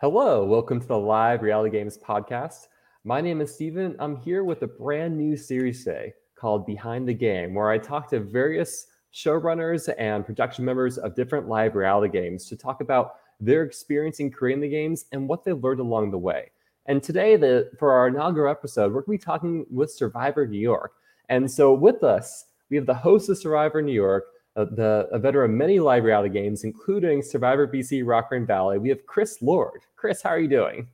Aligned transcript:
Hello, 0.00 0.44
welcome 0.44 0.80
to 0.80 0.86
the 0.88 0.98
Live 0.98 1.40
Reality 1.40 1.70
Games 1.70 1.96
podcast. 1.96 2.66
My 3.04 3.20
name 3.20 3.40
is 3.40 3.54
Stephen. 3.54 3.94
I'm 4.00 4.16
here 4.16 4.42
with 4.42 4.62
a 4.62 4.66
brand 4.66 5.16
new 5.16 5.36
series 5.36 5.84
today 5.84 6.14
called 6.34 6.66
Behind 6.66 7.06
the 7.06 7.14
Game, 7.14 7.54
where 7.54 7.70
I 7.70 7.78
talk 7.78 8.10
to 8.10 8.18
various 8.18 8.88
showrunners 9.14 9.88
and 9.96 10.26
production 10.26 10.64
members 10.64 10.98
of 10.98 11.14
different 11.14 11.46
live 11.46 11.76
reality 11.76 12.10
games 12.10 12.46
to 12.48 12.56
talk 12.56 12.80
about 12.80 13.14
their 13.38 13.62
experience 13.62 14.18
in 14.18 14.32
creating 14.32 14.62
the 14.62 14.68
games 14.68 15.04
and 15.12 15.28
what 15.28 15.44
they 15.44 15.52
learned 15.52 15.78
along 15.78 16.10
the 16.10 16.18
way. 16.18 16.50
And 16.86 17.00
today, 17.00 17.36
the, 17.36 17.70
for 17.78 17.92
our 17.92 18.08
inaugural 18.08 18.50
episode, 18.50 18.92
we're 18.92 19.02
going 19.02 19.16
to 19.16 19.22
be 19.22 19.24
talking 19.24 19.64
with 19.70 19.92
Survivor 19.92 20.44
New 20.44 20.58
York. 20.58 20.94
And 21.28 21.48
so, 21.48 21.72
with 21.72 22.02
us, 22.02 22.46
we 22.68 22.76
have 22.76 22.86
the 22.86 22.94
host 22.94 23.30
of 23.30 23.38
Survivor 23.38 23.80
New 23.80 23.92
York, 23.92 24.24
uh, 24.56 24.64
the 24.64 25.08
a 25.12 25.18
veteran 25.18 25.50
of 25.50 25.56
many 25.56 25.80
live 25.80 26.04
reality 26.04 26.28
games, 26.28 26.64
including 26.64 27.22
Survivor 27.22 27.66
BC 27.66 28.02
Rock 28.06 28.28
and 28.30 28.46
Valley. 28.46 28.78
We 28.78 28.88
have 28.88 29.04
Chris 29.06 29.42
Lord. 29.42 29.80
Chris, 29.96 30.22
how 30.22 30.30
are 30.30 30.38
you 30.38 30.48
doing? 30.48 30.88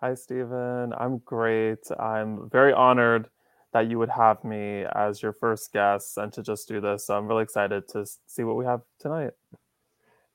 Hi, 0.00 0.14
Stephen. 0.14 0.92
I'm 0.98 1.18
great. 1.18 1.90
I'm 1.98 2.48
very 2.50 2.72
honored 2.72 3.28
that 3.72 3.88
you 3.88 3.98
would 3.98 4.10
have 4.10 4.42
me 4.44 4.84
as 4.94 5.22
your 5.22 5.32
first 5.32 5.72
guest 5.72 6.16
and 6.16 6.32
to 6.32 6.42
just 6.42 6.66
do 6.68 6.80
this. 6.80 7.06
So 7.06 7.16
I'm 7.16 7.26
really 7.26 7.42
excited 7.42 7.86
to 7.88 8.06
see 8.26 8.42
what 8.42 8.56
we 8.56 8.64
have 8.64 8.80
tonight. 8.98 9.30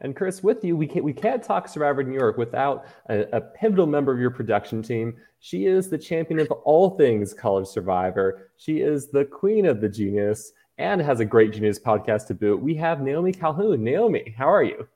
And 0.01 0.15
Chris, 0.15 0.43
with 0.43 0.63
you, 0.63 0.75
we 0.75 0.87
can't, 0.87 1.05
we 1.05 1.13
can't 1.13 1.41
talk 1.41 1.67
Survivor 1.67 2.03
New 2.03 2.17
York 2.17 2.37
without 2.37 2.85
a, 3.09 3.21
a, 3.31 3.41
pivotal 3.41 3.87
member 3.87 4.11
of 4.11 4.19
your 4.19 4.29
production 4.29 4.83
team. 4.83 5.15
She 5.39 5.67
is 5.67 5.89
the 5.89 5.97
champion 5.97 6.39
of 6.41 6.51
all 6.51 6.91
things 6.91 7.33
college 7.33 7.67
Survivor. 7.67 8.51
She 8.57 8.81
is 8.81 9.07
the 9.07 9.23
queen 9.23 9.65
of 9.65 9.79
the 9.79 9.87
genius 9.87 10.51
and 10.77 11.01
has 11.01 11.19
a 11.19 11.25
great 11.25 11.53
genius 11.53 11.79
podcast 11.79 12.27
to 12.27 12.33
boot. 12.33 12.61
We 12.61 12.75
have 12.75 13.01
Naomi 13.01 13.31
Calhoun. 13.31 13.83
Naomi, 13.83 14.33
how 14.37 14.51
are 14.51 14.63
you? 14.63 14.87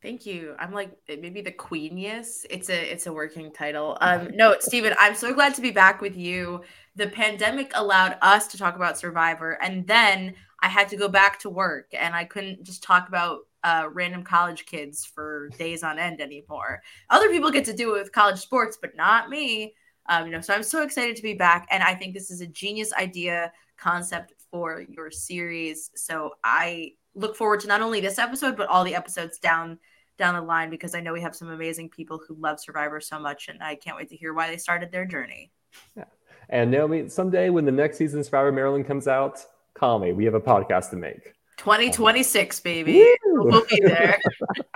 Thank 0.00 0.26
you. 0.26 0.54
I'm 0.60 0.72
like 0.72 0.96
maybe 1.08 1.40
the 1.40 1.50
queeniest. 1.50 2.46
It's 2.50 2.70
a 2.70 2.92
it's 2.92 3.06
a 3.06 3.12
working 3.12 3.52
title. 3.52 3.98
Um, 4.08 4.28
no, 4.34 4.56
Stephen, 4.60 4.94
I'm 4.98 5.14
so 5.14 5.34
glad 5.34 5.54
to 5.54 5.60
be 5.60 5.70
back 5.70 6.00
with 6.00 6.16
you. 6.16 6.62
The 6.94 7.08
pandemic 7.08 7.72
allowed 7.74 8.16
us 8.22 8.46
to 8.48 8.58
talk 8.58 8.76
about 8.76 8.96
Survivor, 8.96 9.60
and 9.62 9.86
then 9.86 10.34
I 10.62 10.68
had 10.68 10.88
to 10.90 10.96
go 10.96 11.08
back 11.08 11.38
to 11.40 11.50
work, 11.50 11.88
and 11.92 12.14
I 12.14 12.24
couldn't 12.24 12.62
just 12.62 12.82
talk 12.82 13.08
about 13.08 13.40
uh, 13.64 13.88
random 13.92 14.22
college 14.22 14.66
kids 14.66 15.04
for 15.04 15.50
days 15.58 15.82
on 15.82 15.98
end 15.98 16.20
anymore. 16.20 16.80
Other 17.10 17.28
people 17.28 17.50
get 17.50 17.64
to 17.66 17.72
do 17.72 17.94
it 17.94 17.98
with 17.98 18.12
college 18.12 18.38
sports, 18.38 18.78
but 18.80 18.96
not 18.96 19.28
me. 19.28 19.74
Um, 20.08 20.26
you 20.26 20.32
know, 20.32 20.40
so 20.40 20.54
I'm 20.54 20.62
so 20.62 20.82
excited 20.82 21.16
to 21.16 21.22
be 21.22 21.34
back, 21.34 21.66
and 21.70 21.82
I 21.82 21.94
think 21.94 22.14
this 22.14 22.30
is 22.30 22.40
a 22.40 22.46
genius 22.46 22.92
idea 22.92 23.52
concept 23.76 24.32
for 24.50 24.84
your 24.88 25.10
series. 25.10 25.90
So 25.94 26.32
I 26.42 26.92
look 27.14 27.36
forward 27.36 27.60
to 27.60 27.68
not 27.68 27.80
only 27.80 28.00
this 28.00 28.18
episode 28.18 28.56
but 28.56 28.68
all 28.68 28.84
the 28.84 28.94
episodes 28.94 29.38
down 29.38 29.78
down 30.18 30.34
the 30.34 30.42
line 30.42 30.68
because 30.68 30.94
I 30.94 31.00
know 31.00 31.12
we 31.12 31.20
have 31.20 31.34
some 31.34 31.48
amazing 31.48 31.88
people 31.90 32.20
who 32.26 32.34
love 32.34 32.60
Survivor 32.60 33.00
so 33.00 33.18
much, 33.18 33.48
and 33.48 33.62
I 33.62 33.76
can't 33.76 33.96
wait 33.96 34.08
to 34.10 34.16
hear 34.16 34.34
why 34.34 34.50
they 34.50 34.56
started 34.56 34.90
their 34.90 35.06
journey. 35.06 35.52
Yeah. 35.96 36.04
And 36.50 36.70
Naomi, 36.70 37.08
someday 37.08 37.50
when 37.50 37.64
the 37.64 37.72
next 37.72 37.98
season 37.98 38.20
of 38.20 38.26
Survivor 38.26 38.52
Maryland 38.52 38.86
comes 38.86 39.06
out, 39.06 39.44
call 39.74 39.98
me. 39.98 40.12
We 40.12 40.24
have 40.24 40.34
a 40.34 40.40
podcast 40.40 40.90
to 40.90 40.96
make. 40.96 41.34
2026, 41.58 42.60
baby. 42.60 43.04
We'll 43.26 43.64
be 43.66 43.80
there. 43.80 44.18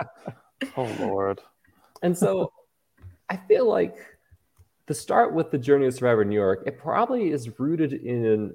oh 0.77 0.89
Lord. 0.99 1.41
And 2.01 2.17
so 2.17 2.51
I 3.29 3.37
feel 3.37 3.67
like 3.67 3.97
to 4.87 4.93
start 4.93 5.33
with 5.33 5.49
the 5.49 5.57
journey 5.57 5.87
of 5.87 5.93
Survivor 5.93 6.25
New 6.25 6.35
York, 6.35 6.63
it 6.65 6.77
probably 6.77 7.31
is 7.31 7.57
rooted 7.59 7.93
in 7.93 8.53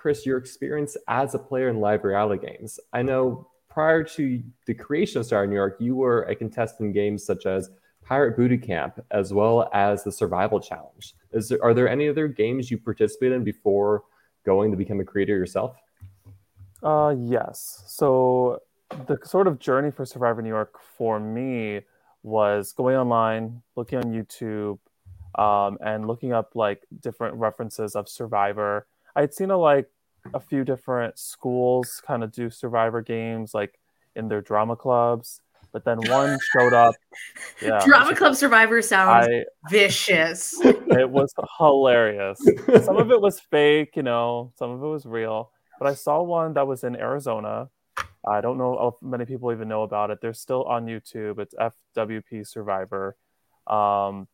Chris, 0.00 0.24
your 0.24 0.38
experience 0.38 0.96
as 1.08 1.34
a 1.34 1.38
player 1.38 1.68
in 1.68 1.78
live 1.78 2.04
reality 2.04 2.46
games. 2.46 2.80
I 2.90 3.02
know 3.02 3.50
prior 3.68 4.02
to 4.02 4.42
the 4.66 4.72
creation 4.72 5.20
of 5.20 5.26
Survivor 5.26 5.46
New 5.48 5.56
York, 5.56 5.76
you 5.78 5.94
were 5.94 6.22
a 6.22 6.34
contestant 6.34 6.86
in 6.86 6.92
games 6.94 7.22
such 7.22 7.44
as 7.44 7.68
Pirate 8.02 8.34
Booty 8.34 8.56
Camp 8.56 8.98
as 9.10 9.34
well 9.34 9.68
as 9.74 10.02
the 10.02 10.10
Survival 10.10 10.58
Challenge. 10.58 11.14
Is 11.32 11.50
there, 11.50 11.62
are 11.62 11.74
there 11.74 11.86
any 11.86 12.08
other 12.08 12.28
games 12.28 12.70
you 12.70 12.78
participated 12.78 13.36
in 13.36 13.44
before 13.44 14.04
going 14.46 14.70
to 14.70 14.76
become 14.78 15.00
a 15.00 15.04
creator 15.04 15.36
yourself? 15.36 15.76
Uh, 16.82 17.14
yes. 17.18 17.82
So 17.86 18.60
the 19.06 19.18
sort 19.22 19.46
of 19.46 19.58
journey 19.58 19.90
for 19.90 20.06
Survivor 20.06 20.40
New 20.40 20.48
York 20.48 20.78
for 20.96 21.20
me 21.20 21.82
was 22.22 22.72
going 22.72 22.96
online, 22.96 23.60
looking 23.76 23.98
on 23.98 24.04
YouTube, 24.04 24.78
um, 25.38 25.76
and 25.84 26.06
looking 26.06 26.32
up 26.32 26.52
like 26.54 26.86
different 27.00 27.34
references 27.34 27.94
of 27.94 28.08
Survivor 28.08 28.86
I'd 29.16 29.34
seen 29.34 29.50
a 29.50 29.56
like 29.56 29.88
a 30.34 30.40
few 30.40 30.64
different 30.64 31.18
schools 31.18 32.02
kind 32.06 32.22
of 32.22 32.32
do 32.32 32.50
survivor 32.50 33.02
games 33.02 33.54
like 33.54 33.78
in 34.14 34.28
their 34.28 34.40
drama 34.42 34.76
clubs 34.76 35.40
but 35.72 35.84
then 35.84 35.98
one 36.08 36.36
showed 36.52 36.72
up. 36.72 36.94
Yeah 37.62 37.80
drama 37.84 38.14
club 38.16 38.34
survivor 38.36 38.80
sounds 38.82 39.26
I, 39.26 39.44
vicious. 39.68 40.58
It 40.64 41.08
was 41.08 41.32
hilarious. 41.58 42.40
Some 42.84 42.96
of 42.96 43.10
it 43.10 43.20
was 43.20 43.38
fake 43.38 43.96
you 43.96 44.02
know 44.02 44.52
some 44.56 44.70
of 44.70 44.82
it 44.82 44.86
was 44.86 45.06
real 45.06 45.50
but 45.78 45.88
i 45.88 45.94
saw 45.94 46.22
one 46.22 46.54
that 46.54 46.66
was 46.66 46.84
in 46.84 46.96
arizona. 46.96 47.68
I 48.26 48.40
don't 48.40 48.58
know 48.58 48.88
if 48.88 48.94
many 49.06 49.24
people 49.24 49.50
even 49.52 49.68
know 49.68 49.82
about 49.82 50.10
it. 50.10 50.20
They're 50.20 50.34
still 50.34 50.64
on 50.64 50.86
youtube. 50.86 51.38
It's 51.38 51.54
fwp 51.54 52.46
survivor. 52.46 53.16
Um, 53.66 54.26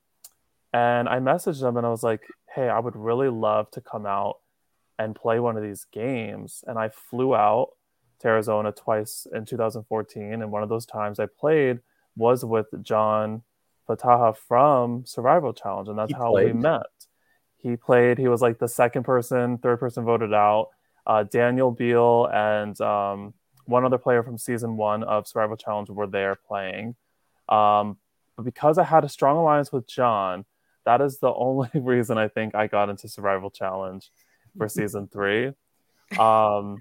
and 0.73 1.09
i 1.09 1.19
messaged 1.19 1.61
them 1.61 1.77
and 1.77 1.87
i 1.87 1.91
was 1.91 2.03
like 2.03 2.23
hey 2.55 2.69
i 2.69 2.79
would 2.79 2.97
really 2.97 3.29
love 3.29 3.71
to 3.71 3.81
come 3.81 4.05
out 4.05 4.37
and 4.99 5.15
play 5.15 5.41
one 5.41 5.57
of 5.57 5.63
these 5.63 5.87
games. 5.93 6.65
And 6.67 6.79
I 6.79 6.89
flew 6.89 7.35
out 7.35 7.71
to 8.21 8.29
Arizona 8.29 8.73
twice 8.73 9.27
in 9.33 9.45
2014. 9.45 10.33
And 10.43 10.51
one 10.51 10.63
of 10.63 10.69
those 10.69 10.87
times 10.87 11.21
I 11.21 11.27
played 11.27 11.81
was 12.17 12.45
with 12.45 12.67
John 12.83 13.43
Fataha 13.89 14.37
from 14.37 15.05
Survival 15.05 15.53
Challenge. 15.53 15.89
And 15.89 15.99
that's 15.99 16.11
he 16.11 16.17
how 16.17 16.31
played. 16.31 16.55
we 16.55 16.61
met. 16.61 16.87
He 17.57 17.77
played, 17.77 18.19
he 18.19 18.29
was 18.29 18.43
like 18.43 18.59
the 18.59 18.69
second 18.69 19.03
person, 19.03 19.59
third 19.59 19.81
person 19.81 20.05
voted 20.05 20.33
out. 20.33 20.69
Uh, 21.07 21.23
Daniel 21.25 21.71
Beal 21.71 22.29
and 22.33 22.81
um, 22.81 23.35
one 23.65 23.85
other 23.85 23.99
player 23.99 24.23
from 24.23 24.39
season 24.39 24.77
one 24.77 25.05
of 25.05 25.27
Survival 25.27 25.57
Challenge 25.57 25.91
were 25.91 26.07
there 26.07 26.37
playing. 26.37 26.97
Um, 27.49 27.99
but 28.37 28.45
because 28.45 28.79
I 28.79 28.85
had 28.85 29.05
a 29.05 29.09
strong 29.09 29.37
alliance 29.37 29.73
with 29.73 29.87
John, 29.87 30.45
that 30.85 31.01
is 31.01 31.19
the 31.19 31.33
only 31.37 31.71
reason 31.75 32.19
I 32.19 32.29
think 32.29 32.55
I 32.55 32.67
got 32.67 32.89
into 32.89 33.09
Survival 33.09 33.51
Challenge 33.51 34.11
for 34.57 34.69
season 34.69 35.09
three. 35.09 35.53
Um, 36.19 36.79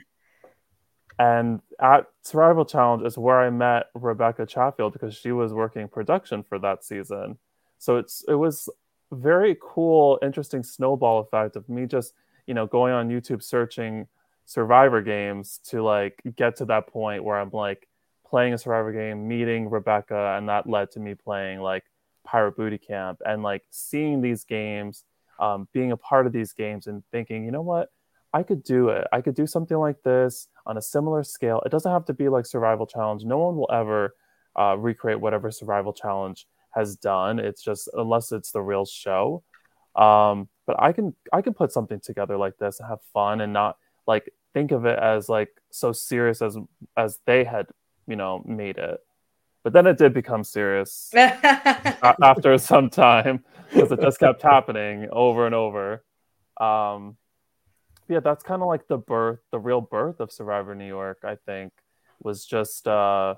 and 1.17 1.61
at 1.79 2.07
Survival 2.23 2.65
Challenge 2.65 3.05
is 3.05 3.17
where 3.17 3.39
I 3.39 3.49
met 3.49 3.85
Rebecca 3.95 4.45
Chatfield 4.45 4.93
because 4.93 5.15
she 5.15 5.31
was 5.31 5.53
working 5.53 5.87
production 5.87 6.43
for 6.43 6.59
that 6.59 6.83
season. 6.83 7.37
So 7.77 7.97
it's 7.97 8.23
it 8.27 8.35
was 8.35 8.69
very 9.11 9.57
cool, 9.61 10.19
interesting 10.21 10.63
snowball 10.63 11.19
effect 11.19 11.55
of 11.55 11.69
me 11.69 11.85
just 11.85 12.13
you 12.47 12.53
know 12.53 12.67
going 12.67 12.93
on 12.93 13.09
YouTube 13.09 13.41
searching 13.41 14.07
Survivor 14.45 15.01
games 15.01 15.59
to 15.69 15.81
like 15.81 16.21
get 16.35 16.57
to 16.57 16.65
that 16.65 16.87
point 16.87 17.23
where 17.23 17.39
I'm 17.39 17.49
like 17.51 17.87
playing 18.27 18.53
a 18.53 18.57
Survivor 18.57 18.91
game, 18.91 19.27
meeting 19.27 19.69
Rebecca, 19.69 20.35
and 20.37 20.49
that 20.49 20.69
led 20.69 20.91
to 20.91 20.99
me 20.99 21.15
playing 21.15 21.61
like 21.61 21.83
Pirate 22.25 22.57
Booty 22.57 22.77
Camp 22.77 23.21
and 23.25 23.41
like 23.41 23.63
seeing 23.71 24.21
these 24.21 24.43
games 24.43 25.03
um, 25.40 25.68
being 25.73 25.91
a 25.91 25.97
part 25.97 26.28
of 26.28 26.34
these 26.34 26.53
games 26.53 26.88
and 26.88 27.03
thinking, 27.12 27.46
you 27.46 27.51
know 27.51 27.62
what, 27.62 27.90
I 28.34 28.44
could 28.44 28.63
do 28.63 28.90
it. 28.90 29.07
I 29.13 29.22
could 29.22 29.35
do 29.35 29.47
something 29.47 29.78
like 29.78 30.03
this 30.03 30.47
on 30.66 30.78
a 30.78 30.81
similar 30.81 31.23
scale. 31.23 31.62
It 31.66 31.69
doesn't 31.69 31.91
have 31.91 32.06
to 32.06 32.13
be 32.13 32.28
like 32.28 32.46
Survival 32.46 32.85
Challenge. 32.85 33.23
No 33.23 33.38
one 33.38 33.56
will 33.56 33.69
ever 33.72 34.13
uh, 34.59 34.75
recreate 34.78 35.22
whatever 35.22 35.51
Survival 35.51 35.94
Challenge 35.94 36.46
has 36.72 36.97
done. 36.97 37.40
It's 37.40 37.62
just 37.62 37.90
unless 37.94 38.31
it's 38.31 38.51
the 38.51 38.62
real 38.62 38.85
show. 38.85 39.44
Um, 39.96 40.50
but 40.68 40.75
I 40.79 40.91
can 40.91 41.16
I 41.31 41.41
can 41.41 41.53
put 41.53 41.72
something 41.72 42.02
together 42.02 42.35
like 42.35 42.57
this 42.57 42.79
and 42.79 42.90
have 42.90 43.00
fun 43.13 43.40
and 43.40 43.53
not 43.53 43.78
like 44.06 44.29
think 44.53 44.72
of 44.72 44.85
it 44.85 45.00
as 45.00 45.29
like 45.29 45.50
so 45.72 45.94
serious 45.94 46.41
as 46.41 46.57
as 46.97 47.19
they 47.25 47.44
had 47.46 47.67
you 48.07 48.16
know 48.16 48.44
made 48.46 48.78
it. 48.78 49.00
But 49.63 49.73
then 49.73 49.88
it 49.88 49.97
did 49.97 50.13
become 50.13 50.44
serious 50.44 51.09
after 51.16 52.58
some 52.58 52.90
time 52.90 53.43
because 53.73 53.91
it 53.91 54.02
just 54.02 54.20
kept 54.20 54.41
happening 54.41 55.08
over 55.12 55.46
and 55.46 55.56
over. 55.56 56.03
Um, 56.59 57.17
yeah, 58.08 58.20
that's 58.20 58.44
kind 58.44 58.62
of 58.62 58.67
like 58.67 58.88
the 58.88 58.97
birth, 58.97 59.40
the 59.52 59.59
real 59.59 59.82
birth 59.82 60.20
of 60.20 60.32
Survivor 60.32 60.76
New 60.76 60.88
York. 60.88 61.20
I 61.23 61.35
think 61.46 61.73
was 62.22 62.46
just 62.46 62.88
uh, 62.88 63.35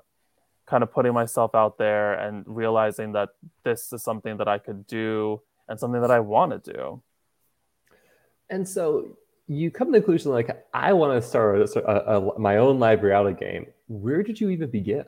kind 0.66 0.82
of 0.82 0.92
putting 0.92 1.14
myself 1.14 1.54
out 1.54 1.78
there 1.78 2.14
and 2.14 2.44
realizing 2.46 3.12
that 3.12 3.30
this 3.64 3.92
is 3.92 4.02
something 4.02 4.36
that 4.36 4.48
I 4.48 4.58
could 4.58 4.86
do 4.86 5.40
and 5.68 5.80
something 5.80 6.00
that 6.00 6.10
I 6.10 6.20
want 6.20 6.64
to 6.64 6.72
do. 6.72 7.02
And 8.50 8.68
so 8.68 9.18
you 9.46 9.70
come 9.70 9.88
to 9.88 9.92
the 9.92 10.00
conclusion 10.00 10.30
like 10.32 10.64
I 10.72 10.92
want 10.92 11.20
to 11.20 11.26
start 11.26 11.58
a, 11.58 11.90
a, 11.90 12.20
a, 12.20 12.38
my 12.38 12.58
own 12.58 12.78
live 12.78 13.02
reality 13.02 13.38
game. 13.38 13.66
Where 13.88 14.22
did 14.22 14.40
you 14.40 14.50
even 14.50 14.70
begin? 14.70 15.04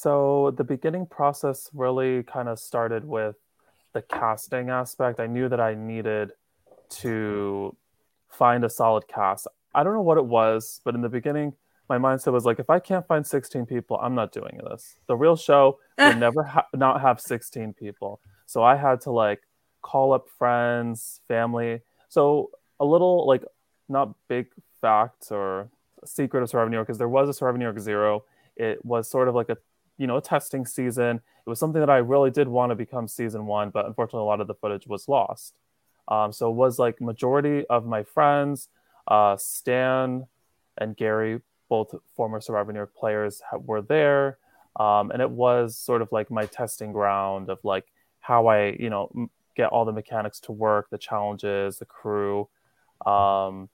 So 0.00 0.54
the 0.56 0.64
beginning 0.64 1.04
process 1.04 1.68
really 1.74 2.22
kind 2.22 2.48
of 2.48 2.58
started 2.58 3.04
with 3.04 3.36
the 3.92 4.00
casting 4.00 4.70
aspect. 4.70 5.20
I 5.20 5.26
knew 5.26 5.46
that 5.50 5.60
I 5.60 5.74
needed 5.74 6.32
to 7.00 7.76
find 8.30 8.64
a 8.64 8.70
solid 8.70 9.06
cast. 9.08 9.46
I 9.74 9.82
don't 9.82 9.92
know 9.92 10.00
what 10.00 10.16
it 10.16 10.24
was, 10.24 10.80
but 10.86 10.94
in 10.94 11.02
the 11.02 11.10
beginning, 11.10 11.52
my 11.90 11.98
mindset 11.98 12.32
was 12.32 12.46
like, 12.46 12.58
if 12.58 12.70
I 12.70 12.78
can't 12.78 13.06
find 13.06 13.26
16 13.26 13.66
people, 13.66 13.98
I'm 13.98 14.14
not 14.14 14.32
doing 14.32 14.58
this. 14.70 14.96
The 15.06 15.16
real 15.16 15.36
show 15.36 15.78
would 15.98 16.16
never 16.26 16.44
ha- 16.44 16.68
not 16.72 17.02
have 17.02 17.20
16 17.20 17.74
people. 17.74 18.22
So 18.46 18.62
I 18.62 18.76
had 18.76 19.02
to 19.02 19.10
like 19.10 19.42
call 19.82 20.14
up 20.14 20.30
friends, 20.38 21.20
family. 21.28 21.80
So 22.08 22.52
a 22.78 22.86
little 22.86 23.26
like 23.26 23.44
not 23.90 24.14
big 24.28 24.46
facts 24.80 25.30
or 25.30 25.68
secret 26.06 26.42
of 26.42 26.48
Survivor 26.48 26.70
New 26.70 26.76
York 26.78 26.86
because 26.86 26.96
there 26.96 27.06
was 27.06 27.28
a 27.28 27.34
Survivor 27.34 27.58
New 27.58 27.66
York 27.66 27.80
Zero. 27.80 28.24
It 28.56 28.82
was 28.82 29.06
sort 29.06 29.28
of 29.28 29.34
like 29.34 29.50
a 29.50 29.58
you 30.00 30.06
know 30.06 30.18
testing 30.18 30.64
season. 30.64 31.20
It 31.46 31.48
was 31.48 31.58
something 31.60 31.80
that 31.80 31.90
I 31.90 31.98
really 31.98 32.30
did 32.30 32.48
want 32.48 32.70
to 32.70 32.74
become 32.74 33.06
season 33.06 33.46
one, 33.46 33.68
but 33.68 33.84
unfortunately 33.84 34.22
a 34.22 34.24
lot 34.24 34.40
of 34.40 34.46
the 34.46 34.54
footage 34.54 34.86
was 34.86 35.08
lost. 35.08 35.54
Um, 36.08 36.32
so 36.32 36.50
it 36.50 36.54
was 36.54 36.78
like 36.78 37.02
majority 37.02 37.66
of 37.68 37.84
my 37.84 38.02
friends, 38.02 38.68
uh, 39.06 39.36
Stan 39.36 40.26
and 40.78 40.96
Gary, 40.96 41.42
both 41.68 41.94
former 42.16 42.40
Survivor 42.40 42.72
New 42.72 42.78
York 42.78 42.94
players, 42.96 43.42
were 43.66 43.82
there, 43.82 44.38
um, 44.76 45.10
and 45.10 45.20
it 45.20 45.30
was 45.30 45.76
sort 45.76 46.00
of 46.00 46.08
like 46.12 46.30
my 46.30 46.46
testing 46.46 46.92
ground 46.92 47.50
of 47.50 47.58
like 47.62 47.84
how 48.20 48.46
I 48.46 48.70
you 48.80 48.88
know 48.88 49.10
m- 49.14 49.30
get 49.54 49.68
all 49.68 49.84
the 49.84 49.92
mechanics 49.92 50.40
to 50.40 50.52
work, 50.52 50.88
the 50.88 50.98
challenges, 50.98 51.78
the 51.78 51.84
crew. 51.84 52.48
Um, 53.04 53.68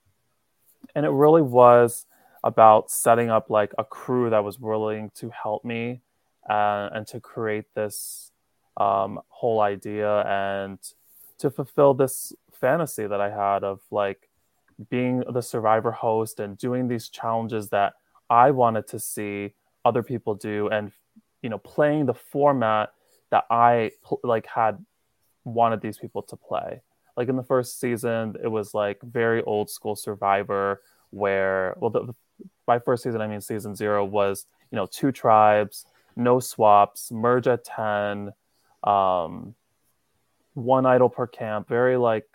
and 0.97 1.07
it 1.07 1.11
really 1.11 1.43
was 1.43 2.07
about 2.43 2.91
setting 2.91 3.31
up 3.31 3.49
like 3.49 3.73
a 3.79 3.85
crew 3.85 4.31
that 4.31 4.43
was 4.43 4.59
willing 4.59 5.11
to 5.15 5.31
help 5.31 5.65
me 5.65 6.01
uh, 6.49 6.91
and 6.93 7.07
to 7.09 7.21
create 7.21 7.67
this 7.75 8.33
um, 8.77 9.21
whole 9.29 9.61
idea 9.61 10.23
and 10.23 10.79
to 11.39 11.51
fulfill 11.51 11.95
this 11.95 12.33
fantasy 12.53 13.07
that 13.07 13.21
I 13.21 13.31
had 13.31 13.65
of 13.65 13.81
like 13.91 14.29
being 14.91 15.23
the 15.31 15.41
survivor 15.41 15.93
host 15.93 16.41
and 16.41 16.57
doing 16.59 16.89
these 16.89 17.09
challenges 17.09 17.71
that 17.71 17.95
I 18.29 18.51
wanted 18.51 18.87
to 18.89 18.99
see 18.99 19.53
other 19.85 20.03
people 20.03 20.35
do 20.35 20.69
and 20.69 20.91
you 21.43 21.49
know 21.49 21.59
playing 21.59 22.07
the 22.07 22.15
format 22.15 22.91
that 23.31 23.45
I 23.51 23.93
like 24.23 24.47
had 24.47 24.85
wanted 25.45 25.81
these 25.81 25.99
people 25.99 26.23
to 26.23 26.37
play. 26.37 26.83
Like 27.17 27.29
in 27.29 27.37
the 27.37 27.43
first 27.43 27.81
season, 27.81 28.37
it 28.43 28.49
was 28.49 28.75
like 28.75 29.01
very 29.03 29.43
old 29.45 29.71
school 29.71 29.97
Survivor, 29.97 30.83
where 31.11 31.75
well, 31.79 31.91
the, 31.91 32.15
by 32.67 32.79
first 32.79 33.03
season 33.03 33.21
I 33.21 33.27
mean 33.27 33.41
season 33.41 33.75
zero 33.75 34.05
was 34.05 34.47
you 34.71 34.77
know 34.77 34.87
two 34.87 35.13
tribes, 35.13 35.87
no 36.17 36.41
swaps, 36.41 37.13
merge 37.13 37.47
at 37.47 37.65
ten, 37.65 38.33
um, 38.83 39.55
one 40.55 40.87
idol 40.87 41.09
per 41.09 41.27
camp, 41.27 41.69
very 41.69 41.97
like 41.97 42.27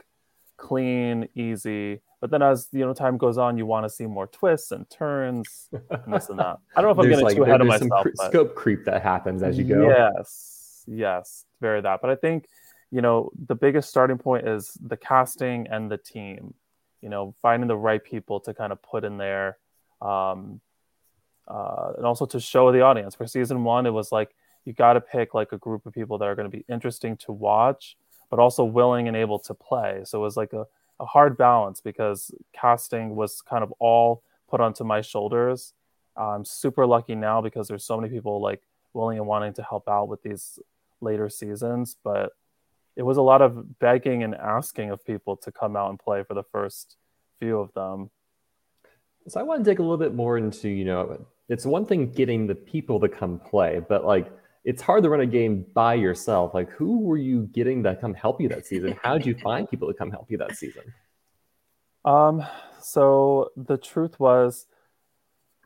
clean, 0.57 1.27
easy. 1.35 2.01
But 2.21 2.29
then 2.29 2.43
as 2.43 2.67
you 2.71 2.85
know 2.85 2.93
time 2.93 3.17
goes 3.17 3.39
on, 3.39 3.57
you 3.57 3.65
want 3.65 3.85
to 3.85 3.89
see 3.89 4.05
more 4.05 4.27
twists 4.27 4.71
and 4.71 4.87
turns 4.89 5.69
and 5.89 6.13
this 6.13 6.29
and 6.29 6.37
that. 6.37 6.57
I 6.75 6.81
don't 6.81 6.89
know 6.89 6.91
if 6.91 6.99
I'm 6.99 7.09
getting 7.09 7.25
like, 7.25 7.35
too 7.35 7.43
ahead 7.43 7.61
of 7.61 7.67
myself. 7.67 8.03
cre- 8.03 8.09
but- 8.15 8.29
scope 8.29 8.55
creep 8.55 8.85
that 8.85 9.01
happens 9.01 9.41
as 9.41 9.57
you 9.57 9.63
go. 9.63 9.87
Yes, 9.87 10.83
yes, 10.87 11.45
very 11.59 11.81
that. 11.81 11.99
But 12.01 12.11
I 12.11 12.15
think 12.15 12.47
you 12.91 13.01
know 13.01 13.31
the 13.47 13.55
biggest 13.55 13.89
starting 13.89 14.19
point 14.19 14.47
is 14.47 14.77
the 14.85 14.97
casting 14.97 15.67
and 15.67 15.89
the 15.91 15.97
team. 15.97 16.53
You 17.01 17.09
know, 17.09 17.33
finding 17.41 17.67
the 17.67 17.75
right 17.75 18.03
people 18.03 18.39
to 18.41 18.53
kind 18.53 18.71
of 18.71 18.79
put 18.83 19.03
in 19.03 19.17
there, 19.17 19.57
um, 20.03 20.61
uh, 21.51 21.94
and 21.98 22.06
also 22.06 22.25
to 22.25 22.39
show 22.39 22.71
the 22.71 22.81
audience. 22.81 23.15
For 23.15 23.27
season 23.27 23.63
one, 23.63 23.86
it 23.86 23.92
was 23.92 24.12
like 24.12 24.33
you 24.63 24.74
got 24.74 24.94
to 24.94 25.01
pick 25.01 25.33
like 25.33 25.51
a 25.51 25.57
group 25.57 25.86
of 25.86 25.94
people 25.94 26.18
that 26.19 26.25
are 26.25 26.36
going 26.36 26.50
to 26.50 26.57
be 26.57 26.63
interesting 26.69 27.18
to 27.18 27.31
watch, 27.31 27.98
but 28.30 28.39
also 28.39 28.63
willing 28.63 29.07
and 29.07 29.18
able 29.18 29.39
to 29.39 29.53
play. 29.53 30.01
So 30.06 30.19
it 30.19 30.21
was 30.21 30.38
like 30.38 30.53
a, 30.53 30.65
a 31.00 31.06
hard 31.06 31.38
balance 31.38 31.81
because 31.81 32.31
casting 32.53 33.15
was 33.15 33.42
kind 33.42 33.63
of 33.63 33.74
all 33.80 34.24
put 34.50 34.62
onto 34.62 34.83
my 34.83 35.01
shoulders. 35.01 35.74
I'm 36.15 36.45
super 36.45 36.86
lucky 36.86 37.15
now 37.15 37.42
because 37.42 37.68
there's 37.68 37.83
so 37.83 37.98
many 38.00 38.13
people 38.13 38.42
like 38.42 38.62
willing 38.94 39.18
and 39.18 39.27
wanting 39.27 39.53
to 39.53 39.63
help 39.63 39.89
out 39.89 40.07
with 40.07 40.21
these 40.24 40.59
later 41.01 41.27
seasons, 41.30 41.98
but 42.03 42.31
it 42.95 43.03
was 43.03 43.18
a 43.18 43.21
lot 43.21 43.42
of 43.42 43.80
begging 43.80 44.24
and 44.24 44.36
asking 44.36 44.92
of 44.92 45.06
people 45.06 45.36
to 45.38 45.51
come 45.51 45.75
out 45.75 45.89
and 45.89 46.00
play 46.00 46.24
for 46.24 46.33
the 46.33 46.44
first 46.44 46.98
few 47.39 47.57
of 47.59 47.74
them. 47.74 48.09
So 49.27 49.39
I 49.39 49.44
want 49.44 49.63
to 49.63 49.69
dig 49.69 49.80
a 49.80 49.81
little 49.81 49.98
bit 49.98 50.13
more 50.13 50.38
into, 50.38 50.68
you 50.68 50.86
know, 50.86 51.25
it's 51.51 51.65
one 51.65 51.86
thing 51.86 52.09
getting 52.09 52.48
the 52.48 52.56
people 52.56 52.98
to 53.01 53.09
come 53.09 53.38
play, 53.38 53.81
but 53.89 54.06
like 54.06 54.31
it's 54.63 54.81
hard 54.81 55.03
to 55.03 55.09
run 55.09 55.19
a 55.19 55.25
game 55.25 55.65
by 55.74 55.95
yourself. 55.95 56.53
Like 56.53 56.69
who 56.69 57.00
were 57.00 57.18
you 57.18 57.50
getting 57.51 57.83
to 57.83 57.94
come 57.98 58.13
help 58.13 58.39
you 58.39 58.48
that 58.50 58.65
season? 58.65 58.98
How 59.03 59.18
did 59.18 59.25
you 59.25 59.36
find 59.44 59.69
people 59.69 59.89
to 59.89 59.94
come 59.94 60.12
help 60.12 60.31
you 60.31 60.38
that 60.38 60.56
season? 60.56 60.83
Um, 62.06 62.45
so 62.80 63.50
the 63.57 63.77
truth 63.77 64.18
was 64.18 64.65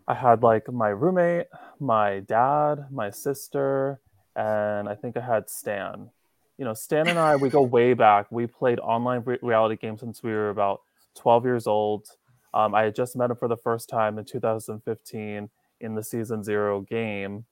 I 0.08 0.16
had 0.16 0.42
like 0.42 0.72
my 0.74 0.90
roommate, 0.90 1.48
my 1.80 2.22
dad, 2.22 2.88
my 2.90 3.12
sister, 3.12 4.00
and 4.36 4.90
I 4.90 4.96
think 4.96 5.16
I 5.18 5.22
had 5.22 5.52
Stan. 5.52 6.10
You 6.58 6.66
know, 6.66 6.74
Stan 6.74 7.08
and 7.08 7.20
I, 7.20 7.36
we 7.36 7.50
go 7.50 7.62
way 7.62 7.94
back. 7.94 8.32
We 8.32 8.48
played 8.48 8.80
online 8.80 9.22
re- 9.24 9.38
reality 9.44 9.76
games 9.76 10.00
since 10.00 10.24
we 10.24 10.32
were 10.32 10.50
about 10.50 10.82
12 11.16 11.46
years 11.46 11.68
old. 11.68 12.08
Um, 12.56 12.74
I 12.74 12.84
had 12.84 12.96
just 12.96 13.16
met 13.16 13.30
him 13.30 13.38
for 13.38 13.48
the 13.48 13.58
first 13.58 13.88
time 13.88 14.18
in 14.18 14.26
2015 14.26 15.50
in 15.86 15.96
the 15.96 16.04
season 16.04 16.44
zero 16.44 16.82
game. 16.82 17.46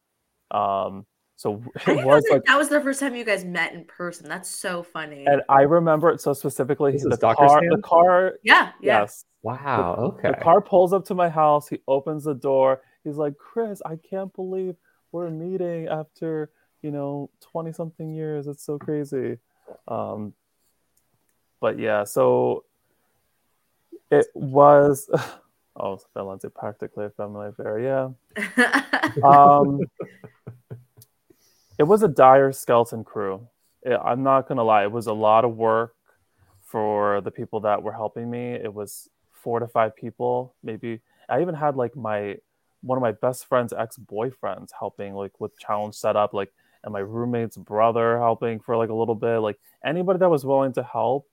Um, 0.52 1.06
so 1.36 1.62
it 1.88 2.06
was 2.06 2.24
that, 2.26 2.32
like, 2.34 2.44
that 2.46 2.58
was 2.58 2.70
the 2.70 2.82
first 2.82 3.00
time 3.00 3.16
you 3.16 3.24
guys 3.24 3.46
met 3.46 3.74
in 3.74 3.86
person. 3.86 4.28
That's 4.28 4.50
so 4.50 4.84
funny. 4.84 5.26
and 5.26 5.42
I 5.50 5.62
remember 5.62 6.10
it 6.10 6.20
so 6.22 6.34
specifically. 6.34 6.92
This 6.92 7.04
The 7.04 7.12
is 7.12 7.18
car, 7.20 7.36
Stan? 7.36 7.70
the 7.70 7.82
car, 7.82 8.34
yeah, 8.44 8.72
yeah. 8.82 9.02
yes, 9.02 9.26
Wow. 9.42 9.96
Okay. 10.18 10.30
the 10.30 10.36
car 10.44 10.62
pulls 10.62 10.94
up 10.94 11.06
to 11.06 11.16
my 11.16 11.30
house. 11.30 11.68
He 11.68 11.80
opens 11.88 12.24
the 12.26 12.34
door. 12.36 12.82
He's 13.04 13.18
like, 13.18 13.38
Chris, 13.38 13.82
I 13.86 13.98
can't 13.98 14.34
believe 14.34 14.76
we're 15.12 15.30
meeting 15.30 15.88
after, 15.88 16.50
you 16.82 16.92
know, 16.92 17.30
20 17.42 17.74
something 17.74 18.10
years. 18.14 18.48
It's 18.48 18.66
so 18.66 18.78
crazy. 18.78 19.38
Um, 19.88 20.34
but 21.60 21.78
yeah, 21.80 22.04
so 22.06 22.64
it 24.12 24.28
was, 24.34 25.10
oh, 25.76 26.00
Finland's 26.14 26.46
practically 26.56 27.06
a 27.06 27.10
family 27.12 27.48
affair. 27.48 27.80
Yeah. 27.80 28.10
Um, 29.24 29.80
it 31.78 31.84
was 31.84 32.02
a 32.02 32.08
dire 32.08 32.52
skeleton 32.52 33.04
crew. 33.04 33.48
It- 33.84 34.00
I'm 34.04 34.24
not 34.24 34.48
going 34.48 34.58
to 34.58 34.64
lie. 34.64 34.84
It 34.84 34.92
was 34.92 35.08
a 35.08 35.14
lot 35.14 35.46
of 35.46 35.56
work 35.56 35.94
for 36.64 37.22
the 37.22 37.30
people 37.32 37.60
that 37.62 37.84
were 37.84 37.92
helping 37.94 38.30
me. 38.30 38.54
It 38.54 38.74
was 38.74 39.10
four 39.32 39.60
to 39.60 39.68
five 39.68 39.96
people, 39.96 40.56
maybe. 40.64 41.02
I 41.30 41.42
even 41.42 41.54
had 41.56 41.76
like 41.76 41.96
my 41.96 42.38
one 42.82 42.98
of 42.98 43.02
my 43.02 43.12
best 43.14 43.46
friend's 43.46 43.72
ex-boyfriends 43.72 44.70
helping 44.78 45.14
like 45.14 45.40
with 45.40 45.58
challenge 45.60 45.96
setup, 45.96 46.34
like 46.34 46.52
and 46.84 46.92
my 46.92 47.00
roommate's 47.00 47.58
brother 47.58 48.18
helping 48.18 48.60
for 48.60 48.76
like 48.76 48.90
a 48.90 48.94
little 48.94 49.16
bit. 49.16 49.38
Like 49.38 49.60
anybody 49.86 50.20
that 50.20 50.30
was 50.30 50.46
willing 50.46 50.74
to 50.74 50.84
help, 50.84 51.30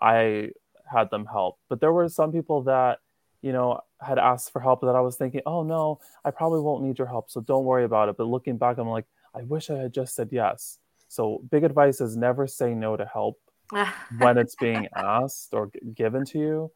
I 0.00 0.50
had 0.90 1.10
them 1.10 1.26
help. 1.26 1.58
But 1.68 1.80
there 1.80 1.92
were 1.92 2.08
some 2.08 2.32
people 2.32 2.62
that, 2.62 2.98
you 3.42 3.52
know, 3.52 3.80
had 4.00 4.18
asked 4.18 4.52
for 4.52 4.60
help 4.60 4.80
that 4.82 4.96
I 4.96 5.00
was 5.00 5.16
thinking, 5.16 5.42
oh 5.46 5.62
no, 5.62 6.00
I 6.24 6.30
probably 6.30 6.60
won't 6.60 6.84
need 6.84 6.98
your 6.98 7.06
help, 7.06 7.30
so 7.30 7.40
don't 7.40 7.64
worry 7.64 7.84
about 7.84 8.08
it. 8.08 8.16
But 8.16 8.26
looking 8.26 8.58
back, 8.58 8.78
I'm 8.78 8.88
like, 8.88 9.06
I 9.34 9.42
wish 9.42 9.70
I 9.70 9.76
had 9.76 9.94
just 9.94 10.14
said 10.14 10.28
yes. 10.32 10.78
So 11.08 11.42
big 11.50 11.64
advice 11.64 12.00
is 12.00 12.16
never 12.16 12.46
say 12.46 12.74
no 12.74 12.96
to 12.96 13.06
help 13.06 13.38
when 14.18 14.38
it's 14.38 14.56
being 14.56 14.88
asked 14.94 15.52
or 15.52 15.66
g- 15.66 15.80
given 15.94 16.24
to 16.26 16.38
you 16.38 16.72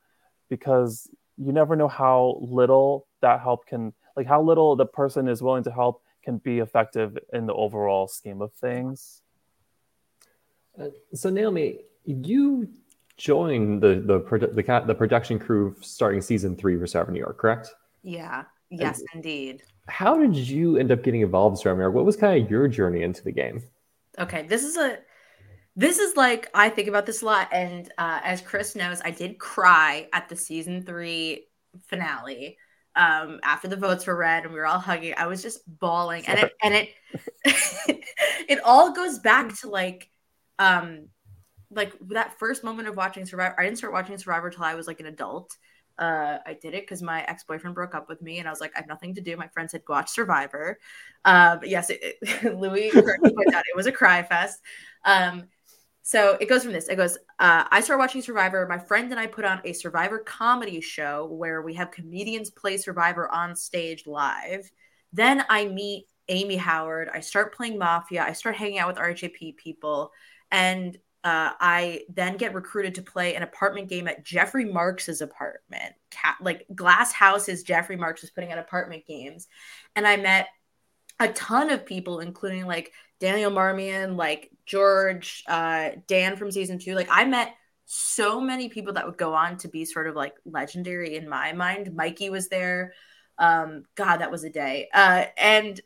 because 0.48 1.08
you 1.38 1.52
never 1.52 1.76
know 1.76 1.88
how 1.88 2.38
little 2.40 3.06
that 3.20 3.40
help 3.40 3.66
can 3.66 3.92
like 4.16 4.26
how 4.26 4.42
little 4.42 4.76
the 4.76 4.84
person 4.84 5.28
is 5.28 5.42
willing 5.42 5.64
to 5.64 5.72
help 5.72 6.02
can 6.22 6.36
be 6.36 6.58
effective 6.58 7.16
in 7.32 7.46
the 7.46 7.54
overall 7.54 8.06
scheme 8.06 8.42
of 8.42 8.52
things 8.52 9.22
Uh, 10.78 10.88
so 11.14 11.30
Naomi, 11.30 11.80
you 12.04 12.68
joined 13.16 13.82
the 13.82 14.02
the 14.04 14.20
produ- 14.20 14.54
the, 14.54 14.62
ca- 14.62 14.84
the 14.84 14.94
production 14.94 15.38
crew 15.38 15.76
starting 15.80 16.20
season 16.20 16.56
three 16.56 16.78
for 16.78 16.86
Survivor 16.86 17.12
New 17.12 17.20
York, 17.20 17.38
correct? 17.38 17.74
yeah. 18.02 18.44
Yes, 18.70 19.02
indeed. 19.14 19.62
How 19.86 20.16
did 20.16 20.34
you 20.34 20.78
end 20.78 20.90
up 20.92 21.02
getting 21.02 21.20
involved 21.20 21.54
in 21.54 21.56
Survivor 21.58 21.76
New 21.76 21.82
York? 21.84 21.94
What 21.94 22.06
was 22.06 22.16
kind 22.16 22.42
of 22.42 22.50
your 22.50 22.68
journey 22.68 23.02
into 23.02 23.22
the 23.22 23.32
game? 23.32 23.62
Okay, 24.18 24.46
this 24.46 24.64
is 24.64 24.76
a 24.78 24.98
this 25.76 25.98
is 25.98 26.16
like 26.16 26.50
I 26.54 26.70
think 26.70 26.88
about 26.88 27.04
this 27.04 27.22
a 27.22 27.26
lot, 27.26 27.48
and 27.52 27.88
uh, 27.98 28.20
as 28.24 28.40
Chris 28.40 28.74
knows, 28.74 29.00
I 29.04 29.10
did 29.10 29.38
cry 29.38 30.08
at 30.12 30.28
the 30.28 30.36
season 30.36 30.82
three 30.82 31.48
finale 31.86 32.56
um, 32.96 33.40
after 33.42 33.68
the 33.68 33.76
votes 33.76 34.06
were 34.06 34.16
read, 34.16 34.44
and 34.44 34.52
we 34.52 34.58
were 34.58 34.66
all 34.66 34.78
hugging. 34.78 35.14
I 35.16 35.26
was 35.26 35.42
just 35.42 35.60
bawling, 35.78 36.26
and 36.26 36.38
it 36.38 36.52
and 36.62 36.74
it 36.74 36.88
it 38.48 38.60
all 38.64 38.92
goes 38.92 39.18
back 39.18 39.58
to 39.60 39.68
like 39.68 40.08
um 40.58 41.08
like 41.74 41.94
that 42.10 42.38
first 42.38 42.64
moment 42.64 42.88
of 42.88 42.96
watching 42.96 43.26
Survivor. 43.26 43.58
I 43.58 43.64
didn't 43.64 43.78
start 43.78 43.92
watching 43.92 44.16
Survivor 44.18 44.50
till 44.50 44.64
I 44.64 44.74
was 44.74 44.86
like 44.86 45.00
an 45.00 45.06
adult. 45.06 45.56
Uh, 45.98 46.38
I 46.46 46.54
did 46.54 46.74
it 46.74 46.82
because 46.84 47.02
my 47.02 47.22
ex 47.24 47.44
boyfriend 47.44 47.74
broke 47.74 47.94
up 47.94 48.08
with 48.08 48.22
me, 48.22 48.38
and 48.38 48.48
I 48.48 48.50
was 48.50 48.60
like, 48.60 48.72
I 48.74 48.78
have 48.78 48.88
nothing 48.88 49.14
to 49.14 49.20
do. 49.20 49.36
My 49.36 49.48
friend 49.48 49.70
said, 49.70 49.84
"Go 49.84 49.94
watch 49.94 50.10
Survivor." 50.10 50.78
but 51.24 51.68
yes, 51.68 51.90
it, 51.90 52.00
it, 52.22 52.56
Louis 52.58 52.90
it 52.94 53.76
was 53.76 53.86
a 53.86 53.92
cry 53.92 54.22
fest. 54.22 54.60
Um, 55.04 55.48
So 56.04 56.36
it 56.40 56.48
goes 56.48 56.64
from 56.64 56.72
this. 56.72 56.88
It 56.88 56.96
goes, 56.96 57.16
uh, 57.38 57.64
I 57.70 57.80
started 57.80 58.00
watching 58.00 58.22
Survivor. 58.22 58.66
My 58.68 58.78
friend 58.78 59.10
and 59.12 59.20
I 59.20 59.26
put 59.28 59.44
on 59.44 59.60
a 59.64 59.72
Survivor 59.72 60.18
comedy 60.18 60.80
show 60.80 61.26
where 61.26 61.62
we 61.62 61.74
have 61.74 61.92
comedians 61.92 62.50
play 62.50 62.76
Survivor 62.76 63.30
on 63.32 63.54
stage 63.54 64.06
live. 64.06 64.70
Then 65.12 65.44
I 65.48 65.66
meet 65.66 66.06
Amy 66.28 66.56
Howard. 66.56 67.08
I 67.14 67.20
start 67.20 67.54
playing 67.54 67.78
Mafia. 67.78 68.24
I 68.24 68.32
start 68.32 68.56
hanging 68.56 68.78
out 68.78 68.88
with 68.88 68.96
RHAP 68.96 69.56
people. 69.56 70.10
And 70.50 70.98
uh, 71.24 71.52
I 71.60 72.02
then 72.12 72.36
get 72.36 72.54
recruited 72.54 72.96
to 72.96 73.02
play 73.02 73.36
an 73.36 73.44
apartment 73.44 73.88
game 73.88 74.08
at 74.08 74.24
Jeffrey 74.24 74.64
Marks's 74.64 75.20
apartment. 75.20 75.94
Cat, 76.10 76.36
like 76.40 76.66
Glass 76.74 77.12
Houses, 77.12 77.62
Jeffrey 77.62 77.96
Marks 77.96 78.22
was 78.22 78.30
putting 78.30 78.50
on 78.50 78.58
apartment 78.58 79.06
games. 79.06 79.46
And 79.94 80.06
I 80.06 80.16
met 80.16 80.48
a 81.20 81.28
ton 81.28 81.70
of 81.70 81.86
people, 81.86 82.18
including 82.18 82.66
like 82.66 82.92
Daniel 83.20 83.52
Marmion, 83.52 84.16
like 84.16 84.50
George, 84.66 85.44
uh, 85.46 85.90
Dan 86.08 86.36
from 86.36 86.50
season 86.50 86.80
two. 86.80 86.94
Like 86.94 87.08
I 87.10 87.24
met 87.24 87.54
so 87.84 88.40
many 88.40 88.68
people 88.68 88.94
that 88.94 89.06
would 89.06 89.18
go 89.18 89.34
on 89.34 89.58
to 89.58 89.68
be 89.68 89.84
sort 89.84 90.08
of 90.08 90.16
like 90.16 90.34
legendary 90.44 91.16
in 91.16 91.28
my 91.28 91.52
mind. 91.52 91.94
Mikey 91.94 92.30
was 92.30 92.48
there. 92.48 92.94
Um, 93.38 93.84
God, 93.94 94.16
that 94.18 94.32
was 94.32 94.42
a 94.42 94.50
day. 94.50 94.88
Uh, 94.92 95.26
and 95.36 95.80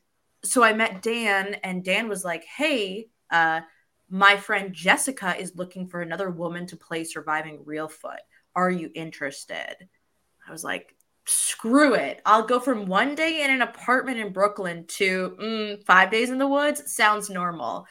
so 0.45 0.63
I 0.63 0.73
met 0.73 1.03
Dan, 1.03 1.55
and 1.63 1.85
Dan 1.85 2.09
was 2.09 2.25
like, 2.25 2.45
"Hey, 2.45 3.09
uh, 3.31 3.61
my 4.09 4.37
friend 4.37 4.73
Jessica 4.73 5.37
is 5.39 5.57
looking 5.57 5.89
for 5.89 6.01
another 6.01 6.31
woman 6.31 6.67
to 6.67 6.77
play 6.77 7.05
Surviving 7.05 7.65
Reelfoot. 7.65 8.19
Are 8.55 8.71
you 8.71 8.91
interested?" 8.95 9.89
I 10.47 10.53
was 10.53 10.65
like, 10.65 10.95
"Screw 11.27 11.95
it! 11.95 12.23
I'll 12.25 12.47
go 12.47 12.61
from 12.61 12.87
one 12.87 13.15
day 13.15 13.43
in 13.45 13.51
an 13.51 13.63
apartment 13.63 14.19
in 14.19 14.33
Brooklyn 14.33 14.87
to 14.89 15.37
mm, 15.41 15.85
five 15.85 16.11
days 16.11 16.31
in 16.31 16.39
the 16.39 16.49
woods. 16.49 16.93
Sounds 16.93 17.31
normal." 17.31 17.87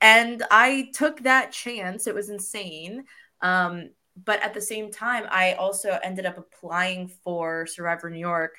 And 0.00 0.44
I 0.50 0.90
took 0.94 1.22
that 1.22 1.52
chance. 1.52 2.06
It 2.06 2.14
was 2.14 2.30
insane. 2.30 3.04
Um, 3.42 3.90
but 4.24 4.42
at 4.42 4.54
the 4.54 4.60
same 4.60 4.90
time, 4.90 5.24
I 5.30 5.54
also 5.54 5.98
ended 6.02 6.26
up 6.26 6.38
applying 6.38 7.08
for 7.08 7.66
Survivor 7.66 8.10
New 8.10 8.18
York 8.18 8.56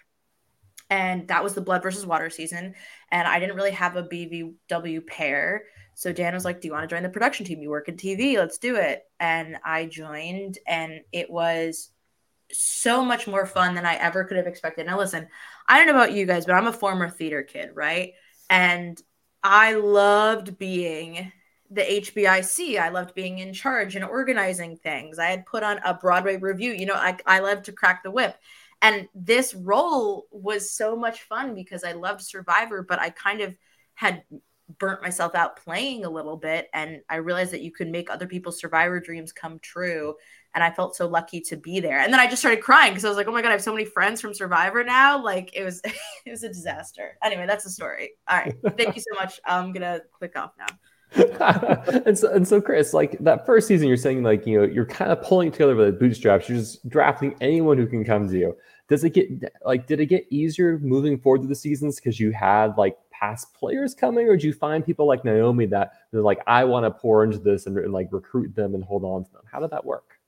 and 0.89 1.27
that 1.27 1.43
was 1.43 1.53
the 1.53 1.61
blood 1.61 1.83
versus 1.83 2.05
water 2.05 2.29
season 2.29 2.73
and 3.11 3.27
i 3.27 3.39
didn't 3.39 3.55
really 3.55 3.71
have 3.71 3.95
a 3.95 4.03
bvw 4.03 5.05
pair 5.07 5.63
so 5.99 6.13
dan 6.13 6.33
was 6.33 6.45
like 6.45 6.61
do 6.61 6.67
you 6.69 6.71
want 6.71 6.87
to 6.87 6.93
join 6.95 7.03
the 7.03 7.09
production 7.09 7.45
team 7.45 7.61
you 7.61 7.69
work 7.69 7.89
in 7.89 7.97
tv 7.97 8.37
let's 8.37 8.57
do 8.57 8.77
it 8.77 9.03
and 9.19 9.57
i 9.65 9.85
joined 9.85 10.57
and 10.65 11.01
it 11.11 11.29
was 11.29 11.91
so 12.51 13.03
much 13.03 13.27
more 13.27 13.45
fun 13.45 13.75
than 13.75 13.85
i 13.85 13.95
ever 13.95 14.23
could 14.23 14.37
have 14.37 14.47
expected 14.47 14.85
now 14.85 14.97
listen 14.97 15.27
i 15.67 15.77
don't 15.77 15.87
know 15.87 16.01
about 16.01 16.13
you 16.13 16.25
guys 16.25 16.45
but 16.45 16.55
i'm 16.55 16.67
a 16.67 16.73
former 16.73 17.09
theater 17.09 17.43
kid 17.43 17.71
right 17.73 18.13
and 18.49 19.01
i 19.43 19.73
loved 19.73 20.57
being 20.57 21.31
the 21.71 21.81
HBIC. 21.81 22.79
I 22.79 22.89
loved 22.89 23.13
being 23.13 23.37
in 23.37 23.53
charge 23.53 23.95
and 23.95 24.03
organizing 24.03 24.77
things. 24.77 25.19
I 25.19 25.27
had 25.27 25.45
put 25.45 25.61
on 25.61 25.77
a 25.85 25.93
Broadway 25.93 26.37
review. 26.37 26.71
You 26.71 26.87
know, 26.87 26.95
I, 26.95 27.15
I 27.27 27.41
love 27.41 27.61
to 27.61 27.71
crack 27.71 28.01
the 28.01 28.09
whip. 28.09 28.35
And 28.81 29.07
this 29.13 29.53
role 29.53 30.25
was 30.31 30.71
so 30.71 30.95
much 30.95 31.21
fun 31.21 31.53
because 31.53 31.83
I 31.83 31.91
loved 31.91 32.21
Survivor, 32.21 32.81
but 32.81 32.99
I 32.99 33.11
kind 33.11 33.41
of 33.41 33.55
had 33.93 34.23
burnt 34.77 35.01
myself 35.01 35.33
out 35.33 35.57
playing 35.57 36.05
a 36.05 36.09
little 36.09 36.37
bit. 36.37 36.69
And 36.73 37.01
I 37.09 37.15
realized 37.15 37.51
that 37.51 37.61
you 37.61 37.71
could 37.71 37.89
make 37.89 38.09
other 38.09 38.27
people's 38.27 38.59
Survivor 38.59 38.99
dreams 38.99 39.31
come 39.31 39.59
true. 39.59 40.15
And 40.53 40.63
I 40.63 40.71
felt 40.71 40.95
so 40.95 41.07
lucky 41.07 41.41
to 41.41 41.57
be 41.57 41.79
there. 41.79 41.99
And 41.99 42.11
then 42.11 42.19
I 42.19 42.27
just 42.27 42.41
started 42.41 42.61
crying 42.61 42.91
because 42.91 43.05
I 43.05 43.09
was 43.09 43.17
like, 43.17 43.27
oh 43.27 43.31
my 43.31 43.41
God, 43.41 43.49
I 43.49 43.53
have 43.53 43.61
so 43.61 43.71
many 43.71 43.85
friends 43.85 44.21
from 44.21 44.33
Survivor 44.33 44.83
now. 44.83 45.23
Like 45.23 45.55
it 45.55 45.63
was, 45.63 45.81
it 46.25 46.29
was 46.29 46.43
a 46.43 46.49
disaster. 46.49 47.17
Anyway, 47.23 47.45
that's 47.47 47.63
the 47.63 47.69
story. 47.69 48.11
All 48.27 48.37
right. 48.37 48.55
Thank 48.77 48.95
you 48.95 49.01
so 49.01 49.19
much. 49.19 49.39
I'm 49.45 49.73
to 49.73 50.03
click 50.11 50.37
off 50.37 50.51
now. 50.57 50.67
and 52.05 52.15
so 52.15 52.31
and 52.31 52.47
so 52.47 52.61
chris 52.61 52.93
like 52.93 53.17
that 53.17 53.43
first 53.43 53.67
season 53.67 53.87
you're 53.87 53.97
saying 53.97 54.21
like 54.21 54.45
you 54.45 54.59
know 54.59 54.63
you're 54.63 54.85
kind 54.85 55.11
of 55.11 55.19
pulling 55.23 55.51
together 55.51 55.75
with 55.75 55.87
the 55.87 55.91
bootstraps 55.91 56.47
you're 56.47 56.59
just 56.59 56.87
drafting 56.87 57.33
anyone 57.41 57.79
who 57.79 57.87
can 57.87 58.05
come 58.05 58.29
to 58.29 58.37
you 58.37 58.55
does 58.89 59.03
it 59.03 59.09
get 59.09 59.27
like 59.65 59.87
did 59.87 59.99
it 59.99 60.05
get 60.05 60.27
easier 60.29 60.77
moving 60.77 61.17
forward 61.17 61.39
through 61.39 61.47
the 61.47 61.55
seasons 61.55 61.95
because 61.95 62.19
you 62.19 62.31
had 62.31 62.77
like 62.77 62.95
past 63.19 63.53
players 63.53 63.93
coming 63.93 64.27
or 64.27 64.35
did 64.35 64.43
you 64.43 64.53
find 64.53 64.85
people 64.85 65.05
like 65.07 65.25
naomi 65.25 65.65
that 65.65 65.93
they're 66.11 66.21
like 66.21 66.39
i 66.47 66.63
want 66.63 66.85
to 66.85 66.91
pour 66.91 67.23
into 67.23 67.37
this 67.37 67.65
and, 67.65 67.77
and 67.77 67.93
like 67.93 68.07
recruit 68.11 68.55
them 68.55 68.75
and 68.75 68.83
hold 68.83 69.03
on 69.03 69.23
to 69.23 69.31
them 69.31 69.41
how 69.51 69.59
did 69.59 69.69
that 69.71 69.85
work 69.85 70.19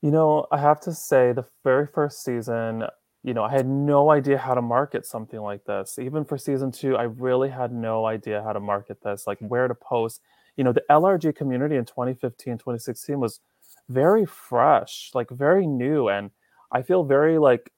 you 0.00 0.10
know 0.10 0.46
i 0.50 0.58
have 0.58 0.80
to 0.80 0.92
say 0.92 1.32
the 1.32 1.44
very 1.64 1.86
first 1.86 2.24
season 2.24 2.84
you 3.24 3.34
know, 3.34 3.44
I 3.44 3.52
had 3.52 3.66
no 3.66 4.10
idea 4.10 4.36
how 4.36 4.54
to 4.54 4.62
market 4.62 5.06
something 5.06 5.40
like 5.40 5.64
this. 5.64 5.98
Even 5.98 6.24
for 6.24 6.36
season 6.36 6.72
two, 6.72 6.96
I 6.96 7.04
really 7.04 7.48
had 7.48 7.72
no 7.72 8.06
idea 8.06 8.42
how 8.42 8.52
to 8.52 8.60
market 8.60 9.00
this, 9.02 9.26
like 9.26 9.38
where 9.38 9.68
to 9.68 9.74
post. 9.74 10.20
You 10.56 10.64
know, 10.64 10.72
the 10.72 10.82
LRG 10.90 11.36
community 11.36 11.76
in 11.76 11.84
2015, 11.84 12.54
2016 12.54 13.20
was 13.20 13.40
very 13.88 14.26
fresh, 14.26 15.10
like 15.14 15.30
very 15.30 15.66
new. 15.66 16.08
And 16.08 16.30
I 16.72 16.82
feel 16.82 17.04
very 17.04 17.38
like 17.38 17.70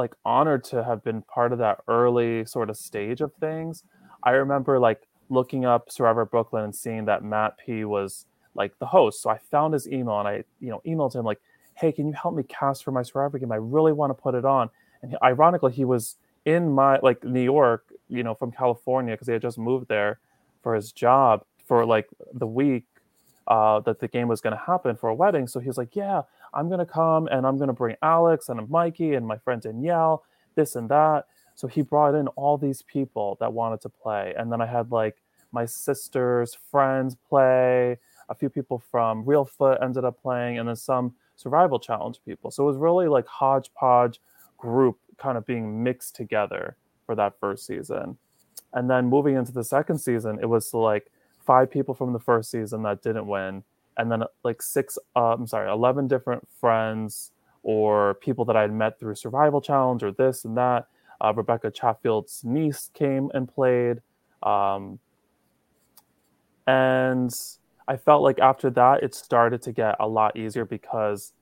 like 0.00 0.14
honored 0.24 0.64
to 0.64 0.82
have 0.82 1.04
been 1.04 1.22
part 1.22 1.52
of 1.52 1.58
that 1.58 1.78
early 1.86 2.44
sort 2.44 2.70
of 2.70 2.76
stage 2.76 3.20
of 3.20 3.32
things. 3.34 3.84
I 4.22 4.30
remember 4.30 4.78
like 4.78 5.06
looking 5.28 5.64
up 5.64 5.90
Survivor 5.90 6.24
Brooklyn 6.24 6.64
and 6.64 6.74
seeing 6.74 7.04
that 7.04 7.22
Matt 7.22 7.58
P 7.58 7.84
was 7.84 8.26
like 8.54 8.78
the 8.78 8.86
host. 8.86 9.22
So 9.22 9.30
I 9.30 9.38
found 9.38 9.74
his 9.74 9.86
email 9.88 10.18
and 10.18 10.28
I, 10.28 10.44
you 10.60 10.70
know, 10.70 10.82
emailed 10.86 11.14
him 11.14 11.24
like, 11.24 11.40
hey, 11.74 11.92
can 11.92 12.06
you 12.08 12.12
help 12.12 12.34
me 12.34 12.42
cast 12.42 12.82
for 12.84 12.90
my 12.90 13.02
Survivor 13.02 13.38
game? 13.38 13.52
I 13.52 13.56
really 13.56 13.92
want 13.92 14.10
to 14.10 14.20
put 14.20 14.34
it 14.34 14.44
on. 14.44 14.70
And 15.02 15.16
ironically, 15.22 15.72
he 15.72 15.84
was 15.84 16.16
in 16.44 16.70
my 16.70 16.98
like 17.02 17.22
New 17.24 17.42
York, 17.42 17.92
you 18.08 18.22
know, 18.22 18.34
from 18.34 18.50
California 18.50 19.14
because 19.14 19.28
he 19.28 19.32
had 19.32 19.42
just 19.42 19.58
moved 19.58 19.88
there 19.88 20.18
for 20.62 20.74
his 20.74 20.92
job 20.92 21.44
for 21.66 21.86
like 21.86 22.08
the 22.34 22.46
week 22.46 22.84
uh, 23.46 23.80
that 23.80 24.00
the 24.00 24.08
game 24.08 24.28
was 24.28 24.40
going 24.40 24.56
to 24.56 24.62
happen 24.62 24.96
for 24.96 25.08
a 25.08 25.14
wedding. 25.14 25.46
So 25.46 25.60
he 25.60 25.68
was 25.68 25.78
like, 25.78 25.94
yeah, 25.94 26.22
I'm 26.54 26.68
going 26.68 26.80
to 26.80 26.86
come 26.86 27.28
and 27.28 27.46
I'm 27.46 27.56
going 27.56 27.68
to 27.68 27.74
bring 27.74 27.96
Alex 28.02 28.48
and 28.48 28.68
Mikey 28.68 29.14
and 29.14 29.26
my 29.26 29.38
friend 29.38 29.60
Danielle, 29.62 30.24
this 30.54 30.76
and 30.76 30.88
that. 30.88 31.26
So 31.54 31.68
he 31.68 31.82
brought 31.82 32.14
in 32.14 32.28
all 32.28 32.56
these 32.56 32.82
people 32.82 33.36
that 33.40 33.52
wanted 33.52 33.80
to 33.82 33.88
play. 33.88 34.34
And 34.38 34.50
then 34.50 34.60
I 34.60 34.66
had 34.66 34.90
like 34.90 35.22
my 35.52 35.66
sister's 35.66 36.56
friends 36.70 37.16
play, 37.28 37.98
a 38.28 38.34
few 38.34 38.48
people 38.48 38.82
from 38.90 39.24
Reelfoot 39.24 39.82
ended 39.82 40.04
up 40.04 40.22
playing, 40.22 40.58
and 40.58 40.68
then 40.68 40.76
some 40.76 41.14
survival 41.36 41.78
challenge 41.78 42.20
people. 42.24 42.50
So 42.50 42.62
it 42.64 42.66
was 42.66 42.76
really 42.76 43.08
like 43.08 43.26
hodgepodge 43.26 44.20
group 44.56 44.98
kind 45.18 45.36
of 45.36 45.46
being 45.46 45.82
mixed 45.82 46.14
together 46.14 46.76
for 47.04 47.14
that 47.16 47.38
first 47.40 47.66
season. 47.66 48.16
And 48.72 48.88
then 48.88 49.06
moving 49.06 49.36
into 49.36 49.52
the 49.52 49.64
second 49.64 49.98
season, 49.98 50.38
it 50.40 50.46
was 50.46 50.72
like 50.72 51.10
five 51.44 51.70
people 51.70 51.94
from 51.94 52.12
the 52.12 52.20
first 52.20 52.50
season 52.50 52.82
that 52.82 53.02
didn't 53.02 53.26
win, 53.26 53.64
and 54.00 54.10
then 54.10 54.24
like 54.42 54.62
six, 54.62 54.98
uh, 55.14 55.34
I'm 55.34 55.46
sorry, 55.46 55.70
11 55.70 56.08
different 56.08 56.46
friends 56.60 57.32
or 57.62 58.14
people 58.14 58.44
that 58.46 58.56
I 58.56 58.62
had 58.62 58.72
met 58.72 58.98
through 58.98 59.14
Survival 59.14 59.60
Challenge 59.60 60.02
or 60.02 60.12
this 60.12 60.44
and 60.44 60.56
that. 60.56 60.86
Uh, 61.20 61.34
Rebecca 61.36 61.70
Chatfield's 61.70 62.42
niece 62.42 62.90
came 62.94 63.30
and 63.34 63.46
played. 63.46 63.98
Um, 64.42 64.98
and 66.66 67.30
I 67.86 67.96
felt 67.96 68.22
like 68.22 68.38
after 68.38 68.70
that, 68.70 69.02
it 69.02 69.14
started 69.14 69.60
to 69.62 69.72
get 69.72 69.96
a 70.00 70.08
lot 70.08 70.36
easier 70.36 70.64
because 70.64 71.32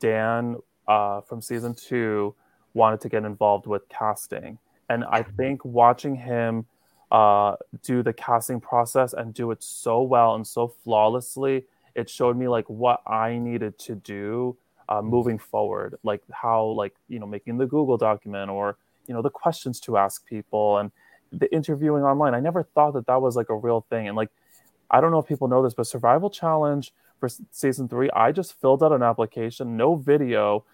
Dan 0.00 0.56
uh, 0.88 1.20
from 1.20 1.40
season 1.40 1.74
two 1.74 2.34
wanted 2.74 3.00
to 3.02 3.08
get 3.08 3.24
involved 3.24 3.66
with 3.66 3.88
casting. 3.88 4.58
And 4.88 5.04
I 5.04 5.22
think 5.22 5.64
watching 5.64 6.16
him 6.16 6.66
uh, 7.12 7.56
do 7.82 8.02
the 8.02 8.12
casting 8.12 8.60
process 8.60 9.12
and 9.12 9.32
do 9.32 9.50
it 9.52 9.62
so 9.62 10.02
well 10.02 10.34
and 10.34 10.46
so 10.46 10.68
flawlessly, 10.82 11.64
it 11.94 12.08
showed 12.08 12.36
me 12.36 12.48
like 12.48 12.68
what 12.68 13.02
I 13.06 13.38
needed 13.38 13.78
to 13.80 13.94
do 13.94 14.56
uh, 14.88 15.02
moving 15.02 15.38
forward, 15.38 15.96
like 16.02 16.22
how 16.30 16.64
like 16.64 16.94
you 17.08 17.18
know 17.18 17.26
making 17.26 17.58
the 17.58 17.66
Google 17.66 17.96
document 17.96 18.50
or 18.50 18.76
you 19.06 19.14
know 19.14 19.22
the 19.22 19.30
questions 19.30 19.80
to 19.80 19.96
ask 19.96 20.26
people 20.26 20.78
and 20.78 20.90
the 21.30 21.52
interviewing 21.52 22.02
online. 22.02 22.34
I 22.34 22.40
never 22.40 22.62
thought 22.62 22.94
that 22.94 23.06
that 23.06 23.20
was 23.20 23.36
like 23.36 23.48
a 23.48 23.56
real 23.56 23.86
thing, 23.88 24.08
and 24.08 24.16
like 24.16 24.30
I 24.90 25.00
don't 25.00 25.10
know 25.10 25.18
if 25.18 25.26
people 25.26 25.48
know 25.48 25.62
this, 25.62 25.74
but 25.74 25.86
Survival 25.86 26.30
Challenge 26.30 26.92
for 27.18 27.28
season 27.50 27.88
three, 27.88 28.10
I 28.10 28.32
just 28.32 28.60
filled 28.60 28.82
out 28.82 28.92
an 28.92 29.02
application, 29.02 29.76
no 29.76 29.94
video, 29.94 30.64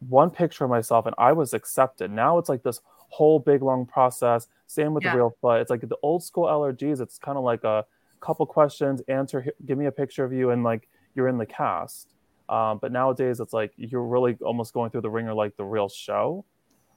one 0.00 0.30
picture 0.30 0.64
of 0.64 0.70
myself, 0.70 1.06
and 1.06 1.14
I 1.18 1.32
was 1.32 1.54
accepted. 1.54 2.10
Now 2.10 2.38
it's 2.38 2.48
like 2.48 2.62
this 2.62 2.80
whole 3.08 3.38
big 3.38 3.62
long 3.62 3.86
process. 3.86 4.46
Same 4.66 4.94
with 4.94 5.04
yeah. 5.04 5.14
the 5.14 5.18
Reelfoot. 5.18 5.60
It's 5.60 5.70
like 5.70 5.80
the 5.80 5.96
old 6.02 6.22
school 6.22 6.44
LRGs. 6.44 7.00
It's 7.00 7.18
kind 7.18 7.38
of 7.38 7.44
like 7.44 7.64
a 7.64 7.84
couple 8.20 8.46
questions, 8.46 9.02
answer, 9.08 9.46
give 9.64 9.78
me 9.78 9.86
a 9.86 9.92
picture 9.92 10.24
of 10.24 10.32
you, 10.32 10.50
and 10.50 10.62
like 10.62 10.88
you're 11.14 11.28
in 11.28 11.38
the 11.38 11.46
cast. 11.46 12.14
Um, 12.48 12.78
but 12.80 12.92
nowadays, 12.92 13.40
it's 13.40 13.52
like 13.52 13.72
you're 13.76 14.04
really 14.04 14.36
almost 14.40 14.72
going 14.72 14.90
through 14.90 15.00
the 15.02 15.10
ringer 15.10 15.34
like 15.34 15.56
the 15.56 15.64
real 15.64 15.88
show. 15.88 16.44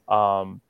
Um, 0.08 0.60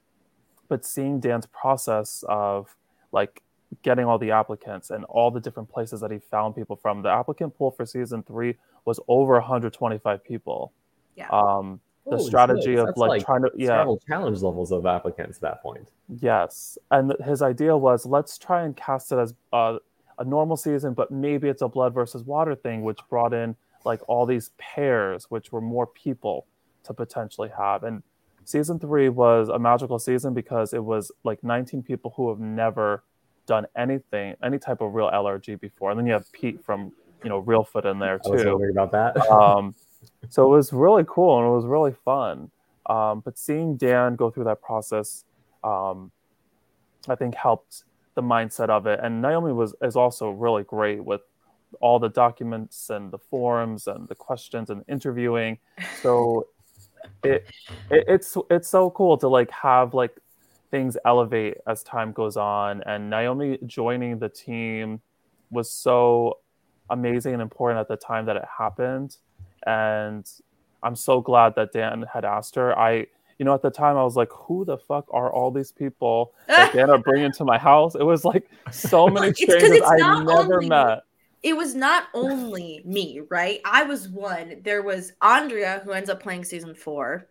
but 0.69 0.85
seeing 0.85 1.21
Dan's 1.21 1.47
process 1.47 2.25
of 2.29 2.75
like 3.13 3.43
getting 3.83 4.05
all 4.05 4.19
the 4.19 4.31
applicants 4.31 4.91
and 4.91 5.05
all 5.05 5.31
the 5.31 5.41
different 5.41 5.69
places 5.69 6.01
that 6.01 6.11
he 6.11 6.19
found 6.19 6.55
people 6.55 6.77
from. 6.77 7.03
The 7.03 7.11
applicant 7.11 7.57
pool 7.57 7.71
for 7.71 7.87
season 7.87 8.23
three 8.23 8.57
was 8.85 9.01
over 9.09 9.35
125 9.35 10.25
people. 10.25 10.73
Yeah. 11.17 11.29
Um, 11.29 11.81
the 12.07 12.17
Holy 12.17 12.29
strategy 12.29 12.77
of 12.77 12.89
like, 12.97 13.11
like, 13.11 13.25
trying 13.25 13.43
to 13.43 13.51
yeah 13.57 13.85
challenge 14.09 14.41
levels 14.41 14.73
of 14.73 14.87
applicants 14.87 15.37
at 15.37 15.43
that 15.43 15.63
point. 15.63 15.91
Yes, 16.09 16.79
and 16.91 17.15
his 17.25 17.43
idea 17.43 17.77
was 17.77 18.07
let's 18.07 18.39
try 18.39 18.65
and 18.65 18.75
cast 18.75 19.13
it 19.13 19.19
as 19.19 19.35
uh, 19.53 19.77
a 20.21 20.25
normal 20.25 20.57
season, 20.57 20.95
but 20.95 21.11
maybe 21.11 21.49
it's 21.49 21.63
a 21.63 21.69
blood 21.69 21.95
versus 21.95 22.23
water 22.23 22.55
thing, 22.55 22.83
which 22.83 23.01
brought 23.09 23.33
in 23.33 23.57
like 23.85 24.01
all 24.07 24.27
these 24.27 24.51
pairs, 24.59 25.27
which 25.31 25.51
were 25.51 25.63
more 25.63 25.87
people 25.87 26.47
to 26.85 26.95
potentially 26.95 27.51
have. 27.57 27.83
And 27.83 28.03
season 28.45 28.79
three 28.79 29.09
was 29.09 29.49
a 29.49 29.59
magical 29.59 29.99
season 29.99 30.35
because 30.35 30.75
it 30.75 30.85
was 30.85 31.11
like 31.25 31.43
19 31.43 31.83
people 31.83 32.13
who 32.17 32.29
have 32.29 32.39
never 32.39 33.03
done 33.47 33.67
anything, 33.75 34.35
any 34.45 34.59
type 34.59 34.83
of 34.83 34.95
real 34.95 35.11
LRG 35.11 35.59
before. 35.59 35.91
And 35.91 35.99
then 35.99 36.07
you 36.07 36.13
have 36.13 36.31
Pete 36.33 36.63
from, 36.63 36.93
you 37.25 37.31
know, 37.31 37.43
Reelfoot 37.43 37.91
in 37.91 37.99
there 37.99 38.19
too. 38.19 38.33
I 38.33 38.35
was 38.35 38.45
wondering 38.45 38.77
about 38.77 38.93
that. 38.93 39.17
um, 39.31 39.75
so 40.29 40.45
it 40.45 40.57
was 40.57 40.73
really 40.73 41.05
cool 41.09 41.39
and 41.39 41.49
it 41.49 41.51
was 41.51 41.65
really 41.65 41.95
fun. 42.05 42.51
Um, 42.87 43.21
but 43.21 43.39
seeing 43.39 43.77
Dan 43.77 44.17
go 44.17 44.31
through 44.31 44.45
that 44.45 44.61
process, 44.61 45.25
um, 45.65 46.11
I 47.09 47.15
think 47.15 47.35
helped 47.35 47.85
the 48.15 48.23
mindset 48.23 48.69
of 48.69 48.87
it. 48.87 49.01
And 49.03 49.23
Naomi 49.23 49.53
was 49.53 49.75
is 49.83 49.97
also 49.97 50.31
really 50.31 50.65
great 50.65 51.05
with 51.05 51.23
all 51.81 51.99
the 51.99 52.09
documents 52.09 52.91
and 52.91 53.11
the 53.11 53.19
forums 53.19 53.87
and 53.87 54.09
the 54.09 54.15
questions 54.15 54.71
and 54.71 54.85
interviewing. 54.89 55.59
So 56.03 56.49
it, 57.25 57.47
it 57.91 58.05
it's 58.09 58.37
it's 58.51 58.69
so 58.69 58.91
cool 58.91 59.17
to 59.19 59.29
like 59.29 59.51
have 59.51 59.95
like 59.95 60.17
things 60.71 60.97
elevate 61.05 61.59
as 61.67 61.83
time 61.83 62.13
goes 62.13 62.37
on. 62.37 62.83
And 62.85 63.11
Naomi 63.11 63.59
joining 63.67 64.19
the 64.19 64.29
team 64.29 65.01
was 65.51 65.71
so 65.71 66.39
amazing 66.91 67.33
and 67.33 67.43
important 67.43 67.81
at 67.81 67.89
the 67.89 67.97
time 67.97 68.27
that 68.27 68.37
it 68.37 68.45
happened. 68.59 69.17
And 69.67 70.29
I'm 70.83 70.97
so 70.97 71.21
glad 71.21 71.55
that 71.57 71.73
Dan 71.73 72.07
had 72.13 72.25
asked 72.25 72.55
her. 72.55 72.77
I 72.79 73.07
you 73.41 73.45
know, 73.47 73.55
at 73.55 73.63
the 73.63 73.71
time 73.71 73.97
I 73.97 74.05
was 74.05 74.17
like, 74.17 74.31
who 74.31 74.67
the 74.67 74.77
fuck 74.77 75.07
are 75.11 75.33
all 75.33 75.51
these 75.51 75.73
people 75.73 76.35
that 76.47 76.75
Dan 76.75 76.91
are 76.91 76.99
bringing 76.99 77.33
to 77.33 77.45
my 77.47 77.57
house? 77.57 77.95
It 77.95 78.03
was 78.03 78.23
like 78.23 78.51
so 78.71 79.09
many 79.09 79.33
strangers 79.33 79.81
I 79.83 79.97
never 79.97 80.57
only, 80.57 80.69
met. 80.69 81.05
It 81.43 81.57
was 81.57 81.75
not 81.75 82.09
only 82.13 82.83
me, 82.85 83.23
right? 83.31 83.63
I 83.65 83.85
was 83.85 84.11
one. 84.11 84.61
There 84.63 84.83
was 84.83 85.15
Andrea, 85.23 85.81
who 85.83 85.93
ends 85.93 86.11
up 86.11 86.23
playing 86.23 86.45
season 86.45 86.75
four. 86.75 87.31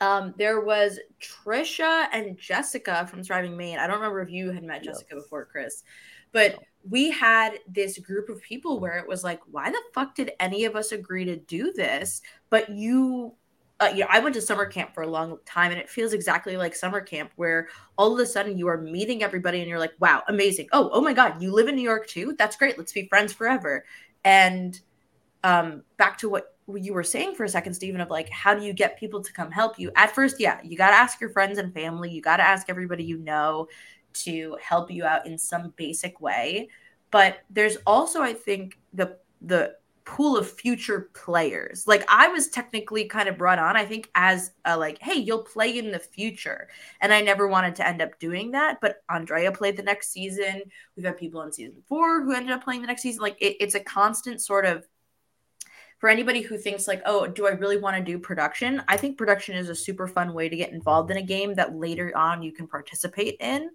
Um, 0.00 0.34
there 0.38 0.60
was 0.60 1.00
Trisha 1.20 2.06
and 2.12 2.38
Jessica 2.38 3.04
from 3.08 3.24
Thriving 3.24 3.56
Maine. 3.56 3.80
I 3.80 3.88
don't 3.88 3.96
remember 3.96 4.22
if 4.22 4.30
you 4.30 4.52
had 4.52 4.62
met 4.62 4.84
Jessica 4.84 5.16
before, 5.16 5.46
Chris, 5.46 5.82
but 6.30 6.60
we 6.88 7.10
had 7.10 7.54
this 7.66 7.98
group 7.98 8.28
of 8.28 8.40
people 8.40 8.78
where 8.78 8.98
it 8.98 9.08
was 9.08 9.24
like, 9.24 9.40
why 9.50 9.68
the 9.68 9.82
fuck 9.94 10.14
did 10.14 10.30
any 10.38 10.64
of 10.64 10.76
us 10.76 10.92
agree 10.92 11.24
to 11.24 11.34
do 11.34 11.72
this? 11.72 12.22
But 12.50 12.70
you 12.70 13.34
uh, 13.80 13.90
you 13.92 14.00
know, 14.00 14.06
I 14.08 14.20
went 14.20 14.34
to 14.36 14.40
summer 14.40 14.66
camp 14.66 14.94
for 14.94 15.02
a 15.02 15.06
long 15.06 15.38
time 15.44 15.72
and 15.72 15.80
it 15.80 15.90
feels 15.90 16.12
exactly 16.12 16.56
like 16.56 16.76
summer 16.76 17.00
camp 17.00 17.32
where 17.36 17.68
all 17.98 18.12
of 18.12 18.20
a 18.20 18.26
sudden 18.26 18.56
you 18.56 18.68
are 18.68 18.78
meeting 18.78 19.22
everybody 19.22 19.60
and 19.60 19.68
you're 19.68 19.80
like, 19.80 19.94
wow, 19.98 20.22
amazing. 20.28 20.68
Oh, 20.72 20.90
oh 20.92 21.00
my 21.00 21.12
God, 21.12 21.42
you 21.42 21.52
live 21.52 21.68
in 21.68 21.74
New 21.74 21.82
York 21.82 22.06
too? 22.06 22.34
That's 22.38 22.56
great. 22.56 22.78
Let's 22.78 22.92
be 22.92 23.08
friends 23.08 23.32
forever. 23.32 23.84
And 24.24 24.78
um, 25.42 25.82
back 25.96 26.18
to 26.18 26.28
what 26.28 26.56
you 26.72 26.94
were 26.94 27.02
saying 27.02 27.34
for 27.34 27.44
a 27.44 27.48
second, 27.48 27.74
Stephen, 27.74 28.00
of 28.00 28.10
like, 28.10 28.30
how 28.30 28.54
do 28.54 28.64
you 28.64 28.72
get 28.72 28.98
people 28.98 29.22
to 29.22 29.32
come 29.32 29.50
help 29.50 29.78
you? 29.78 29.90
At 29.96 30.14
first, 30.14 30.40
yeah, 30.40 30.60
you 30.62 30.76
got 30.76 30.90
to 30.90 30.96
ask 30.96 31.20
your 31.20 31.30
friends 31.30 31.58
and 31.58 31.74
family, 31.74 32.10
you 32.10 32.22
got 32.22 32.36
to 32.36 32.44
ask 32.44 32.70
everybody 32.70 33.04
you 33.04 33.18
know 33.18 33.68
to 34.14 34.56
help 34.62 34.90
you 34.90 35.04
out 35.04 35.26
in 35.26 35.36
some 35.36 35.74
basic 35.76 36.20
way. 36.20 36.68
But 37.10 37.38
there's 37.50 37.76
also, 37.86 38.22
I 38.22 38.32
think, 38.32 38.78
the 38.92 39.18
the 39.42 39.74
pool 40.04 40.36
of 40.36 40.50
future 40.50 41.10
players. 41.14 41.86
Like 41.86 42.04
I 42.08 42.28
was 42.28 42.48
technically 42.48 43.06
kind 43.06 43.28
of 43.28 43.38
brought 43.38 43.58
on, 43.58 43.76
I 43.76 43.84
think, 43.86 44.10
as 44.14 44.52
a 44.64 44.76
like, 44.76 44.98
hey, 45.00 45.14
you'll 45.14 45.42
play 45.42 45.78
in 45.78 45.90
the 45.92 45.98
future. 45.98 46.68
And 47.00 47.12
I 47.12 47.22
never 47.22 47.48
wanted 47.48 47.74
to 47.76 47.88
end 47.88 48.02
up 48.02 48.18
doing 48.18 48.50
that. 48.52 48.80
But 48.80 49.02
Andrea 49.08 49.50
played 49.50 49.76
the 49.76 49.82
next 49.82 50.12
season. 50.12 50.62
We've 50.96 51.06
had 51.06 51.16
people 51.16 51.42
in 51.42 51.52
season 51.52 51.82
four 51.88 52.22
who 52.22 52.32
ended 52.32 52.52
up 52.52 52.64
playing 52.64 52.82
the 52.82 52.86
next 52.86 53.02
season. 53.02 53.22
Like 53.22 53.40
it, 53.40 53.56
it's 53.60 53.74
a 53.74 53.80
constant 53.80 54.42
sort 54.42 54.66
of 54.66 54.86
for 55.98 56.10
anybody 56.10 56.42
who 56.42 56.58
thinks 56.58 56.86
like, 56.86 57.00
oh, 57.06 57.26
do 57.26 57.46
I 57.46 57.52
really 57.52 57.78
want 57.78 57.96
to 57.96 58.02
do 58.02 58.18
production? 58.18 58.82
I 58.88 58.98
think 58.98 59.16
production 59.16 59.56
is 59.56 59.70
a 59.70 59.74
super 59.74 60.06
fun 60.06 60.34
way 60.34 60.50
to 60.50 60.56
get 60.56 60.72
involved 60.72 61.10
in 61.10 61.16
a 61.16 61.22
game 61.22 61.54
that 61.54 61.76
later 61.76 62.14
on 62.14 62.42
you 62.42 62.52
can 62.52 62.66
participate 62.66 63.36
in. 63.40 63.70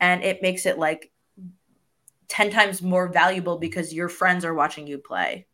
And 0.00 0.22
it 0.22 0.40
makes 0.40 0.64
it 0.64 0.78
like 0.78 1.12
10 2.28 2.50
times 2.50 2.80
more 2.80 3.08
valuable 3.08 3.58
because 3.58 3.92
your 3.92 4.08
friends 4.08 4.46
are 4.46 4.54
watching 4.54 4.86
you 4.86 4.96
play. 4.96 5.46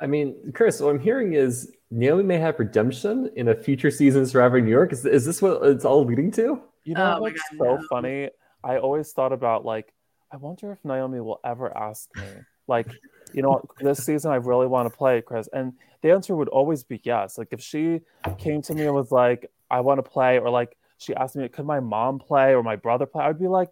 I 0.00 0.06
mean, 0.06 0.52
Chris, 0.54 0.80
what 0.80 0.90
I'm 0.90 1.00
hearing 1.00 1.34
is 1.34 1.72
Naomi 1.90 2.24
may 2.24 2.38
have 2.38 2.58
redemption 2.58 3.30
in 3.36 3.48
a 3.48 3.54
future 3.54 3.90
season 3.90 4.22
of 4.22 4.28
Survivor 4.28 4.60
New 4.60 4.70
York. 4.70 4.92
Is, 4.92 5.04
is 5.04 5.24
this 5.24 5.40
what 5.40 5.62
it's 5.64 5.84
all 5.84 6.04
leading 6.04 6.30
to? 6.32 6.60
You 6.84 6.94
know 6.94 7.16
oh 7.16 7.20
what's 7.20 7.40
God, 7.52 7.58
so 7.58 7.76
no. 7.76 7.86
funny? 7.88 8.30
I 8.64 8.78
always 8.78 9.12
thought 9.12 9.32
about 9.32 9.64
like, 9.64 9.92
I 10.32 10.36
wonder 10.36 10.72
if 10.72 10.84
Naomi 10.84 11.20
will 11.20 11.40
ever 11.44 11.76
ask 11.76 12.08
me, 12.16 12.22
like, 12.66 12.88
you 13.32 13.42
know, 13.42 13.62
this 13.80 14.04
season 14.04 14.30
I 14.30 14.36
really 14.36 14.66
want 14.66 14.90
to 14.90 14.96
play, 14.96 15.22
Chris. 15.22 15.48
And 15.52 15.74
the 16.02 16.10
answer 16.10 16.34
would 16.34 16.48
always 16.48 16.84
be 16.84 17.00
yes. 17.04 17.38
Like 17.38 17.48
if 17.52 17.60
she 17.60 18.00
came 18.38 18.62
to 18.62 18.74
me 18.74 18.82
and 18.82 18.94
was 18.94 19.10
like, 19.10 19.50
I 19.70 19.80
want 19.80 19.98
to 19.98 20.08
play, 20.08 20.38
or 20.38 20.50
like 20.50 20.76
she 20.98 21.14
asked 21.14 21.36
me, 21.36 21.48
could 21.48 21.66
my 21.66 21.80
mom 21.80 22.18
play 22.18 22.54
or 22.54 22.62
my 22.62 22.76
brother 22.76 23.06
play? 23.06 23.24
I'd 23.24 23.38
be 23.38 23.48
like, 23.48 23.68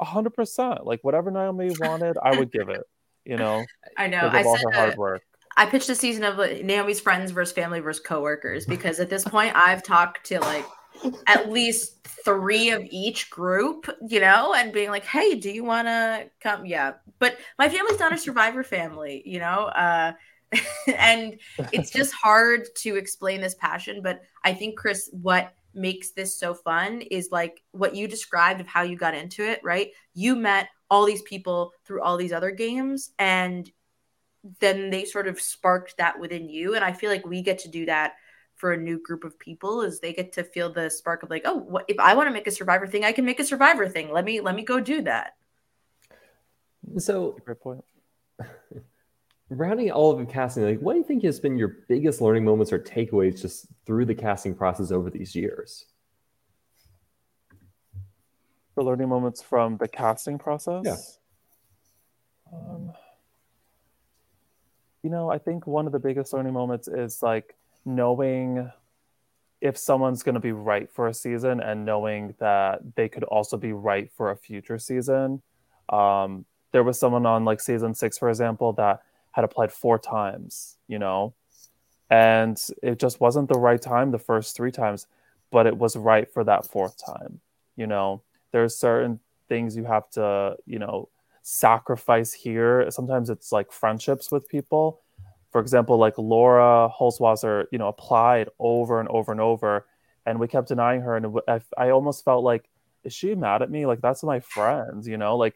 hundred 0.00 0.30
percent. 0.30 0.86
Like 0.86 1.00
whatever 1.02 1.30
Naomi 1.30 1.70
wanted, 1.78 2.16
I 2.22 2.38
would 2.38 2.50
give 2.50 2.68
it. 2.68 2.82
You 3.24 3.36
know, 3.36 3.64
I 3.98 4.06
know. 4.06 4.18
I 4.18 4.42
all 4.42 4.56
her 4.56 4.70
hard 4.70 4.96
work. 4.96 5.22
I 5.60 5.66
pitched 5.66 5.90
a 5.90 5.94
season 5.94 6.24
of 6.24 6.38
Naomi's 6.64 7.00
friends 7.00 7.32
versus 7.32 7.52
family 7.52 7.80
versus 7.80 8.02
coworkers 8.02 8.64
because 8.64 8.98
at 8.98 9.10
this 9.10 9.24
point 9.24 9.54
I've 9.54 9.82
talked 9.82 10.24
to 10.28 10.40
like 10.40 10.64
at 11.26 11.50
least 11.50 12.02
three 12.24 12.70
of 12.70 12.82
each 12.88 13.28
group, 13.28 13.86
you 14.08 14.20
know, 14.20 14.54
and 14.54 14.72
being 14.72 14.88
like, 14.88 15.04
"Hey, 15.04 15.34
do 15.34 15.50
you 15.50 15.62
want 15.62 15.86
to 15.86 16.30
come?" 16.40 16.64
Yeah, 16.64 16.92
but 17.18 17.36
my 17.58 17.68
family's 17.68 18.00
not 18.00 18.14
a 18.14 18.16
survivor 18.16 18.64
family, 18.64 19.22
you 19.26 19.38
know, 19.38 19.66
uh, 19.66 20.12
and 20.96 21.38
it's 21.72 21.90
just 21.90 22.14
hard 22.14 22.62
to 22.76 22.96
explain 22.96 23.42
this 23.42 23.54
passion. 23.56 24.00
But 24.00 24.22
I 24.42 24.54
think 24.54 24.78
Chris, 24.78 25.10
what 25.12 25.52
makes 25.74 26.12
this 26.12 26.40
so 26.40 26.54
fun 26.54 27.02
is 27.02 27.28
like 27.30 27.62
what 27.72 27.94
you 27.94 28.08
described 28.08 28.62
of 28.62 28.66
how 28.66 28.80
you 28.80 28.96
got 28.96 29.14
into 29.14 29.46
it. 29.46 29.60
Right, 29.62 29.90
you 30.14 30.36
met 30.36 30.68
all 30.88 31.04
these 31.04 31.22
people 31.22 31.72
through 31.84 32.00
all 32.00 32.16
these 32.16 32.32
other 32.32 32.50
games, 32.50 33.10
and 33.18 33.70
then 34.60 34.90
they 34.90 35.04
sort 35.04 35.26
of 35.26 35.40
sparked 35.40 35.96
that 35.98 36.18
within 36.18 36.48
you. 36.48 36.74
And 36.74 36.84
i 36.84 36.92
feel 36.92 37.10
like 37.10 37.26
we 37.26 37.42
get 37.42 37.58
to 37.60 37.68
do 37.68 37.86
that 37.86 38.14
for 38.60 38.72
a 38.72 38.76
new 38.76 38.98
group 38.98 39.24
of 39.24 39.38
people 39.38 39.80
is 39.80 40.00
they 40.00 40.12
get 40.12 40.34
to 40.34 40.44
feel 40.44 40.70
the 40.70 40.90
spark 40.90 41.22
of 41.22 41.30
like 41.30 41.42
oh 41.46 41.56
what, 41.56 41.86
if 41.88 41.98
i 41.98 42.14
want 42.14 42.28
to 42.28 42.32
make 42.32 42.46
a 42.46 42.50
survivor 42.50 42.86
thing 42.86 43.04
i 43.06 43.12
can 43.12 43.24
make 43.24 43.40
a 43.40 43.44
survivor 43.44 43.88
thing. 43.88 44.12
Let 44.12 44.24
me 44.24 44.40
let 44.40 44.54
me 44.54 44.62
go 44.62 44.80
do 44.80 45.02
that. 45.02 45.36
So 46.98 47.38
great 47.44 47.60
point. 47.60 47.84
rounding 49.50 49.90
all 49.90 50.12
of 50.12 50.18
the 50.18 50.26
casting 50.26 50.62
like 50.62 50.78
what 50.78 50.92
do 50.92 50.98
you 51.00 51.04
think 51.04 51.24
has 51.24 51.40
been 51.40 51.56
your 51.56 51.78
biggest 51.88 52.20
learning 52.20 52.44
moments 52.44 52.72
or 52.72 52.78
takeaways 52.78 53.42
just 53.42 53.66
through 53.84 54.04
the 54.04 54.14
casting 54.14 54.54
process 54.54 54.92
over 54.92 55.10
these 55.10 55.34
years? 55.34 55.86
The 58.76 58.82
learning 58.82 59.08
moments 59.08 59.42
from 59.42 59.76
the 59.78 59.88
casting 59.88 60.38
process? 60.38 60.84
Yeah. 60.84 62.56
Um, 62.56 62.92
you 65.02 65.10
know, 65.10 65.30
I 65.30 65.38
think 65.38 65.66
one 65.66 65.86
of 65.86 65.92
the 65.92 65.98
biggest 65.98 66.32
learning 66.32 66.52
moments 66.52 66.88
is 66.88 67.22
like 67.22 67.54
knowing 67.84 68.70
if 69.60 69.76
someone's 69.76 70.22
going 70.22 70.34
to 70.34 70.40
be 70.40 70.52
right 70.52 70.90
for 70.90 71.06
a 71.06 71.14
season 71.14 71.60
and 71.60 71.84
knowing 71.84 72.34
that 72.38 72.80
they 72.96 73.08
could 73.08 73.24
also 73.24 73.56
be 73.56 73.72
right 73.72 74.10
for 74.12 74.30
a 74.30 74.36
future 74.36 74.78
season. 74.78 75.42
Um, 75.90 76.46
there 76.72 76.82
was 76.82 76.98
someone 76.98 77.26
on 77.26 77.44
like 77.44 77.60
season 77.60 77.94
six, 77.94 78.16
for 78.16 78.30
example, 78.30 78.72
that 78.74 79.02
had 79.32 79.44
applied 79.44 79.72
four 79.72 79.98
times, 79.98 80.76
you 80.88 80.98
know, 80.98 81.34
and 82.08 82.58
it 82.82 82.98
just 82.98 83.20
wasn't 83.20 83.48
the 83.48 83.58
right 83.58 83.80
time 83.80 84.10
the 84.10 84.18
first 84.18 84.56
three 84.56 84.72
times, 84.72 85.06
but 85.50 85.66
it 85.66 85.76
was 85.76 85.94
right 85.94 86.32
for 86.32 86.42
that 86.44 86.66
fourth 86.66 86.96
time. 87.04 87.40
You 87.76 87.86
know, 87.86 88.22
there's 88.52 88.76
certain 88.76 89.20
things 89.48 89.76
you 89.76 89.84
have 89.84 90.08
to, 90.10 90.56
you 90.66 90.78
know, 90.78 91.09
sacrifice 91.42 92.32
here. 92.32 92.90
Sometimes 92.90 93.30
it's 93.30 93.52
like 93.52 93.72
friendships 93.72 94.30
with 94.30 94.48
people. 94.48 95.00
For 95.50 95.60
example, 95.60 95.98
like 95.98 96.16
Laura 96.16 96.88
Holzwasser, 96.96 97.66
you 97.72 97.78
know, 97.78 97.88
applied 97.88 98.48
over 98.58 99.00
and 99.00 99.08
over 99.08 99.32
and 99.32 99.40
over, 99.40 99.86
and 100.24 100.38
we 100.38 100.46
kept 100.46 100.68
denying 100.68 101.00
her. 101.00 101.16
And 101.16 101.40
I, 101.48 101.60
I 101.76 101.90
almost 101.90 102.24
felt 102.24 102.44
like, 102.44 102.68
is 103.02 103.12
she 103.12 103.34
mad 103.34 103.62
at 103.62 103.70
me? 103.70 103.86
Like 103.86 104.00
that's 104.00 104.22
my 104.22 104.40
friends, 104.40 105.08
you 105.08 105.16
know, 105.16 105.36
like, 105.36 105.54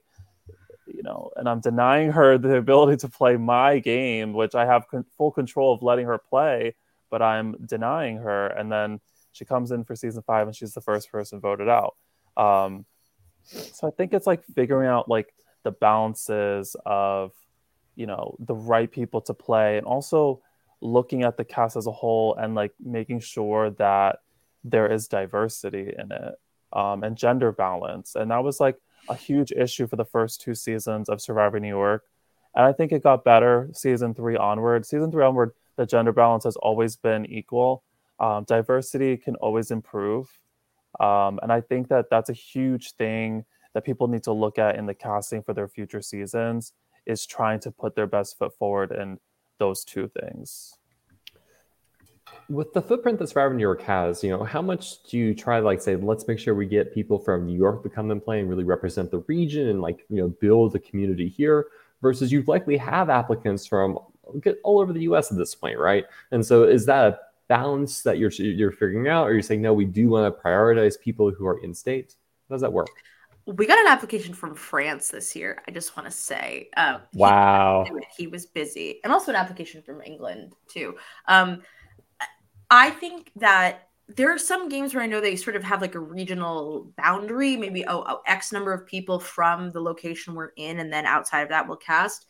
you 0.87 1.03
know, 1.03 1.31
and 1.37 1.49
I'm 1.49 1.61
denying 1.61 2.11
her 2.13 2.39
the 2.39 2.57
ability 2.57 2.97
to 2.99 3.09
play 3.09 3.37
my 3.37 3.79
game, 3.79 4.33
which 4.33 4.55
I 4.55 4.67
have 4.67 4.89
con- 4.89 5.05
full 5.17 5.31
control 5.31 5.73
of 5.73 5.83
letting 5.83 6.07
her 6.07 6.19
play, 6.19 6.75
but 7.11 7.23
I'm 7.23 7.57
denying 7.65 8.17
her. 8.17 8.49
And 8.49 8.73
then 8.73 9.01
she 9.33 9.45
comes 9.45 9.71
in 9.71 9.85
for 9.85 9.95
season 9.95 10.23
five, 10.27 10.47
and 10.47 10.57
she's 10.57 10.75
the 10.75 10.81
first 10.81 11.11
person 11.11 11.41
voted 11.41 11.69
out. 11.69 11.95
Um, 12.37 12.85
so 13.45 13.87
I 13.87 13.91
think 13.91 14.13
it's 14.13 14.27
like 14.27 14.45
figuring 14.55 14.89
out 14.89 15.09
like 15.09 15.33
the 15.65 15.73
balances 15.73 16.77
of 16.87 17.33
you 17.97 18.07
know 18.07 18.37
the 18.39 18.55
right 18.55 18.91
people 18.91 19.21
to 19.21 19.35
play 19.35 19.77
and 19.77 19.87
also 19.87 20.41
looking 20.81 21.23
at 21.23 21.37
the 21.37 21.45
cast 21.45 21.77
as 21.77 21.87
a 21.87 21.93
whole 21.93 22.35
and 22.37 22.55
like 22.55 22.73
making 22.79 23.21
sure 23.21 23.71
that 23.71 24.21
there 24.63 24.91
is 24.91 25.09
diversity 25.09 25.93
in 25.99 26.13
it 26.13 26.35
um, 26.73 27.03
and 27.03 27.17
gender 27.17 27.53
balance 27.53 28.15
and 28.15 28.31
that 28.31 28.43
was 28.43 28.61
like 28.61 28.77
a 29.09 29.15
huge 29.15 29.53
issue 29.53 29.87
for 29.87 29.97
the 29.97 30.05
first 30.05 30.41
two 30.41 30.55
seasons 30.55 31.09
of 31.09 31.21
Survivor 31.21 31.61
New 31.61 31.69
York. 31.69 32.05
And 32.55 32.65
I 32.65 32.73
think 32.73 32.93
it 32.93 33.03
got 33.03 33.25
better 33.25 33.69
season 33.73 34.15
three 34.15 34.37
onward. 34.37 34.87
Season 34.87 35.11
three 35.11 35.25
onward, 35.25 35.53
the 35.77 35.87
gender 35.87 36.13
balance 36.13 36.45
has 36.45 36.57
always 36.57 36.97
been 36.97 37.27
equal. 37.27 37.83
Um, 38.21 38.45
diversity 38.45 39.17
can 39.17 39.35
always 39.37 39.71
improve. 39.71 40.39
Um, 41.01 41.41
and 41.43 41.51
I 41.51 41.61
think 41.61 41.89
that 41.89 42.09
that's 42.11 42.31
a 42.31 42.35
huge 42.35 42.93
thing 42.93 43.45
that 43.75 43.85
people 43.85 44.09
need 44.09 44.23
to 44.25 44.33
look 44.33 44.59
at 44.59 44.77
in 44.77 44.87
the 44.87 44.95
casting 44.95 45.43
for 45.43 45.53
their 45.53 45.69
future 45.69 46.01
seasons 46.01 46.73
is 47.07 47.27
trying 47.27 47.61
to 47.61 47.71
put 47.71 47.95
their 47.95 48.07
best 48.07 48.39
foot 48.39 48.57
forward 48.57 48.93
in 48.93 49.19
those 49.59 49.85
two 49.85 50.11
things. 50.21 50.79
With 52.49 52.73
the 52.73 52.83
footprint 52.83 53.19
that 53.19 53.29
Survivor 53.29 53.55
New 53.55 53.61
York 53.61 53.83
has, 53.83 54.23
you 54.25 54.31
know, 54.31 54.45
how 54.45 54.63
much 54.63 55.03
do 55.05 55.19
you 55.19 55.35
try 55.35 55.61
to 55.61 55.65
like 55.65 55.81
say, 55.81 55.97
let's 55.97 56.27
make 56.27 56.39
sure 56.39 56.55
we 56.55 56.67
get 56.67 56.95
people 56.95 57.19
from 57.19 57.47
New 57.47 57.57
York 57.57 57.83
to 57.83 57.89
come 57.89 58.11
and 58.11 58.23
play 58.23 58.41
and 58.41 58.49
really 58.49 58.65
represent 58.65 59.11
the 59.11 59.19
region 59.21 59.69
and 59.69 59.81
like, 59.81 60.05
you 60.09 60.17
know, 60.17 60.29
build 60.29 60.73
the 60.73 60.79
community 60.79 61.29
here 61.29 61.67
versus 62.03 62.33
you 62.33 62.43
likely 62.47 62.77
have 62.77 63.09
applicants 63.11 63.67
from 63.67 63.99
all 64.63 64.79
over 64.81 64.93
the 64.93 65.03
US 65.03 65.31
at 65.31 65.39
this 65.39 65.55
point, 65.55 65.79
right? 65.79 66.05
And 66.33 66.45
so 66.45 66.65
is 66.65 66.87
that 66.87 67.07
a 67.07 67.19
balance 67.49 68.03
that 68.03 68.19
you're 68.19 68.31
you're 68.31 68.73
figuring 68.73 69.09
out 69.09 69.27
or 69.27 69.33
you're 69.33 69.43
saying 69.43 69.63
no, 69.63 69.73
we 69.73 69.85
do 69.85 70.09
want 70.09 70.35
to 70.35 70.43
prioritize 70.43 70.99
people 70.99 71.31
who 71.31 71.47
are 71.47 71.63
in 71.63 71.75
state? 71.75 72.17
How 72.49 72.55
does 72.55 72.63
that 72.63 72.73
work? 72.73 72.89
We 73.47 73.67
got 73.67 73.79
an 73.79 73.87
application 73.87 74.35
from 74.35 74.55
France 74.55 75.09
this 75.09 75.37
year. 75.37 75.63
I 75.69 75.71
just 75.71 75.97
want 75.97 76.07
to 76.07 76.17
say, 76.17 76.71
um, 76.77 77.03
wow, 77.13 77.85
he, 77.87 78.23
he, 78.25 78.27
was 78.27 78.47
busy, 78.47 79.01
and 79.05 79.13
also 79.13 79.33
an 79.33 79.37
application 79.37 79.83
from 79.83 80.01
England 80.01 80.55
too. 80.67 80.97
Um, 81.29 81.63
I 82.71 82.91
think 82.91 83.31
that 83.37 83.89
there 84.09 84.33
are 84.33 84.39
some 84.39 84.69
games 84.69 84.95
where 84.95 85.03
I 85.03 85.07
know 85.07 85.21
they 85.21 85.37
sort 85.37 85.57
of 85.57 85.65
have 85.65 85.81
like 85.81 85.95
a 85.95 86.01
regional 86.01 86.91
boundary, 86.97 87.57
maybe 87.57 87.87
oh, 87.87 88.05
oh 88.07 88.23
X 88.27 88.53
number 88.53 88.73
of 88.73 88.87
people 88.87 89.19
from 89.19 89.71
the 89.73 89.81
location 89.81 90.35
we're 90.35 90.53
in, 90.57 90.81
and 90.81 90.93
then 90.93 91.05
outside 91.05 91.43
of 91.43 91.51
that 91.51 91.69
we'll 91.69 91.77
cast. 91.77 92.27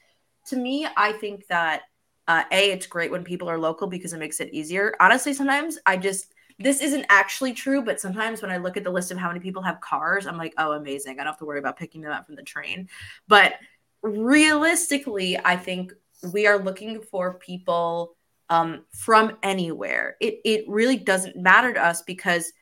To 0.48 0.56
me, 0.56 0.86
I 0.96 1.12
think 1.12 1.46
that 1.46 1.82
uh, 2.26 2.42
a 2.50 2.72
it's 2.72 2.86
great 2.86 3.10
when 3.10 3.22
people 3.22 3.48
are 3.48 3.58
local 3.58 3.86
because 3.86 4.12
it 4.12 4.18
makes 4.18 4.40
it 4.40 4.52
easier. 4.52 4.94
Honestly, 5.00 5.32
sometimes 5.32 5.78
I 5.86 5.96
just 5.96 6.33
this 6.58 6.80
isn't 6.80 7.06
actually 7.08 7.52
true, 7.52 7.82
but 7.82 8.00
sometimes 8.00 8.40
when 8.40 8.50
I 8.50 8.58
look 8.58 8.76
at 8.76 8.84
the 8.84 8.90
list 8.90 9.10
of 9.10 9.18
how 9.18 9.28
many 9.28 9.40
people 9.40 9.62
have 9.62 9.80
cars, 9.80 10.26
I'm 10.26 10.36
like, 10.36 10.54
oh, 10.56 10.72
amazing. 10.72 11.14
I 11.14 11.16
don't 11.24 11.26
have 11.26 11.38
to 11.38 11.44
worry 11.44 11.58
about 11.58 11.76
picking 11.76 12.00
them 12.00 12.12
up 12.12 12.26
from 12.26 12.36
the 12.36 12.42
train. 12.42 12.88
But 13.26 13.54
realistically, 14.02 15.38
I 15.44 15.56
think 15.56 15.92
we 16.32 16.46
are 16.46 16.58
looking 16.58 17.00
for 17.00 17.34
people 17.34 18.16
um, 18.50 18.84
from 18.92 19.36
anywhere. 19.42 20.16
It 20.20 20.40
it 20.44 20.64
really 20.68 20.96
doesn't 20.96 21.36
matter 21.36 21.72
to 21.72 21.84
us 21.84 22.02
because, 22.02 22.52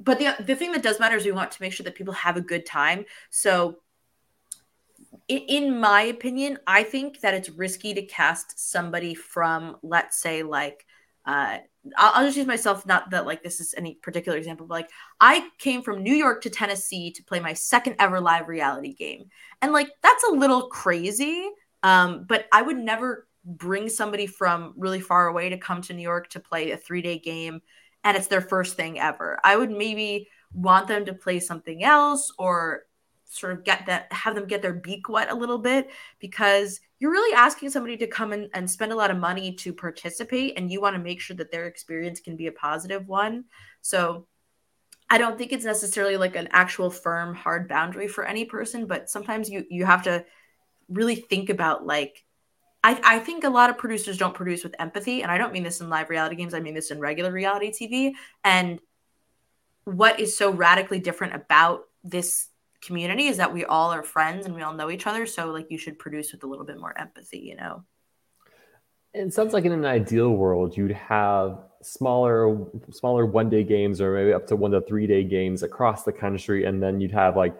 but 0.00 0.18
the 0.18 0.34
the 0.44 0.56
thing 0.56 0.72
that 0.72 0.82
does 0.82 1.00
matter 1.00 1.16
is 1.16 1.24
we 1.24 1.32
want 1.32 1.52
to 1.52 1.62
make 1.62 1.72
sure 1.72 1.84
that 1.84 1.94
people 1.94 2.14
have 2.14 2.36
a 2.36 2.40
good 2.42 2.66
time. 2.66 3.04
So, 3.30 3.78
in, 5.28 5.38
in 5.48 5.80
my 5.80 6.02
opinion, 6.02 6.58
I 6.66 6.82
think 6.82 7.20
that 7.20 7.32
it's 7.32 7.48
risky 7.48 7.94
to 7.94 8.02
cast 8.02 8.58
somebody 8.58 9.14
from, 9.14 9.76
let's 9.82 10.18
say, 10.18 10.42
like 10.42 10.84
uh, 11.24 11.58
I'll, 11.96 12.12
I'll, 12.14 12.24
just 12.24 12.36
use 12.36 12.46
myself, 12.46 12.86
not 12.86 13.10
that 13.10 13.26
like 13.26 13.42
this 13.42 13.60
is 13.60 13.74
any 13.76 13.94
particular 13.94 14.38
example, 14.38 14.66
but 14.66 14.74
like 14.74 14.90
I 15.20 15.48
came 15.58 15.82
from 15.82 16.02
New 16.02 16.14
York 16.14 16.42
to 16.42 16.50
Tennessee 16.50 17.10
to 17.12 17.22
play 17.24 17.40
my 17.40 17.52
second 17.52 17.96
ever 17.98 18.20
live 18.20 18.48
reality 18.48 18.94
game. 18.94 19.26
And 19.60 19.72
like 19.72 19.90
that's 20.02 20.24
a 20.24 20.32
little 20.32 20.68
crazy. 20.68 21.48
Um, 21.82 22.24
but 22.28 22.46
I 22.52 22.62
would 22.62 22.76
never 22.76 23.26
bring 23.44 23.88
somebody 23.88 24.26
from 24.26 24.74
really 24.76 25.00
far 25.00 25.28
away 25.28 25.48
to 25.48 25.58
come 25.58 25.82
to 25.82 25.92
New 25.92 26.02
York 26.02 26.28
to 26.30 26.40
play 26.40 26.70
a 26.70 26.76
three 26.76 27.02
day 27.02 27.18
game 27.18 27.60
and 28.04 28.16
it's 28.16 28.26
their 28.26 28.40
first 28.40 28.76
thing 28.76 28.98
ever. 28.98 29.38
I 29.44 29.56
would 29.56 29.70
maybe 29.70 30.28
want 30.52 30.88
them 30.88 31.04
to 31.06 31.14
play 31.14 31.40
something 31.40 31.82
else 31.82 32.32
or 32.38 32.82
sort 33.26 33.52
of 33.52 33.64
get 33.64 33.86
that 33.86 34.12
have 34.12 34.34
them 34.34 34.46
get 34.46 34.60
their 34.60 34.74
beak 34.74 35.08
wet 35.08 35.30
a 35.30 35.34
little 35.34 35.58
bit 35.58 35.90
because 36.18 36.80
you're 37.02 37.10
really 37.10 37.34
asking 37.34 37.68
somebody 37.68 37.96
to 37.96 38.06
come 38.06 38.32
in 38.32 38.48
and 38.54 38.70
spend 38.70 38.92
a 38.92 38.94
lot 38.94 39.10
of 39.10 39.16
money 39.16 39.52
to 39.52 39.72
participate 39.72 40.56
and 40.56 40.70
you 40.70 40.80
want 40.80 40.94
to 40.94 41.02
make 41.02 41.20
sure 41.20 41.34
that 41.34 41.50
their 41.50 41.66
experience 41.66 42.20
can 42.20 42.36
be 42.36 42.46
a 42.46 42.52
positive 42.52 43.08
one. 43.08 43.44
So 43.80 44.28
i 45.10 45.18
don't 45.18 45.36
think 45.36 45.52
it's 45.52 45.64
necessarily 45.64 46.16
like 46.16 46.36
an 46.36 46.48
actual 46.52 46.88
firm 46.88 47.34
hard 47.34 47.68
boundary 47.68 48.06
for 48.06 48.24
any 48.24 48.44
person 48.44 48.86
but 48.86 49.10
sometimes 49.10 49.50
you 49.50 49.64
you 49.68 49.84
have 49.84 50.04
to 50.04 50.24
really 50.88 51.16
think 51.16 51.50
about 51.50 51.84
like 51.84 52.24
I, 52.84 53.00
I 53.04 53.18
think 53.18 53.44
a 53.44 53.50
lot 53.50 53.68
of 53.68 53.78
producers 53.78 54.16
don't 54.16 54.32
produce 54.32 54.62
with 54.62 54.74
empathy 54.78 55.22
and 55.22 55.30
i 55.30 55.36
don't 55.36 55.52
mean 55.52 55.64
this 55.64 55.80
in 55.80 55.90
live 55.90 56.08
reality 56.08 56.36
games 56.36 56.54
i 56.54 56.60
mean 56.60 56.74
this 56.74 56.92
in 56.92 57.00
regular 57.00 57.32
reality 57.32 57.72
tv 57.72 58.12
and 58.44 58.80
what 59.84 60.20
is 60.20 60.38
so 60.38 60.52
radically 60.52 61.00
different 61.00 61.34
about 61.34 61.82
this 62.04 62.48
community 62.82 63.28
is 63.28 63.36
that 63.38 63.52
we 63.52 63.64
all 63.64 63.92
are 63.92 64.02
friends 64.02 64.46
and 64.46 64.54
we 64.54 64.62
all 64.62 64.74
know 64.74 64.90
each 64.90 65.06
other. 65.06 65.24
So 65.26 65.50
like 65.50 65.70
you 65.70 65.78
should 65.78 65.98
produce 65.98 66.32
with 66.32 66.42
a 66.42 66.46
little 66.46 66.66
bit 66.66 66.78
more 66.78 66.96
empathy, 66.98 67.38
you 67.38 67.56
know. 67.56 67.84
It 69.14 69.32
sounds 69.34 69.52
like 69.52 69.64
in 69.64 69.72
an 69.72 69.84
ideal 69.84 70.30
world, 70.30 70.76
you'd 70.76 70.92
have 70.92 71.58
smaller, 71.82 72.56
smaller 72.90 73.26
one 73.26 73.50
day 73.50 73.62
games 73.62 74.00
or 74.00 74.14
maybe 74.14 74.32
up 74.32 74.46
to 74.46 74.56
one 74.56 74.70
to 74.70 74.80
three 74.80 75.06
day 75.06 75.22
games 75.22 75.62
across 75.62 76.04
the 76.04 76.12
country, 76.12 76.64
and 76.64 76.82
then 76.82 76.98
you'd 76.98 77.12
have 77.12 77.36
like, 77.36 77.54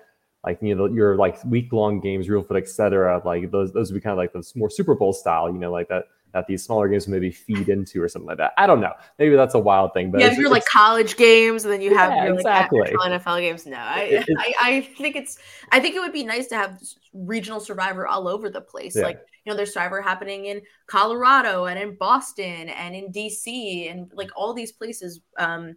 like 0.45 0.59
you 0.63 0.75
know, 0.75 0.87
your 0.87 1.17
like 1.17 1.45
week 1.45 1.73
long 1.73 2.01
games, 2.01 2.27
Reelfoot, 2.27 2.57
etc. 2.57 3.21
Like 3.25 3.51
those, 3.51 3.71
those 3.73 3.93
would 3.93 3.99
be 3.99 4.03
kind 4.03 4.13
of 4.13 4.19
like 4.19 4.33
the 4.33 4.51
more 4.57 4.71
Super 4.71 4.95
Bowl 4.95 5.13
style, 5.13 5.53
you 5.53 5.59
know, 5.59 5.71
like 5.71 5.89
that 5.89 6.05
that 6.33 6.47
these 6.47 6.62
smaller 6.64 6.88
games 6.88 7.07
maybe 7.07 7.31
feed 7.31 7.68
into 7.68 8.03
or 8.03 8.09
something 8.09 8.27
like 8.27 8.38
that. 8.38 8.53
I 8.57 8.66
don't 8.66 8.81
know. 8.81 8.92
Maybe 9.18 9.37
that's 9.37 9.55
a 9.55 9.59
wild 9.59 9.92
thing. 9.92 10.11
But 10.11 10.21
yeah, 10.21 10.29
if 10.29 10.38
you're 10.38 10.51
like 10.51 10.64
college 10.64 11.16
games 11.16 11.64
and 11.64 11.73
then 11.73 11.81
you 11.81 11.95
have 11.95 12.11
yeah, 12.11 12.25
your, 12.27 12.35
exactly. 12.35 12.81
NFL 12.81 13.40
games. 13.40 13.66
No, 13.66 13.77
I, 13.77 14.25
I, 14.38 14.55
I 14.61 14.81
think 14.97 15.16
it's 15.16 15.38
I 15.71 15.81
think 15.81 15.95
it 15.95 16.01
would 16.01 16.12
be 16.12 16.25
nice 16.25 16.47
to 16.49 16.57
have 16.57 16.81
regional 17.12 17.61
Survivor 17.61 18.07
all 18.07 18.29
over 18.29 18.49
the 18.49 18.61
place. 18.61 18.97
Yeah. 18.97 19.03
Like 19.03 19.21
you 19.45 19.53
know, 19.53 19.57
there's 19.57 19.75
Survivor 19.75 20.01
happening 20.01 20.47
in 20.47 20.62
Colorado 20.87 21.66
and 21.66 21.79
in 21.79 21.97
Boston 21.97 22.68
and 22.68 22.95
in 22.95 23.12
DC 23.12 23.90
and 23.90 24.11
like 24.14 24.31
all 24.37 24.55
these 24.55 24.73
places. 24.73 25.21
Um, 25.38 25.77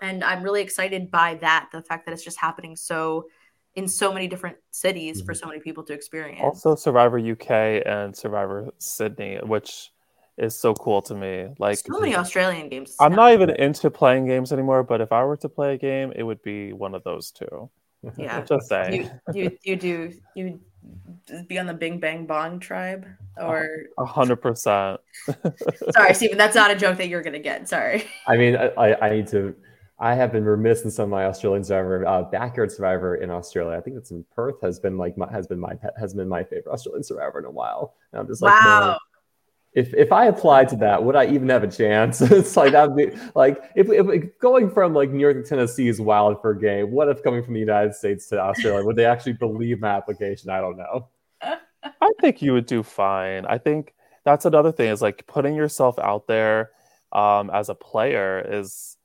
and 0.00 0.24
I'm 0.24 0.42
really 0.42 0.62
excited 0.62 1.10
by 1.10 1.36
that. 1.36 1.68
The 1.72 1.82
fact 1.82 2.06
that 2.06 2.12
it's 2.12 2.24
just 2.24 2.38
happening 2.38 2.76
so 2.76 3.26
in 3.74 3.88
so 3.88 4.12
many 4.12 4.28
different 4.28 4.56
cities 4.70 5.18
mm-hmm. 5.18 5.26
for 5.26 5.34
so 5.34 5.46
many 5.46 5.60
people 5.60 5.82
to 5.84 5.92
experience. 5.92 6.40
Also, 6.42 6.74
Survivor 6.74 7.18
UK 7.18 7.82
and 7.86 8.14
Survivor 8.16 8.72
Sydney, 8.78 9.38
which 9.42 9.90
is 10.38 10.58
so 10.58 10.74
cool 10.74 11.02
to 11.02 11.14
me. 11.14 11.48
Like 11.58 11.78
so 11.78 11.98
many 11.98 12.16
Australian 12.16 12.68
games. 12.68 12.96
I'm 13.00 13.14
not 13.14 13.32
even 13.32 13.50
into 13.50 13.90
playing 13.90 14.26
games 14.26 14.52
anymore, 14.52 14.82
but 14.82 15.00
if 15.00 15.12
I 15.12 15.24
were 15.24 15.36
to 15.38 15.48
play 15.48 15.74
a 15.74 15.78
game, 15.78 16.12
it 16.14 16.22
would 16.22 16.42
be 16.42 16.72
one 16.72 16.94
of 16.94 17.04
those 17.04 17.30
two. 17.30 17.70
Yeah, 18.16 18.40
just 18.48 18.68
saying. 18.68 19.10
You, 19.34 19.42
you 19.42 19.58
you 19.62 19.76
do 19.86 20.12
you 20.34 20.60
be 21.48 21.58
on 21.58 21.66
the 21.66 21.74
Bing 21.74 22.00
Bang 22.00 22.26
Bong 22.26 22.58
tribe 22.58 23.06
or 23.36 23.84
a 23.98 24.04
hundred 24.04 24.36
percent. 24.36 25.00
Sorry, 25.90 26.14
Stephen, 26.14 26.38
that's 26.38 26.56
not 26.56 26.70
a 26.70 26.76
joke 26.76 26.98
that 26.98 27.08
you're 27.08 27.22
gonna 27.22 27.38
get. 27.38 27.68
Sorry. 27.68 28.04
I 28.26 28.36
mean, 28.36 28.56
I, 28.56 28.96
I 29.00 29.10
need 29.10 29.28
to 29.28 29.54
I 30.02 30.14
have 30.14 30.32
been 30.32 30.44
remiss 30.44 30.82
in 30.82 30.90
some 30.90 31.04
of 31.04 31.10
my 31.10 31.26
Australian 31.26 31.62
Survivor. 31.62 32.04
Uh, 32.04 32.22
Backyard 32.22 32.72
Survivor 32.72 33.14
in 33.14 33.30
Australia, 33.30 33.78
I 33.78 33.80
think 33.80 33.96
it's 33.96 34.10
in 34.10 34.24
Perth, 34.34 34.60
has 34.60 34.80
been 34.80 34.98
like 34.98 35.16
my, 35.16 35.30
has 35.30 35.46
been 35.46 35.60
my 35.60 35.74
has 35.96 36.12
been 36.12 36.28
my 36.28 36.42
favorite 36.42 36.72
Australian 36.72 37.04
Survivor 37.04 37.38
in 37.38 37.44
a 37.44 37.50
while. 37.50 37.94
And 38.10 38.18
I'm 38.20 38.26
just 38.26 38.42
like, 38.42 38.52
wow. 38.52 38.98
if 39.74 39.94
if 39.94 40.10
I 40.10 40.26
applied 40.26 40.68
to 40.70 40.76
that, 40.76 41.04
would 41.04 41.14
I 41.14 41.26
even 41.26 41.48
have 41.50 41.62
a 41.62 41.68
chance? 41.68 42.20
it's 42.20 42.56
like 42.56 42.72
that'd 42.72 42.96
be 42.96 43.12
like 43.36 43.62
if, 43.76 43.88
if 43.90 44.36
going 44.40 44.72
from 44.72 44.92
like 44.92 45.10
New 45.10 45.20
York 45.20 45.36
to 45.36 45.48
Tennessee 45.48 45.86
is 45.86 46.00
wild 46.00 46.40
for 46.42 46.50
a 46.50 46.58
game. 46.58 46.90
What 46.90 47.08
if 47.08 47.22
coming 47.22 47.44
from 47.44 47.54
the 47.54 47.60
United 47.60 47.94
States 47.94 48.26
to 48.30 48.40
Australia, 48.40 48.84
would 48.84 48.96
they 48.96 49.06
actually 49.06 49.34
believe 49.34 49.80
my 49.80 49.90
application? 49.90 50.50
I 50.50 50.60
don't 50.60 50.78
know. 50.78 51.10
I 51.40 52.10
think 52.20 52.42
you 52.42 52.54
would 52.54 52.66
do 52.66 52.82
fine. 52.82 53.46
I 53.46 53.58
think 53.58 53.94
that's 54.24 54.46
another 54.46 54.72
thing 54.72 54.90
is 54.90 55.00
like 55.00 55.28
putting 55.28 55.54
yourself 55.54 55.96
out 56.00 56.26
there 56.26 56.72
um, 57.12 57.50
as 57.50 57.68
a 57.68 57.74
player 57.76 58.44
is 58.48 58.96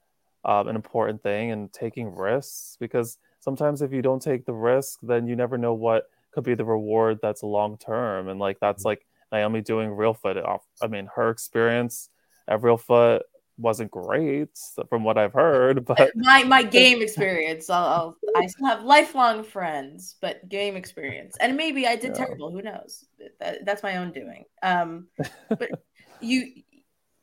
um, 0.46 0.68
an 0.68 0.76
important 0.76 1.22
thing 1.22 1.52
and 1.52 1.72
taking 1.74 2.16
risks 2.16 2.78
because 2.80 3.18
sometimes 3.40 3.82
if 3.82 3.92
you 3.92 4.02
don't 4.02 4.22
take 4.22 4.46
the 4.46 4.54
risk, 4.54 5.00
then 5.02 5.28
you 5.28 5.36
never 5.36 5.58
know 5.58 5.74
what 5.74 6.06
could 6.32 6.44
be 6.44 6.56
the 6.56 6.66
reward 6.66 7.20
that's 7.22 7.44
long 7.44 7.78
term. 7.78 8.28
And 8.28 8.40
like 8.40 8.60
that's 8.60 8.82
mm-hmm. 8.82 8.90
like 8.90 9.06
Naomi 9.32 9.62
doing 9.62 9.90
Reelfoot 9.90 10.44
off. 10.46 10.66
I 10.82 10.88
mean, 10.88 11.10
her 11.16 11.30
experience 11.30 12.10
at 12.48 12.62
Reelfoot 12.62 13.22
wasn't 13.58 13.92
great 13.92 14.50
from 14.90 15.04
what 15.04 15.18
I've 15.18 15.34
heard, 15.34 15.86
but 15.86 16.12
my 16.16 16.44
my 16.44 16.64
game 16.80 17.02
experience, 17.02 17.70
I'll, 17.70 17.86
I'll, 17.86 18.18
i 18.36 18.46
still 18.46 18.68
have 18.68 18.84
lifelong 18.84 19.44
friends, 19.44 20.16
but 20.22 20.48
game 20.48 20.76
experience, 20.76 21.36
and 21.40 21.58
maybe 21.58 21.88
I 21.88 21.96
did 21.96 22.12
yeah. 22.12 22.26
terrible. 22.26 22.52
Who 22.52 22.62
knows? 22.62 23.06
That, 23.40 23.66
that's 23.66 23.84
my 23.84 23.98
own 23.98 24.12
doing. 24.12 24.46
Um, 24.64 25.08
but 25.50 25.72
you 26.22 26.64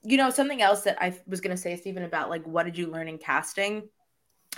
you 0.04 0.16
know, 0.16 0.30
something 0.30 0.62
else 0.62 0.82
that 0.82 1.02
I 1.02 1.18
was 1.26 1.40
going 1.40 1.56
to 1.56 1.60
say, 1.60 1.76
Stephen, 1.76 2.04
about 2.04 2.30
like, 2.30 2.44
what 2.46 2.64
did 2.64 2.76
you 2.76 2.88
learn 2.88 3.08
in 3.08 3.18
casting? 3.18 3.88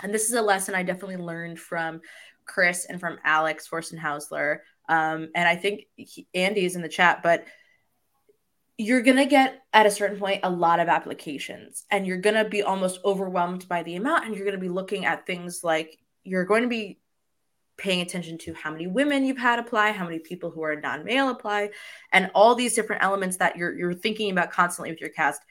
And 0.03 0.13
this 0.13 0.27
is 0.27 0.33
a 0.33 0.41
lesson 0.41 0.75
I 0.75 0.83
definitely 0.83 1.17
learned 1.17 1.59
from 1.59 2.01
Chris 2.45 2.85
and 2.85 2.99
from 2.99 3.17
Alex 3.23 3.67
Forstenhausler. 3.67 4.59
Um, 4.89 5.29
and 5.33 5.47
I 5.47 5.55
think 5.55 5.85
he, 5.95 6.27
Andy 6.33 6.65
is 6.65 6.75
in 6.75 6.81
the 6.81 6.89
chat, 6.89 7.23
but 7.23 7.45
you're 8.77 9.01
going 9.01 9.17
to 9.17 9.25
get 9.25 9.63
at 9.73 9.85
a 9.85 9.91
certain 9.91 10.19
point 10.19 10.41
a 10.43 10.49
lot 10.49 10.79
of 10.79 10.87
applications 10.87 11.85
and 11.89 12.05
you're 12.05 12.17
going 12.17 12.35
to 12.35 12.47
be 12.47 12.61
almost 12.61 12.99
overwhelmed 13.03 13.67
by 13.67 13.83
the 13.83 13.95
amount. 13.95 14.25
And 14.25 14.35
you're 14.35 14.45
going 14.45 14.55
to 14.55 14.61
be 14.61 14.69
looking 14.69 15.05
at 15.05 15.25
things 15.25 15.63
like 15.63 15.97
you're 16.23 16.45
going 16.45 16.63
to 16.63 16.69
be 16.69 16.99
paying 17.77 18.01
attention 18.01 18.37
to 18.39 18.53
how 18.53 18.71
many 18.71 18.87
women 18.87 19.23
you've 19.23 19.37
had 19.37 19.59
apply, 19.59 19.91
how 19.91 20.05
many 20.05 20.19
people 20.19 20.49
who 20.49 20.63
are 20.63 20.75
non-male 20.75 21.29
apply, 21.29 21.69
and 22.11 22.31
all 22.33 22.55
these 22.55 22.73
different 22.73 23.03
elements 23.03 23.37
that 23.37 23.55
you're 23.55 23.77
you're 23.77 23.93
thinking 23.93 24.31
about 24.31 24.51
constantly 24.51 24.91
with 24.91 25.01
your 25.01 25.09
cast. 25.09 25.41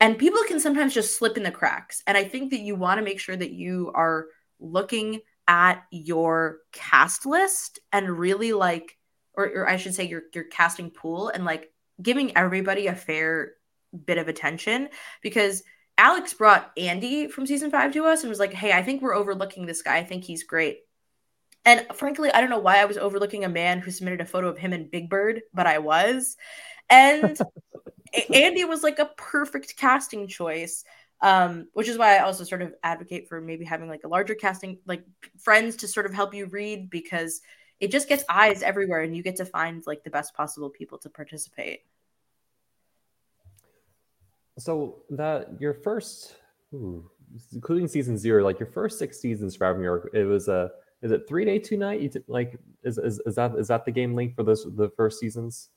And 0.00 0.16
people 0.16 0.40
can 0.46 0.60
sometimes 0.60 0.94
just 0.94 1.16
slip 1.16 1.36
in 1.36 1.42
the 1.42 1.50
cracks. 1.50 2.02
And 2.06 2.16
I 2.16 2.24
think 2.24 2.50
that 2.52 2.60
you 2.60 2.76
want 2.76 2.98
to 2.98 3.04
make 3.04 3.18
sure 3.18 3.36
that 3.36 3.50
you 3.50 3.90
are 3.94 4.26
looking 4.60 5.20
at 5.48 5.82
your 5.90 6.58
cast 6.72 7.26
list 7.26 7.80
and 7.92 8.08
really 8.08 8.52
like 8.52 8.96
or, 9.34 9.46
or 9.46 9.68
I 9.68 9.76
should 9.76 9.94
say 9.94 10.04
your 10.04 10.22
your 10.34 10.44
casting 10.44 10.90
pool 10.90 11.28
and 11.28 11.44
like 11.44 11.72
giving 12.00 12.36
everybody 12.36 12.86
a 12.86 12.94
fair 12.94 13.52
bit 14.04 14.18
of 14.18 14.28
attention 14.28 14.88
because 15.22 15.62
Alex 15.96 16.34
brought 16.34 16.70
Andy 16.76 17.28
from 17.28 17.46
season 17.46 17.70
five 17.70 17.92
to 17.94 18.04
us 18.04 18.22
and 18.22 18.28
was 18.28 18.38
like, 18.38 18.52
Hey, 18.52 18.72
I 18.72 18.82
think 18.82 19.00
we're 19.00 19.16
overlooking 19.16 19.66
this 19.66 19.82
guy. 19.82 19.96
I 19.96 20.04
think 20.04 20.24
he's 20.24 20.44
great. 20.44 20.80
And 21.64 21.86
frankly, 21.94 22.30
I 22.30 22.40
don't 22.40 22.50
know 22.50 22.58
why 22.58 22.80
I 22.80 22.86
was 22.86 22.96
overlooking 22.96 23.44
a 23.44 23.48
man 23.48 23.80
who 23.80 23.90
submitted 23.90 24.20
a 24.20 24.26
photo 24.26 24.48
of 24.48 24.58
him 24.58 24.72
in 24.72 24.88
Big 24.88 25.10
Bird, 25.10 25.42
but 25.52 25.66
I 25.66 25.78
was. 25.78 26.36
And 26.88 27.38
Andy 28.34 28.64
was 28.64 28.82
like 28.82 28.98
a 28.98 29.10
perfect 29.16 29.76
casting 29.76 30.28
choice. 30.28 30.84
Um, 31.20 31.66
which 31.72 31.88
is 31.88 31.98
why 31.98 32.16
I 32.16 32.20
also 32.20 32.44
sort 32.44 32.62
of 32.62 32.74
advocate 32.84 33.28
for 33.28 33.40
maybe 33.40 33.64
having 33.64 33.88
like 33.88 34.04
a 34.04 34.08
larger 34.08 34.36
casting, 34.36 34.78
like 34.86 35.02
friends 35.36 35.74
to 35.78 35.88
sort 35.88 36.06
of 36.06 36.14
help 36.14 36.32
you 36.32 36.46
read 36.46 36.90
because 36.90 37.40
it 37.80 37.90
just 37.90 38.08
gets 38.08 38.24
eyes 38.28 38.62
everywhere 38.62 39.00
and 39.02 39.16
you 39.16 39.22
get 39.24 39.34
to 39.36 39.44
find 39.44 39.82
like 39.86 40.04
the 40.04 40.10
best 40.10 40.34
possible 40.34 40.70
people 40.70 40.96
to 40.98 41.10
participate. 41.10 41.80
So 44.58 45.02
that 45.10 45.60
your 45.60 45.74
first, 45.74 46.36
ooh, 46.74 47.08
including 47.52 47.86
season 47.86 48.18
zero, 48.18 48.42
like 48.42 48.58
your 48.58 48.68
first 48.68 48.98
six 48.98 49.20
seasons 49.20 49.54
for 49.54 49.72
New 49.76 49.84
York, 49.84 50.10
it 50.12 50.24
was 50.24 50.48
a 50.48 50.72
is 51.02 51.12
it 51.12 51.28
three 51.28 51.44
day 51.44 51.58
two 51.58 51.76
night? 51.76 52.00
You 52.00 52.08
t- 52.08 52.20
like 52.26 52.58
is, 52.82 52.98
is 52.98 53.20
is 53.24 53.36
that 53.36 53.54
is 53.56 53.68
that 53.68 53.84
the 53.84 53.92
game 53.92 54.14
link 54.14 54.34
for 54.34 54.42
those 54.42 54.66
the 54.76 54.90
first 54.96 55.20
seasons? 55.20 55.70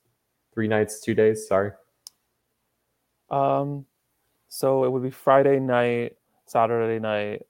Three 0.54 0.68
nights, 0.68 1.00
two 1.00 1.14
days. 1.14 1.48
Sorry. 1.48 1.72
Um, 3.30 3.86
so 4.50 4.84
it 4.84 4.92
would 4.92 5.04
be 5.04 5.12
Friday 5.12 5.60
night, 5.60 6.18
Saturday 6.46 7.00
night, 7.00 7.44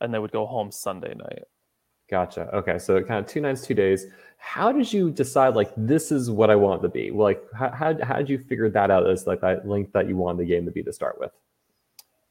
and 0.00 0.14
they 0.14 0.18
would 0.18 0.30
go 0.30 0.46
home 0.46 0.70
Sunday 0.70 1.14
night. 1.14 1.42
Gotcha. 2.08 2.48
Okay, 2.54 2.78
so 2.78 3.02
kind 3.02 3.24
of 3.24 3.26
two 3.30 3.40
nights, 3.40 3.66
two 3.66 3.74
days. 3.74 4.06
How 4.38 4.70
did 4.70 4.92
you 4.92 5.10
decide 5.10 5.56
like 5.56 5.72
this 5.76 6.12
is 6.12 6.30
what 6.30 6.50
I 6.50 6.54
want 6.54 6.80
it 6.80 6.86
to 6.86 6.88
be? 6.90 7.10
Like 7.10 7.42
how 7.52 7.70
how, 7.70 7.96
how 8.04 8.16
did 8.16 8.28
you 8.28 8.38
figure 8.38 8.68
that 8.70 8.90
out 8.90 9.08
as 9.08 9.26
like 9.26 9.40
that 9.40 9.66
link 9.66 9.92
that 9.92 10.08
you 10.08 10.16
wanted 10.16 10.38
the 10.38 10.46
game 10.46 10.66
to 10.66 10.70
be 10.70 10.82
to 10.84 10.92
start 10.92 11.18
with? 11.18 11.32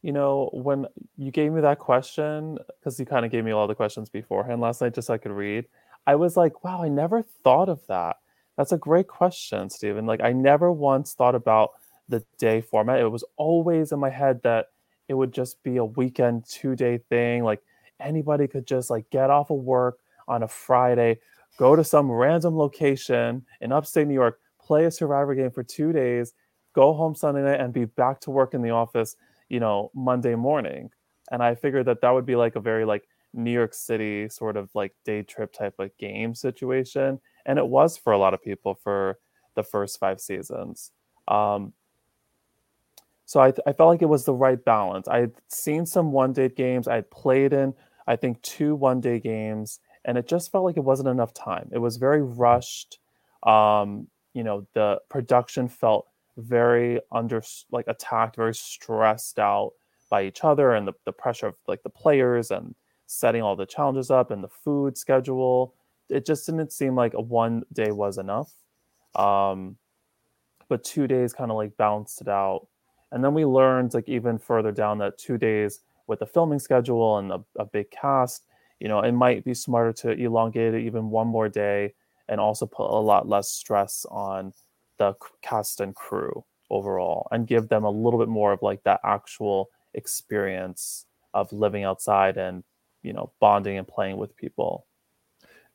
You 0.06 0.12
know, 0.12 0.52
when 0.54 0.86
you 1.18 1.32
gave 1.32 1.52
me 1.52 1.62
that 1.62 1.80
question, 1.80 2.60
because 2.80 3.00
you 3.00 3.08
kind 3.08 3.26
of 3.26 3.32
gave 3.32 3.44
me 3.44 3.50
all 3.54 3.66
the 3.66 3.74
questions 3.74 4.08
beforehand 4.08 4.62
last 4.62 4.80
night 4.80 4.94
just 4.94 5.08
so 5.08 5.16
I 5.16 5.18
could 5.18 5.32
read, 5.32 5.66
I 6.06 6.14
was 6.14 6.38
like, 6.38 6.64
wow, 6.64 6.84
I 6.84 6.90
never 6.90 7.24
thought 7.24 7.70
of 7.70 7.82
that. 7.88 8.18
That's 8.56 8.72
a 8.72 8.78
great 8.78 9.08
question, 9.08 9.68
Stephen. 9.72 10.06
Like 10.06 10.22
I 10.22 10.32
never 10.32 10.72
once 10.72 11.14
thought 11.14 11.34
about 11.34 11.72
the 12.08 12.24
day 12.38 12.62
format. 12.62 13.00
It 13.00 13.08
was 13.08 13.24
always 13.36 13.92
in 13.92 14.00
my 14.00 14.12
head 14.12 14.42
that 14.44 14.68
it 15.10 15.16
would 15.16 15.34
just 15.34 15.64
be 15.64 15.78
a 15.78 15.86
weekend 15.86 16.46
two 16.48 16.76
day 16.76 17.00
thing. 17.10 17.44
Like 17.44 17.64
anybody 18.00 18.48
could 18.48 18.68
just 18.68 18.92
like 18.92 19.10
get 19.10 19.32
off 19.32 19.50
of 19.50 19.58
work 19.58 19.98
on 20.28 20.44
a 20.44 20.48
Friday, 20.48 21.18
go 21.58 21.76
to 21.76 21.84
some 21.84 22.12
random 22.12 22.56
location 22.56 23.44
in 23.60 23.72
upstate 23.72 24.06
New 24.06 24.14
York, 24.14 24.40
play 24.64 24.86
a 24.86 24.92
survivor 24.92 25.34
game 25.34 25.50
for 25.50 25.64
two 25.64 25.92
days, 25.92 26.36
go 26.74 26.94
home 26.94 27.16
Sunday 27.16 27.42
night, 27.42 27.60
and 27.60 27.74
be 27.74 27.86
back 27.86 28.20
to 28.22 28.30
work 28.30 28.54
in 28.54 28.62
the 28.62 28.70
office, 28.70 29.16
you 29.50 29.60
know, 29.60 29.92
Monday 29.94 30.36
morning. 30.36 30.90
And 31.32 31.42
I 31.42 31.56
figured 31.56 31.86
that 31.88 32.02
that 32.02 32.12
would 32.12 32.26
be 32.26 32.36
like 32.36 32.56
a 32.56 32.62
very 32.62 32.86
like 32.86 33.08
New 33.34 33.52
York 33.52 33.74
City 33.74 34.30
sort 34.30 34.58
of 34.58 34.70
like 34.74 34.94
day 35.04 35.24
trip 35.24 35.54
type 35.54 35.76
of 35.80 35.96
game 35.98 36.36
situation. 36.36 37.20
And 37.46 37.60
it 37.60 37.68
was 37.68 37.98
for 37.98 38.14
a 38.14 38.18
lot 38.18 38.34
of 38.34 38.42
people 38.42 38.76
for 38.76 39.20
the 39.56 39.64
first 39.64 40.00
five 40.00 40.20
seasons. 40.20 40.92
Um, 41.28 41.74
so 43.26 43.40
I, 43.40 43.54
I 43.66 43.74
felt 43.74 43.90
like 43.90 44.02
it 44.02 44.10
was 44.10 44.26
the 44.26 44.34
right 44.34 44.64
balance. 44.64 45.08
I 45.08 45.20
had 45.20 45.34
seen 45.48 45.86
some 45.86 46.12
one 46.12 46.34
day 46.34 46.50
games. 46.50 46.88
I 46.88 46.96
had 46.96 47.10
played 47.10 47.54
in, 47.54 47.74
I 48.08 48.16
think, 48.16 48.42
two 48.44 48.76
one 48.76 49.02
day 49.02 49.20
games, 49.20 49.80
and 50.06 50.18
it 50.18 50.28
just 50.28 50.52
felt 50.52 50.64
like 50.64 50.78
it 50.78 50.84
wasn't 50.84 51.10
enough 51.10 51.34
time. 51.34 51.70
It 51.74 51.80
was 51.80 51.98
very 51.98 52.22
rushed. 52.22 53.00
Um, 53.44 54.08
you 54.34 54.44
know, 54.44 54.68
the 54.74 55.00
production 55.10 55.68
felt 55.68 56.08
very 56.38 57.00
under, 57.12 57.42
like 57.72 57.86
attacked, 57.88 58.36
very 58.36 58.54
stressed 58.54 59.40
out 59.40 59.74
by 60.10 60.24
each 60.24 60.44
other 60.44 60.74
and 60.74 60.88
the, 60.88 60.94
the 61.06 61.12
pressure 61.12 61.48
of 61.48 61.56
like 61.68 61.84
the 61.84 61.90
players 61.90 62.52
and 62.52 62.76
setting 63.08 63.42
all 63.42 63.56
the 63.56 63.66
challenges 63.66 64.12
up 64.12 64.32
and 64.32 64.44
the 64.44 64.50
food 64.50 64.98
schedule. 64.98 65.74
It 66.10 66.26
just 66.26 66.46
didn't 66.46 66.72
seem 66.72 66.96
like 66.96 67.14
a 67.14 67.22
one 67.22 67.64
day 67.74 67.92
was 67.92 68.18
enough. 68.18 68.52
Um, 69.16 69.78
but 70.68 70.84
two 70.84 71.08
days 71.08 71.34
kind 71.34 71.52
of 71.52 71.58
like 71.58 71.78
balanced 71.78 72.22
it 72.22 72.28
out 72.28 72.68
and 73.16 73.24
then 73.24 73.34
we 73.34 73.46
learned, 73.46 73.94
like 73.94 74.10
even 74.10 74.38
further 74.38 74.74
down, 74.74 74.98
that 74.98 75.18
two 75.18 75.38
days 75.38 75.80
with 76.08 76.20
the 76.20 76.26
filming 76.26 76.60
schedule 76.60 77.18
and 77.18 77.32
a, 77.32 77.42
a 77.58 77.66
big 77.66 77.90
cast, 77.90 78.46
you 78.80 78.88
know, 78.90 79.00
it 79.00 79.14
might 79.14 79.46
be 79.46 79.54
smarter 79.54 79.94
to 79.94 80.12
elongate 80.12 80.74
it 80.74 80.82
even 80.82 81.10
one 81.10 81.28
more 81.28 81.48
day 81.48 81.94
and 82.28 82.42
also 82.42 82.66
put 82.66 82.90
a 82.90 83.00
lot 83.00 83.30
less 83.30 83.50
stress 83.50 84.06
on 84.12 84.52
the 84.98 85.14
cast 85.42 85.80
and 85.82 85.96
crew 85.96 86.44
overall 86.70 87.28
and 87.32 87.48
give 87.48 87.70
them 87.70 87.84
a 87.84 87.90
little 87.90 88.20
bit 88.20 88.28
more 88.28 88.52
of 88.52 88.62
like 88.62 88.84
that 88.84 89.00
actual 89.04 89.70
experience 89.94 91.06
of 91.34 91.52
living 91.54 91.84
outside 91.84 92.38
and 92.38 92.64
you 93.04 93.14
know 93.14 93.32
bonding 93.40 93.78
and 93.78 93.88
playing 93.88 94.18
with 94.18 94.36
people 94.36 94.86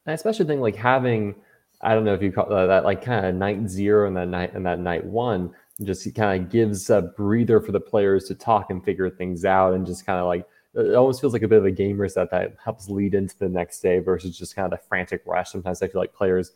i 0.06 0.12
especially 0.12 0.44
think 0.44 0.60
like 0.60 0.74
having 0.74 1.34
i 1.80 1.94
don't 1.94 2.04
know 2.04 2.14
if 2.14 2.22
you 2.22 2.32
call 2.32 2.48
that, 2.48 2.66
that 2.66 2.84
like 2.84 3.04
kind 3.04 3.24
of 3.24 3.34
night 3.34 3.68
zero 3.68 4.06
and 4.08 4.16
that 4.16 4.28
night 4.28 4.52
and 4.54 4.66
that 4.66 4.80
night 4.80 5.04
one 5.04 5.54
just 5.84 6.12
kind 6.14 6.42
of 6.42 6.50
gives 6.50 6.90
a 6.90 7.02
breather 7.16 7.60
for 7.60 7.72
the 7.72 7.80
players 7.80 8.24
to 8.24 8.34
talk 8.34 8.70
and 8.70 8.84
figure 8.84 9.08
things 9.08 9.44
out 9.44 9.74
and 9.74 9.86
just 9.86 10.04
kind 10.04 10.18
of 10.18 10.26
like 10.26 10.44
it 10.74 10.94
almost 10.94 11.20
feels 11.20 11.32
like 11.32 11.42
a 11.42 11.48
bit 11.48 11.58
of 11.58 11.64
a 11.64 11.70
game 11.70 12.00
reset 12.00 12.30
that 12.30 12.54
helps 12.62 12.88
lead 12.88 13.14
into 13.14 13.36
the 13.38 13.48
next 13.48 13.80
day 13.80 13.98
versus 13.98 14.38
just 14.38 14.54
kind 14.54 14.72
of 14.72 14.78
the 14.78 14.86
frantic 14.86 15.22
rush. 15.26 15.50
Sometimes 15.50 15.82
I 15.82 15.88
feel 15.88 16.00
like 16.00 16.14
players 16.14 16.52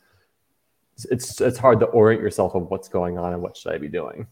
it's 1.11 1.41
it's 1.41 1.59
hard 1.59 1.81
to 1.81 1.87
orient 1.87 2.23
yourself 2.23 2.55
of 2.55 2.71
what's 2.71 2.89
going 2.89 3.19
on 3.19 3.33
and 3.33 3.43
what 3.43 3.57
should 3.57 3.73
I 3.73 3.79
be 3.79 3.89
doing. 3.89 4.27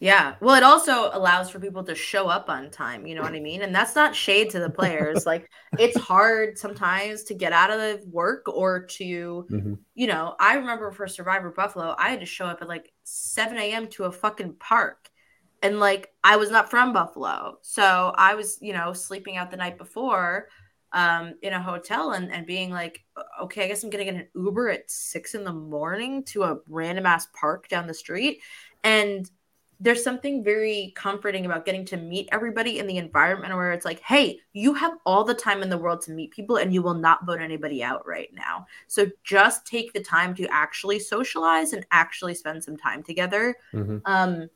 Yeah. 0.00 0.34
Well, 0.40 0.56
it 0.56 0.62
also 0.62 1.10
allows 1.12 1.50
for 1.50 1.60
people 1.60 1.84
to 1.84 1.94
show 1.94 2.26
up 2.26 2.50
on 2.50 2.70
time. 2.70 3.06
You 3.06 3.14
know 3.14 3.22
what 3.22 3.34
I 3.34 3.40
mean? 3.40 3.62
And 3.62 3.74
that's 3.74 3.94
not 3.94 4.14
shade 4.14 4.50
to 4.50 4.58
the 4.58 4.68
players. 4.68 5.24
like, 5.26 5.50
it's 5.78 5.98
hard 5.98 6.58
sometimes 6.58 7.22
to 7.24 7.34
get 7.34 7.52
out 7.52 7.70
of 7.70 7.78
the 7.78 8.02
work 8.10 8.46
or 8.48 8.84
to, 8.84 9.46
mm-hmm. 9.50 9.74
you 9.94 10.06
know, 10.06 10.34
I 10.38 10.56
remember 10.56 10.90
for 10.90 11.06
Survivor 11.06 11.50
Buffalo, 11.50 11.94
I 11.96 12.10
had 12.10 12.20
to 12.20 12.26
show 12.26 12.44
up 12.44 12.60
at 12.60 12.68
like 12.68 12.92
7 13.04 13.56
a.m. 13.56 13.86
to 13.88 14.04
a 14.04 14.12
fucking 14.12 14.56
park. 14.58 15.08
And 15.62 15.80
like, 15.80 16.12
I 16.22 16.36
was 16.36 16.50
not 16.50 16.70
from 16.70 16.92
Buffalo. 16.92 17.58
So 17.62 18.12
I 18.14 18.34
was, 18.34 18.58
you 18.60 18.74
know, 18.74 18.92
sleeping 18.92 19.36
out 19.36 19.50
the 19.50 19.56
night 19.56 19.78
before 19.78 20.48
um, 20.94 21.34
in 21.42 21.52
a 21.52 21.60
hotel 21.60 22.12
and, 22.12 22.32
and 22.32 22.46
being 22.46 22.70
like, 22.70 23.04
okay, 23.42 23.64
I 23.64 23.68
guess 23.68 23.82
I'm 23.82 23.90
going 23.90 24.06
to 24.06 24.12
get 24.12 24.20
an 24.20 24.28
Uber 24.34 24.70
at 24.70 24.90
six 24.90 25.34
in 25.34 25.44
the 25.44 25.52
morning 25.52 26.22
to 26.26 26.44
a 26.44 26.58
random 26.68 27.04
ass 27.04 27.26
park 27.38 27.68
down 27.68 27.88
the 27.88 27.94
street. 27.94 28.40
And 28.84 29.28
there's 29.80 30.04
something 30.04 30.44
very 30.44 30.92
comforting 30.94 31.46
about 31.46 31.66
getting 31.66 31.84
to 31.86 31.96
meet 31.96 32.28
everybody 32.30 32.78
in 32.78 32.86
the 32.86 32.96
environment 32.96 33.52
where 33.54 33.72
it's 33.72 33.84
like, 33.84 33.98
hey, 34.00 34.38
you 34.52 34.72
have 34.72 34.92
all 35.04 35.24
the 35.24 35.34
time 35.34 35.64
in 35.64 35.68
the 35.68 35.76
world 35.76 36.00
to 36.02 36.12
meet 36.12 36.30
people 36.30 36.56
and 36.56 36.72
you 36.72 36.80
will 36.80 36.94
not 36.94 37.26
vote 37.26 37.40
anybody 37.40 37.82
out 37.82 38.06
right 38.06 38.32
now. 38.32 38.64
So 38.86 39.06
just 39.24 39.66
take 39.66 39.92
the 39.92 40.02
time 40.02 40.32
to 40.36 40.46
actually 40.46 41.00
socialize 41.00 41.72
and 41.72 41.84
actually 41.90 42.34
spend 42.34 42.62
some 42.62 42.76
time 42.76 43.02
together. 43.02 43.56
Mm-hmm. 43.72 43.98
Um, 44.04 44.48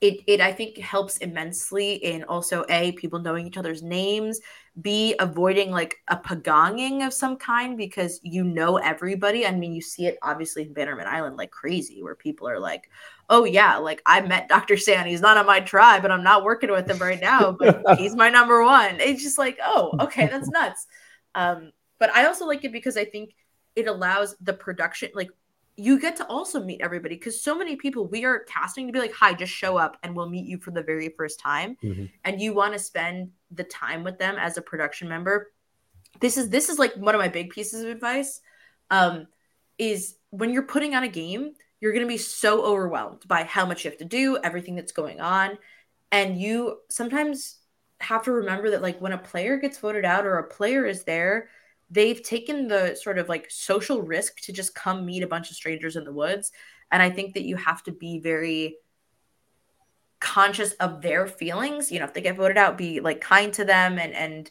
it, 0.00 0.20
it 0.26 0.40
I 0.40 0.52
think 0.52 0.78
helps 0.78 1.18
immensely 1.18 1.94
in 1.94 2.24
also 2.24 2.64
a 2.68 2.92
people 2.92 3.18
knowing 3.18 3.46
each 3.46 3.56
other's 3.56 3.82
names, 3.82 4.40
b 4.80 5.14
avoiding 5.18 5.70
like 5.70 5.96
a 6.08 6.16
pagonging 6.16 7.06
of 7.06 7.12
some 7.12 7.36
kind 7.36 7.78
because 7.78 8.20
you 8.22 8.44
know 8.44 8.76
everybody. 8.76 9.46
I 9.46 9.52
mean, 9.52 9.72
you 9.72 9.80
see 9.80 10.06
it 10.06 10.18
obviously 10.22 10.62
in 10.64 10.74
Bannerman 10.74 11.06
Island 11.06 11.36
like 11.36 11.50
crazy, 11.50 12.02
where 12.02 12.14
people 12.14 12.48
are 12.48 12.60
like, 12.60 12.90
"Oh 13.30 13.44
yeah, 13.44 13.78
like 13.78 14.02
I 14.04 14.20
met 14.20 14.48
Dr. 14.50 14.76
San. 14.76 15.06
He's 15.06 15.22
not 15.22 15.38
on 15.38 15.46
my 15.46 15.60
tribe, 15.60 16.02
but 16.02 16.10
I'm 16.10 16.24
not 16.24 16.44
working 16.44 16.70
with 16.70 16.90
him 16.90 16.98
right 16.98 17.20
now, 17.20 17.52
but 17.58 17.82
he's 17.98 18.14
my 18.14 18.28
number 18.28 18.62
one." 18.62 19.00
It's 19.00 19.22
just 19.22 19.38
like, 19.38 19.58
"Oh, 19.64 19.92
okay, 20.00 20.26
that's 20.26 20.48
nuts." 20.48 20.86
Um, 21.34 21.72
but 21.98 22.10
I 22.14 22.26
also 22.26 22.46
like 22.46 22.64
it 22.64 22.72
because 22.72 22.96
I 22.96 23.04
think 23.06 23.34
it 23.74 23.86
allows 23.86 24.34
the 24.40 24.52
production 24.52 25.10
like 25.14 25.30
you 25.76 26.00
get 26.00 26.16
to 26.16 26.26
also 26.26 26.62
meet 26.62 26.80
everybody 26.80 27.16
because 27.16 27.40
so 27.40 27.54
many 27.54 27.76
people 27.76 28.06
we 28.06 28.24
are 28.24 28.40
casting 28.40 28.86
to 28.86 28.92
be 28.92 28.98
like, 28.98 29.12
hi, 29.12 29.34
just 29.34 29.52
show 29.52 29.76
up 29.76 29.98
and 30.02 30.16
we'll 30.16 30.28
meet 30.28 30.46
you 30.46 30.58
for 30.58 30.70
the 30.70 30.82
very 30.82 31.10
first 31.10 31.38
time. 31.38 31.76
Mm-hmm. 31.82 32.06
And 32.24 32.40
you 32.40 32.54
want 32.54 32.72
to 32.72 32.78
spend 32.78 33.30
the 33.50 33.64
time 33.64 34.02
with 34.02 34.18
them 34.18 34.36
as 34.38 34.56
a 34.56 34.62
production 34.62 35.08
member. 35.08 35.52
This 36.20 36.38
is 36.38 36.48
this 36.48 36.70
is 36.70 36.78
like 36.78 36.94
one 36.94 37.14
of 37.14 37.20
my 37.20 37.28
big 37.28 37.50
pieces 37.50 37.82
of 37.82 37.90
advice. 37.90 38.40
Um, 38.90 39.26
is 39.78 40.16
when 40.30 40.50
you're 40.50 40.62
putting 40.62 40.94
on 40.94 41.02
a 41.02 41.08
game, 41.08 41.52
you're 41.80 41.92
gonna 41.92 42.06
be 42.06 42.16
so 42.16 42.64
overwhelmed 42.64 43.28
by 43.28 43.44
how 43.44 43.66
much 43.66 43.84
you 43.84 43.90
have 43.90 43.98
to 43.98 44.06
do, 44.06 44.38
everything 44.42 44.76
that's 44.76 44.92
going 44.92 45.20
on. 45.20 45.58
And 46.10 46.40
you 46.40 46.78
sometimes 46.88 47.58
have 48.00 48.24
to 48.24 48.32
remember 48.32 48.70
that 48.70 48.80
like 48.80 49.00
when 49.00 49.12
a 49.12 49.18
player 49.18 49.58
gets 49.58 49.78
voted 49.78 50.04
out 50.06 50.24
or 50.24 50.38
a 50.38 50.48
player 50.48 50.86
is 50.86 51.04
there, 51.04 51.48
they've 51.90 52.22
taken 52.22 52.68
the 52.68 52.94
sort 52.94 53.18
of 53.18 53.28
like 53.28 53.50
social 53.50 54.02
risk 54.02 54.40
to 54.42 54.52
just 54.52 54.74
come 54.74 55.06
meet 55.06 55.22
a 55.22 55.28
bunch 55.28 55.50
of 55.50 55.56
strangers 55.56 55.96
in 55.96 56.04
the 56.04 56.12
woods. 56.12 56.52
And 56.90 57.02
I 57.02 57.10
think 57.10 57.34
that 57.34 57.44
you 57.44 57.56
have 57.56 57.82
to 57.84 57.92
be 57.92 58.18
very 58.18 58.76
conscious 60.20 60.72
of 60.74 61.02
their 61.02 61.26
feelings. 61.26 61.92
You 61.92 61.98
know, 61.98 62.04
if 62.06 62.14
they 62.14 62.20
get 62.20 62.36
voted 62.36 62.58
out, 62.58 62.78
be 62.78 63.00
like 63.00 63.20
kind 63.20 63.52
to 63.54 63.64
them 63.64 63.98
and 63.98 64.12
and 64.14 64.50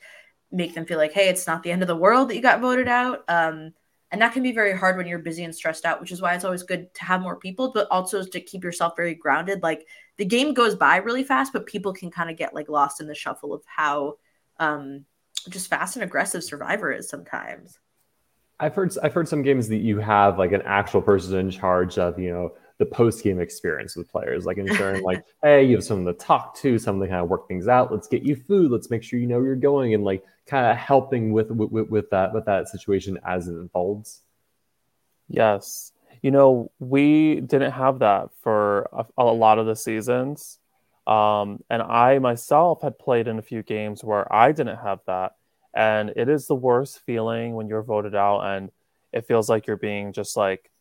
make 0.52 0.74
them 0.74 0.86
feel 0.86 0.98
like, 0.98 1.12
hey, 1.12 1.28
it's 1.30 1.48
not 1.48 1.63
the 1.63 1.71
end 1.71 1.82
of 1.82 1.88
the 1.88 1.95
world 1.95 2.30
that 2.30 2.36
you 2.36 2.41
got 2.41 2.62
voted 2.62 2.88
out. 2.88 3.24
Um, 3.28 3.74
and 4.12 4.21
that 4.21 4.32
can 4.32 4.43
be 4.43 4.54
very 4.54 4.78
hard 4.78 4.95
when 4.95 5.08
you're 5.08 5.19
busy 5.19 5.43
and 5.43 5.54
stressed 5.54 5.86
out, 5.86 6.00
which 6.00 6.12
is 6.12 6.21
why 6.21 6.34
it's 6.34 6.45
always 6.45 6.63
good 6.63 6.93
to 6.93 7.04
have 7.04 7.21
more 7.21 7.36
people, 7.36 7.71
but 7.74 7.88
also 7.91 8.24
to 8.24 8.39
keep 8.39 8.63
yourself 8.63 8.93
very 8.95 9.15
grounded. 9.15 9.62
Like 9.63 9.86
the 10.17 10.24
game 10.24 10.54
goes 10.54 10.76
by 10.76 10.98
really 10.98 11.24
fast, 11.24 11.52
but 11.52 11.65
people 11.65 11.91
can 11.91 12.12
kind 12.12 12.30
of 12.30 12.38
get 12.38 12.54
like 12.54 12.69
lost 12.69 13.02
in 13.02 13.08
the 13.08 13.15
shuffle 13.15 13.54
of 13.54 13.63
how 13.65 14.15
um, 14.60 15.04
just 15.50 15.70
fast 15.70 15.96
and 15.96 16.04
aggressive 16.04 16.44
Survivor 16.44 16.92
is 16.92 17.10
sometimes. 17.10 17.80
I've 18.60 18.74
heard 18.74 18.94
I've 19.04 19.14
heard 19.14 19.28
some 19.28 19.42
games 19.42 19.68
that 19.70 19.78
you 19.78 20.00
have 20.00 20.40
like 20.40 20.54
an 20.54 20.62
actual 20.64 21.02
person 21.02 21.38
in 21.38 21.52
charge 21.52 21.98
of 21.98 22.18
you 22.18 22.32
know 22.32 22.54
the 22.78 22.86
post 22.86 23.24
game 23.24 23.40
experience 23.40 23.96
with 23.96 24.10
players, 24.12 24.46
like 24.46 24.58
ensuring 24.58 25.02
like, 25.04 25.24
hey, 25.44 25.64
you 25.64 25.76
have 25.76 25.84
someone 25.84 26.14
to 26.14 26.20
talk 26.20 26.56
to, 26.58 26.78
someone 26.78 27.08
to 27.08 27.12
kind 27.12 27.24
of 27.24 27.30
work 27.30 27.48
things 27.48 27.68
out. 27.68 27.92
Let's 27.92 28.08
get 28.08 28.24
you 28.24 28.36
food. 28.36 28.72
Let's 28.72 28.90
make 28.90 29.04
sure 29.04 29.20
you 29.20 29.28
know 29.28 29.38
where 29.38 29.48
you're 29.48 29.56
going, 29.56 29.94
and 29.94 30.04
like 30.04 30.24
kind 30.46 30.66
of 30.66 30.78
helping 30.78 31.32
with, 31.32 31.52
with 31.52 31.90
with 31.90 32.10
that 32.12 32.34
with 32.34 32.46
that 32.46 32.70
situation 32.70 33.20
as 33.26 33.48
it 33.48 33.56
unfolds. 33.56 34.22
Yes, 35.28 35.92
you 36.22 36.32
know 36.32 36.72
we 36.80 37.42
didn't 37.42 37.72
have 37.72 38.00
that 38.00 38.30
for 38.42 38.90
a, 38.94 39.06
a 39.18 39.26
lot 39.26 39.60
of 39.60 39.66
the 39.66 39.76
seasons, 39.76 40.60
um, 41.08 41.60
and 41.70 41.82
I 41.82 42.20
myself 42.20 42.82
had 42.82 42.98
played 42.98 43.28
in 43.28 43.39
a 43.39 43.44
few 43.44 43.63
games 43.63 44.04
where 44.04 44.32
I 44.34 44.52
didn't 44.52 44.78
have 44.78 45.00
that, 45.08 45.34
and 45.76 46.13
it 46.15 46.30
is 46.30 46.48
the 46.48 46.56
worst 46.56 47.02
feeling 47.06 47.54
when 47.54 47.68
you're 47.68 47.84
voted 47.84 48.15
out 48.15 48.41
and 48.41 48.72
it 49.12 49.28
feels 49.28 49.50
like 49.50 49.68
you're 49.68 49.78
being 49.78 50.13
just 50.13 50.38
like 50.38 50.72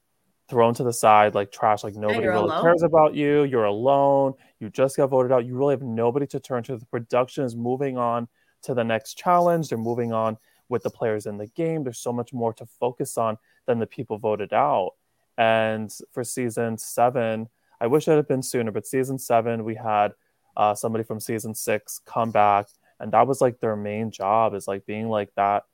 thrown 0.49 0.75
to 0.75 0.85
the 0.85 0.93
side 0.93 1.35
like 1.35 1.51
trash 1.51 1.83
like 1.83 1.95
nobody 1.95 2.27
really 2.27 2.45
alone. 2.45 2.63
cares 2.63 2.83
about 2.83 3.15
you 3.15 3.45
you're 3.45 3.65
alone 3.65 4.35
you 4.61 4.69
just 4.69 4.97
got 4.97 5.07
voted 5.07 5.33
out 5.33 5.47
you 5.47 5.57
really 5.57 5.73
have 5.73 5.83
nobody 5.83 6.27
to 6.27 6.39
turn 6.39 6.63
to 6.63 6.77
the 6.77 6.85
production 6.87 7.45
is 7.45 7.57
moving 7.57 7.97
on 7.97 8.29
to 8.63 8.75
the 8.75 8.85
next 8.85 9.17
challenge 9.17 9.69
they're 9.69 9.79
moving 9.79 10.13
on 10.13 10.37
with 10.69 10.83
the 10.83 10.91
players 10.91 11.25
in 11.25 11.39
the 11.39 11.47
game 11.49 11.83
there's 11.83 11.99
so 11.99 12.13
much 12.13 12.33
more 12.33 12.53
to 12.53 12.67
focus 12.67 13.17
on 13.17 13.39
than 13.67 13.79
the 13.79 13.87
people 13.87 14.19
voted 14.19 14.53
out 14.53 14.93
and 15.39 15.91
for 16.13 16.23
season 16.23 16.77
seven 16.77 17.49
i 17.85 17.87
wish 17.87 18.09
it 18.09 18.17
had 18.17 18.27
been 18.27 18.43
sooner 18.43 18.71
but 18.71 18.87
season 18.87 19.19
seven 19.19 19.65
we 19.65 19.75
had 19.75 20.13
uh, 20.57 20.75
somebody 20.75 21.05
from 21.05 21.21
season 21.21 21.55
six 21.55 22.01
come 22.07 22.31
back 22.31 22.67
and 23.01 23.13
that 23.13 23.27
was 23.27 23.41
like 23.41 23.61
their 23.61 23.77
main 23.77 24.11
job 24.11 24.55
is 24.55 24.67
like 24.67 24.87
being 24.87 25.09
like 25.09 25.31
that 25.37 25.65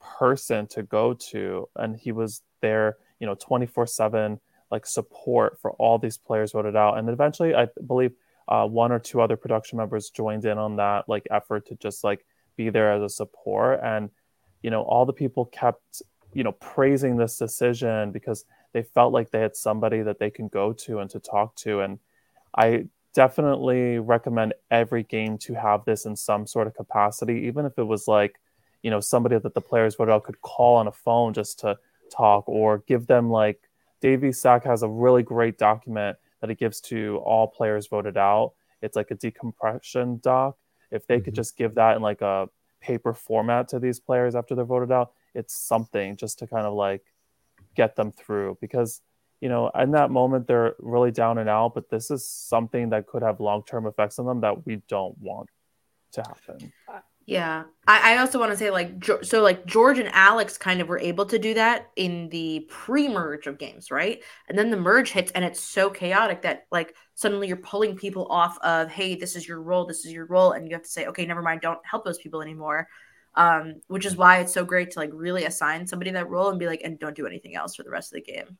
person 0.00 0.66
to 0.66 0.82
go 0.82 1.12
to 1.12 1.68
and 1.76 1.96
he 1.96 2.12
was 2.12 2.42
there 2.62 2.96
you 3.18 3.26
know 3.26 3.34
24 3.34 3.86
7 3.86 4.40
like 4.70 4.86
support 4.86 5.58
for 5.60 5.72
all 5.72 5.98
these 5.98 6.16
players 6.16 6.52
voted 6.52 6.76
out 6.76 6.96
and 6.96 7.08
eventually 7.08 7.54
i 7.54 7.68
believe 7.86 8.12
uh, 8.48 8.66
one 8.66 8.90
or 8.90 8.98
two 8.98 9.20
other 9.20 9.36
production 9.36 9.76
members 9.76 10.10
joined 10.10 10.44
in 10.44 10.58
on 10.58 10.76
that 10.76 11.08
like 11.08 11.26
effort 11.30 11.66
to 11.66 11.74
just 11.76 12.02
like 12.02 12.24
be 12.56 12.70
there 12.70 12.92
as 12.92 13.02
a 13.02 13.08
support 13.08 13.80
and 13.82 14.10
you 14.62 14.70
know 14.70 14.82
all 14.82 15.04
the 15.04 15.12
people 15.12 15.44
kept 15.46 16.02
you 16.32 16.42
know 16.42 16.52
praising 16.52 17.16
this 17.16 17.36
decision 17.36 18.10
because 18.10 18.44
they 18.72 18.82
felt 18.82 19.12
like 19.12 19.30
they 19.30 19.40
had 19.40 19.56
somebody 19.56 20.02
that 20.02 20.18
they 20.18 20.30
can 20.30 20.48
go 20.48 20.72
to 20.72 20.98
and 20.98 21.10
to 21.10 21.20
talk 21.20 21.54
to 21.56 21.80
and 21.80 21.98
i 22.56 22.84
definitely 23.12 23.98
recommend 23.98 24.54
every 24.70 25.02
game 25.02 25.36
to 25.36 25.54
have 25.54 25.84
this 25.84 26.06
in 26.06 26.14
some 26.14 26.46
sort 26.46 26.66
of 26.66 26.74
capacity 26.74 27.44
even 27.46 27.66
if 27.66 27.78
it 27.78 27.82
was 27.82 28.06
like 28.06 28.40
you 28.82 28.90
know 28.90 29.00
somebody 29.00 29.38
that 29.38 29.54
the 29.54 29.60
players 29.60 29.96
voted 29.96 30.14
out 30.14 30.24
could 30.24 30.40
call 30.42 30.76
on 30.76 30.86
a 30.86 30.92
phone 30.92 31.32
just 31.34 31.58
to 31.58 31.76
talk 32.10 32.48
or 32.48 32.78
give 32.86 33.06
them 33.06 33.30
like 33.30 33.68
Davey 34.00 34.32
Sack 34.32 34.64
has 34.64 34.82
a 34.82 34.88
really 34.88 35.22
great 35.22 35.58
document 35.58 36.16
that 36.40 36.50
he 36.50 36.56
gives 36.56 36.80
to 36.80 37.20
all 37.24 37.46
players 37.46 37.86
voted 37.86 38.16
out. 38.16 38.54
It's 38.82 38.96
like 38.96 39.10
a 39.10 39.14
decompression 39.14 40.20
doc. 40.22 40.56
If 40.90 41.06
they 41.06 41.16
mm-hmm. 41.16 41.26
could 41.26 41.34
just 41.34 41.56
give 41.56 41.74
that 41.74 41.96
in 41.96 42.02
like 42.02 42.22
a 42.22 42.48
paper 42.80 43.12
format 43.12 43.68
to 43.68 43.78
these 43.78 44.00
players 44.00 44.34
after 44.34 44.54
they're 44.54 44.64
voted 44.64 44.90
out, 44.90 45.12
it's 45.34 45.54
something 45.54 46.16
just 46.16 46.38
to 46.38 46.46
kind 46.46 46.66
of 46.66 46.72
like 46.72 47.02
get 47.80 47.96
them 47.96 48.12
through 48.12 48.58
because 48.60 49.00
you 49.40 49.48
know 49.48 49.70
in 49.84 49.90
that 49.92 50.10
moment 50.10 50.46
they're 50.46 50.74
really 50.78 51.12
down 51.22 51.38
and 51.38 51.48
out 51.48 51.74
but 51.74 51.88
this 51.88 52.10
is 52.10 52.26
something 52.26 52.90
that 52.90 53.06
could 53.06 53.22
have 53.22 53.40
long-term 53.40 53.86
effects 53.86 54.18
on 54.18 54.26
them 54.26 54.40
that 54.40 54.66
we 54.66 54.82
don't 54.88 55.16
want 55.18 55.48
to 56.12 56.20
happen 56.30 56.72
yeah. 57.30 57.62
I, 57.86 58.14
I 58.14 58.18
also 58.18 58.40
want 58.40 58.50
to 58.50 58.58
say, 58.58 58.72
like, 58.72 59.04
so, 59.22 59.40
like, 59.40 59.64
George 59.64 60.00
and 60.00 60.08
Alex 60.12 60.58
kind 60.58 60.80
of 60.80 60.88
were 60.88 60.98
able 60.98 61.24
to 61.26 61.38
do 61.38 61.54
that 61.54 61.90
in 61.94 62.28
the 62.30 62.66
pre 62.68 63.08
merge 63.08 63.46
of 63.46 63.56
games, 63.56 63.92
right? 63.92 64.20
And 64.48 64.58
then 64.58 64.70
the 64.70 64.76
merge 64.76 65.12
hits, 65.12 65.30
and 65.32 65.44
it's 65.44 65.60
so 65.60 65.90
chaotic 65.90 66.42
that, 66.42 66.66
like, 66.72 66.96
suddenly 67.14 67.46
you're 67.46 67.56
pulling 67.58 67.94
people 67.94 68.26
off 68.30 68.58
of, 68.64 68.88
hey, 68.88 69.14
this 69.14 69.36
is 69.36 69.46
your 69.46 69.62
role, 69.62 69.86
this 69.86 70.04
is 70.04 70.12
your 70.12 70.26
role. 70.26 70.52
And 70.52 70.68
you 70.68 70.74
have 70.74 70.82
to 70.82 70.90
say, 70.90 71.06
okay, 71.06 71.24
never 71.24 71.40
mind, 71.40 71.60
don't 71.60 71.78
help 71.88 72.04
those 72.04 72.18
people 72.18 72.42
anymore. 72.42 72.88
Um, 73.40 73.80
which 73.88 74.04
is 74.04 74.16
why 74.16 74.40
it's 74.40 74.52
so 74.52 74.66
great 74.66 74.90
to, 74.90 74.98
like, 74.98 75.10
really 75.14 75.44
assign 75.44 75.86
somebody 75.86 76.10
that 76.10 76.28
role 76.28 76.50
and 76.50 76.58
be 76.58 76.66
like, 76.66 76.82
and 76.84 76.98
don't 76.98 77.16
do 77.16 77.26
anything 77.26 77.56
else 77.56 77.74
for 77.74 77.84
the 77.84 77.90
rest 77.90 78.12
of 78.12 78.16
the 78.16 78.32
game. 78.32 78.58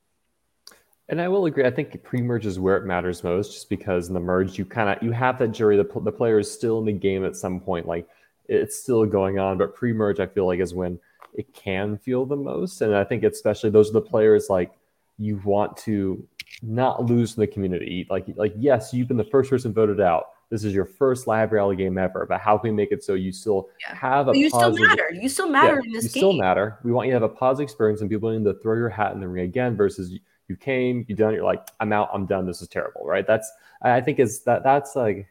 And 1.10 1.20
I 1.20 1.28
will 1.28 1.44
agree. 1.46 1.66
I 1.66 1.70
think 1.70 2.02
pre-merge 2.04 2.46
is 2.46 2.60
where 2.60 2.76
it 2.76 2.86
matters 2.86 3.24
most, 3.24 3.52
just 3.52 3.68
because 3.68 4.08
in 4.08 4.14
the 4.14 4.20
merge 4.20 4.56
you 4.56 4.64
kind 4.64 4.88
of 4.88 5.02
you 5.02 5.10
have 5.10 5.38
that 5.40 5.48
jury. 5.48 5.76
The 5.76 6.00
the 6.02 6.12
player 6.12 6.38
is 6.38 6.48
still 6.48 6.78
in 6.78 6.84
the 6.84 6.92
game 6.92 7.24
at 7.24 7.34
some 7.34 7.58
point. 7.60 7.86
Like 7.86 8.06
it's 8.48 8.78
still 8.78 9.04
going 9.04 9.40
on. 9.40 9.58
But 9.58 9.74
pre-merge, 9.74 10.20
I 10.20 10.26
feel 10.26 10.46
like 10.46 10.60
is 10.60 10.72
when 10.72 11.00
it 11.34 11.52
can 11.52 11.98
feel 11.98 12.24
the 12.24 12.36
most. 12.36 12.80
And 12.80 12.94
I 12.94 13.02
think 13.02 13.24
especially 13.24 13.70
those 13.70 13.90
are 13.90 13.94
the 13.94 14.00
players 14.00 14.46
like 14.48 14.70
you 15.18 15.40
want 15.44 15.76
to 15.78 16.24
not 16.62 17.04
lose 17.04 17.36
in 17.36 17.40
the 17.40 17.48
community. 17.48 18.06
Like 18.08 18.26
like 18.36 18.54
yes, 18.56 18.94
you've 18.94 19.08
been 19.08 19.16
the 19.16 19.24
first 19.24 19.50
person 19.50 19.72
voted 19.72 20.00
out. 20.00 20.26
This 20.50 20.64
is 20.64 20.74
your 20.74 20.84
first 20.84 21.28
live 21.28 21.52
reality 21.52 21.82
game 21.82 21.96
ever. 21.96 22.26
But 22.28 22.40
how 22.40 22.58
can 22.58 22.70
we 22.70 22.76
make 22.76 22.90
it 22.90 23.04
so 23.04 23.14
you 23.14 23.32
still 23.32 23.68
yeah. 23.80 23.94
have 23.94 24.28
a 24.28 24.36
you 24.36 24.50
positive, 24.50 24.74
still 24.74 24.88
matter. 24.88 25.10
You 25.12 25.28
still 25.28 25.48
matter 25.48 25.74
yeah, 25.74 25.86
in 25.86 25.92
this 25.92 26.04
you 26.04 26.10
game. 26.10 26.22
You 26.22 26.32
still 26.32 26.32
matter. 26.32 26.78
We 26.82 26.92
want 26.92 27.06
you 27.06 27.12
to 27.12 27.20
have 27.20 27.22
a 27.22 27.28
positive 27.28 27.64
experience 27.64 28.00
and 28.00 28.10
people 28.10 28.28
willing 28.28 28.44
to 28.44 28.54
throw 28.54 28.74
your 28.74 28.88
hat 28.88 29.12
in 29.12 29.20
the 29.20 29.28
ring 29.28 29.44
again 29.44 29.76
versus 29.76 30.10
you, 30.10 30.18
you 30.48 30.56
came, 30.56 31.06
you 31.08 31.14
done, 31.14 31.32
you're 31.32 31.44
like, 31.44 31.66
I'm 31.78 31.92
out, 31.92 32.10
I'm 32.12 32.26
done. 32.26 32.46
This 32.46 32.60
is 32.60 32.68
terrible, 32.68 33.06
right? 33.06 33.24
That's 33.24 33.50
I 33.80 34.00
think 34.00 34.18
is 34.18 34.42
that 34.42 34.64
that's 34.64 34.96
like 34.96 35.28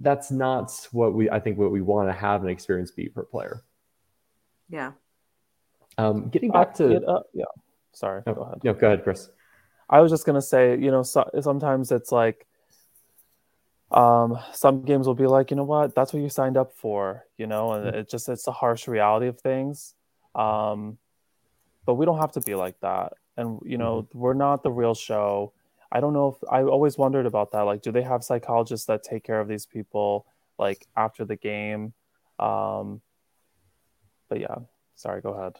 that's 0.00 0.30
not 0.30 0.72
what 0.92 1.12
we 1.14 1.28
I 1.28 1.40
think 1.40 1.58
what 1.58 1.72
we 1.72 1.80
want 1.80 2.08
to 2.08 2.12
have 2.12 2.44
an 2.44 2.48
experience 2.48 2.92
be 2.92 3.08
per 3.08 3.24
player. 3.24 3.64
Yeah. 4.68 4.92
Um, 5.96 6.28
getting 6.28 6.52
back 6.52 6.74
to 6.74 7.04
uh, 7.04 7.22
yeah, 7.34 7.44
sorry. 7.92 8.22
go 8.24 8.32
ahead. 8.32 8.60
Yeah, 8.62 8.72
go 8.74 8.86
ahead, 8.86 9.02
Chris. 9.02 9.28
I 9.90 10.00
was 10.00 10.12
just 10.12 10.24
gonna 10.24 10.42
say, 10.42 10.78
you 10.78 10.92
know, 10.92 11.02
so, 11.02 11.28
sometimes 11.40 11.90
it's 11.90 12.12
like, 12.12 12.46
um, 13.90 14.38
some 14.52 14.82
games 14.82 15.06
will 15.06 15.14
be 15.14 15.26
like, 15.26 15.50
you 15.50 15.56
know 15.56 15.64
what, 15.64 15.94
that's 15.94 16.12
what 16.12 16.22
you 16.22 16.28
signed 16.28 16.56
up 16.56 16.72
for, 16.72 17.26
you 17.36 17.46
know, 17.46 17.72
and 17.72 17.86
mm-hmm. 17.86 17.98
it 17.98 18.10
just 18.10 18.28
it's 18.28 18.44
the 18.44 18.52
harsh 18.52 18.86
reality 18.86 19.26
of 19.26 19.40
things. 19.40 19.94
Um, 20.34 20.98
but 21.86 21.94
we 21.94 22.04
don't 22.04 22.18
have 22.18 22.32
to 22.32 22.40
be 22.42 22.54
like 22.54 22.78
that, 22.80 23.14
and 23.36 23.60
you 23.64 23.78
know, 23.78 24.02
mm-hmm. 24.02 24.18
we're 24.18 24.34
not 24.34 24.62
the 24.62 24.70
real 24.70 24.94
show. 24.94 25.52
I 25.90 26.00
don't 26.00 26.12
know 26.12 26.28
if 26.28 26.48
I 26.50 26.62
always 26.62 26.98
wondered 26.98 27.24
about 27.24 27.52
that. 27.52 27.62
Like, 27.62 27.80
do 27.80 27.90
they 27.90 28.02
have 28.02 28.22
psychologists 28.22 28.86
that 28.86 29.02
take 29.02 29.24
care 29.24 29.40
of 29.40 29.48
these 29.48 29.64
people 29.64 30.26
like 30.58 30.86
after 30.94 31.24
the 31.24 31.36
game? 31.36 31.94
Um, 32.38 33.00
but 34.28 34.40
yeah, 34.40 34.56
sorry, 34.96 35.22
go 35.22 35.30
ahead. 35.30 35.56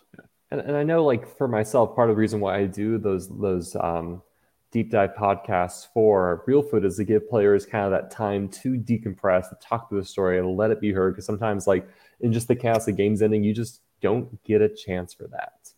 And, 0.51 0.61
and 0.61 0.77
I 0.77 0.83
know, 0.83 1.05
like 1.05 1.37
for 1.39 1.49
myself, 1.49 1.95
part 1.95 2.11
of 2.11 2.17
the 2.17 2.21
reason 2.21 2.41
why 2.41 2.59
I 2.59 2.67
do 2.67 2.99
those 2.99 3.29
those 3.29 3.75
um, 3.77 4.23
deep 4.71 4.91
dive 4.91 5.15
podcasts 5.19 5.87
for 5.93 6.45
Reelfoot 6.47 6.85
is 6.85 6.97
to 6.97 7.05
give 7.05 7.29
players 7.29 7.65
kind 7.65 7.85
of 7.85 7.91
that 7.91 8.11
time 8.11 8.49
to 8.49 8.75
decompress, 8.75 9.49
to 9.49 9.57
talk 9.61 9.89
through 9.89 10.01
the 10.01 10.07
story, 10.07 10.39
and 10.39 10.57
let 10.57 10.71
it 10.71 10.81
be 10.81 10.93
heard. 10.93 11.15
Because 11.15 11.27
sometimes, 11.27 11.67
like 11.67 11.89
in 12.21 12.33
just 12.33 12.49
the 12.49 12.57
chaos 12.57 12.89
of 12.89 12.97
games 12.97 13.23
ending, 13.23 13.43
you 13.45 13.55
just 13.55 13.81
don't 14.01 14.43
get 14.45 14.61
a 14.61 14.69
chance 14.69 15.15
for 15.15 15.27
that. 15.29 15.71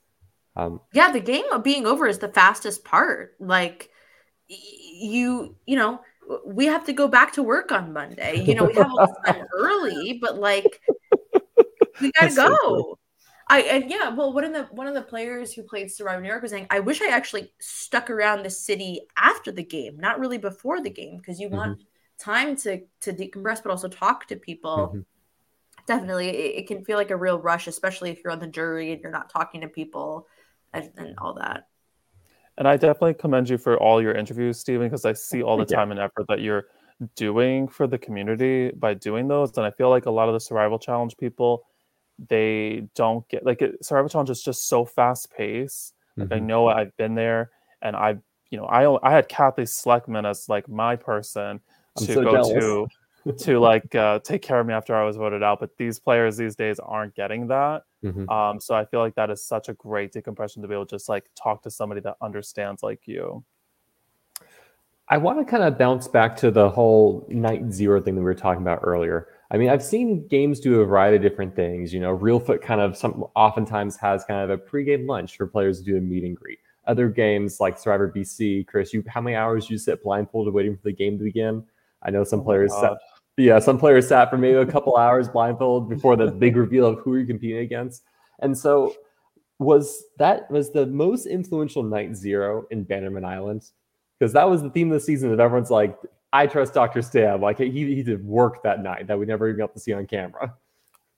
Um, 0.56 0.80
yeah, 0.92 1.12
the 1.12 1.20
game 1.20 1.50
of 1.52 1.62
being 1.62 1.86
over 1.86 2.06
is 2.06 2.18
the 2.18 2.28
fastest 2.28 2.84
part. 2.84 3.36
Like 3.38 3.90
you 4.48 5.54
you 5.66 5.76
know 5.76 6.00
we 6.44 6.66
have 6.66 6.84
to 6.86 6.92
go 6.92 7.08
back 7.08 7.32
to 7.34 7.42
work 7.42 7.72
on 7.72 7.92
Monday. 7.92 8.42
You 8.42 8.54
know, 8.54 8.64
we 8.64 8.74
have 8.74 8.90
all 8.90 9.06
this 9.06 9.34
time 9.34 9.46
early, 9.54 10.18
but 10.20 10.38
like 10.38 10.80
we 12.00 12.12
gotta 12.12 12.34
go. 12.34 12.56
So 12.56 12.98
I 13.50 13.62
and 13.62 13.90
yeah, 13.90 14.10
well, 14.10 14.32
one 14.32 14.44
of 14.44 14.52
the 14.52 14.62
one 14.70 14.86
of 14.86 14.94
the 14.94 15.02
players 15.02 15.52
who 15.52 15.64
played 15.64 15.90
Survivor 15.90 16.22
New 16.22 16.28
York 16.28 16.40
was 16.40 16.52
saying, 16.52 16.68
I 16.70 16.78
wish 16.78 17.02
I 17.02 17.08
actually 17.08 17.52
stuck 17.58 18.08
around 18.08 18.44
the 18.44 18.50
city 18.50 19.00
after 19.16 19.50
the 19.50 19.64
game, 19.64 19.98
not 19.98 20.20
really 20.20 20.38
before 20.38 20.80
the 20.80 20.88
game, 20.88 21.16
because 21.16 21.40
you 21.40 21.48
mm-hmm. 21.48 21.56
want 21.56 21.82
time 22.16 22.54
to 22.58 22.82
to 23.00 23.12
decompress, 23.12 23.60
but 23.60 23.70
also 23.70 23.88
talk 23.88 24.26
to 24.28 24.36
people. 24.36 24.90
Mm-hmm. 24.94 25.00
Definitely, 25.86 26.28
it, 26.28 26.58
it, 26.60 26.66
can 26.68 26.84
feel 26.84 26.96
like 26.96 27.10
a 27.10 27.16
real 27.16 27.40
rush, 27.40 27.66
especially 27.66 28.10
if 28.10 28.20
you're 28.22 28.32
on 28.32 28.38
the 28.38 28.46
jury 28.46 28.92
and 28.92 29.00
you're 29.00 29.10
not 29.10 29.28
talking 29.28 29.62
to 29.62 29.68
people 29.68 30.28
and, 30.72 30.92
and 30.96 31.16
all 31.18 31.34
that. 31.34 31.66
And 32.58 32.68
I 32.68 32.76
definitely 32.76 33.14
commend 33.14 33.48
you 33.48 33.58
for 33.58 33.76
all 33.78 34.00
your 34.00 34.12
interviews, 34.12 34.60
Stephen, 34.60 34.86
because 34.86 35.04
I 35.04 35.14
see 35.14 35.42
all 35.42 35.56
the 35.56 35.64
time 35.64 35.90
and 35.90 35.98
effort 35.98 36.26
that 36.28 36.40
you're 36.40 36.66
doing 37.16 37.66
for 37.66 37.88
the 37.88 37.98
community 37.98 38.70
by 38.70 38.94
doing 38.94 39.26
those. 39.26 39.56
And 39.56 39.66
I 39.66 39.72
feel 39.72 39.88
like 39.88 40.06
a 40.06 40.10
lot 40.10 40.28
of 40.28 40.34
the 40.34 40.40
survival 40.40 40.78
challenge 40.78 41.16
people, 41.16 41.64
they 42.28 42.86
don't 42.94 43.26
get 43.28 43.44
like 43.44 43.62
it, 43.62 43.82
Challenge 43.86 44.30
is 44.30 44.42
just 44.42 44.68
so 44.68 44.84
fast 44.84 45.32
paced. 45.32 45.94
Like 46.16 46.28
mm-hmm. 46.28 46.34
I 46.34 46.38
know 46.38 46.68
I've 46.68 46.96
been 46.96 47.14
there, 47.14 47.50
and 47.82 47.96
I've 47.96 48.20
you 48.50 48.58
know 48.58 48.66
I 48.66 49.08
I 49.08 49.12
had 49.12 49.28
Kathy 49.28 49.62
Sleckman 49.62 50.28
as 50.28 50.48
like 50.48 50.68
my 50.68 50.96
person 50.96 51.60
I'm 51.98 52.06
to 52.06 52.14
so 52.14 52.22
go 52.22 52.32
jealous. 52.32 52.52
to 52.52 52.88
to 53.38 53.58
like 53.58 53.94
uh, 53.94 54.18
take 54.20 54.42
care 54.42 54.60
of 54.60 54.66
me 54.66 54.74
after 54.74 54.94
I 54.94 55.04
was 55.04 55.16
voted 55.16 55.42
out. 55.42 55.60
But 55.60 55.76
these 55.76 55.98
players 55.98 56.36
these 56.36 56.56
days 56.56 56.78
aren't 56.78 57.14
getting 57.14 57.46
that. 57.48 57.82
Mm-hmm. 58.04 58.28
Um, 58.28 58.60
so 58.60 58.74
I 58.74 58.84
feel 58.84 59.00
like 59.00 59.14
that 59.16 59.30
is 59.30 59.44
such 59.44 59.68
a 59.68 59.74
great 59.74 60.12
decompression 60.12 60.62
to 60.62 60.68
be 60.68 60.74
able 60.74 60.86
to 60.86 60.96
just 60.96 61.08
like 61.08 61.28
talk 61.40 61.62
to 61.62 61.70
somebody 61.70 62.00
that 62.02 62.16
understands 62.20 62.82
like 62.82 63.06
you. 63.06 63.44
I 65.08 65.18
want 65.18 65.38
to 65.38 65.44
kind 65.44 65.64
of 65.64 65.76
bounce 65.76 66.06
back 66.06 66.36
to 66.36 66.50
the 66.52 66.70
whole 66.70 67.26
night 67.28 67.72
zero 67.72 68.00
thing 68.00 68.14
that 68.14 68.20
we 68.20 68.24
were 68.24 68.34
talking 68.34 68.62
about 68.62 68.80
earlier. 68.82 69.28
I 69.50 69.56
mean, 69.56 69.68
I've 69.68 69.82
seen 69.82 70.26
games 70.28 70.60
do 70.60 70.80
a 70.80 70.84
variety 70.84 71.16
of 71.16 71.22
different 71.22 71.56
things. 71.56 71.92
You 71.92 72.00
know, 72.00 72.16
Reelfoot 72.16 72.62
kind 72.62 72.80
of 72.80 72.96
some 72.96 73.24
oftentimes 73.34 73.96
has 73.96 74.24
kind 74.24 74.48
of 74.48 74.50
a 74.50 74.62
pregame 74.62 75.08
lunch 75.08 75.36
for 75.36 75.46
players 75.46 75.78
to 75.78 75.84
do 75.84 75.96
a 75.96 76.00
meet 76.00 76.22
and 76.22 76.36
greet. 76.36 76.58
Other 76.86 77.08
games 77.08 77.58
like 77.58 77.78
Survivor 77.78 78.12
BC, 78.14 78.66
Chris, 78.66 78.94
you 78.94 79.02
how 79.08 79.20
many 79.20 79.36
hours 79.36 79.68
you 79.68 79.76
sit 79.76 80.02
blindfolded 80.02 80.54
waiting 80.54 80.76
for 80.76 80.82
the 80.84 80.92
game 80.92 81.18
to 81.18 81.24
begin? 81.24 81.64
I 82.02 82.10
know 82.10 82.24
some 82.24 82.40
oh 82.40 82.44
players 82.44 82.72
sat, 82.80 82.92
yeah, 83.36 83.58
some 83.58 83.78
players 83.78 84.08
sat 84.08 84.30
for 84.30 84.38
maybe 84.38 84.58
a 84.58 84.66
couple 84.66 84.96
hours 84.96 85.28
blindfolded 85.28 85.88
before 85.88 86.16
the 86.16 86.30
big 86.30 86.56
reveal 86.56 86.86
of 86.86 86.98
who 87.00 87.16
you're 87.16 87.26
competing 87.26 87.58
against. 87.58 88.02
And 88.40 88.56
so 88.56 88.94
was 89.58 90.04
that 90.18 90.50
was 90.50 90.72
the 90.72 90.86
most 90.86 91.26
influential 91.26 91.82
night 91.82 92.16
zero 92.16 92.66
in 92.70 92.84
Bannerman 92.84 93.24
Island? 93.24 93.70
Because 94.18 94.32
that 94.32 94.48
was 94.48 94.62
the 94.62 94.70
theme 94.70 94.90
of 94.92 94.94
the 94.94 95.04
season 95.04 95.30
that 95.30 95.42
everyone's 95.42 95.70
like, 95.70 95.96
I 96.32 96.46
trust 96.46 96.74
Dr. 96.74 97.02
Stab. 97.02 97.42
Like 97.42 97.58
he, 97.58 97.70
he 97.70 98.02
did 98.02 98.24
work 98.24 98.62
that 98.62 98.82
night 98.82 99.08
that 99.08 99.18
we 99.18 99.26
never 99.26 99.48
even 99.48 99.58
got 99.58 99.74
to 99.74 99.80
see 99.80 99.92
on 99.92 100.06
camera. 100.06 100.54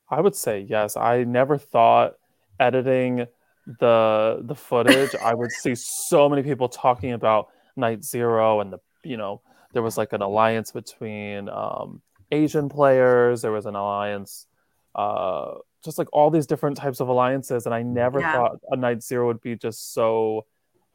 I 0.09 0.21
would 0.21 0.35
say 0.35 0.61
yes. 0.61 0.97
I 0.97 1.25
never 1.25 1.59
thought 1.59 2.15
editing 2.59 3.27
the 3.67 4.41
the 4.43 4.55
footage, 4.55 5.15
I 5.15 5.35
would 5.35 5.53
see 5.53 5.75
so 5.75 6.29
many 6.29 6.43
people 6.43 6.69
talking 6.69 7.13
about 7.13 7.49
night 7.77 8.05
zero 8.05 8.61
and 8.61 8.73
the 8.73 8.79
you 9.05 9.17
know 9.17 9.41
there 9.73 9.83
was 9.83 9.97
like 9.97 10.13
an 10.13 10.21
alliance 10.21 10.71
between 10.71 11.49
um, 11.49 12.03
Asian 12.31 12.69
players. 12.69 13.43
There 13.43 13.53
was 13.53 13.67
an 13.67 13.75
alliance, 13.75 14.47
uh, 14.95 15.55
just 15.85 15.99
like 15.99 16.09
all 16.13 16.31
these 16.31 16.47
different 16.47 16.77
types 16.77 17.01
of 17.01 17.09
alliances. 17.09 17.67
And 17.67 17.75
I 17.75 17.83
never 17.83 18.21
yeah. 18.21 18.33
thought 18.35 18.61
a 18.71 18.77
night 18.77 19.03
zero 19.03 19.29
would 19.29 19.41
be 19.41 19.57
just 19.57 19.95
so 19.95 20.47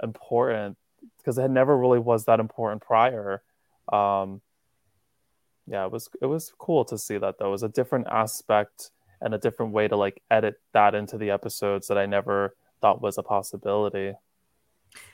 important 0.03 0.77
because 1.17 1.37
it 1.37 1.49
never 1.49 1.75
really 1.75 1.99
was 1.99 2.25
that 2.25 2.39
important 2.39 2.81
prior. 2.81 3.41
Um, 3.91 4.41
yeah, 5.67 5.85
it 5.85 5.91
was 5.91 6.09
it 6.21 6.25
was 6.25 6.51
cool 6.57 6.85
to 6.85 6.97
see 6.97 7.17
that 7.17 7.35
though. 7.37 7.47
It 7.47 7.51
was 7.51 7.63
a 7.63 7.69
different 7.69 8.07
aspect 8.09 8.91
and 9.21 9.33
a 9.33 9.37
different 9.37 9.73
way 9.73 9.87
to 9.87 9.95
like 9.95 10.21
edit 10.31 10.55
that 10.73 10.95
into 10.95 11.17
the 11.17 11.31
episodes 11.31 11.87
that 11.87 11.97
I 11.97 12.05
never 12.05 12.55
thought 12.81 13.01
was 13.01 13.17
a 13.17 13.23
possibility. 13.23 14.13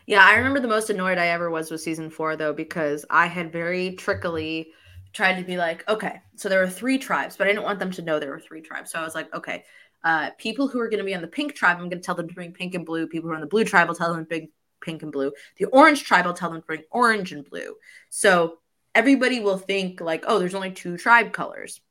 Yeah, 0.05 0.23
I 0.23 0.35
remember 0.35 0.59
the 0.59 0.67
most 0.67 0.89
annoyed 0.89 1.17
I 1.17 1.27
ever 1.27 1.49
was 1.49 1.71
with 1.71 1.81
season 1.81 2.09
four 2.09 2.35
though, 2.35 2.53
because 2.53 3.05
I 3.09 3.27
had 3.27 3.51
very 3.51 3.95
trickily 3.95 4.67
tried 5.13 5.39
to 5.39 5.43
be 5.43 5.57
like, 5.57 5.87
okay, 5.87 6.21
so 6.35 6.49
there 6.49 6.59
were 6.59 6.69
three 6.69 6.97
tribes, 6.97 7.37
but 7.37 7.47
I 7.47 7.51
didn't 7.51 7.63
want 7.63 7.79
them 7.79 7.91
to 7.91 8.01
know 8.01 8.19
there 8.19 8.31
were 8.31 8.39
three 8.39 8.61
tribes. 8.61 8.91
So 8.91 8.99
I 8.99 9.03
was 9.03 9.15
like, 9.15 9.33
okay, 9.33 9.63
uh, 10.03 10.31
people 10.37 10.67
who 10.67 10.79
are 10.79 10.89
going 10.89 10.99
to 10.99 11.05
be 11.05 11.15
on 11.15 11.21
the 11.21 11.27
pink 11.27 11.55
tribe, 11.55 11.77
I'm 11.77 11.89
going 11.89 12.01
to 12.01 12.05
tell 12.05 12.15
them 12.15 12.27
to 12.27 12.33
bring 12.33 12.51
pink 12.51 12.75
and 12.75 12.85
blue. 12.85 13.07
People 13.07 13.29
who 13.29 13.33
are 13.33 13.35
on 13.35 13.41
the 13.41 13.47
blue 13.47 13.63
tribe, 13.63 13.87
I'll 13.87 13.95
tell 13.95 14.13
them 14.13 14.23
to 14.23 14.27
bring 14.27 14.49
pink 14.81 15.03
and 15.03 15.11
blue. 15.11 15.31
The 15.57 15.65
orange 15.65 16.03
tribe, 16.03 16.25
I'll 16.25 16.33
tell 16.33 16.51
them 16.51 16.61
to 16.61 16.65
bring 16.65 16.83
orange 16.91 17.31
and 17.31 17.47
blue. 17.47 17.75
So 18.09 18.57
everybody 18.95 19.39
will 19.39 19.57
think 19.57 20.01
like, 20.01 20.25
oh, 20.27 20.39
there's 20.39 20.55
only 20.55 20.71
two 20.71 20.97
tribe 20.97 21.33
colors. 21.33 21.81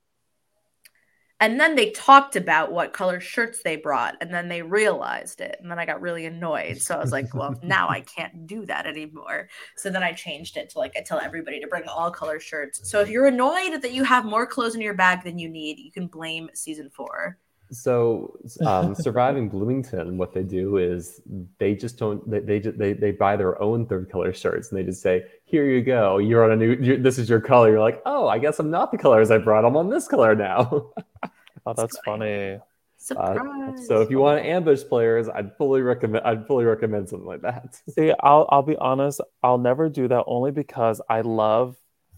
And 1.43 1.59
then 1.59 1.75
they 1.75 1.91
talked 1.91 2.37
about 2.37 2.71
what 2.71 2.93
color 2.93 3.19
shirts 3.19 3.63
they 3.65 3.75
brought, 3.75 4.15
and 4.21 4.33
then 4.33 4.49
they 4.49 4.63
realized 4.63 5.41
it. 5.41 5.57
And 5.61 5.69
then 5.69 5.77
I 5.77 5.85
got 5.85 6.01
really 6.01 6.25
annoyed. 6.25 6.81
So 6.81 6.95
I 6.95 6.99
was 6.99 7.11
like, 7.11 7.35
well, 7.35 7.59
now 7.65 7.89
I 7.89 8.03
can't 8.03 8.47
do 8.47 8.65
that 8.67 8.87
anymore. 8.87 9.49
So 9.77 9.91
then 9.91 10.05
I 10.05 10.13
changed 10.13 10.57
it 10.57 10.71
to 10.71 10.79
like, 10.79 10.93
I 10.97 11.01
tell 11.01 11.19
everybody 11.19 11.59
to 11.59 11.67
bring 11.67 11.89
all 11.89 12.13
color 12.13 12.39
shirts. 12.39 12.89
So 12.89 13.01
if 13.01 13.09
you're 13.09 13.27
annoyed 13.27 13.83
that 13.83 13.91
you 13.91 14.05
have 14.05 14.25
more 14.25 14.47
clothes 14.47 14.77
in 14.77 14.81
your 14.81 14.95
bag 14.95 15.25
than 15.25 15.37
you 15.37 15.49
need, 15.49 15.81
you 15.81 15.91
can 15.91 16.07
blame 16.07 16.49
season 16.55 16.91
four. 16.91 17.39
So, 17.73 18.39
um, 18.65 18.95
Survivor 18.99 19.43
Bloomington, 19.43 20.19
what 20.19 20.33
they 20.33 20.45
do 20.45 20.77
is 20.77 21.21
they 21.59 21.75
just 21.75 21.99
don't. 21.99 22.29
They 22.31 22.41
they, 22.41 22.61
just, 22.61 22.79
they 22.79 22.93
they 22.93 23.11
buy 23.13 23.37
their 23.37 23.61
own 23.61 23.87
third 23.87 24.11
color 24.11 24.33
shirts, 24.33 24.71
and 24.71 24.79
they 24.79 24.85
just 24.85 25.03
say, 25.03 25.25
"Here 25.53 25.71
you 25.71 25.83
go. 25.83 26.17
You're 26.17 26.45
on 26.45 26.53
a 26.53 26.57
new. 26.57 26.97
this 26.97 27.19
is 27.19 27.29
your 27.29 27.41
color." 27.41 27.71
You're 27.71 27.81
like, 27.81 28.01
"Oh, 28.07 28.27
I 28.27 28.39
guess 28.39 28.59
I'm 28.59 28.71
not 28.71 28.91
the 28.91 28.97
colors 28.97 29.31
I 29.31 29.37
brought. 29.37 29.67
I'm 29.67 29.77
on 29.77 29.91
this 29.91 30.09
color 30.09 30.35
now." 30.35 30.91
oh, 31.67 31.75
that's 31.75 31.99
funny. 32.07 32.59
Surprise. 32.97 33.39
Uh, 33.39 33.83
so 33.83 34.01
if 34.01 34.11
you 34.11 34.19
want 34.19 34.43
to 34.43 34.49
ambush 34.49 34.83
players, 34.89 35.29
I'd 35.29 35.55
fully 35.59 35.83
recommend. 35.83 36.25
I'd 36.25 36.47
fully 36.47 36.65
recommend 36.65 37.11
something 37.11 37.27
like 37.27 37.43
that. 37.43 37.79
See, 37.91 38.15
I'll 38.21 38.49
I'll 38.49 38.63
be 38.63 38.77
honest. 38.77 39.21
I'll 39.43 39.59
never 39.59 39.91
do 39.91 40.09
that 40.09 40.25
only 40.27 40.53
because 40.53 41.03
I 41.07 41.21
love 41.21 41.77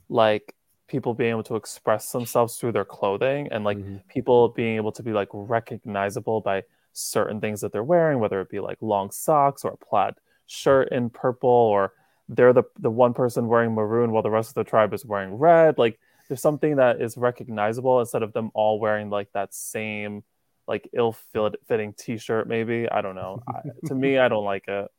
like 0.09 0.55
people 0.87 1.13
being 1.13 1.31
able 1.31 1.43
to 1.43 1.57
express 1.57 2.13
themselves 2.13 2.57
through 2.57 2.71
their 2.71 2.85
clothing 2.85 3.49
and 3.51 3.65
like 3.65 3.79
mm-hmm. 3.79 3.97
people 4.09 4.51
being 4.51 4.77
able 4.77 4.93
to 4.93 5.03
be 5.03 5.13
like 5.13 5.29
recognizable 5.33 6.41
by 6.41 6.63
certain 6.93 7.41
things 7.41 7.61
that 7.63 7.73
they're 7.73 7.83
wearing 7.83 8.21
whether 8.21 8.41
it 8.41 8.49
be 8.49 8.61
like 8.61 8.79
long 8.81 9.11
socks 9.11 9.65
or 9.65 9.73
a 9.73 9.77
plaid 9.77 10.15
shirt 10.47 10.89
in 10.93 11.11
purple 11.11 11.49
or 11.49 11.93
they're 12.29 12.53
the 12.53 12.65
the 12.79 12.91
one 12.91 13.15
person 13.15 13.49
wearing 13.49 13.73
maroon 13.73 14.13
while 14.13 14.23
the 14.23 14.31
rest 14.31 14.51
of 14.51 14.55
the 14.55 14.65
tribe 14.65 14.95
is 14.95 15.05
wearing 15.05 15.35
red. 15.35 15.79
Like 15.79 15.99
there's 16.29 16.41
something 16.41 16.77
that 16.77 17.01
is 17.01 17.17
recognizable 17.17 18.01
instead 18.01 18.23
of 18.23 18.33
them 18.33 18.51
all 18.55 18.81
wearing 18.81 19.11
like 19.11 19.31
that 19.33 19.55
same 19.55 20.25
like 20.67 20.89
ill-fitting 20.95 21.93
t-shirt 21.93 22.49
maybe. 22.49 22.89
I 22.89 23.03
don't 23.03 23.15
know. 23.15 23.43
I, 23.47 23.61
to 23.87 23.95
me 23.95 24.19
i 24.19 24.29
don't 24.29 24.45
like 24.45 24.67
it 24.67 24.91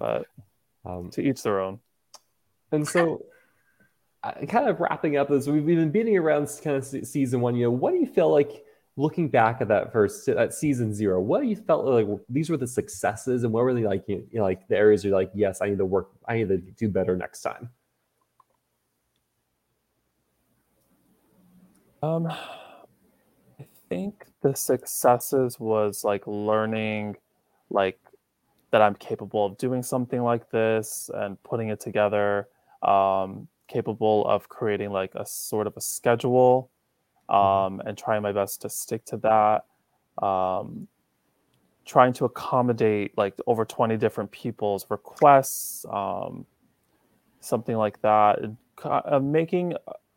but 0.00 0.26
um, 0.84 1.10
to 1.10 1.22
each 1.22 1.42
their 1.42 1.60
own. 1.60 1.78
and 2.72 2.88
so 2.88 3.24
kind 4.48 4.68
of 4.68 4.80
wrapping 4.80 5.16
up 5.16 5.30
as 5.30 5.48
we've 5.48 5.64
been 5.64 5.90
beating 5.90 6.16
around 6.16 6.48
kind 6.64 6.76
of 6.76 6.84
season 6.84 7.40
one. 7.40 7.54
You 7.54 7.64
know, 7.64 7.70
what 7.70 7.92
do 7.92 7.98
you 7.98 8.06
feel 8.06 8.30
like 8.30 8.64
looking 8.96 9.28
back 9.28 9.60
at 9.60 9.68
that 9.68 9.92
first 9.92 10.28
at 10.28 10.54
season 10.54 10.94
zero? 10.94 11.20
What 11.20 11.46
you 11.46 11.56
felt 11.56 11.84
like 11.84 12.06
these 12.28 12.50
were 12.50 12.56
the 12.56 12.66
successes, 12.66 13.44
and 13.44 13.52
what 13.52 13.64
were 13.64 13.74
they 13.74 13.84
like? 13.84 14.04
You 14.06 14.26
know, 14.32 14.42
like 14.42 14.66
the 14.68 14.76
areas 14.76 15.04
you're 15.04 15.14
like, 15.14 15.30
yes, 15.34 15.60
I 15.60 15.70
need 15.70 15.78
to 15.78 15.84
work, 15.84 16.10
I 16.26 16.36
need 16.36 16.48
to 16.48 16.58
do 16.58 16.88
better 16.88 17.16
next 17.16 17.42
time. 17.42 17.70
Um, 22.02 22.26
I 22.26 23.66
think 23.88 24.26
the 24.42 24.54
successes 24.54 25.60
was 25.60 26.04
like 26.04 26.26
learning, 26.26 27.16
like 27.68 27.98
that 28.70 28.80
I'm 28.80 28.94
capable 28.94 29.44
of 29.44 29.58
doing 29.58 29.82
something 29.82 30.22
like 30.22 30.50
this 30.50 31.10
and 31.12 31.42
putting 31.42 31.68
it 31.68 31.80
together. 31.80 32.48
Um, 32.82 33.48
capable 33.70 34.26
of 34.26 34.48
creating 34.48 34.90
like 34.90 35.12
a 35.14 35.24
sort 35.24 35.66
of 35.66 35.76
a 35.76 35.80
schedule. 35.80 36.70
Um, 37.30 37.80
and 37.86 37.96
trying 37.96 38.22
my 38.22 38.32
best 38.32 38.62
to 38.62 38.68
stick 38.68 39.04
to 39.06 39.16
that. 39.18 39.64
Um, 40.24 40.88
trying 41.86 42.12
to 42.12 42.24
accommodate 42.24 43.16
like 43.16 43.34
over 43.46 43.64
20 43.64 43.96
different 43.96 44.30
people's 44.30 44.86
requests, 44.90 45.84
um, 45.90 46.46
something 47.40 47.76
like 47.76 48.00
that. 48.02 48.38
Uh, 48.84 49.18
making 49.20 49.74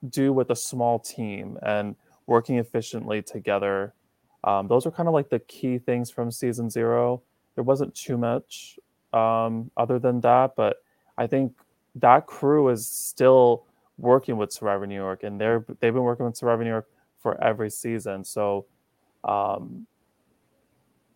do 0.09 0.33
with 0.33 0.49
a 0.49 0.55
small 0.55 0.99
team 0.99 1.57
and 1.63 1.95
working 2.27 2.57
efficiently 2.57 3.21
together. 3.21 3.93
Um, 4.43 4.67
those 4.67 4.85
are 4.85 4.91
kind 4.91 5.07
of 5.07 5.13
like 5.13 5.29
the 5.29 5.39
key 5.39 5.77
things 5.77 6.11
from 6.11 6.31
season 6.31 6.69
zero. 6.69 7.21
There 7.55 7.63
wasn't 7.63 7.95
too 7.95 8.17
much 8.17 8.79
um, 9.13 9.71
other 9.77 9.99
than 9.99 10.21
that, 10.21 10.55
but 10.55 10.77
I 11.17 11.27
think 11.27 11.53
that 11.95 12.25
crew 12.25 12.69
is 12.69 12.85
still 12.87 13.65
working 13.97 14.37
with 14.37 14.51
Survivor 14.51 14.87
New 14.87 14.95
York, 14.95 15.23
and 15.23 15.39
they're 15.39 15.65
they've 15.79 15.93
been 15.93 16.03
working 16.03 16.25
with 16.25 16.35
Survivor 16.35 16.63
New 16.63 16.69
York 16.69 16.87
for 17.23 17.41
every 17.43 17.71
season. 17.71 18.23
So 18.23 18.65
um, 19.23 19.87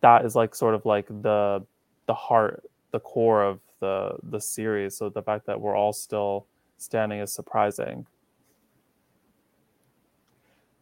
that 0.00 0.24
is 0.24 0.34
like 0.34 0.54
sort 0.54 0.74
of 0.74 0.84
like 0.84 1.06
the 1.06 1.64
the 2.06 2.14
heart, 2.14 2.64
the 2.90 3.00
core 3.00 3.44
of 3.44 3.60
the 3.78 4.16
the 4.24 4.40
series. 4.40 4.96
So 4.96 5.08
the 5.08 5.22
fact 5.22 5.46
that 5.46 5.60
we're 5.60 5.76
all 5.76 5.92
still 5.92 6.46
standing 6.78 7.20
is 7.20 7.32
surprising. 7.32 8.06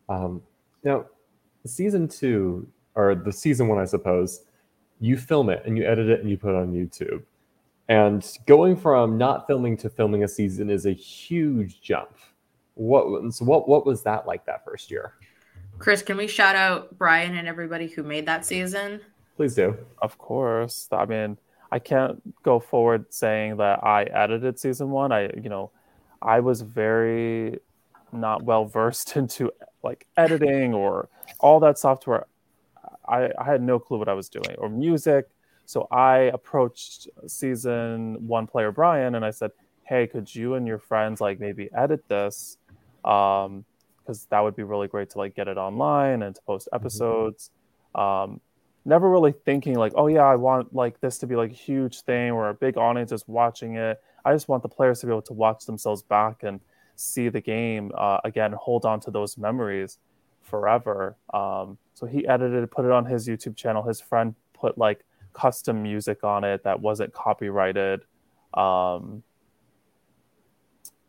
Um, 0.08 0.40
now, 0.84 1.06
season 1.66 2.06
two 2.08 2.68
or 2.94 3.14
the 3.14 3.32
season 3.32 3.68
one, 3.68 3.78
I 3.78 3.84
suppose, 3.84 4.44
you 5.00 5.16
film 5.16 5.50
it 5.50 5.62
and 5.66 5.76
you 5.76 5.84
edit 5.84 6.08
it 6.08 6.20
and 6.20 6.30
you 6.30 6.38
put 6.38 6.50
it 6.50 6.56
on 6.56 6.72
YouTube. 6.72 7.22
And 7.88 8.26
going 8.46 8.76
from 8.76 9.18
not 9.18 9.46
filming 9.46 9.76
to 9.78 9.90
filming 9.90 10.24
a 10.24 10.28
season 10.28 10.70
is 10.70 10.86
a 10.86 10.92
huge 10.92 11.80
jump. 11.80 12.16
What 12.76 13.34
so 13.34 13.44
what 13.44 13.68
what 13.68 13.84
was 13.84 14.02
that 14.04 14.26
like 14.26 14.46
that 14.46 14.64
first 14.64 14.90
year? 14.90 15.14
Chris, 15.78 16.02
can 16.02 16.16
we 16.16 16.26
shout 16.26 16.56
out 16.56 16.96
Brian 16.96 17.36
and 17.36 17.46
everybody 17.46 17.86
who 17.88 18.02
made 18.02 18.26
that 18.26 18.46
season? 18.46 19.00
Please 19.36 19.54
do. 19.54 19.76
Of 20.00 20.16
course. 20.16 20.88
I 20.90 21.04
mean, 21.04 21.36
I 21.70 21.78
can't 21.78 22.22
go 22.42 22.58
forward 22.58 23.12
saying 23.12 23.58
that 23.58 23.84
I 23.84 24.04
edited 24.04 24.58
season 24.58 24.90
1. 24.90 25.12
I, 25.12 25.30
you 25.34 25.50
know, 25.50 25.70
I 26.22 26.40
was 26.40 26.62
very 26.62 27.58
not 28.12 28.42
well 28.42 28.64
versed 28.64 29.16
into 29.16 29.52
like 29.82 30.06
editing 30.16 30.72
or 30.74 31.08
all 31.38 31.60
that 31.60 31.78
software. 31.78 32.26
I, 33.06 33.30
I 33.38 33.44
had 33.44 33.62
no 33.62 33.78
clue 33.78 33.98
what 33.98 34.08
I 34.08 34.14
was 34.14 34.28
doing 34.28 34.56
or 34.58 34.68
music. 34.68 35.28
So 35.66 35.88
I 35.90 36.30
approached 36.32 37.08
season 37.26 38.26
one 38.26 38.46
player 38.46 38.72
Brian 38.72 39.14
and 39.14 39.24
I 39.24 39.30
said, 39.30 39.50
Hey, 39.82 40.06
could 40.06 40.32
you 40.34 40.54
and 40.54 40.66
your 40.66 40.78
friends 40.78 41.20
like 41.20 41.38
maybe 41.38 41.68
edit 41.72 42.08
this? 42.08 42.58
Um, 43.06 43.64
because 44.06 44.26
that 44.26 44.40
would 44.40 44.54
be 44.54 44.62
really 44.62 44.86
great 44.86 45.10
to 45.10 45.18
like 45.18 45.34
get 45.34 45.48
it 45.48 45.56
online 45.56 46.22
and 46.22 46.34
to 46.34 46.42
post 46.42 46.68
mm-hmm. 46.68 46.76
episodes. 46.76 47.50
Mm-hmm. 47.96 48.32
Um, 48.32 48.40
never 48.84 49.10
really 49.10 49.32
thinking 49.44 49.74
like, 49.74 49.92
oh 49.96 50.06
yeah, 50.06 50.24
I 50.24 50.36
want 50.36 50.74
like 50.74 51.00
this 51.00 51.18
to 51.18 51.26
be 51.26 51.34
like 51.34 51.50
a 51.50 51.54
huge 51.54 52.02
thing 52.02 52.34
where 52.34 52.48
a 52.48 52.54
big 52.54 52.76
audience 52.76 53.12
is 53.12 53.26
watching 53.26 53.74
it. 53.74 54.00
I 54.24 54.32
just 54.32 54.48
want 54.48 54.62
the 54.62 54.68
players 54.68 55.00
to 55.00 55.06
be 55.06 55.12
able 55.12 55.22
to 55.22 55.32
watch 55.32 55.66
themselves 55.66 56.02
back 56.02 56.42
and 56.42 56.60
see 56.94 57.28
the 57.28 57.40
game 57.40 57.92
uh, 57.96 58.18
again, 58.24 58.52
hold 58.52 58.84
on 58.86 59.00
to 59.00 59.10
those 59.10 59.36
memories 59.36 59.98
forever. 60.40 61.16
Um, 61.34 61.78
so 61.94 62.06
he 62.06 62.26
edited, 62.26 62.70
put 62.70 62.84
it 62.84 62.92
on 62.92 63.04
his 63.04 63.28
YouTube 63.28 63.56
channel. 63.56 63.82
His 63.82 64.00
friend 64.00 64.34
put 64.54 64.78
like 64.78 65.04
custom 65.32 65.82
music 65.82 66.24
on 66.24 66.44
it 66.44 66.64
that 66.64 66.80
wasn't 66.80 67.12
copyrighted. 67.12 68.02
Um, 68.54 69.22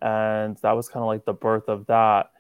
and 0.02 0.58
that 0.58 0.74
was 0.74 0.90
kind 0.90 1.04
of 1.04 1.08
like 1.08 1.26
the 1.26 1.34
birth 1.34 1.68
of 1.68 1.86
that. 1.88 2.32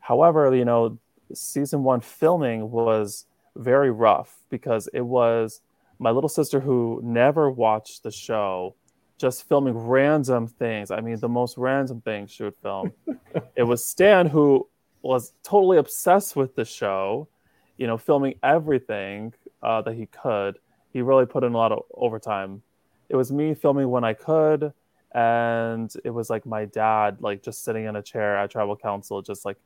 However, 0.00 0.54
you 0.54 0.64
know, 0.64 0.98
season 1.32 1.82
one 1.82 2.00
filming 2.00 2.70
was 2.70 3.26
very 3.56 3.90
rough 3.90 4.36
because 4.50 4.88
it 4.92 5.00
was 5.00 5.60
my 5.98 6.10
little 6.10 6.28
sister 6.28 6.60
who 6.60 7.00
never 7.02 7.50
watched 7.50 8.02
the 8.02 8.10
show 8.10 8.74
just 9.18 9.48
filming 9.48 9.76
random 9.78 10.46
things. 10.46 10.90
I 10.90 11.00
mean, 11.00 11.18
the 11.18 11.28
most 11.28 11.56
random 11.56 12.00
things 12.00 12.30
she 12.30 12.42
would 12.42 12.56
film. 12.56 12.92
it 13.56 13.62
was 13.62 13.84
Stan 13.84 14.26
who 14.26 14.68
was 15.02 15.32
totally 15.42 15.78
obsessed 15.78 16.34
with 16.34 16.56
the 16.56 16.64
show, 16.64 17.28
you 17.76 17.86
know, 17.86 17.96
filming 17.96 18.34
everything 18.42 19.32
uh, 19.62 19.82
that 19.82 19.94
he 19.94 20.06
could. 20.06 20.58
He 20.92 21.02
really 21.02 21.26
put 21.26 21.44
in 21.44 21.54
a 21.54 21.56
lot 21.56 21.72
of 21.72 21.82
overtime. 21.94 22.62
It 23.08 23.16
was 23.16 23.30
me 23.30 23.54
filming 23.54 23.88
when 23.88 24.04
I 24.04 24.14
could, 24.14 24.72
and 25.14 25.92
it 26.04 26.10
was 26.10 26.28
like 26.28 26.44
my 26.44 26.64
dad, 26.64 27.18
like 27.20 27.42
just 27.42 27.64
sitting 27.64 27.84
in 27.84 27.96
a 27.96 28.02
chair 28.02 28.36
at 28.36 28.50
tribal 28.50 28.76
council, 28.76 29.22
just 29.22 29.44
like 29.44 29.56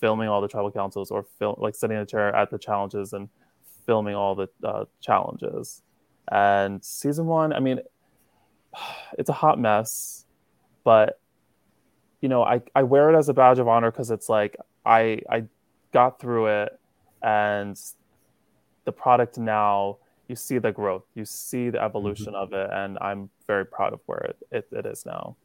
filming 0.00 0.28
all 0.28 0.40
the 0.40 0.48
tribal 0.48 0.70
councils, 0.70 1.10
or 1.10 1.24
film 1.38 1.56
like 1.58 1.74
sitting 1.74 1.96
in 1.96 2.02
a 2.02 2.06
chair 2.06 2.34
at 2.34 2.50
the 2.50 2.58
challenges 2.58 3.12
and 3.12 3.28
filming 3.86 4.14
all 4.14 4.34
the 4.34 4.48
uh, 4.62 4.84
challenges. 5.00 5.82
And 6.30 6.82
season 6.84 7.26
one, 7.26 7.52
I 7.52 7.60
mean, 7.60 7.80
it's 9.18 9.28
a 9.28 9.34
hot 9.34 9.58
mess, 9.58 10.24
but 10.84 11.20
you 12.20 12.28
know, 12.28 12.42
I, 12.42 12.62
I 12.74 12.84
wear 12.84 13.10
it 13.10 13.18
as 13.18 13.28
a 13.28 13.34
badge 13.34 13.58
of 13.58 13.68
honor 13.68 13.90
because 13.90 14.10
it's 14.10 14.28
like 14.28 14.56
I 14.86 15.20
I 15.28 15.44
got 15.92 16.20
through 16.20 16.46
it 16.46 16.78
and 17.22 17.78
the 18.84 18.92
product 18.92 19.38
now 19.38 19.98
you 20.28 20.36
see 20.36 20.58
the 20.58 20.72
growth, 20.72 21.04
you 21.14 21.24
see 21.24 21.70
the 21.70 21.82
evolution 21.82 22.32
mm-hmm. 22.32 22.36
of 22.36 22.52
it, 22.52 22.70
and 22.72 22.98
I'm 23.00 23.30
very 23.46 23.66
proud 23.66 23.92
of 23.92 24.00
where 24.06 24.20
it, 24.30 24.36
it, 24.50 24.68
it 24.72 24.86
is 24.86 25.04
now. 25.04 25.36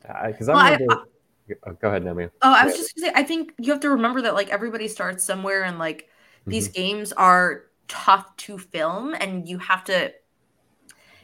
Because 0.00 0.46
well, 0.46 0.56
I 0.56 0.72
remember. 0.72 1.04
I, 1.50 1.54
oh, 1.66 1.72
go 1.80 1.88
ahead, 1.88 2.04
Naomi. 2.04 2.28
Oh, 2.42 2.52
I 2.52 2.64
was 2.64 2.76
just 2.76 2.94
gonna 2.94 3.08
say, 3.08 3.12
I 3.16 3.24
think 3.24 3.52
you 3.58 3.72
have 3.72 3.80
to 3.80 3.90
remember 3.90 4.22
that 4.22 4.34
like 4.34 4.50
everybody 4.50 4.88
starts 4.88 5.24
somewhere, 5.24 5.64
and 5.64 5.78
like 5.78 6.08
these 6.46 6.68
mm-hmm. 6.68 6.80
games 6.80 7.12
are 7.12 7.64
tough 7.88 8.36
to 8.36 8.58
film, 8.58 9.14
and 9.14 9.48
you 9.48 9.58
have 9.58 9.84
to 9.84 10.12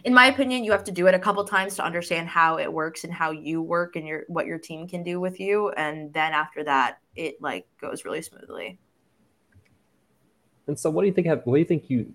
in 0.04 0.14
my 0.14 0.26
opinion, 0.26 0.64
you 0.64 0.72
have 0.72 0.84
to 0.84 0.92
do 0.92 1.06
it 1.06 1.14
a 1.14 1.18
couple 1.18 1.44
times 1.44 1.76
to 1.76 1.84
understand 1.84 2.28
how 2.28 2.58
it 2.58 2.72
works 2.72 3.04
and 3.04 3.12
how 3.12 3.30
you 3.30 3.62
work 3.62 3.94
and 3.94 4.06
your 4.06 4.24
what 4.28 4.46
your 4.46 4.58
team 4.58 4.88
can 4.88 5.02
do 5.02 5.20
with 5.20 5.38
you, 5.38 5.70
and 5.70 6.12
then 6.12 6.32
after 6.32 6.64
that, 6.64 6.98
it 7.14 7.40
like 7.40 7.66
goes 7.80 8.04
really 8.04 8.22
smoothly. 8.22 8.78
And 10.66 10.78
so, 10.78 10.90
what 10.90 11.02
do 11.02 11.08
you 11.08 11.14
think? 11.14 11.26
Have, 11.26 11.42
what 11.44 11.54
do 11.54 11.60
you 11.60 11.64
think 11.64 11.90
you? 11.90 12.12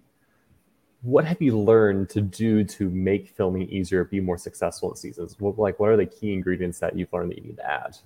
What 1.03 1.25
have 1.25 1.41
you 1.41 1.57
learned 1.59 2.09
to 2.11 2.21
do 2.21 2.63
to 2.63 2.89
make 2.89 3.29
filming 3.29 3.69
easier, 3.69 4.03
be 4.03 4.19
more 4.19 4.37
successful 4.37 4.89
in 4.89 4.97
seasons? 4.97 5.39
What 5.39 5.57
like 5.57 5.79
what 5.79 5.89
are 5.89 5.97
the 5.97 6.05
key 6.05 6.33
ingredients 6.33 6.79
that 6.79 6.95
you've 6.95 7.11
learned 7.13 7.31
that 7.31 7.37
you 7.37 7.45
need 7.45 7.57
to 7.57 7.69
add? 7.69 7.97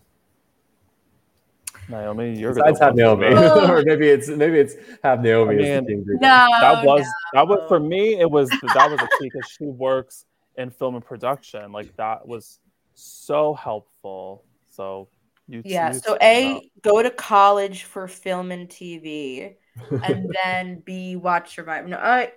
Naomi, 1.90 2.38
you're 2.38 2.54
besides 2.54 2.80
have 2.80 2.96
Naomi, 2.96 3.28
oh. 3.30 3.72
or 3.72 3.84
maybe 3.84 4.08
it's 4.08 4.28
maybe 4.30 4.58
it's 4.58 4.76
have 5.04 5.22
Naomi. 5.22 5.74
I 5.74 5.82
mean, 5.82 6.06
no, 6.06 6.18
that 6.20 6.86
was 6.86 7.02
no. 7.02 7.08
that 7.34 7.48
was 7.48 7.68
for 7.68 7.80
me. 7.80 8.20
It 8.20 8.30
was 8.30 8.50
that 8.50 8.90
was 8.90 9.00
a 9.00 9.08
key 9.20 9.30
because 9.34 9.50
she 9.50 9.66
works 9.66 10.26
in 10.58 10.70
film 10.70 10.96
and 10.96 11.06
production. 11.06 11.72
Like 11.72 11.96
that 11.98 12.28
was 12.28 12.60
so 12.94 13.54
helpful. 13.54 14.44
So 14.70 15.08
you 15.48 15.62
yeah. 15.66 15.94
You 15.94 16.00
so 16.00 16.18
a 16.22 16.72
go 16.82 17.02
to 17.04 17.10
college 17.10 17.84
for 17.84 18.08
film 18.08 18.52
and 18.52 18.70
TV, 18.70 19.56
and 20.04 20.30
then 20.44 20.82
b 20.86 21.16
watch 21.16 21.56
Survivor. 21.56 21.88
No, 21.88 21.98
I, 21.98 22.32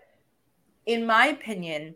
in 0.86 1.06
my 1.06 1.26
opinion, 1.26 1.94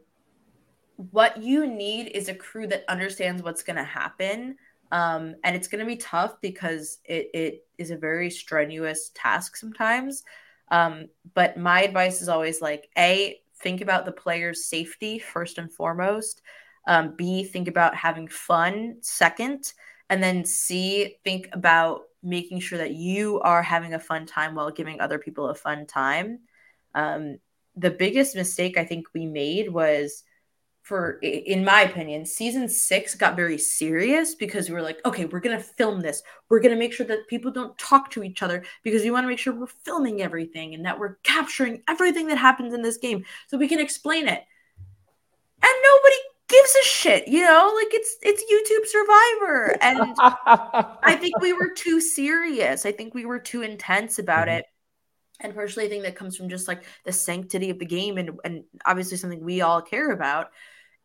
what 0.97 1.41
you 1.41 1.66
need 1.66 2.09
is 2.09 2.28
a 2.28 2.34
crew 2.34 2.66
that 2.66 2.84
understands 2.89 3.43
what's 3.43 3.62
going 3.62 3.76
to 3.76 3.84
happen 3.84 4.57
um, 4.91 5.36
and 5.45 5.55
it's 5.55 5.68
going 5.68 5.78
to 5.80 5.86
be 5.86 5.97
tough 5.97 6.41
because 6.41 6.99
it, 7.05 7.30
it 7.34 7.66
is 7.78 7.91
a 7.91 7.97
very 7.97 8.30
strenuous 8.30 9.11
task 9.14 9.57
sometimes 9.57 10.24
um, 10.70 11.07
but 11.34 11.57
my 11.57 11.82
advice 11.82 12.20
is 12.20 12.28
always 12.28 12.61
like 12.61 12.91
a 12.99 13.41
think 13.61 13.80
about 13.80 14.07
the 14.07 14.12
player's 14.12 14.66
safety 14.66 15.18
first 15.20 15.59
and 15.59 15.72
foremost 15.72 16.43
um, 16.89 17.14
b 17.16 17.45
think 17.45 17.68
about 17.68 17.95
having 17.95 18.26
fun 18.26 18.97
second 19.01 19.72
and 20.11 20.20
then 20.20 20.45
c 20.45 21.16
think 21.22 21.49
about 21.53 22.08
making 22.23 22.61
sure 22.61 22.79
that 22.79 22.93
you 22.93 23.41
are 23.41 23.62
having 23.62 23.95
a 23.95 24.01
fun 24.01 24.27
time 24.27 24.55
while 24.55 24.71
giving 24.71 25.01
other 25.01 25.19
people 25.19 25.49
a 25.49 25.55
fun 25.55 25.87
time. 25.87 26.41
Um, 26.95 27.39
the 27.79 27.91
biggest 27.91 28.35
mistake 28.35 28.77
i 28.77 28.85
think 28.85 29.07
we 29.14 29.25
made 29.25 29.73
was 29.73 30.25
for 30.83 31.19
in 31.23 31.64
my 31.64 31.83
opinion 31.83 32.25
season 32.25 32.69
six 32.69 33.14
got 33.14 33.37
very 33.37 33.59
serious 33.59 34.35
because 34.35 34.69
we 34.69 34.75
were 34.75 34.83
like 34.83 34.99
okay 35.05 35.27
we're 35.27 35.39
gonna 35.41 35.61
film 35.61 36.01
this. 36.01 36.23
We're 36.49 36.61
gonna 36.61 36.77
make 36.77 36.95
sure 36.95 37.07
that 37.07 37.29
people 37.29 37.51
don't 37.51 37.77
talk 37.77 38.11
to 38.12 38.23
each 38.23 38.43
other 38.43 38.64
because 38.83 39.03
we 39.03 39.11
want 39.11 39.25
to 39.25 39.29
make 39.29 39.39
sure 39.39 39.55
we're 39.55 39.66
filming 39.66 40.23
everything 40.23 40.75
and 40.75 40.87
that 40.87 40.99
we're 40.99 41.16
capturing 41.23 41.83
everything 41.87 42.27
that 42.29 42.39
happens 42.39 42.73
in 42.73 42.81
this 42.81 42.97
game 42.97 43.25
so 43.49 43.59
we 43.59 43.69
can 43.69 43.81
explain 43.81 44.27
it. 44.27 44.43
And 45.62 45.75
nobody 45.85 46.16
gives 46.49 46.74
a 46.74 46.84
shit 46.84 47.28
you 47.28 47.42
know 47.42 47.72
like 47.76 47.92
it's 47.92 48.16
it's 48.22 48.42
youtube 48.51 48.86
survivor 48.86 49.76
and 49.80 50.14
i 51.03 51.14
think 51.14 51.38
we 51.40 51.53
were 51.53 51.70
too 51.76 52.01
serious 52.01 52.86
i 52.86 52.92
think 52.92 53.14
we 53.14 53.26
were 53.26 53.38
too 53.38 53.62
intense 53.62 54.18
about 54.18 54.49
mm-hmm. 54.49 54.59
it 54.59 54.66
and 55.40 55.55
personally 55.55 55.86
i 55.86 55.90
think 55.90 56.03
that 56.03 56.16
comes 56.16 56.36
from 56.36 56.49
just 56.49 56.68
like 56.68 56.84
the 57.05 57.12
sanctity 57.12 57.70
of 57.70 57.78
the 57.78 57.86
game 57.86 58.18
and, 58.18 58.30
and 58.44 58.64
obviously 58.86 59.16
something 59.16 59.44
we 59.44 59.61
all 59.61 59.82
care 59.82 60.11
about 60.11 60.49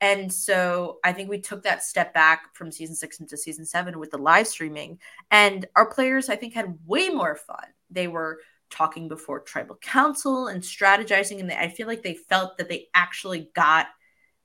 and 0.03 0.33
so 0.33 0.99
I 1.05 1.13
think 1.13 1.29
we 1.29 1.39
took 1.39 1.63
that 1.63 1.81
step 1.81 2.13
back 2.13 2.53
from 2.53 2.73
season 2.73 2.93
six 2.93 3.21
into 3.21 3.37
season 3.37 3.65
seven 3.65 3.97
with 3.99 4.11
the 4.11 4.17
live 4.17 4.47
streaming. 4.47 4.99
And 5.31 5.65
our 5.77 5.89
players, 5.89 6.27
I 6.27 6.35
think, 6.35 6.53
had 6.53 6.77
way 6.85 7.07
more 7.07 7.37
fun. 7.37 7.63
They 7.89 8.09
were 8.09 8.39
talking 8.69 9.07
before 9.07 9.39
tribal 9.39 9.77
council 9.77 10.47
and 10.47 10.61
strategizing. 10.61 11.39
And 11.39 11.49
I 11.53 11.69
feel 11.69 11.87
like 11.87 12.03
they 12.03 12.15
felt 12.15 12.57
that 12.57 12.67
they 12.67 12.87
actually 12.93 13.49
got 13.55 13.87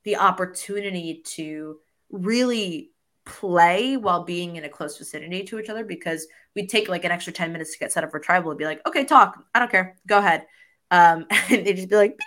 the 0.03 0.17
opportunity 0.17 1.21
to 1.25 1.79
really 2.11 2.91
play 3.25 3.95
while 3.95 4.23
being 4.23 4.55
in 4.55 4.63
a 4.63 4.69
close 4.69 4.97
vicinity 4.97 5.43
to 5.43 5.59
each 5.59 5.69
other 5.69 5.85
because 5.85 6.27
we'd 6.55 6.69
take 6.69 6.89
like 6.89 7.05
an 7.05 7.11
extra 7.11 7.31
10 7.31 7.51
minutes 7.51 7.73
to 7.73 7.79
get 7.79 7.91
set 7.91 8.03
up 8.03 8.11
for 8.11 8.19
tribal 8.19 8.51
and 8.51 8.57
be 8.57 8.65
like, 8.65 8.81
okay, 8.87 9.05
talk. 9.05 9.43
I 9.53 9.59
don't 9.59 9.71
care. 9.71 9.97
Go 10.07 10.17
ahead. 10.17 10.45
Um, 10.89 11.25
and 11.49 11.65
they'd 11.65 11.75
just 11.75 11.89
be 11.89 11.95
like, 11.95 12.19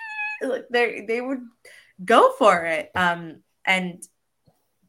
they 0.70 1.04
they 1.06 1.20
would 1.20 1.40
go 2.04 2.32
for 2.38 2.64
it. 2.64 2.90
Um, 2.94 3.42
and 3.64 4.02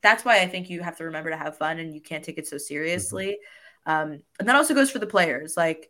that's 0.01 0.25
why 0.25 0.41
I 0.41 0.47
think 0.47 0.69
you 0.69 0.81
have 0.81 0.97
to 0.97 1.05
remember 1.05 1.29
to 1.29 1.37
have 1.37 1.57
fun 1.57 1.79
and 1.79 1.93
you 1.93 2.01
can't 2.01 2.23
take 2.23 2.37
it 2.37 2.47
so 2.47 2.57
seriously. 2.57 3.37
Mm-hmm. 3.87 3.91
Um, 3.91 4.19
and 4.39 4.47
that 4.47 4.55
also 4.55 4.73
goes 4.73 4.91
for 4.91 4.99
the 4.99 5.07
players. 5.07 5.55
Like, 5.57 5.89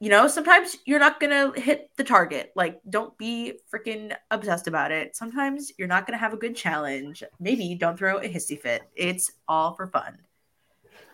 you 0.00 0.08
know, 0.08 0.26
sometimes 0.26 0.76
you're 0.86 0.98
not 0.98 1.20
gonna 1.20 1.52
hit 1.54 1.90
the 1.96 2.04
target. 2.04 2.52
Like, 2.56 2.80
don't 2.88 3.16
be 3.18 3.60
freaking 3.72 4.16
obsessed 4.30 4.66
about 4.66 4.90
it. 4.90 5.14
Sometimes 5.14 5.72
you're 5.78 5.88
not 5.88 6.06
gonna 6.06 6.18
have 6.18 6.32
a 6.32 6.38
good 6.38 6.56
challenge. 6.56 7.22
Maybe 7.38 7.74
don't 7.74 7.98
throw 7.98 8.16
a 8.16 8.28
hissy 8.28 8.58
fit. 8.58 8.82
It's 8.96 9.30
all 9.46 9.74
for 9.74 9.86
fun. 9.88 10.18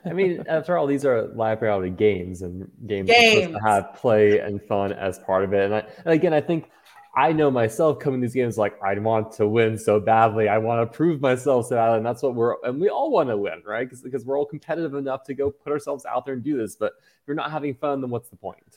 I 0.04 0.12
mean, 0.12 0.44
after 0.48 0.78
all, 0.78 0.86
these 0.86 1.04
are 1.04 1.26
live 1.34 1.62
reality 1.62 1.90
games, 1.90 2.42
and 2.42 2.70
games, 2.86 3.10
games. 3.10 3.54
to 3.54 3.60
have 3.60 3.94
play 3.96 4.38
and 4.38 4.62
fun 4.62 4.92
as 4.92 5.18
part 5.18 5.42
of 5.42 5.52
it. 5.52 5.64
And, 5.64 5.74
I, 5.74 5.78
and 6.04 6.14
again, 6.14 6.32
I 6.32 6.40
think 6.40 6.70
I 7.18 7.32
know 7.32 7.50
myself 7.50 7.98
coming 7.98 8.20
these 8.20 8.34
games 8.34 8.58
like 8.58 8.78
I 8.82 8.98
want 8.98 9.32
to 9.32 9.48
win 9.48 9.78
so 9.78 9.98
badly. 9.98 10.48
I 10.48 10.58
want 10.58 10.82
to 10.82 10.94
prove 10.94 11.22
myself 11.22 11.66
so 11.68 11.76
badly, 11.76 11.96
and 11.96 12.06
that's 12.06 12.22
what 12.22 12.34
we're 12.34 12.56
and 12.62 12.78
we 12.78 12.90
all 12.90 13.10
want 13.10 13.30
to 13.30 13.36
win, 13.38 13.62
right? 13.64 13.88
Because 13.88 14.26
we're 14.26 14.38
all 14.38 14.44
competitive 14.44 14.94
enough 14.94 15.24
to 15.24 15.34
go 15.34 15.50
put 15.50 15.72
ourselves 15.72 16.04
out 16.04 16.26
there 16.26 16.34
and 16.34 16.44
do 16.44 16.58
this. 16.58 16.76
But 16.76 16.92
if 16.98 17.26
you're 17.26 17.34
not 17.34 17.50
having 17.50 17.74
fun, 17.74 18.02
then 18.02 18.10
what's 18.10 18.28
the 18.28 18.36
point? 18.36 18.76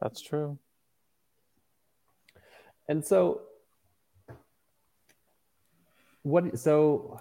That's 0.00 0.20
true. 0.20 0.58
And 2.88 3.04
so, 3.04 3.40
what? 6.22 6.56
So 6.56 7.20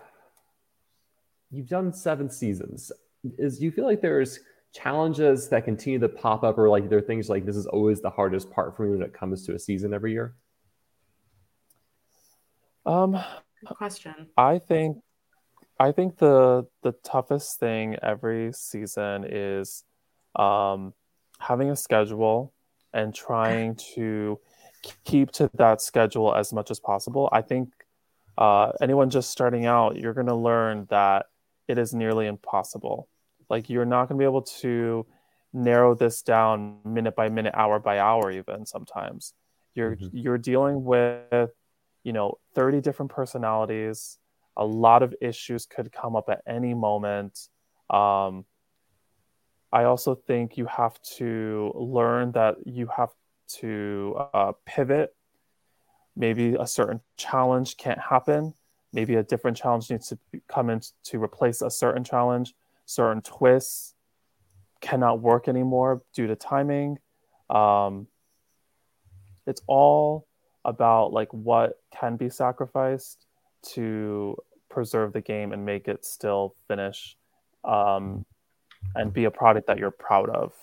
you've 1.49 1.67
done 1.67 1.91
seven 1.91 2.29
seasons. 2.29 2.91
Is 3.39 3.61
you 3.61 3.71
feel 3.71 3.85
like 3.85 4.01
there's 4.01 4.39
challenges 4.73 5.49
that 5.49 5.65
continue 5.65 5.99
to 5.99 6.09
pop 6.09 6.43
up, 6.43 6.57
or 6.57 6.69
like 6.69 6.89
there 6.89 6.99
are 6.99 7.01
things 7.01 7.29
like 7.29 7.45
this 7.45 7.55
is 7.55 7.65
always 7.65 8.01
the 8.01 8.09
hardest 8.09 8.51
part 8.51 8.75
for 8.75 8.83
me 8.83 8.91
when 8.91 9.01
it 9.01 9.13
comes 9.13 9.45
to 9.45 9.55
a 9.55 9.59
season 9.59 9.93
every 9.93 10.11
year? 10.11 10.35
Um, 12.85 13.13
Good 13.61 13.75
question. 13.75 14.27
I 14.37 14.59
think 14.59 14.97
I 15.79 15.91
think 15.91 16.17
the 16.17 16.67
the 16.83 16.93
toughest 17.03 17.59
thing 17.59 17.95
every 18.01 18.51
season 18.53 19.25
is 19.27 19.83
um, 20.35 20.93
having 21.39 21.71
a 21.71 21.75
schedule 21.75 22.53
and 22.93 23.13
trying 23.13 23.75
to 23.95 24.39
keep 25.03 25.31
to 25.31 25.49
that 25.55 25.81
schedule 25.81 26.33
as 26.33 26.53
much 26.53 26.71
as 26.71 26.79
possible. 26.79 27.29
I 27.31 27.41
think 27.41 27.69
uh, 28.37 28.71
anyone 28.81 29.09
just 29.09 29.29
starting 29.29 29.65
out, 29.65 29.97
you're 29.97 30.13
going 30.13 30.27
to 30.27 30.35
learn 30.35 30.87
that 30.89 31.27
it 31.67 31.77
is 31.77 31.93
nearly 31.93 32.25
impossible. 32.27 33.07
Like 33.49 33.69
you're 33.69 33.85
not 33.85 34.07
going 34.07 34.17
to 34.17 34.21
be 34.21 34.25
able 34.25 34.43
to 34.61 35.05
narrow 35.53 35.95
this 35.95 36.21
down 36.21 36.77
minute 36.85 37.15
by 37.15 37.29
minute, 37.29 37.53
hour 37.55 37.79
by 37.79 37.99
hour, 37.99 38.31
even 38.31 38.65
sometimes. 38.65 39.33
You're 39.73 39.95
mm-hmm. 39.95 40.17
you're 40.17 40.37
dealing 40.37 40.83
with 40.83 41.51
you 42.03 42.13
know 42.13 42.39
30 42.55 42.81
different 42.81 43.11
personalities. 43.11 44.17
A 44.57 44.65
lot 44.65 45.03
of 45.03 45.15
issues 45.21 45.65
could 45.65 45.91
come 45.91 46.15
up 46.15 46.29
at 46.29 46.41
any 46.47 46.73
moment. 46.73 47.47
Um, 47.89 48.45
I 49.71 49.83
also 49.83 50.15
think 50.15 50.57
you 50.57 50.65
have 50.65 50.99
to 51.17 51.71
learn 51.75 52.31
that 52.33 52.57
you 52.65 52.87
have 52.87 53.09
to 53.59 54.15
uh, 54.33 54.51
pivot. 54.65 55.15
Maybe 56.15 56.55
a 56.59 56.67
certain 56.67 57.01
challenge 57.17 57.77
can't 57.77 57.99
happen. 57.99 58.53
Maybe 58.91 59.15
a 59.15 59.23
different 59.23 59.57
challenge 59.57 59.89
needs 59.89 60.07
to 60.09 60.17
come 60.47 60.69
in 60.69 60.81
to 61.05 61.23
replace 61.23 61.61
a 61.61 61.69
certain 61.69 62.03
challenge. 62.03 62.55
Certain 62.89 63.21
twists 63.21 63.93
cannot 64.81 65.21
work 65.21 65.47
anymore 65.47 66.01
due 66.11 66.25
to 66.25 66.35
timing. 66.35 66.97
Um, 67.47 68.07
it's 69.45 69.61
all 69.67 70.25
about 70.65 71.13
like 71.13 71.31
what 71.31 71.79
can 71.91 72.15
be 72.15 72.31
sacrificed 72.31 73.27
to 73.61 74.35
preserve 74.71 75.13
the 75.13 75.21
game 75.21 75.51
and 75.51 75.63
make 75.63 75.87
it 75.87 76.03
still 76.03 76.55
finish 76.67 77.15
um, 77.63 78.25
and 78.95 79.13
be 79.13 79.25
a 79.25 79.31
product 79.31 79.67
that 79.67 79.77
you're 79.77 79.91
proud 79.91 80.31
of. 80.31 80.53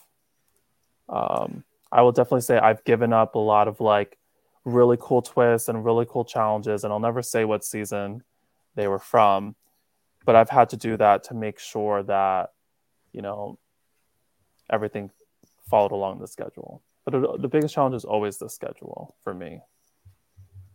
Um, 1.09 1.63
I 1.93 2.03
will 2.03 2.11
definitely 2.11 2.41
say 2.41 2.59
I've 2.59 2.83
given 2.83 3.13
up 3.13 3.37
a 3.37 3.39
lot 3.39 3.69
of 3.69 3.81
like 3.81 4.19
really 4.65 4.97
cool 4.99 5.23
twists 5.23 5.69
and 5.69 5.85
really 5.85 6.07
cool 6.09 6.25
challenges, 6.25 6.83
and 6.83 6.93
I'll 6.93 6.99
never 6.99 7.23
say 7.23 7.45
what 7.45 7.65
season 7.65 8.25
they 8.75 8.89
were 8.89 8.99
from, 8.99 9.55
but 10.27 10.37
I've 10.37 10.51
had 10.51 10.69
to 10.71 10.77
do 10.77 10.99
that 10.99 11.25
to 11.25 11.35
make 11.35 11.59
sure 11.59 12.03
that 12.03 12.53
you 13.13 13.23
know 13.23 13.59
everything 14.71 15.11
followed 15.71 15.93
along 15.93 16.19
the 16.19 16.29
schedule. 16.29 16.83
But 17.07 17.41
the 17.41 17.49
biggest 17.49 17.75
challenge 17.75 17.95
is 17.95 18.05
always 18.05 18.37
the 18.37 18.51
schedule 18.51 19.17
for 19.23 19.33
me. 19.33 19.61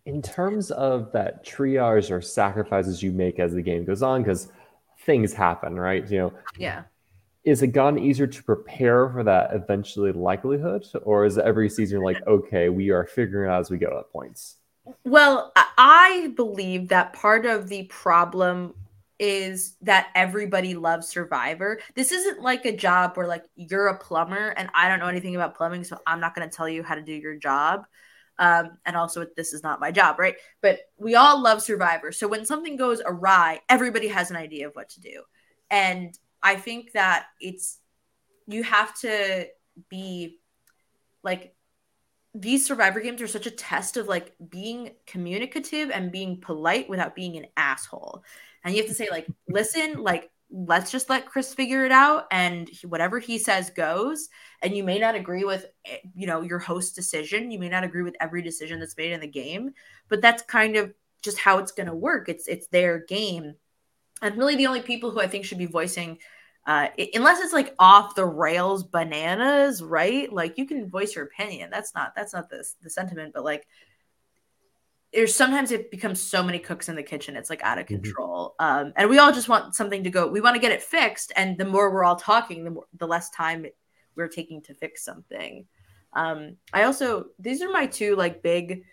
In 0.05 0.21
terms 0.21 0.71
of 0.71 1.11
that 1.11 1.45
triage 1.45 2.09
or 2.09 2.21
sacrifices 2.21 3.03
you 3.03 3.11
make 3.11 3.37
as 3.37 3.53
the 3.53 3.61
game 3.61 3.85
goes 3.85 4.01
on, 4.01 4.23
because 4.23 4.49
things 5.05 5.33
happen, 5.33 5.77
right? 5.77 6.09
You 6.09 6.17
know, 6.17 6.33
yeah 6.57 6.83
is 7.43 7.63
it 7.63 7.67
gotten 7.67 7.97
easier 7.97 8.27
to 8.27 8.43
prepare 8.43 9.09
for 9.09 9.23
that 9.23 9.53
eventually 9.53 10.11
likelihood 10.11 10.85
or 11.03 11.25
is 11.25 11.37
every 11.37 11.69
season 11.69 12.01
like 12.01 12.21
okay 12.27 12.69
we 12.69 12.89
are 12.89 13.05
figuring 13.05 13.49
out 13.49 13.59
as 13.61 13.71
we 13.71 13.77
go 13.77 13.97
at 13.99 14.11
points 14.11 14.57
well 15.05 15.51
i 15.77 16.31
believe 16.35 16.87
that 16.87 17.13
part 17.13 17.45
of 17.45 17.67
the 17.69 17.83
problem 17.83 18.73
is 19.21 19.77
that 19.81 20.07
everybody 20.15 20.73
loves 20.73 21.07
survivor. 21.07 21.79
This 21.93 22.11
isn't 22.11 22.41
like 22.41 22.65
a 22.65 22.75
job 22.75 23.15
where 23.15 23.27
like 23.27 23.45
you're 23.55 23.87
a 23.87 23.97
plumber 23.97 24.49
and 24.57 24.67
i 24.73 24.89
don't 24.89 24.99
know 24.99 25.05
anything 25.05 25.35
about 25.35 25.55
plumbing 25.55 25.83
so 25.83 25.99
i'm 26.07 26.19
not 26.19 26.33
going 26.33 26.49
to 26.49 26.53
tell 26.53 26.67
you 26.67 26.81
how 26.81 26.95
to 26.95 27.03
do 27.03 27.13
your 27.13 27.35
job. 27.35 27.85
Um, 28.39 28.79
and 28.87 28.97
also 28.97 29.27
this 29.37 29.53
is 29.53 29.61
not 29.61 29.79
my 29.79 29.91
job 29.91 30.17
right? 30.17 30.35
But 30.61 30.79
we 30.97 31.13
all 31.13 31.39
love 31.39 31.61
survivor. 31.61 32.11
So 32.11 32.27
when 32.27 32.45
something 32.45 32.75
goes 32.75 32.99
awry 33.05 33.61
everybody 33.69 34.07
has 34.07 34.31
an 34.31 34.37
idea 34.37 34.67
of 34.67 34.73
what 34.73 34.89
to 34.89 35.01
do. 35.01 35.21
And 35.69 36.17
I 36.41 36.55
think 36.55 36.93
that 36.93 37.27
it's 37.39 37.77
you 38.47 38.63
have 38.63 38.97
to 39.01 39.45
be 39.87 40.39
like 41.23 41.53
these 42.33 42.65
survivor 42.65 43.01
games 43.01 43.21
are 43.21 43.27
such 43.27 43.45
a 43.45 43.51
test 43.51 43.97
of 43.97 44.07
like 44.07 44.33
being 44.49 44.91
communicative 45.05 45.91
and 45.91 46.11
being 46.11 46.41
polite 46.41 46.89
without 46.89 47.13
being 47.13 47.37
an 47.37 47.45
asshole. 47.55 48.23
And 48.63 48.73
you 48.73 48.81
have 48.81 48.89
to 48.89 48.95
say 48.95 49.09
like, 49.09 49.27
listen, 49.47 50.03
like 50.03 50.29
let's 50.51 50.91
just 50.91 51.09
let 51.09 51.25
Chris 51.25 51.53
figure 51.53 51.85
it 51.85 51.91
out 51.91 52.25
and 52.29 52.69
whatever 52.83 53.19
he 53.19 53.37
says 53.37 53.69
goes. 53.69 54.29
And 54.61 54.75
you 54.75 54.83
may 54.83 54.99
not 54.99 55.15
agree 55.15 55.43
with 55.43 55.65
eh, 55.85 55.97
you 56.13 56.27
know 56.27 56.41
your 56.41 56.59
host 56.59 56.95
decision. 56.95 57.51
You 57.51 57.59
may 57.59 57.69
not 57.69 57.83
agree 57.83 58.03
with 58.03 58.15
every 58.19 58.41
decision 58.41 58.79
that's 58.79 58.97
made 58.97 59.11
in 59.11 59.21
the 59.21 59.27
game, 59.27 59.71
but 60.09 60.21
that's 60.21 60.43
kind 60.43 60.75
of 60.75 60.93
just 61.21 61.39
how 61.39 61.59
it's 61.59 61.71
going 61.71 61.87
to 61.87 61.95
work. 61.95 62.29
It's 62.29 62.47
it's 62.47 62.67
their 62.67 62.99
game 63.05 63.55
and 64.21 64.37
really 64.37 64.55
the 64.55 64.67
only 64.67 64.81
people 64.81 65.11
who 65.11 65.19
I 65.19 65.27
think 65.27 65.45
should 65.45 65.57
be 65.57 65.65
voicing 65.65 66.19
uh, 66.67 66.89
unless 67.15 67.41
it's 67.41 67.53
like 67.53 67.73
off 67.79 68.13
the 68.13 68.25
rails 68.25 68.83
bananas, 68.83 69.81
right? 69.81 70.31
Like 70.31 70.59
you 70.59 70.67
can 70.67 70.87
voice 70.87 71.15
your 71.15 71.25
opinion. 71.25 71.71
That's 71.71 71.95
not 71.95 72.13
that's 72.15 72.33
not 72.33 72.49
the 72.49 72.63
the 72.83 72.89
sentiment, 72.89 73.33
but 73.33 73.43
like 73.43 73.67
there's 75.13 75.35
sometimes 75.35 75.71
it 75.71 75.91
becomes 75.91 76.21
so 76.21 76.41
many 76.41 76.59
cooks 76.59 76.87
in 76.87 76.95
the 76.95 77.03
kitchen, 77.03 77.35
it's 77.35 77.49
like 77.49 77.63
out 77.63 77.77
of 77.77 77.85
mm-hmm. 77.85 78.01
control. 78.01 78.55
Mm-hmm. 78.59 78.87
Um, 78.87 78.93
and 78.95 79.09
we 79.09 79.17
all 79.17 79.31
just 79.31 79.49
want 79.49 79.75
something 79.75 80.03
to 80.03 80.09
go. 80.09 80.27
We 80.27 80.41
want 80.41 80.55
to 80.55 80.61
get 80.61 80.71
it 80.71 80.81
fixed, 80.81 81.31
and 81.35 81.57
the 81.57 81.65
more 81.65 81.91
we're 81.91 82.03
all 82.03 82.15
talking, 82.15 82.63
the 82.63 82.71
more 82.71 82.85
the 82.97 83.07
less 83.07 83.29
time 83.29 83.65
we're 84.15 84.27
taking 84.27 84.61
to 84.63 84.73
fix 84.73 85.03
something. 85.03 85.65
Um, 86.13 86.57
I 86.73 86.83
also 86.83 87.27
these 87.39 87.61
are 87.61 87.69
my 87.69 87.85
two 87.85 88.15
like 88.15 88.43
big 88.43 88.83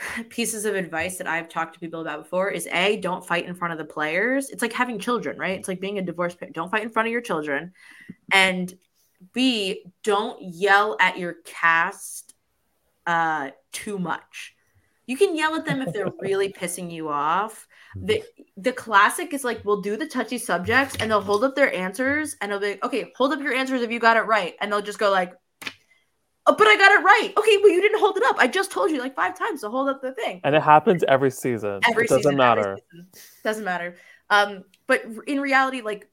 pieces 0.28 0.64
of 0.64 0.74
advice 0.74 1.18
that 1.18 1.26
I've 1.26 1.48
talked 1.48 1.74
to 1.74 1.80
people 1.80 2.00
about 2.00 2.22
before 2.22 2.50
is 2.50 2.66
A, 2.72 2.96
don't 2.96 3.26
fight 3.26 3.46
in 3.46 3.54
front 3.54 3.72
of 3.72 3.78
the 3.78 3.92
players. 3.92 4.50
It's 4.50 4.62
like 4.62 4.72
having 4.72 4.98
children, 4.98 5.38
right? 5.38 5.58
It's 5.58 5.68
like 5.68 5.80
being 5.80 5.98
a 5.98 6.02
divorced 6.02 6.38
parent. 6.38 6.54
Don't 6.54 6.70
fight 6.70 6.82
in 6.82 6.90
front 6.90 7.08
of 7.08 7.12
your 7.12 7.20
children. 7.20 7.72
And 8.32 8.72
B, 9.32 9.84
don't 10.02 10.38
yell 10.40 10.96
at 10.98 11.18
your 11.18 11.36
cast 11.44 12.34
uh, 13.06 13.50
too 13.72 13.98
much. 13.98 14.54
You 15.10 15.16
can 15.16 15.34
yell 15.34 15.56
at 15.56 15.66
them 15.66 15.82
if 15.82 15.92
they're 15.92 16.06
really 16.20 16.52
pissing 16.52 16.88
you 16.88 17.08
off. 17.08 17.66
The 17.96 18.22
the 18.56 18.70
classic 18.70 19.34
is 19.34 19.42
like 19.42 19.64
we'll 19.64 19.80
do 19.80 19.96
the 19.96 20.06
touchy 20.06 20.38
subjects 20.38 20.94
and 21.00 21.10
they'll 21.10 21.20
hold 21.20 21.42
up 21.42 21.56
their 21.56 21.74
answers 21.74 22.36
and 22.40 22.52
they'll 22.52 22.60
be 22.60 22.70
like, 22.70 22.84
okay, 22.84 23.12
hold 23.16 23.32
up 23.32 23.40
your 23.40 23.52
answers 23.52 23.82
if 23.82 23.90
you 23.90 23.98
got 23.98 24.16
it 24.16 24.20
right. 24.20 24.54
And 24.60 24.70
they'll 24.70 24.80
just 24.80 25.00
go 25.00 25.10
like, 25.10 25.34
Oh, 26.46 26.54
but 26.56 26.68
I 26.68 26.76
got 26.76 26.92
it 26.92 27.04
right. 27.04 27.32
Okay, 27.36 27.56
well, 27.56 27.70
you 27.70 27.80
didn't 27.80 27.98
hold 27.98 28.18
it 28.18 28.22
up. 28.24 28.36
I 28.38 28.46
just 28.46 28.70
told 28.70 28.92
you 28.92 29.00
like 29.00 29.16
five 29.16 29.36
times 29.36 29.62
to 29.62 29.68
hold 29.68 29.88
up 29.88 30.00
the 30.00 30.12
thing. 30.12 30.40
And 30.44 30.54
it 30.54 30.62
happens 30.62 31.02
every 31.08 31.32
season. 31.32 31.80
Every 31.88 32.04
it 32.04 32.08
doesn't 32.08 32.22
season, 32.22 32.36
matter. 32.36 32.78
Doesn't 33.42 33.64
matter. 33.64 33.96
Um, 34.30 34.64
but 34.86 35.02
in 35.26 35.40
reality, 35.40 35.80
like 35.80 36.08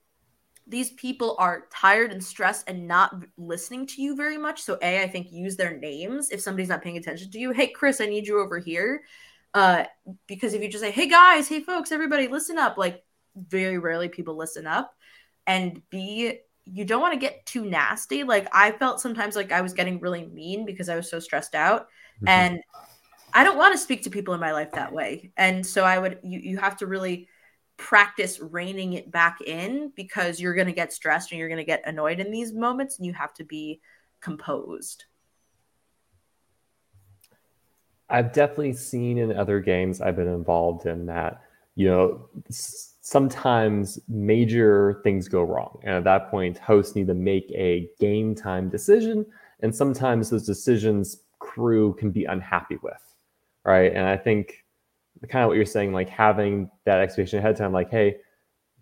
these 0.68 0.92
people 0.92 1.36
are 1.40 1.66
tired 1.72 2.12
and 2.12 2.24
stressed 2.24 2.70
and 2.70 2.88
not 2.88 3.16
listening 3.38 3.88
to 3.88 4.02
you 4.02 4.16
very 4.16 4.38
much. 4.38 4.62
So, 4.62 4.78
A, 4.82 5.02
I 5.02 5.08
think 5.08 5.32
use 5.32 5.56
their 5.56 5.78
names 5.78 6.30
if 6.30 6.42
somebody's 6.42 6.70
not 6.70 6.82
paying 6.82 6.98
attention 6.98 7.32
to 7.32 7.40
you. 7.40 7.52
Hey, 7.52 7.68
Chris, 7.68 8.02
I 8.02 8.06
need 8.06 8.28
you 8.28 8.40
over 8.40 8.60
here. 8.60 9.04
Uh, 9.54 9.86
because 10.28 10.54
if 10.54 10.62
you 10.62 10.70
just 10.70 10.84
say, 10.84 10.92
hey, 10.92 11.08
guys, 11.08 11.48
hey, 11.48 11.62
folks, 11.62 11.92
everybody, 11.92 12.28
listen 12.28 12.58
up, 12.58 12.78
like 12.78 13.04
very 13.36 13.78
rarely 13.78 14.10
people 14.10 14.36
listen 14.36 14.68
up. 14.68 14.94
And 15.46 15.82
B, 15.90 16.40
you 16.66 16.86
don't 16.86 17.02
want 17.02 17.14
to 17.14 17.20
get 17.20 17.46
too 17.46 17.66
nasty. 17.66 18.24
Like 18.24 18.48
I 18.52 18.72
felt 18.72 19.00
sometimes 19.00 19.36
like 19.36 19.52
I 19.52 19.62
was 19.62 19.74
getting 19.74 20.00
really 20.00 20.26
mean 20.26 20.66
because 20.66 20.90
I 20.90 20.96
was 20.96 21.10
so 21.10 21.20
stressed 21.20 21.56
out. 21.56 21.84
Mm-hmm. 22.18 22.28
And 22.28 22.60
I 23.34 23.44
don't 23.44 23.58
want 23.58 23.74
to 23.74 23.78
speak 23.78 24.04
to 24.04 24.10
people 24.10 24.34
in 24.34 24.40
my 24.40 24.52
life 24.52 24.72
that 24.74 24.92
way. 24.92 25.32
And 25.38 25.66
so 25.66 25.84
I 25.84 25.98
would 25.98 26.20
you 26.24 26.40
you 26.40 26.58
have 26.58 26.78
to 26.78 26.88
really 26.88 27.30
practice 27.78 28.40
reining 28.40 28.94
it 28.94 29.12
back 29.12 29.40
in 29.42 29.92
because 29.96 30.40
you're 30.40 30.56
going 30.56 30.68
to 30.68 30.74
get 30.74 30.92
stressed 30.92 31.32
and 31.32 31.40
you're 31.40 31.48
going 31.48 31.58
to 31.58 31.64
get 31.64 31.84
annoyed 31.86 32.20
in 32.20 32.32
these 32.32 32.52
moments 32.52 32.98
and 32.98 33.06
you 33.06 33.14
have 33.14 33.34
to 33.36 33.44
be 33.44 33.80
composed. 34.20 35.06
I've 38.10 38.34
definitely 38.34 38.74
seen 38.74 39.18
in 39.18 39.36
other 39.36 39.60
games 39.60 40.02
I've 40.02 40.16
been 40.16 40.28
involved 40.28 40.86
in 40.86 41.06
that, 41.08 41.42
you 41.76 41.88
know, 41.88 42.30
sometimes 42.50 44.00
major 44.08 45.02
things 45.04 45.28
go 45.28 45.44
wrong. 45.44 45.80
And 45.84 45.96
at 45.96 46.04
that 46.06 46.32
point, 46.32 46.58
hosts 46.58 46.96
need 46.96 47.08
to 47.08 47.14
make 47.14 47.52
a 47.52 47.90
game 48.00 48.34
time 48.34 48.70
decision. 48.70 49.26
And 49.60 49.76
sometimes 49.76 50.30
those 50.30 50.46
decisions 50.46 51.18
crew 51.40 51.94
can 51.96 52.12
be 52.12 52.26
unhappy 52.26 52.78
with. 52.82 53.02
Right. 53.66 53.92
And 53.94 54.06
I 54.06 54.16
think 54.16 54.64
kind 55.30 55.44
of 55.44 55.50
what 55.50 55.58
you're 55.58 55.66
saying, 55.66 55.94
like 55.94 56.10
having 56.10 56.70
that 56.86 57.00
expectation 57.00 57.40
ahead 57.40 57.52
of 57.52 57.58
time, 57.58 57.74
like, 57.74 57.90
hey, 57.90 58.18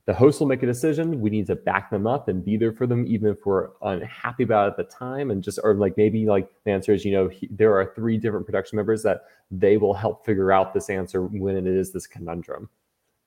the 0.06 0.14
host 0.14 0.40
will 0.40 0.48
make 0.48 0.62
a 0.62 0.68
decision. 0.68 1.20
We 1.20 1.32
need 1.32 1.48
to 1.48 1.56
back 1.56 1.90
them 1.90 2.06
up 2.06 2.28
and 2.28 2.46
be 2.46 2.58
there 2.58 2.72
for 2.72 2.86
them, 2.86 3.06
even 3.08 3.32
if 3.32 3.46
we're 3.46 3.70
unhappy 3.82 4.44
about 4.44 4.68
it 4.68 4.72
at 4.72 4.78
the 4.78 4.96
time. 4.96 5.32
And 5.32 5.44
just, 5.44 5.60
or 5.64 5.74
like 5.74 5.98
maybe 5.98 6.28
like 6.28 6.48
the 6.64 6.72
answer 6.72 6.94
is, 6.94 7.04
you 7.04 7.12
know, 7.12 7.28
he, 7.28 7.50
there 7.52 7.74
are 7.74 7.94
three 7.96 8.18
different 8.18 8.46
production 8.46 8.76
members 8.76 9.02
that 9.04 9.22
they 9.50 9.78
will 9.78 9.96
help 9.96 10.24
figure 10.24 10.52
out 10.52 10.74
this 10.74 10.92
answer 10.92 11.24
when 11.24 11.58
it 11.58 11.66
is 11.66 11.92
this 11.92 12.06
conundrum 12.06 12.70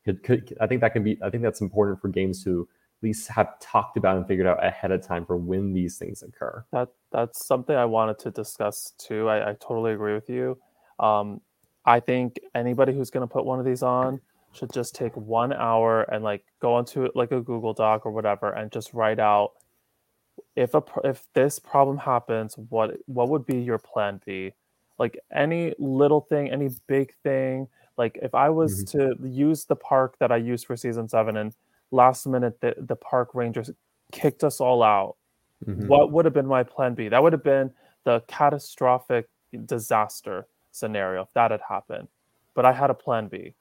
could, 0.09 0.23
could 0.23 0.57
I 0.61 0.67
think 0.67 0.81
that 0.81 0.93
can 0.93 1.03
be 1.03 1.19
I 1.23 1.31
think 1.31 1.43
that's 1.43 1.61
important 1.61 2.01
for 2.01 2.09
games 2.09 2.43
to 2.45 2.63
at 2.63 3.03
least 3.03 3.29
have 3.29 3.61
talked 3.61 3.97
about 3.97 4.17
and 4.17 4.27
figured 4.27 4.47
out 4.47 4.65
ahead 4.65 4.91
of 4.91 5.07
time 5.07 5.25
for 5.25 5.37
when 5.37 5.73
these 5.73 5.99
things 5.99 6.23
occur. 6.23 6.65
That 6.73 6.89
that's 7.13 7.47
something 7.47 7.77
I 7.77 7.85
wanted 7.85 8.19
to 8.21 8.31
discuss 8.31 8.93
too. 8.99 9.29
I, 9.29 9.51
I 9.51 9.53
totally 9.55 9.93
agree 9.93 10.15
with 10.15 10.31
you. 10.31 10.59
Um, 10.99 11.41
I 11.89 12.01
think 12.01 12.39
anybody 12.55 12.93
who's 12.93 13.09
going 13.09 13.27
to 13.27 13.33
put 13.33 13.47
one 13.47 13.59
of 13.59 13.65
these 13.65 13.83
on 13.83 14.21
should 14.53 14.71
just 14.71 14.95
take 14.95 15.17
one 15.17 15.55
hour 15.55 16.03
and 16.03 16.23
like 16.23 16.45
go 16.61 16.75
onto 16.75 17.09
like 17.15 17.33
a 17.33 17.41
Google 17.41 17.73
Doc 17.73 18.05
or 18.05 18.13
whatever 18.13 18.51
and 18.51 18.71
just 18.71 18.93
write 18.93 19.19
out 19.19 19.53
if 20.55 20.75
a 20.75 20.83
if 21.03 21.27
this 21.33 21.59
problem 21.59 21.97
happens, 21.97 22.59
what 22.69 22.99
what 23.07 23.31
would 23.31 23.47
be 23.47 23.57
your 23.57 23.79
plan 23.79 24.21
B? 24.27 24.53
Like 24.99 25.19
any 25.35 25.73
little 25.79 26.21
thing, 26.21 26.51
any 26.51 26.69
big 26.89 27.15
thing. 27.23 27.69
Like 27.97 28.19
if 28.21 28.35
I 28.35 28.51
was 28.51 28.85
mm-hmm. 28.85 29.23
to 29.23 29.29
use 29.29 29.65
the 29.65 29.77
park 29.77 30.17
that 30.21 30.31
I 30.31 30.37
used 30.37 30.67
for 30.67 30.77
season 30.77 31.09
seven 31.09 31.39
and 31.39 31.55
last 31.91 32.27
minute 32.27 32.61
the, 32.61 32.75
the 32.77 32.97
park 32.97 33.35
rangers 33.35 33.71
kicked 34.13 34.45
us 34.45 34.61
all 34.61 34.83
out, 34.83 35.17
mm-hmm. 35.67 35.87
what 35.87 36.13
would 36.13 36.27
have 36.27 36.35
been 36.35 36.47
my 36.47 36.65
plan 36.65 36.93
B? 36.93 37.09
That 37.09 37.23
would 37.23 37.33
have 37.33 37.45
been 37.45 37.71
the 38.05 38.23
catastrophic 38.29 39.31
disaster 39.65 40.47
scenario 40.79 41.23
if 41.23 41.29
that 41.35 41.51
had 41.51 41.61
happened. 41.69 42.09
But 42.55 42.65
I 42.65 42.73
had 42.73 42.91
a 42.91 42.95
plan 42.95 43.29
B. 43.29 43.55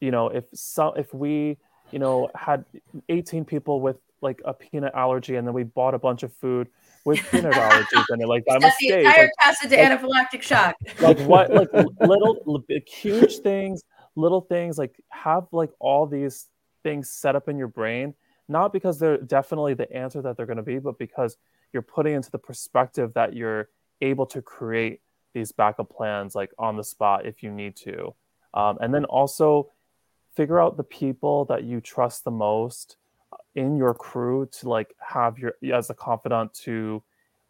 You 0.00 0.10
know, 0.10 0.28
if 0.28 0.44
so 0.52 0.92
if 0.92 1.12
we, 1.14 1.56
you 1.90 1.98
know, 1.98 2.28
had 2.34 2.64
18 3.08 3.44
people 3.44 3.80
with 3.80 3.96
like 4.20 4.40
a 4.44 4.52
peanut 4.52 4.94
allergy 4.94 5.36
and 5.36 5.46
then 5.46 5.54
we 5.54 5.62
bought 5.62 5.94
a 5.94 5.98
bunch 5.98 6.22
of 6.22 6.32
food 6.32 6.68
with 7.04 7.18
peanut 7.30 7.54
allergies 7.54 8.04
in 8.12 8.20
it. 8.20 8.28
Like 8.28 8.44
by 8.44 8.58
mistake. 8.58 8.76
The 8.80 8.98
entire 8.98 9.22
like, 9.22 9.30
cast 9.40 9.64
into 9.64 9.76
like, 9.76 10.00
anaphylactic 10.00 10.42
shock. 10.42 10.76
Like 11.00 11.18
what? 11.20 11.52
Like 11.52 11.72
little, 12.00 12.64
huge 12.86 13.38
things, 13.38 13.82
little 14.14 14.42
things. 14.42 14.78
Like 14.78 15.00
have 15.10 15.46
like 15.52 15.70
all 15.78 16.06
these 16.06 16.46
things 16.82 17.10
set 17.10 17.36
up 17.36 17.48
in 17.48 17.56
your 17.56 17.68
brain, 17.68 18.14
not 18.48 18.72
because 18.72 18.98
they're 18.98 19.18
definitely 19.18 19.74
the 19.74 19.90
answer 19.92 20.22
that 20.22 20.36
they're 20.36 20.46
going 20.46 20.56
to 20.56 20.62
be, 20.62 20.78
but 20.78 20.98
because 20.98 21.36
you're 21.72 21.82
putting 21.82 22.14
into 22.14 22.30
the 22.30 22.38
perspective 22.38 23.12
that 23.14 23.34
you're 23.34 23.68
able 24.00 24.26
to 24.26 24.42
create 24.42 25.00
these 25.36 25.52
backup 25.52 25.90
plans 25.90 26.34
like 26.34 26.50
on 26.58 26.76
the 26.78 26.82
spot 26.82 27.26
if 27.26 27.42
you 27.42 27.50
need 27.50 27.76
to, 27.76 28.14
um, 28.54 28.78
and 28.80 28.94
then 28.94 29.04
also 29.04 29.70
figure 30.34 30.58
out 30.58 30.78
the 30.78 30.82
people 30.84 31.44
that 31.44 31.64
you 31.64 31.80
trust 31.80 32.24
the 32.24 32.30
most 32.30 32.96
in 33.54 33.76
your 33.76 33.92
crew 33.92 34.48
to 34.52 34.68
like 34.68 34.94
have 34.98 35.38
your 35.38 35.54
as 35.74 35.90
a 35.90 35.94
confidant 35.94 36.54
to 36.54 37.02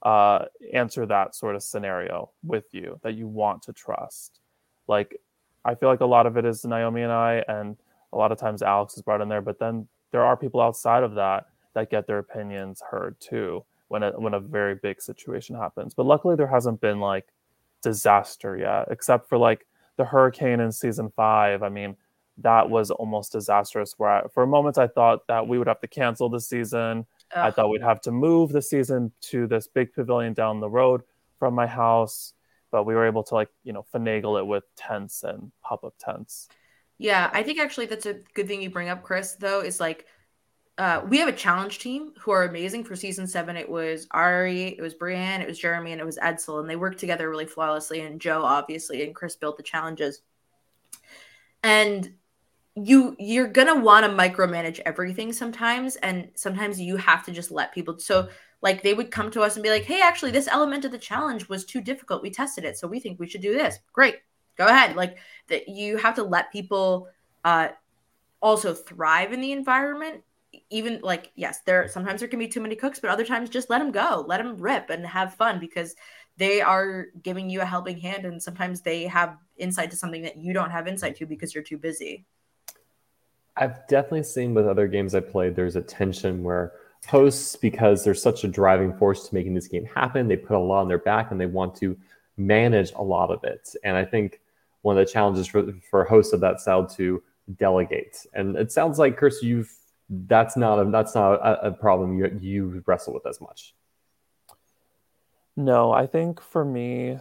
uh, 0.03 0.45
answer 0.72 1.07
that 1.07 1.34
sort 1.34 1.55
of 1.55 1.62
scenario 1.62 2.30
with 2.43 2.64
you 2.72 2.99
that 3.03 3.14
you 3.14 3.28
want 3.28 3.62
to 3.62 3.72
trust. 3.72 4.41
Like 4.89 5.20
I 5.64 5.76
feel 5.76 5.89
like 5.89 6.01
a 6.01 6.07
lot 6.07 6.26
of 6.26 6.37
it 6.37 6.45
is 6.45 6.64
Naomi 6.64 7.03
and 7.03 7.12
I, 7.12 7.45
and 7.47 7.76
a 8.12 8.16
lot 8.16 8.32
of 8.32 8.39
times 8.39 8.62
Alex 8.62 8.97
is 8.97 9.03
brought 9.03 9.20
in 9.20 9.28
there, 9.28 9.41
but 9.41 9.59
then 9.61 9.87
there 10.11 10.24
are 10.24 10.37
people 10.37 10.61
outside 10.61 11.05
of 11.05 11.14
that 11.14 11.47
that 11.74 11.91
get 11.91 12.07
their 12.09 12.18
opinions 12.18 12.82
heard 12.91 13.14
too 13.20 13.64
when 13.89 14.03
a, 14.03 14.11
when 14.12 14.34
a 14.34 14.41
very 14.41 14.74
big 14.74 15.01
situation 15.01 15.55
happens. 15.55 15.95
But 15.95 16.07
luckily, 16.07 16.34
there 16.34 16.47
hasn't 16.47 16.80
been 16.80 16.99
like 16.99 17.26
disaster 17.83 18.57
yet, 18.57 18.89
except 18.91 19.29
for 19.29 19.39
like 19.39 19.66
the 19.97 20.05
hurricane 20.05 20.61
in 20.61 20.72
season 20.72 21.11
five. 21.16 21.62
I 21.62 21.68
mean, 21.68 21.97
that 22.39 22.68
was 22.68 22.91
almost 22.91 23.33
disastrous. 23.33 23.95
Where 23.97 24.11
I, 24.11 24.29
for 24.33 24.43
a 24.43 24.47
moment 24.47 24.79
I 24.79 24.87
thought 24.87 25.27
that 25.29 25.47
we 25.47 25.59
would 25.59 25.68
have 25.68 25.81
to 25.81 25.89
cancel 25.89 26.29
the 26.29 26.41
season. 26.41 27.07
Ugh. 27.35 27.47
I 27.47 27.51
thought 27.51 27.70
we'd 27.70 27.83
have 27.83 28.01
to 28.03 28.12
move 28.12 28.53
the 28.53 28.62
season 28.62 29.12
to 29.22 29.47
this 29.47 29.66
big 29.66 29.93
pavilion 29.93 30.35
down 30.35 30.61
the 30.61 30.68
road 30.68 31.03
from 31.39 31.55
my 31.55 31.66
house, 31.66 32.33
but 32.70 32.85
we 32.85 32.95
were 32.95 33.07
able 33.07 33.22
to 33.24 33.35
like 33.35 33.49
you 33.64 33.72
know 33.72 33.85
finagle 33.95 34.39
it 34.39 34.47
with 34.47 34.64
tents 34.77 35.22
and 35.22 35.51
pop 35.62 35.85
up 35.85 35.95
tents. 35.99 36.49
Yeah, 36.99 37.31
I 37.33 37.43
think 37.43 37.59
actually 37.59 37.87
that's 37.87 38.07
a 38.07 38.20
good 38.35 38.49
thing 38.49 38.62
you 38.62 38.70
bring 38.70 38.89
up, 38.89 39.03
Chris. 39.03 39.33
Though 39.33 39.61
is 39.61 39.81
like. 39.81 40.07
Uh, 40.79 41.01
we 41.09 41.18
have 41.18 41.29
a 41.29 41.33
challenge 41.33 41.79
team 41.79 42.12
who 42.18 42.31
are 42.31 42.45
amazing 42.45 42.85
for 42.85 42.95
season 42.95 43.27
seven. 43.27 43.57
It 43.57 43.68
was 43.68 44.07
Ari, 44.11 44.77
it 44.79 44.83
was 44.83 44.93
Brienne, 44.93 45.41
it 45.41 45.49
was 45.49 45.59
Jeremy, 45.59 45.93
and 45.93 46.01
it 46.01 46.05
was 46.05 46.18
Edsel, 46.18 46.61
and 46.61 46.68
they 46.68 46.77
worked 46.77 46.99
together 46.99 47.31
really 47.31 47.47
flawlessly. 47.47 48.03
And 48.03 48.20
Joe, 48.20 48.43
obviously, 48.43 49.03
and 49.03 49.14
Chris 49.14 49.37
built 49.37 49.57
the 49.57 49.62
challenges. 49.62 50.20
And 51.62 52.12
you 52.77 53.16
you're 53.18 53.49
gonna 53.49 53.81
want 53.81 54.05
to 54.05 54.12
micromanage 54.12 54.81
everything 54.85 55.33
sometimes 55.33 55.97
and 55.97 56.29
sometimes 56.35 56.79
you 56.79 56.97
have 56.97 57.24
to 57.24 57.33
just 57.33 57.51
let 57.51 57.72
people 57.72 57.99
so 57.99 58.29
like 58.61 58.83
they 58.83 58.93
would 58.93 59.11
come 59.11 59.31
to 59.31 59.41
us 59.41 59.57
and 59.57 59.62
be 59.62 59.70
like 59.70 59.85
hey 59.85 60.03
actually 60.03 60.31
this 60.31 60.47
element 60.49 60.85
of 60.85 60.93
the 60.93 60.99
challenge 60.99 61.49
was 61.49 61.64
too 61.64 61.81
difficult 61.81 62.22
we 62.22 62.31
tested 62.31 62.64
it 62.64 62.77
so 62.77 62.87
we 62.87 63.01
think 63.01 63.18
we 63.18 63.27
should 63.27 63.41
do 63.41 63.55
this 63.55 63.79
great 63.95 64.16
go 64.59 64.66
ahead 64.66 64.95
like 64.95 65.16
that 65.49 65.68
you 65.68 65.97
have 65.97 66.14
to 66.14 66.22
let 66.22 66.53
people 66.53 67.09
uh 67.47 67.68
also 68.43 68.74
thrive 68.74 69.33
in 69.33 69.41
the 69.41 69.53
environment 69.53 70.22
even 70.70 71.00
like 71.02 71.32
yes 71.34 71.61
there 71.66 71.88
sometimes 71.88 72.20
there 72.20 72.28
can 72.28 72.38
be 72.38 72.48
too 72.48 72.61
many 72.61 72.74
cooks 72.74 73.00
but 73.00 73.11
other 73.11 73.24
times 73.24 73.48
just 73.48 73.70
let 73.70 73.78
them 73.78 73.90
go 73.90 74.24
let 74.26 74.38
them 74.38 74.57
rip 74.57 74.90
and 74.90 75.07
have 75.07 75.34
fun 75.34 75.59
because 75.59 75.94
they 76.36 76.61
are 76.61 77.07
giving 77.22 77.48
you 77.48 77.61
a 77.61 77.64
helping 77.64 77.98
hand 77.98 78.24
and 78.24 78.42
sometimes 78.42 78.82
they 78.82 79.04
have 79.04 79.36
insight 79.57 79.90
to 79.90 79.96
something 79.96 80.22
that 80.22 80.36
you 80.36 80.52
don't 80.52 80.70
have 80.70 80.86
insight 80.86 81.16
to 81.16 81.26
because 81.26 81.54
you're 81.54 81.64
too 81.64 81.78
busy 81.78 82.24
I've 83.57 83.86
definitely 83.88 84.24
seen 84.24 84.52
with 84.52 84.66
other 84.66 84.86
games 84.86 85.14
I 85.14 85.20
played, 85.20 85.57
there's 85.57 85.76
a 85.76 85.80
tension 85.80 86.44
where 86.44 86.74
hosts, 87.07 87.57
because 87.57 88.04
there's 88.04 88.22
such 88.22 88.44
a 88.44 88.48
driving 88.48 88.92
force 88.96 89.28
to 89.28 89.34
making 89.34 89.54
this 89.54 89.68
game 89.68 89.86
happen, 89.86 90.28
they 90.28 90.36
put 90.36 90.57
a 90.57 90.61
lot 90.61 90.82
on 90.82 90.88
their 90.88 90.98
back 90.98 91.30
and 91.30 91.40
they 91.40 91.46
want 91.46 91.74
to 91.76 91.96
manage 92.36 92.92
a 92.96 93.02
lot 93.02 93.30
of 93.30 93.44
it. 93.44 93.74
And 93.82 93.96
I 93.96 94.04
think 94.04 94.40
one 94.82 94.98
of 94.98 95.07
the 95.07 95.11
challenges 95.11 95.46
for 95.46 95.72
for 95.90 96.04
hosts 96.04 96.32
of 96.32 96.40
that 96.40 96.61
style 96.61 96.86
to 96.86 97.22
delegate. 97.57 98.26
And 98.34 98.57
it 98.57 98.72
sounds 98.72 98.98
like 98.98 99.16
Chris, 99.16 99.42
you've 99.42 99.72
that's 100.09 100.57
not 100.57 100.78
a 100.78 100.90
that's 100.90 101.14
not 101.14 101.34
a, 101.34 101.68
a 101.68 101.72
problem 101.72 102.18
you 102.18 102.38
you 102.40 102.82
wrestle 102.86 103.14
with 103.14 103.26
as 103.26 103.40
much. 103.40 103.74
No, 105.57 105.90
I 105.90 106.07
think 106.07 106.40
for 106.40 106.64
me, 106.64 107.18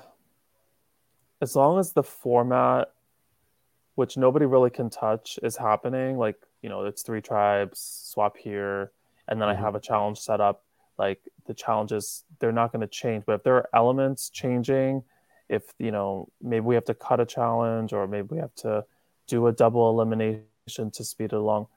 as 1.42 1.56
long 1.56 1.80
as 1.80 1.94
the 1.94 2.04
format 2.04 2.90
which 3.96 4.18
nobody 4.18 4.46
really 4.46 4.70
can 4.70 4.90
touch, 4.90 5.40
is 5.42 5.56
happening. 5.58 6.18
Like, 6.18 6.36
you 6.62 6.70
know, 6.70 6.86
it's 6.86 7.02
three 7.02 7.22
tribes, 7.22 7.80
swap 7.80 8.38
here, 8.38 8.92
and 9.28 9.42
then 9.42 9.48
mm-hmm. 9.48 9.58
I 9.58 9.66
have 9.66 9.76
a 9.76 9.80
challenge 9.80 10.20
set 10.20 10.40
up. 10.40 10.64
Like 10.98 11.20
the 11.46 11.54
challenges, 11.54 12.24
they're 12.40 12.52
not 12.52 12.72
going 12.72 12.82
to 12.82 12.88
change. 12.88 13.24
But 13.26 13.34
if 13.34 13.44
there 13.44 13.56
are 13.56 13.70
elements 13.74 14.30
changing, 14.30 15.04
if 15.50 15.64
you 15.80 15.92
know, 15.92 16.30
maybe 16.42 16.62
we 16.62 16.76
have 16.76 16.86
to 16.86 16.94
cut 16.94 17.20
a 17.20 17.26
challenge 17.26 17.92
or 17.92 18.08
maybe 18.08 18.28
we 18.32 18.38
have 18.38 18.56
to 18.56 18.86
do 19.28 19.48
a 19.48 19.52
double 19.52 19.90
elimination 19.90 20.92
to 20.94 21.04
speed 21.04 21.26
it 21.26 21.34
along. 21.34 21.68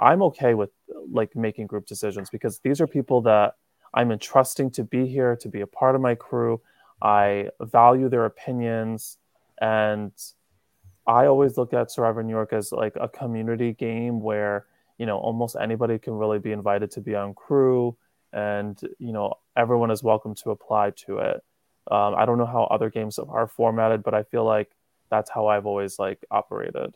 I'm 0.00 0.22
okay 0.22 0.54
with 0.54 0.70
like 1.12 1.36
making 1.36 1.68
group 1.68 1.86
decisions 1.86 2.30
because 2.30 2.58
these 2.60 2.80
are 2.80 2.86
people 2.86 3.20
that 3.22 3.54
I'm 3.94 4.10
entrusting 4.10 4.70
to 4.72 4.84
be 4.84 5.06
here, 5.06 5.36
to 5.36 5.48
be 5.48 5.60
a 5.60 5.66
part 5.66 5.94
of 5.94 6.00
my 6.00 6.14
crew. 6.14 6.60
I 7.02 7.50
value 7.60 8.08
their 8.08 8.24
opinions 8.24 9.18
and 9.60 10.12
I 11.06 11.26
always 11.26 11.56
look 11.56 11.72
at 11.72 11.90
Survivor 11.90 12.22
New 12.22 12.32
York 12.32 12.52
as 12.52 12.72
like 12.72 12.94
a 13.00 13.08
community 13.08 13.72
game 13.72 14.20
where 14.20 14.66
you 14.98 15.06
know 15.06 15.18
almost 15.18 15.56
anybody 15.60 15.98
can 15.98 16.14
really 16.14 16.38
be 16.38 16.52
invited 16.52 16.90
to 16.92 17.00
be 17.00 17.14
on 17.14 17.34
crew, 17.34 17.96
and 18.32 18.78
you 18.98 19.12
know 19.12 19.34
everyone 19.56 19.90
is 19.90 20.02
welcome 20.02 20.34
to 20.36 20.50
apply 20.50 20.90
to 21.06 21.18
it. 21.18 21.42
Um, 21.90 22.14
I 22.16 22.26
don't 22.26 22.38
know 22.38 22.46
how 22.46 22.64
other 22.64 22.90
games 22.90 23.18
are 23.18 23.48
formatted, 23.48 24.02
but 24.02 24.14
I 24.14 24.22
feel 24.24 24.44
like 24.44 24.70
that's 25.10 25.30
how 25.30 25.48
I've 25.48 25.66
always 25.66 25.98
like 25.98 26.24
operated. 26.30 26.94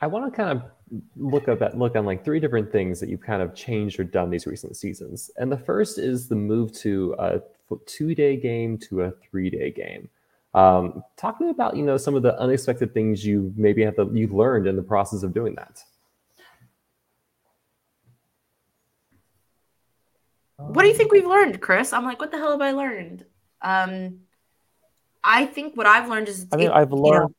I 0.00 0.06
want 0.06 0.32
to 0.32 0.36
kind 0.36 0.50
of 0.50 1.00
look 1.16 1.48
up 1.48 1.60
at 1.62 1.76
look 1.76 1.94
on 1.94 2.06
like 2.06 2.24
three 2.24 2.40
different 2.40 2.72
things 2.72 3.00
that 3.00 3.08
you've 3.08 3.20
kind 3.20 3.42
of 3.42 3.54
changed 3.54 4.00
or 4.00 4.04
done 4.04 4.30
these 4.30 4.46
recent 4.46 4.76
seasons. 4.76 5.30
And 5.36 5.52
the 5.52 5.58
first 5.58 5.98
is 5.98 6.26
the 6.26 6.34
move 6.34 6.72
to 6.78 7.14
a 7.18 7.40
two 7.86 8.14
day 8.14 8.36
game 8.36 8.78
to 8.78 9.02
a 9.02 9.12
three 9.12 9.50
day 9.50 9.70
game. 9.70 10.08
Um, 10.54 11.04
talk 11.16 11.38
to 11.38 11.44
me 11.44 11.50
about 11.50 11.76
you 11.76 11.84
know 11.84 11.96
some 11.96 12.14
of 12.14 12.22
the 12.22 12.38
unexpected 12.40 12.94
things 12.94 13.24
you 13.24 13.52
maybe 13.56 13.82
have 13.84 13.96
to, 13.96 14.10
you 14.12 14.28
learned 14.28 14.66
in 14.66 14.76
the 14.76 14.82
process 14.82 15.22
of 15.22 15.34
doing 15.34 15.54
that. 15.56 15.82
What 20.56 20.82
do 20.82 20.88
you 20.88 20.94
think 20.94 21.12
we've 21.12 21.26
learned, 21.26 21.60
Chris? 21.60 21.92
I'm 21.92 22.04
like, 22.04 22.20
what 22.20 22.30
the 22.30 22.36
hell 22.36 22.50
have 22.50 22.60
I 22.60 22.72
learned? 22.72 23.24
Um, 23.62 24.20
I 25.24 25.46
think 25.46 25.76
what 25.76 25.86
I've 25.86 26.08
learned 26.08 26.28
is 26.28 26.46
I 26.52 26.56
mean, 26.56 26.68
it, 26.68 26.72
I've 26.72 26.92
learned. 26.92 27.04
You 27.04 27.20
know, 27.20 27.34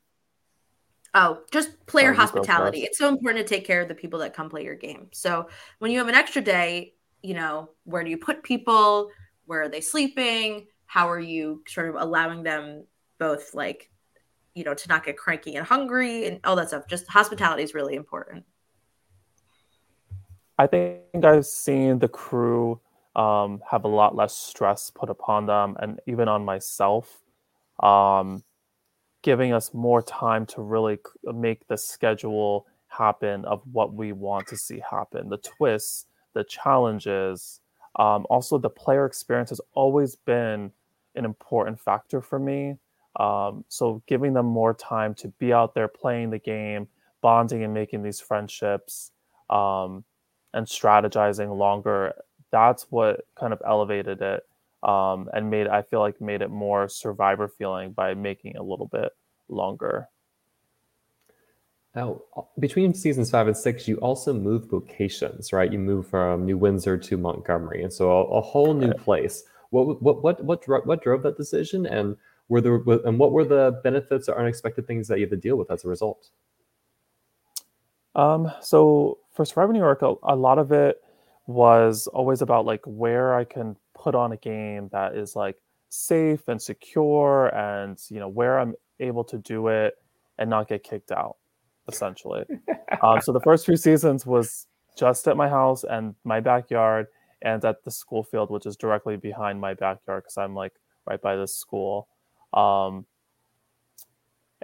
oh, 1.13 1.41
just 1.51 1.85
player 1.85 2.13
hospitality. 2.13 2.83
It's 2.83 2.97
so 2.97 3.07
important 3.07 3.45
to 3.45 3.55
take 3.55 3.65
care 3.65 3.81
of 3.81 3.87
the 3.87 3.95
people 3.95 4.19
that 4.19 4.33
come 4.33 4.49
play 4.49 4.63
your 4.63 4.75
game. 4.75 5.09
So 5.11 5.49
when 5.79 5.91
you 5.91 5.97
have 5.99 6.07
an 6.07 6.15
extra 6.15 6.41
day, 6.41 6.93
you 7.21 7.33
know, 7.33 7.71
where 7.83 8.03
do 8.03 8.09
you 8.09 8.17
put 8.17 8.43
people? 8.43 9.09
Where 9.45 9.63
are 9.63 9.69
they 9.69 9.81
sleeping? 9.81 10.67
How 10.85 11.09
are 11.09 11.19
you 11.19 11.63
sort 11.67 11.89
of 11.89 11.95
allowing 11.95 12.43
them 12.43 12.85
both 13.21 13.53
like 13.53 13.91
you 14.55 14.63
know 14.63 14.73
to 14.73 14.87
not 14.89 15.05
get 15.05 15.15
cranky 15.15 15.55
and 15.55 15.65
hungry 15.65 16.25
and 16.25 16.39
all 16.43 16.55
that 16.55 16.69
stuff 16.69 16.87
just 16.87 17.07
hospitality 17.07 17.61
is 17.61 17.75
really 17.75 17.95
important 17.95 18.43
i 20.57 20.65
think 20.65 21.23
i've 21.23 21.45
seen 21.45 21.99
the 21.99 22.07
crew 22.07 22.79
um, 23.13 23.61
have 23.69 23.83
a 23.83 23.89
lot 23.89 24.15
less 24.15 24.35
stress 24.35 24.89
put 24.89 25.09
upon 25.09 25.45
them 25.45 25.75
and 25.79 25.99
even 26.07 26.27
on 26.27 26.43
myself 26.43 27.21
um, 27.81 28.43
giving 29.21 29.53
us 29.53 29.73
more 29.73 30.01
time 30.01 30.45
to 30.47 30.61
really 30.61 30.97
make 31.33 31.67
the 31.67 31.77
schedule 31.77 32.65
happen 32.87 33.45
of 33.45 33.61
what 33.71 33.93
we 33.93 34.11
want 34.11 34.47
to 34.47 34.57
see 34.57 34.81
happen. 34.89 35.29
The 35.29 35.37
twists 35.37 36.05
the 36.33 36.43
challenges 36.45 37.59
um, 37.97 38.25
also 38.29 38.57
the 38.57 38.69
player 38.69 39.05
experience 39.05 39.49
has 39.49 39.59
always 39.73 40.15
been 40.15 40.71
an 41.15 41.25
important 41.25 41.77
factor 41.77 42.21
for 42.21 42.39
me. 42.39 42.77
Um, 43.19 43.65
so 43.67 44.01
giving 44.07 44.33
them 44.33 44.45
more 44.45 44.73
time 44.73 45.13
to 45.15 45.27
be 45.27 45.51
out 45.51 45.73
there 45.75 45.89
playing 45.89 46.29
the 46.29 46.39
game 46.39 46.87
bonding 47.21 47.63
and 47.63 47.73
making 47.73 48.01
these 48.01 48.19
friendships 48.21 49.11
um, 49.49 50.05
and 50.53 50.65
strategizing 50.65 51.55
longer 51.57 52.13
that's 52.51 52.87
what 52.89 53.25
kind 53.35 53.53
of 53.53 53.61
elevated 53.65 54.21
it 54.21 54.45
um, 54.83 55.29
and 55.33 55.49
made 55.49 55.67
I 55.67 55.81
feel 55.83 55.99
like 55.99 56.19
made 56.21 56.41
it 56.41 56.49
more 56.49 56.87
survivor 56.87 57.47
feeling 57.47 57.91
by 57.91 58.13
making 58.13 58.53
it 58.53 58.59
a 58.59 58.63
little 58.63 58.87
bit 58.87 59.11
longer. 59.49 60.07
Now, 61.93 62.21
between 62.59 62.93
seasons 62.93 63.29
five 63.29 63.47
and 63.47 63.57
six, 63.57 63.87
you 63.87 63.97
also 63.97 64.33
move 64.33 64.71
locations, 64.71 65.51
right? 65.51 65.71
You 65.71 65.79
move 65.79 66.07
from 66.07 66.45
New 66.45 66.57
Windsor 66.57 66.97
to 66.97 67.17
Montgomery, 67.17 67.83
and 67.83 67.91
so 67.91 68.11
a, 68.11 68.23
a 68.37 68.41
whole 68.41 68.73
new 68.73 68.93
place. 68.93 69.43
What 69.71 70.01
what 70.01 70.23
what 70.23 70.43
what 70.43 70.87
what 70.87 71.03
drove 71.03 71.23
that 71.23 71.37
decision, 71.37 71.85
and 71.85 72.15
were 72.47 72.61
there 72.61 72.75
and 73.05 73.19
what 73.19 73.33
were 73.33 73.45
the 73.45 73.79
benefits 73.83 74.29
or 74.29 74.39
unexpected 74.39 74.87
things 74.87 75.07
that 75.09 75.19
you 75.19 75.25
had 75.25 75.31
to 75.31 75.37
deal 75.37 75.57
with 75.57 75.69
as 75.69 75.83
a 75.83 75.89
result? 75.89 76.29
Um, 78.15 78.51
so 78.61 79.19
for 79.33 79.45
Survivor 79.45 79.73
New 79.73 79.79
York, 79.79 80.01
a, 80.01 80.15
a 80.23 80.35
lot 80.35 80.59
of 80.59 80.71
it 80.71 81.01
was 81.47 82.07
always 82.07 82.41
about 82.41 82.65
like 82.65 82.81
where 82.85 83.33
I 83.33 83.43
can 83.43 83.75
put 84.01 84.15
on 84.15 84.31
a 84.31 84.37
game 84.37 84.89
that 84.91 85.15
is 85.15 85.35
like 85.35 85.57
safe 85.89 86.47
and 86.47 86.61
secure 86.61 87.47
and 87.55 87.99
you 88.09 88.19
know 88.19 88.27
where 88.27 88.59
I'm 88.59 88.73
able 88.99 89.23
to 89.25 89.37
do 89.37 89.67
it 89.67 89.95
and 90.39 90.49
not 90.49 90.67
get 90.67 90.83
kicked 90.83 91.11
out 91.11 91.37
essentially. 91.87 92.45
um, 93.03 93.21
so 93.21 93.31
the 93.31 93.39
first 93.43 93.65
few 93.65 93.77
seasons 93.77 94.25
was 94.25 94.67
just 94.97 95.27
at 95.27 95.37
my 95.37 95.49
house 95.49 95.83
and 95.83 96.15
my 96.23 96.39
backyard 96.39 97.07
and 97.41 97.63
at 97.65 97.83
the 97.83 97.91
school 97.91 98.23
field 98.23 98.49
which 98.49 98.65
is 98.65 98.75
directly 98.75 99.17
behind 99.17 99.59
my 99.59 99.73
backyard 99.73 100.23
because 100.23 100.37
I'm 100.37 100.55
like 100.55 100.73
right 101.05 101.21
by 101.21 101.35
this 101.35 101.55
school. 101.55 102.07
Um, 102.53 103.05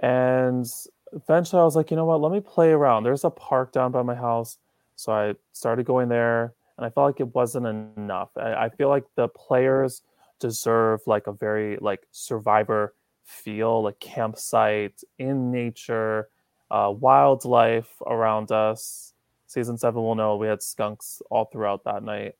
and 0.00 0.66
eventually 1.12 1.60
I 1.60 1.64
was 1.64 1.76
like, 1.76 1.90
you 1.90 1.96
know 1.96 2.04
what, 2.04 2.20
let 2.20 2.32
me 2.32 2.40
play 2.40 2.70
around. 2.70 3.04
There's 3.04 3.24
a 3.24 3.30
park 3.30 3.72
down 3.72 3.92
by 3.92 4.02
my 4.02 4.14
house. 4.14 4.58
So 4.96 5.12
I 5.12 5.34
started 5.52 5.86
going 5.86 6.08
there 6.08 6.54
and 6.78 6.86
I 6.86 6.90
felt 6.90 7.06
like 7.06 7.20
it 7.20 7.34
wasn't 7.34 7.66
enough. 7.66 8.30
I, 8.36 8.54
I 8.54 8.68
feel 8.70 8.88
like 8.88 9.04
the 9.16 9.28
players 9.28 10.02
deserve 10.38 11.00
like 11.06 11.26
a 11.26 11.32
very 11.32 11.76
like 11.80 12.06
survivor 12.12 12.94
feel, 13.24 13.82
like 13.82 13.98
campsite 13.98 15.02
in 15.18 15.50
nature, 15.50 16.28
uh, 16.70 16.94
wildlife 16.96 17.90
around 18.06 18.52
us. 18.52 19.12
Season 19.48 19.76
seven 19.76 20.02
will 20.02 20.14
know 20.14 20.36
we 20.36 20.46
had 20.46 20.62
skunks 20.62 21.20
all 21.30 21.46
throughout 21.46 21.82
that 21.84 22.02
night, 22.02 22.34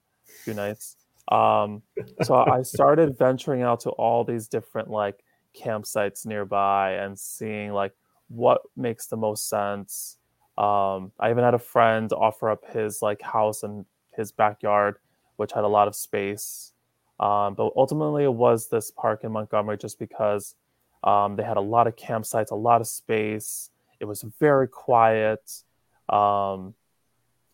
few 0.44 0.54
nights. 0.54 0.96
Um, 1.30 1.82
so 2.22 2.36
I 2.36 2.62
started 2.62 3.18
venturing 3.18 3.62
out 3.62 3.80
to 3.80 3.90
all 3.90 4.24
these 4.24 4.46
different 4.46 4.88
like 4.88 5.22
campsites 5.58 6.24
nearby 6.24 6.92
and 6.92 7.18
seeing 7.18 7.72
like 7.72 7.92
what 8.28 8.62
makes 8.76 9.06
the 9.08 9.16
most 9.16 9.48
sense. 9.48 10.16
Um, 10.56 11.12
I 11.18 11.30
even 11.30 11.44
had 11.44 11.54
a 11.54 11.58
friend 11.58 12.12
offer 12.12 12.50
up 12.50 12.64
his 12.72 13.02
like 13.02 13.20
house 13.20 13.62
and 13.62 13.84
his 14.18 14.32
backyard, 14.32 14.96
which 15.36 15.52
had 15.52 15.64
a 15.64 15.68
lot 15.68 15.88
of 15.88 15.96
space. 15.96 16.72
Um, 17.18 17.54
but 17.54 17.72
ultimately, 17.74 18.24
it 18.24 18.34
was 18.34 18.68
this 18.68 18.90
park 18.90 19.24
in 19.24 19.32
Montgomery 19.32 19.78
just 19.78 19.98
because 19.98 20.54
um, 21.02 21.36
they 21.36 21.42
had 21.42 21.56
a 21.56 21.62
lot 21.62 21.86
of 21.86 21.96
campsites, 21.96 22.50
a 22.50 22.54
lot 22.54 22.80
of 22.80 22.86
space. 22.86 23.70
It 24.00 24.04
was 24.04 24.22
very 24.38 24.68
quiet. 24.68 25.62
Um, 26.08 26.74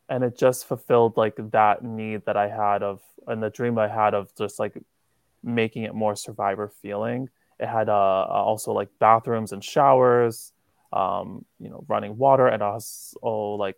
and 0.08 0.22
it 0.24 0.36
just 0.36 0.66
fulfilled 0.66 1.16
like 1.16 1.36
that 1.52 1.82
need 1.82 2.26
that 2.26 2.36
I 2.36 2.48
had 2.48 2.82
of, 2.82 3.00
and 3.26 3.42
the 3.42 3.50
dream 3.50 3.78
I 3.78 3.88
had 3.88 4.14
of 4.14 4.34
just 4.36 4.58
like 4.58 4.76
making 5.42 5.84
it 5.84 5.94
more 5.94 6.16
survivor 6.16 6.70
feeling. 6.82 7.30
It 7.58 7.68
had 7.68 7.88
uh, 7.88 8.26
also 8.28 8.72
like 8.72 8.88
bathrooms 8.98 9.52
and 9.52 9.62
showers, 9.62 10.52
um, 10.92 11.44
you 11.58 11.70
know, 11.70 11.84
running 11.88 12.18
water 12.18 12.46
and 12.46 12.62
also 12.62 13.56
like 13.58 13.76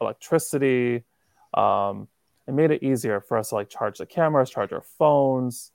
electricity. 0.00 1.02
Um, 1.54 2.08
it 2.46 2.52
made 2.52 2.70
it 2.70 2.82
easier 2.82 3.20
for 3.20 3.38
us 3.38 3.50
to 3.50 3.56
like 3.56 3.70
charge 3.70 3.98
the 3.98 4.06
cameras, 4.06 4.50
charge 4.50 4.72
our 4.72 4.84
phones. 4.98 5.72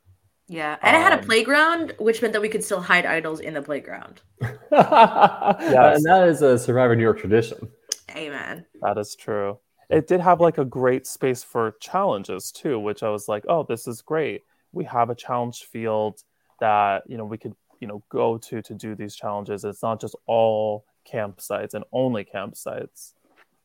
Yeah, 0.47 0.77
and 0.81 0.95
um, 0.95 1.01
it 1.01 1.03
had 1.03 1.13
a 1.13 1.19
um, 1.19 1.25
playground, 1.25 1.95
which 1.99 2.21
meant 2.21 2.33
that 2.33 2.41
we 2.41 2.49
could 2.49 2.63
still 2.63 2.81
hide 2.81 3.05
idols 3.05 3.39
in 3.39 3.53
the 3.53 3.61
playground. 3.61 4.21
yeah, 4.41 5.93
and 5.93 6.03
that 6.05 6.27
is 6.27 6.41
a 6.41 6.57
Survivor 6.57 6.95
New 6.95 7.03
York 7.03 7.19
tradition. 7.19 7.69
Amen. 8.15 8.65
That 8.81 8.97
is 8.97 9.15
true. 9.15 9.59
It 9.89 10.07
did 10.07 10.21
have 10.21 10.39
like 10.39 10.57
a 10.57 10.65
great 10.65 11.07
space 11.07 11.43
for 11.43 11.75
challenges 11.79 12.51
too, 12.51 12.79
which 12.79 13.03
I 13.03 13.09
was 13.09 13.27
like, 13.27 13.43
oh, 13.47 13.65
this 13.67 13.87
is 13.87 14.01
great. 14.01 14.41
We 14.71 14.85
have 14.85 15.09
a 15.09 15.15
challenge 15.15 15.63
field 15.63 16.21
that 16.59 17.03
you 17.07 17.17
know 17.17 17.25
we 17.25 17.37
could 17.37 17.53
you 17.79 17.87
know 17.87 18.03
go 18.09 18.37
to 18.37 18.61
to 18.61 18.73
do 18.73 18.95
these 18.95 19.15
challenges. 19.15 19.63
It's 19.63 19.83
not 19.83 20.01
just 20.01 20.15
all 20.27 20.85
campsites 21.11 21.73
and 21.73 21.83
only 21.91 22.25
campsites. 22.25 23.13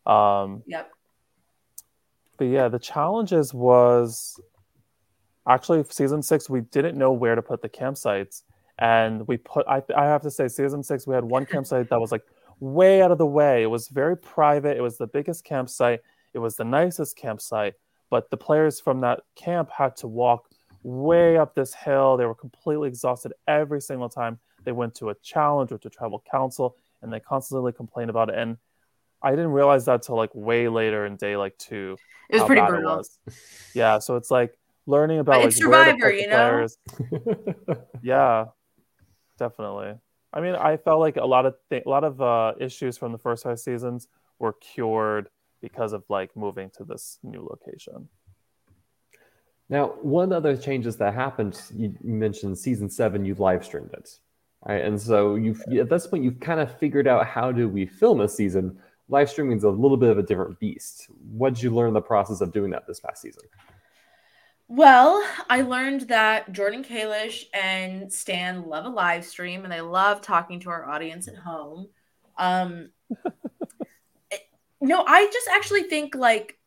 Um, 0.07 0.63
yep 0.67 0.91
but 2.37 2.45
yeah, 2.45 2.69
the 2.69 2.79
challenges 2.79 3.55
was 3.55 4.41
actually 5.49 5.85
season 5.91 6.23
six. 6.23 6.49
We 6.49 6.63
didn't 6.63 6.97
know 6.97 7.13
where 7.13 7.35
to 7.35 7.43
put 7.43 7.63
the 7.63 7.69
campsites, 7.69 8.43
and 8.79 9.27
we 9.29 9.37
put. 9.37 9.67
I, 9.69 9.83
I 9.97 10.05
have 10.05 10.23
to 10.23 10.31
say, 10.31 10.49
season 10.49 10.83
six, 10.83 11.07
we 11.07 11.15
had 11.15 11.25
one 11.25 11.47
campsite 11.53 11.89
that 11.91 12.01
was 12.01 12.13
like 12.13 12.23
way 12.61 13.03
out 13.03 13.11
of 13.11 13.19
the 13.19 13.27
way. 13.27 13.63
It 13.63 13.71
was 13.71 13.89
very 13.89 14.17
private. 14.17 14.77
It 14.77 14.83
was 14.83 14.99
the 14.99 15.07
biggest 15.07 15.45
campsite. 15.45 16.01
It 16.33 16.39
was 16.39 16.57
the 16.57 16.65
nicest 16.65 17.17
campsite. 17.17 17.75
But 18.11 18.31
the 18.31 18.37
players 18.37 18.81
from 18.81 19.01
that 19.01 19.21
camp 19.35 19.71
had 19.71 19.97
to 19.97 20.07
walk 20.07 20.49
way 20.83 21.37
up 21.37 21.55
this 21.55 21.75
hill. 21.75 22.17
They 22.17 22.27
were 22.27 22.35
completely 22.35 22.89
exhausted 22.89 23.33
every 23.49 23.81
single 23.81 24.09
time 24.09 24.39
they 24.65 24.73
went 24.73 24.95
to 24.97 25.11
a 25.11 25.15
challenge 25.17 25.73
or 25.73 25.79
to 25.79 25.91
tribal 25.91 26.23
council, 26.31 26.77
and 27.03 27.13
they 27.13 27.21
constantly 27.21 27.73
complained 27.73 28.11
about 28.11 28.31
it. 28.31 28.37
And 28.37 28.57
I 29.23 29.31
didn't 29.31 29.53
realize 29.53 29.85
that 29.87 30.03
till 30.03 30.17
like 30.17 30.35
way 30.35 30.69
later 30.69 31.07
in 31.07 31.17
day 31.17 31.37
like 31.37 31.57
two. 31.59 31.97
It 32.31 32.37
was 32.37 32.45
pretty 32.45 32.63
brutal. 32.63 32.97
Was. 32.97 33.19
Yeah, 33.75 33.99
so 33.99 34.17
it's 34.17 34.31
like 34.31 34.57
learning 34.87 35.19
about 35.19 35.43
like 35.43 35.53
Survivor, 35.53 36.13
you 36.13 36.29
know. 36.29 36.67
yeah, 38.03 38.47
definitely. 39.39 39.95
I 40.33 40.41
mean, 40.41 40.55
I 40.55 40.77
felt 40.77 41.01
like 41.01 41.17
a 41.17 41.25
lot 41.25 41.47
of 41.47 41.55
th- 41.71 41.85
a 41.87 41.89
lot 41.89 42.05
of 42.05 42.21
uh, 42.21 42.55
issues 42.59 42.99
from 42.99 43.13
the 43.13 43.19
first 43.19 43.45
five 43.45 43.61
seasons 43.61 44.09
were 44.39 44.55
cured 44.55 45.29
because 45.61 45.93
of 45.93 46.05
like 46.09 46.37
moving 46.37 46.71
to 46.77 46.85
this 46.85 47.19
new 47.23 47.41
location. 47.49 48.09
Now, 49.69 49.95
one 50.03 50.25
of 50.25 50.31
the 50.31 50.37
other 50.37 50.57
changes 50.57 50.97
that 50.99 51.15
happened, 51.15 51.59
you 51.75 51.95
mentioned 52.03 52.59
season 52.59 52.91
seven, 52.91 53.25
you 53.25 53.35
live 53.37 53.65
streamed 53.65 53.93
it, 53.95 54.11
right? 54.67 54.85
And 54.85 55.01
so 55.01 55.37
you've 55.37 55.63
at 55.79 55.89
this 55.89 56.07
point 56.07 56.25
you've 56.25 56.41
kind 56.41 56.61
of 56.61 56.77
figured 56.79 57.07
out 57.07 57.27
how 57.27 57.51
do 57.51 57.69
we 57.69 57.87
film 57.87 58.21
a 58.21 58.29
season 58.29 58.79
live 59.09 59.31
streaming 59.31 59.57
is 59.57 59.65
a 59.65 59.71
little 59.71 59.97
bit 59.97 60.11
of 60.11 60.19
a 60.19 60.23
different 60.23 60.59
beast. 60.59 61.09
What 61.31 61.55
did 61.55 61.63
you 61.63 61.71
learn 61.71 61.89
in 61.89 61.95
the 61.95 62.01
process 62.01 62.41
of 62.41 62.53
doing 62.53 62.71
that 62.71 62.87
this 62.87 63.01
past 63.01 63.23
season? 63.23 63.43
Well, 64.67 65.23
I 65.51 65.61
learned 65.61 66.03
that 66.03 66.51
Jordan 66.53 66.83
Kalish 66.83 67.45
and 67.53 68.11
Stan 68.11 68.67
love 68.67 68.87
a 68.87 68.89
live 68.89 69.25
stream 69.25 69.65
and 69.65 69.73
they 69.73 69.83
love 69.83 70.23
talking 70.23 70.61
to 70.61 70.71
our 70.71 70.89
audience 70.89 71.29
at 71.29 71.37
home. 71.37 71.89
Um, 72.39 72.91
no, 74.81 75.05
I 75.07 75.27
just 75.27 75.49
actually 75.49 75.85
think 75.85 76.15
like 76.15 76.59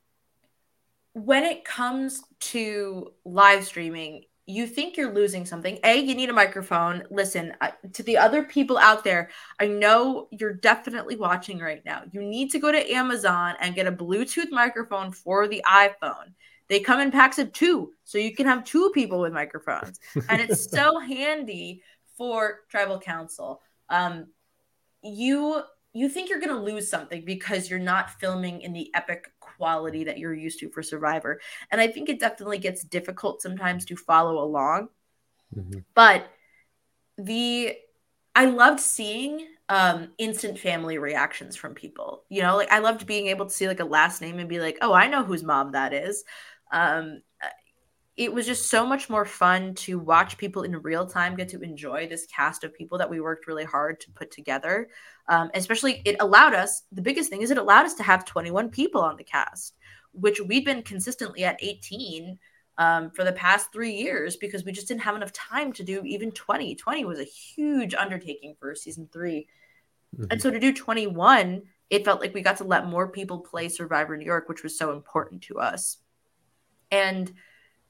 when 1.13 1.43
it 1.43 1.65
comes 1.65 2.21
to 2.39 3.13
live 3.25 3.65
streaming, 3.65 4.25
you 4.47 4.65
think 4.65 4.95
you're 4.95 5.13
losing 5.13 5.45
something. 5.45 5.77
A, 5.83 5.97
you 5.99 6.15
need 6.15 6.29
a 6.29 6.33
microphone. 6.33 7.03
Listen, 7.11 7.53
uh, 7.59 7.71
to 7.91 8.01
the 8.03 8.17
other 8.17 8.43
people 8.43 8.77
out 8.77 9.03
there, 9.03 9.29
I 9.59 9.67
know 9.67 10.29
you're 10.31 10.53
definitely 10.53 11.17
watching 11.17 11.59
right 11.59 11.83
now. 11.85 12.03
You 12.11 12.21
need 12.21 12.51
to 12.51 12.59
go 12.59 12.71
to 12.71 12.91
Amazon 12.91 13.55
and 13.59 13.75
get 13.75 13.87
a 13.87 13.91
Bluetooth 13.91 14.49
microphone 14.49 15.11
for 15.11 15.49
the 15.49 15.61
iPhone. 15.67 16.33
They 16.69 16.79
come 16.79 17.01
in 17.01 17.11
packs 17.11 17.39
of 17.39 17.51
two, 17.51 17.91
so 18.05 18.17
you 18.17 18.33
can 18.33 18.45
have 18.47 18.63
two 18.63 18.89
people 18.93 19.19
with 19.19 19.33
microphones. 19.33 19.99
and 20.29 20.41
it's 20.41 20.71
so 20.71 20.97
handy 20.97 21.83
for 22.17 22.61
tribal 22.69 22.99
council. 22.99 23.61
Um, 23.89 24.27
you 25.03 25.61
you 25.97 26.07
think 26.07 26.29
you're 26.29 26.39
going 26.39 26.55
to 26.55 26.61
lose 26.61 26.87
something 26.87 27.25
because 27.25 27.69
you're 27.69 27.79
not 27.79 28.19
filming 28.19 28.61
in 28.61 28.71
the 28.71 28.93
epic 28.93 29.31
quality 29.39 30.03
that 30.03 30.19
you're 30.19 30.33
used 30.33 30.59
to 30.59 30.69
for 30.69 30.83
Survivor. 30.83 31.41
And 31.71 31.81
I 31.81 31.87
think 31.87 32.07
it 32.07 32.19
definitely 32.19 32.59
gets 32.59 32.83
difficult 32.83 33.41
sometimes 33.41 33.83
to 33.85 33.95
follow 33.95 34.43
along. 34.43 34.89
Mm-hmm. 35.55 35.79
But 35.95 36.29
the 37.17 37.75
I 38.35 38.45
loved 38.45 38.79
seeing 38.79 39.47
um 39.69 40.09
instant 40.19 40.59
family 40.59 40.99
reactions 40.99 41.55
from 41.55 41.73
people. 41.73 42.23
You 42.29 42.43
know, 42.43 42.57
like 42.57 42.71
I 42.71 42.77
loved 42.77 43.07
being 43.07 43.27
able 43.27 43.47
to 43.47 43.51
see 43.51 43.67
like 43.67 43.79
a 43.79 43.85
last 43.85 44.21
name 44.21 44.37
and 44.37 44.47
be 44.47 44.59
like, 44.59 44.77
"Oh, 44.81 44.93
I 44.93 45.07
know 45.07 45.23
whose 45.23 45.43
mom 45.43 45.71
that 45.71 45.93
is." 45.93 46.23
Um 46.71 47.21
it 48.17 48.33
was 48.33 48.47
just 48.47 48.71
so 48.71 48.83
much 48.83 49.11
more 49.11 49.25
fun 49.25 49.75
to 49.75 49.99
watch 49.99 50.39
people 50.39 50.63
in 50.63 50.75
real 50.81 51.05
time 51.05 51.35
get 51.35 51.49
to 51.49 51.61
enjoy 51.61 52.07
this 52.07 52.25
cast 52.25 52.63
of 52.63 52.73
people 52.73 52.97
that 52.97 53.09
we 53.09 53.21
worked 53.21 53.45
really 53.45 53.63
hard 53.63 53.99
to 53.99 54.11
put 54.11 54.31
together. 54.31 54.89
Um, 55.29 55.51
especially, 55.53 56.01
it 56.03 56.17
allowed 56.19 56.55
us, 56.55 56.81
the 56.91 57.01
biggest 57.01 57.29
thing 57.29 57.43
is 57.43 57.51
it 57.51 57.59
allowed 57.59 57.85
us 57.85 57.93
to 57.95 58.03
have 58.03 58.25
21 58.25 58.69
people 58.69 59.01
on 59.01 59.17
the 59.17 59.23
cast, 59.23 59.75
which 60.13 60.41
we'd 60.41 60.65
been 60.65 60.81
consistently 60.81 61.43
at 61.43 61.63
18 61.63 62.39
um, 62.79 63.11
for 63.11 63.23
the 63.23 63.33
past 63.33 63.71
three 63.71 63.93
years 63.93 64.35
because 64.35 64.65
we 64.65 64.71
just 64.71 64.87
didn't 64.87 65.01
have 65.01 65.15
enough 65.15 65.33
time 65.33 65.71
to 65.73 65.83
do 65.83 66.01
even 66.03 66.31
20. 66.31 66.73
20 66.73 67.05
was 67.05 67.19
a 67.19 67.23
huge 67.23 67.93
undertaking 67.93 68.55
for 68.59 68.73
season 68.73 69.07
3 69.13 69.47
mm-hmm. 70.15 70.25
And 70.31 70.41
so 70.41 70.49
to 70.49 70.59
do 70.59 70.73
21, 70.73 71.61
it 71.91 72.03
felt 72.03 72.19
like 72.19 72.33
we 72.33 72.41
got 72.41 72.57
to 72.57 72.63
let 72.63 72.87
more 72.87 73.07
people 73.07 73.39
play 73.39 73.69
Survivor 73.69 74.17
New 74.17 74.25
York, 74.25 74.49
which 74.49 74.63
was 74.63 74.75
so 74.75 74.91
important 74.91 75.43
to 75.43 75.59
us. 75.59 75.97
And 76.91 77.31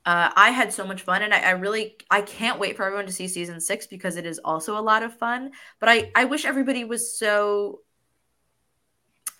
uh, 0.07 0.31
I 0.37 0.51
had 0.51 0.71
so 0.71 0.87
much 0.87 1.01
fun, 1.01 1.21
and 1.21 1.33
I, 1.33 1.41
I, 1.41 1.49
really 1.49 1.97
I 2.09 2.21
can't 2.21 2.61
wait 2.61 2.77
for 2.77 2.85
everyone 2.85 3.07
to 3.07 3.11
see 3.11 3.27
season 3.27 3.59
six 3.59 3.87
because 3.87 4.15
it 4.15 4.25
is 4.25 4.39
also 4.39 4.77
a 4.77 4.79
lot 4.79 5.03
of 5.03 5.13
fun. 5.13 5.51
But 5.81 5.89
I 5.89 6.11
I 6.15 6.23
wish 6.23 6.45
everybody 6.45 6.85
was 6.85 7.19
so 7.19 7.81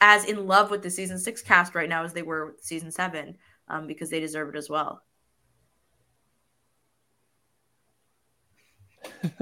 as 0.01 0.25
in 0.25 0.45
love 0.45 0.69
with 0.69 0.81
the 0.81 0.89
season 0.89 1.19
six 1.19 1.41
cast 1.41 1.73
right 1.73 1.87
now 1.87 2.03
as 2.03 2.11
they 2.11 2.21
were 2.21 2.47
with 2.47 2.61
season 2.61 2.91
seven, 2.91 3.37
um, 3.69 3.87
because 3.87 4.09
they 4.09 4.19
deserve 4.19 4.49
it 4.49 4.57
as 4.57 4.69
well. 4.69 5.03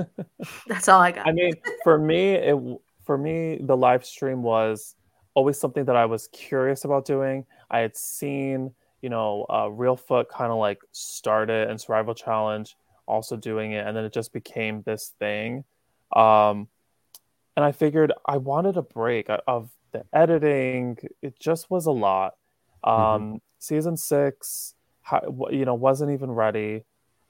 That's 0.67 0.87
all 0.87 1.01
I 1.01 1.11
got. 1.11 1.27
I 1.27 1.31
mean, 1.31 1.53
for 1.83 1.97
me, 1.97 2.33
it 2.33 2.55
for 3.03 3.17
me 3.17 3.57
the 3.63 3.75
live 3.75 4.05
stream 4.05 4.43
was 4.43 4.93
always 5.33 5.59
something 5.59 5.85
that 5.85 5.95
I 5.95 6.05
was 6.05 6.27
curious 6.27 6.85
about 6.85 7.05
doing. 7.05 7.47
I 7.71 7.79
had 7.79 7.97
seen 7.97 8.75
you 9.05 9.09
know, 9.09 9.45
uh, 9.49 9.65
Reelfoot 9.65 10.29
kind 10.29 10.51
of 10.51 10.57
like 10.57 10.81
started 10.91 11.69
and 11.69 11.79
Survival 11.79 12.15
Challenge 12.15 12.75
also 13.05 13.35
doing 13.35 13.73
it, 13.73 13.85
and 13.85 13.95
then 13.95 14.03
it 14.03 14.11
just 14.11 14.33
became 14.33 14.81
this 14.81 15.13
thing. 15.19 15.63
Um, 16.11 16.69
and 17.55 17.63
I 17.63 17.71
figured 17.71 18.11
I 18.25 18.37
wanted 18.37 18.77
a 18.77 18.81
break 18.81 19.27
of 19.45 19.69
the 19.91 20.05
editing. 20.11 20.97
It 21.21 21.39
just 21.39 21.69
was 21.69 21.85
a 21.85 21.91
lot. 21.91 22.33
Um, 22.83 22.95
mm-hmm. 22.97 23.35
Season 23.59 23.95
six, 23.95 24.73
you 25.51 25.65
know, 25.65 25.75
wasn't 25.75 26.09
even 26.09 26.31
ready. 26.31 26.83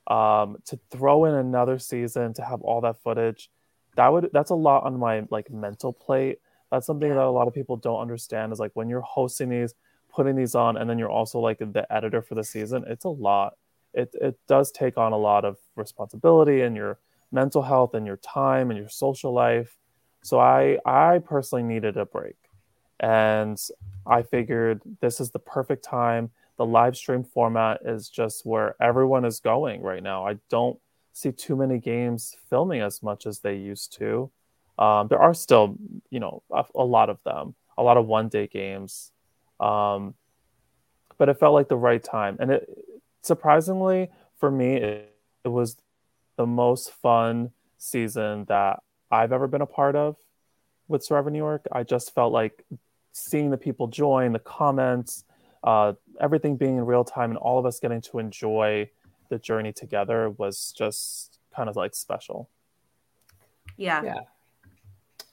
Um, 0.07 0.55
to 0.67 0.79
throw 0.91 1.25
in 1.25 1.33
another 1.33 1.77
season 1.77 2.33
to 2.35 2.41
have 2.41 2.61
all 2.61 2.79
that 2.81 3.03
footage, 3.03 3.49
that 3.97 4.13
would 4.13 4.29
that's 4.31 4.51
a 4.51 4.55
lot 4.55 4.85
on 4.85 4.97
my 4.97 5.23
like 5.29 5.51
mental 5.51 5.91
plate. 5.91 6.39
That's 6.71 6.87
something 6.87 7.09
that 7.09 7.17
a 7.17 7.29
lot 7.29 7.49
of 7.49 7.53
people 7.53 7.75
don't 7.75 7.99
understand. 7.99 8.53
Is 8.53 8.61
like 8.61 8.71
when 8.75 8.87
you're 8.87 9.01
hosting 9.01 9.49
these, 9.49 9.73
putting 10.15 10.35
these 10.35 10.55
on 10.55 10.77
and 10.77 10.89
then 10.89 10.97
you're 10.97 11.09
also 11.09 11.39
like 11.39 11.59
the 11.59 11.85
editor 11.89 12.21
for 12.21 12.35
the 12.35 12.43
season 12.43 12.83
it's 12.87 13.05
a 13.05 13.09
lot. 13.09 13.55
It, 13.93 14.13
it 14.19 14.37
does 14.47 14.71
take 14.71 14.97
on 14.97 15.13
a 15.13 15.17
lot 15.17 15.45
of 15.45 15.57
responsibility 15.75 16.61
and 16.61 16.75
your 16.75 16.99
mental 17.31 17.61
health 17.61 17.93
and 17.93 18.05
your 18.05 18.17
time 18.17 18.69
and 18.69 18.79
your 18.79 18.89
social 18.89 19.33
life. 19.33 19.77
So 20.23 20.39
i 20.39 20.77
i 20.85 21.19
personally 21.19 21.63
needed 21.63 21.97
a 21.97 22.05
break. 22.05 22.37
And 22.99 23.59
i 24.07 24.21
figured 24.21 24.81
this 25.01 25.19
is 25.19 25.31
the 25.31 25.39
perfect 25.39 25.83
time. 25.83 26.31
The 26.57 26.65
live 26.65 26.95
stream 26.95 27.23
format 27.25 27.81
is 27.85 28.09
just 28.09 28.45
where 28.45 28.75
everyone 28.81 29.25
is 29.25 29.41
going 29.41 29.81
right 29.81 30.01
now. 30.01 30.25
I 30.25 30.37
don't 30.49 30.79
see 31.11 31.31
too 31.31 31.57
many 31.57 31.79
games 31.79 32.35
filming 32.49 32.81
as 32.81 33.03
much 33.03 33.25
as 33.25 33.39
they 33.39 33.55
used 33.55 33.97
to. 33.97 34.31
Um, 34.79 35.07
there 35.09 35.21
are 35.21 35.33
still 35.33 35.75
you 36.09 36.21
know 36.21 36.43
a, 36.51 36.63
a 36.75 36.83
lot 36.83 37.09
of 37.09 37.19
them 37.23 37.55
a 37.77 37.83
lot 37.83 37.97
of 37.97 38.05
one 38.05 38.29
day 38.29 38.47
games 38.47 39.11
um, 39.59 40.15
but 41.17 41.29
it 41.29 41.39
felt 41.39 41.53
like 41.53 41.69
the 41.69 41.77
right 41.77 42.03
time. 42.03 42.37
And 42.39 42.51
it 42.51 42.69
surprisingly 43.21 44.09
for 44.37 44.51
me, 44.51 44.75
it, 44.75 45.15
it 45.43 45.47
was 45.47 45.77
the 46.37 46.45
most 46.45 46.91
fun 46.91 47.51
season 47.77 48.45
that 48.45 48.81
I've 49.11 49.31
ever 49.31 49.47
been 49.47 49.61
a 49.61 49.67
part 49.67 49.95
of 49.95 50.17
with 50.87 51.03
Survivor 51.03 51.29
New 51.29 51.37
York. 51.37 51.65
I 51.71 51.83
just 51.83 52.13
felt 52.13 52.33
like 52.33 52.63
seeing 53.13 53.49
the 53.49 53.57
people 53.57 53.87
join, 53.87 54.33
the 54.33 54.39
comments, 54.39 55.23
uh, 55.63 55.93
everything 56.19 56.57
being 56.57 56.77
in 56.77 56.85
real 56.85 57.03
time, 57.03 57.31
and 57.31 57.37
all 57.37 57.57
of 57.57 57.65
us 57.65 57.79
getting 57.79 58.01
to 58.01 58.19
enjoy 58.19 58.89
the 59.29 59.39
journey 59.39 59.73
together 59.73 60.29
was 60.29 60.73
just 60.77 61.39
kind 61.55 61.69
of 61.69 61.75
like 61.75 61.95
special. 61.95 62.49
Yeah. 63.77 64.03
Yeah. 64.03 64.19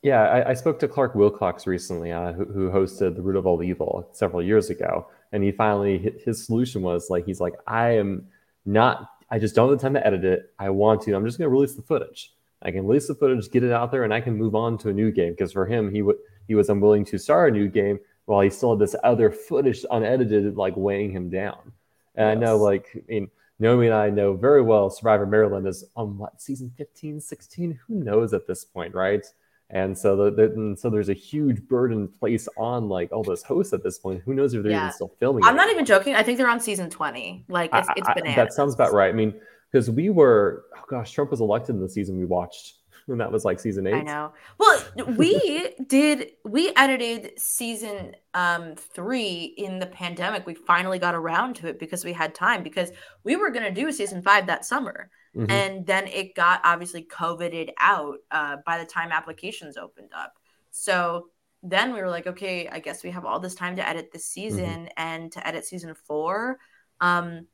Yeah, 0.03 0.22
I, 0.22 0.50
I, 0.50 0.55
spoke 0.55 0.80
to 0.80 0.88
Clark 0.88 1.14
Wilcox 1.14 1.64
recently, 1.64 2.11
uh, 2.11 2.32
who, 2.32 2.44
who, 2.44 2.70
hosted 2.70 3.14
The 3.14 3.22
Root 3.22 3.36
of 3.36 3.46
All 3.46 3.62
Evil 3.62 4.09
several 4.11 4.42
years 4.42 4.68
ago, 4.68 5.07
and 5.30 5.44
he 5.44 5.53
finally 5.53 6.12
his 6.24 6.44
solution 6.44 6.82
was 6.82 7.09
like 7.09 7.24
he's 7.24 7.40
like 7.40 7.55
I 7.68 7.90
am 7.90 8.26
not 8.66 9.09
I 9.32 9.38
just 9.38 9.55
don't 9.55 9.70
have 9.70 9.78
the 9.78 9.82
time 9.82 9.94
to 9.94 10.07
edit 10.07 10.24
it. 10.24 10.53
I 10.59 10.68
want 10.68 11.00
to. 11.03 11.14
I'm 11.14 11.24
just 11.24 11.38
going 11.38 11.46
to 11.46 11.53
release 11.53 11.74
the 11.74 11.82
footage. 11.82 12.34
I 12.61 12.70
can 12.70 12.86
release 12.86 13.09
the 13.09 13.14
footage, 13.14 13.50
get 13.50 13.64
it 13.64 13.72
out 13.72 13.90
there, 13.90 14.05
and 14.05 14.12
I 14.12 14.20
can 14.20 14.36
move 14.36 14.55
on 14.55 14.76
to 14.78 14.90
a 14.90 14.92
new 14.92 15.11
game. 15.11 15.32
Because 15.32 15.53
for 15.53 15.64
him, 15.64 15.90
he 15.90 16.03
would 16.03 16.16
he 16.46 16.55
was 16.55 16.68
unwilling 16.68 17.07
to 17.07 17.18
start 17.18 17.50
a 17.50 17.57
new 17.57 17.68
game 17.68 17.98
while 18.26 18.42
he 18.42 18.50
still 18.50 18.72
had 18.72 18.78
this 18.78 18.94
other 19.03 19.30
footage 19.30 19.86
unedited, 19.90 20.57
like 20.57 20.76
weighing 20.76 21.11
him 21.11 21.30
down. 21.30 21.72
And 22.14 22.28
yes. 22.28 22.36
I 22.36 22.40
know, 22.40 22.59
like, 22.59 22.88
I 22.94 23.00
mean, 23.09 23.30
Naomi 23.59 23.86
and 23.86 23.94
I 23.94 24.11
know 24.11 24.34
very 24.34 24.61
well 24.61 24.90
Survivor 24.90 25.24
Maryland 25.24 25.66
is 25.66 25.84
on 25.96 26.18
what 26.18 26.42
season 26.42 26.70
15, 26.76 27.20
16? 27.20 27.80
Who 27.86 27.94
knows 27.94 28.34
at 28.34 28.46
this 28.46 28.66
point, 28.66 28.94
right? 28.94 29.24
And 29.73 29.97
so 29.97 30.14
the, 30.16 30.31
the 30.31 30.53
and 30.53 30.79
so 30.79 30.91
there's 30.91 31.09
a 31.09 31.14
huge 31.14 31.66
burden 31.66 32.07
placed 32.07 32.49
on 32.59 32.91
like 32.91 33.11
all 33.11 33.23
those 33.23 33.43
hosts 33.43 33.73
at 33.73 33.83
this 33.83 33.99
point. 33.99 34.23
Who 34.25 34.35
knows 34.35 34.53
if 34.53 34.62
they're 34.62 34.70
yeah. 34.70 34.83
even 34.83 34.93
still 34.93 35.14
filming? 35.18 35.45
I'm 35.45 35.55
it. 35.55 35.57
not 35.57 35.70
even 35.70 35.87
joking. 35.87 36.14
I 36.14 36.23
think 36.23 36.37
they're 36.37 36.49
on 36.49 36.61
season 36.61 36.91
20. 36.91 37.47
Like 37.49 37.70
it's, 37.73 37.89
I, 37.89 37.95
it's 37.97 38.09
bananas. 38.14 38.37
that 38.37 38.53
sounds 38.53 38.75
about 38.75 38.93
right. 38.93 39.09
I 39.09 39.12
mean, 39.12 39.35
because 39.70 39.91
we 39.91 40.11
were, 40.11 40.66
oh 40.77 40.85
gosh, 40.89 41.12
Trump 41.12 41.31
was 41.31 41.41
elected 41.41 41.75
in 41.75 41.81
the 41.81 41.89
season 41.89 42.18
we 42.18 42.27
watched, 42.27 42.75
and 43.09 43.18
that 43.18 43.33
was 43.33 43.47
like 43.47 43.59
season 43.59 43.87
eight. 43.87 43.95
I 43.95 44.03
know. 44.03 44.35
Well, 44.59 44.85
we 45.16 45.70
did. 45.87 46.33
We 46.45 46.73
edited 46.77 47.41
season 47.41 48.14
um 48.35 48.75
three 48.77 49.55
in 49.57 49.79
the 49.79 49.87
pandemic. 49.87 50.47
We 50.47 50.53
finally 50.55 50.99
got 50.99 51.14
around 51.14 51.57
to 51.57 51.68
it 51.68 51.79
because 51.79 52.05
we 52.05 52.12
had 52.12 52.35
time 52.35 52.62
because 52.62 52.91
we 53.25 53.37
were 53.37 53.49
gonna 53.49 53.73
do 53.73 53.91
season 53.91 54.20
five 54.20 54.47
that 54.49 54.66
summer. 54.66 55.09
Mm-hmm. 55.37 55.51
And 55.51 55.87
then 55.87 56.07
it 56.09 56.35
got 56.35 56.61
obviously 56.64 57.03
coveted 57.03 57.72
out 57.78 58.18
uh, 58.30 58.57
by 58.66 58.78
the 58.78 58.85
time 58.85 59.12
applications 59.12 59.76
opened 59.76 60.11
up. 60.14 60.35
So 60.70 61.28
then 61.62 61.93
we 61.93 62.01
were 62.01 62.11
like, 62.11 62.26
okay, 62.26 62.68
I 62.68 62.80
guess 62.80 63.03
we 63.03 63.11
have 63.11 63.24
all 63.24 63.41
this 63.41 63.55
time 63.55 63.76
to 63.76 63.89
edit 63.89 64.11
this 64.12 64.28
mm-hmm. 64.28 64.49
season 64.49 64.64
mm-hmm. 64.64 64.87
and 64.97 65.33
to 65.33 65.47
edit 65.47 65.64
season 65.64 65.95
four. 65.95 66.59
Um, 67.01 67.47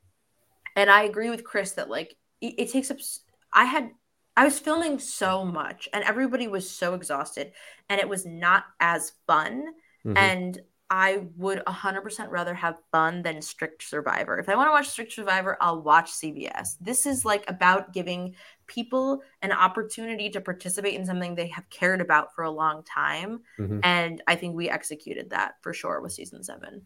and 0.75 0.89
I 0.89 1.03
agree 1.03 1.29
with 1.29 1.43
Chris 1.43 1.73
that 1.73 1.89
like 1.89 2.15
it, 2.41 2.55
it 2.57 2.71
takes 2.71 2.91
up. 2.91 2.97
I 3.53 3.65
had 3.65 3.91
I 4.35 4.45
was 4.45 4.57
filming 4.57 4.99
so 4.99 5.43
much 5.43 5.89
and 5.91 6.03
everybody 6.03 6.47
was 6.47 6.69
so 6.69 6.93
exhausted 6.93 7.51
and 7.89 7.99
it 7.99 8.07
was 8.07 8.25
not 8.25 8.63
as 8.79 9.11
fun. 9.27 9.65
Mm-hmm. 10.05 10.17
And 10.17 10.61
I 10.89 11.27
would 11.37 11.63
100% 11.65 12.31
rather 12.31 12.53
have 12.55 12.77
fun 12.91 13.21
than 13.21 13.41
Strict 13.41 13.83
Survivor. 13.83 14.39
If 14.39 14.49
I 14.49 14.55
want 14.55 14.69
to 14.69 14.71
watch 14.71 14.87
Strict 14.87 15.13
Survivor, 15.13 15.55
I'll 15.61 15.81
watch 15.81 16.11
CBS. 16.11 16.77
This 16.81 17.05
is 17.05 17.25
like 17.25 17.43
about 17.47 17.93
giving 17.93 18.35
people 18.65 19.21
an 19.41 19.51
opportunity 19.51 20.29
to 20.31 20.41
participate 20.41 20.95
in 20.95 21.05
something 21.05 21.35
they 21.35 21.47
have 21.49 21.69
cared 21.69 22.01
about 22.01 22.33
for 22.33 22.43
a 22.43 22.51
long 22.51 22.83
time. 22.83 23.41
Mm-hmm. 23.59 23.79
And 23.83 24.23
I 24.27 24.35
think 24.35 24.55
we 24.55 24.69
executed 24.69 25.29
that 25.29 25.55
for 25.61 25.73
sure 25.73 26.01
with 26.01 26.13
season 26.13 26.43
seven. 26.43 26.81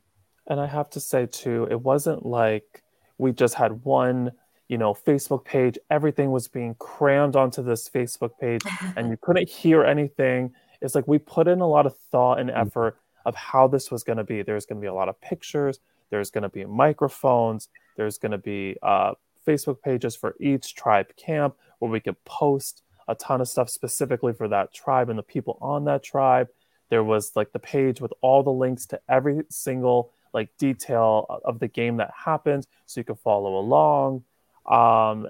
And 0.47 0.59
I 0.59 0.67
have 0.67 0.89
to 0.91 0.99
say, 0.99 1.25
too, 1.25 1.67
it 1.71 1.81
wasn't 1.81 2.25
like 2.25 2.83
we 3.17 3.31
just 3.31 3.53
had 3.53 3.83
one 3.83 4.31
you 4.69 4.77
know 4.77 4.93
facebook 4.93 5.43
page 5.43 5.77
everything 5.89 6.31
was 6.31 6.47
being 6.47 6.73
crammed 6.75 7.35
onto 7.35 7.61
this 7.61 7.89
facebook 7.89 8.31
page 8.39 8.61
and 8.95 9.09
you 9.09 9.17
couldn't 9.21 9.49
hear 9.49 9.83
anything 9.83 10.51
it's 10.81 10.95
like 10.95 11.07
we 11.07 11.17
put 11.17 11.47
in 11.47 11.59
a 11.59 11.67
lot 11.67 11.85
of 11.85 11.95
thought 12.11 12.39
and 12.39 12.49
mm-hmm. 12.49 12.67
effort 12.67 12.97
of 13.25 13.35
how 13.35 13.67
this 13.67 13.91
was 13.91 14.03
going 14.03 14.17
to 14.17 14.23
be. 14.23 14.41
There's 14.41 14.65
going 14.65 14.79
to 14.79 14.81
be 14.81 14.87
a 14.87 14.93
lot 14.93 15.09
of 15.09 15.19
pictures. 15.21 15.79
There's 16.09 16.29
going 16.29 16.43
to 16.43 16.49
be 16.49 16.65
microphones. 16.65 17.69
There's 17.97 18.17
going 18.17 18.31
to 18.33 18.37
be 18.37 18.77
uh, 18.81 19.13
Facebook 19.47 19.81
pages 19.81 20.15
for 20.15 20.35
each 20.39 20.75
tribe 20.75 21.15
camp 21.15 21.55
where 21.79 21.91
we 21.91 21.99
could 21.99 22.23
post 22.25 22.83
a 23.07 23.15
ton 23.15 23.41
of 23.41 23.47
stuff 23.47 23.69
specifically 23.69 24.33
for 24.33 24.47
that 24.47 24.73
tribe 24.73 25.09
and 25.09 25.19
the 25.19 25.23
people 25.23 25.57
on 25.61 25.85
that 25.85 26.03
tribe. 26.03 26.47
There 26.89 27.03
was 27.03 27.35
like 27.35 27.51
the 27.51 27.59
page 27.59 27.99
with 27.99 28.13
all 28.21 28.43
the 28.43 28.51
links 28.51 28.85
to 28.87 29.01
every 29.09 29.41
single 29.49 30.11
like 30.33 30.49
detail 30.57 31.41
of 31.45 31.59
the 31.59 31.67
game 31.67 31.97
that 31.97 32.11
happened 32.25 32.67
so 32.85 32.99
you 32.99 33.03
could 33.05 33.19
follow 33.19 33.57
along. 33.57 34.23
Um, 34.65 35.27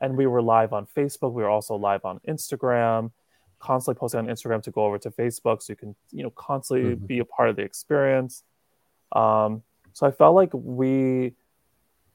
and 0.00 0.16
we 0.16 0.26
were 0.26 0.42
live 0.42 0.72
on 0.72 0.86
Facebook. 0.86 1.32
We 1.32 1.42
were 1.42 1.48
also 1.48 1.76
live 1.76 2.04
on 2.04 2.20
Instagram 2.28 3.10
constantly 3.58 3.98
posting 3.98 4.20
on 4.20 4.26
Instagram 4.26 4.62
to 4.62 4.70
go 4.70 4.84
over 4.84 4.98
to 4.98 5.10
Facebook 5.10 5.62
so 5.62 5.72
you 5.72 5.76
can, 5.76 5.94
you 6.12 6.22
know, 6.22 6.30
constantly 6.30 6.94
mm-hmm. 6.94 7.06
be 7.06 7.18
a 7.18 7.24
part 7.24 7.48
of 7.48 7.56
the 7.56 7.62
experience. 7.62 8.42
Um, 9.12 9.62
so 9.92 10.06
I 10.06 10.10
felt 10.10 10.34
like 10.34 10.50
we 10.52 11.34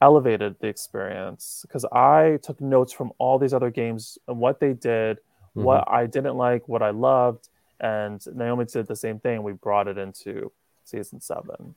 elevated 0.02 0.56
the 0.60 0.68
experience 0.68 1.64
because 1.66 1.84
I 1.86 2.38
took 2.42 2.60
notes 2.60 2.92
from 2.92 3.12
all 3.18 3.38
these 3.38 3.52
other 3.52 3.70
games 3.70 4.18
and 4.28 4.38
what 4.38 4.60
they 4.60 4.72
did, 4.72 5.18
mm-hmm. 5.18 5.62
what 5.62 5.84
I 5.88 6.06
didn't 6.06 6.36
like, 6.36 6.68
what 6.68 6.82
I 6.82 6.90
loved, 6.90 7.48
and 7.80 8.24
Naomi 8.34 8.66
did 8.66 8.86
the 8.86 8.96
same 8.96 9.18
thing. 9.18 9.42
We 9.42 9.52
brought 9.52 9.88
it 9.88 9.98
into 9.98 10.52
season 10.84 11.20
seven. 11.20 11.74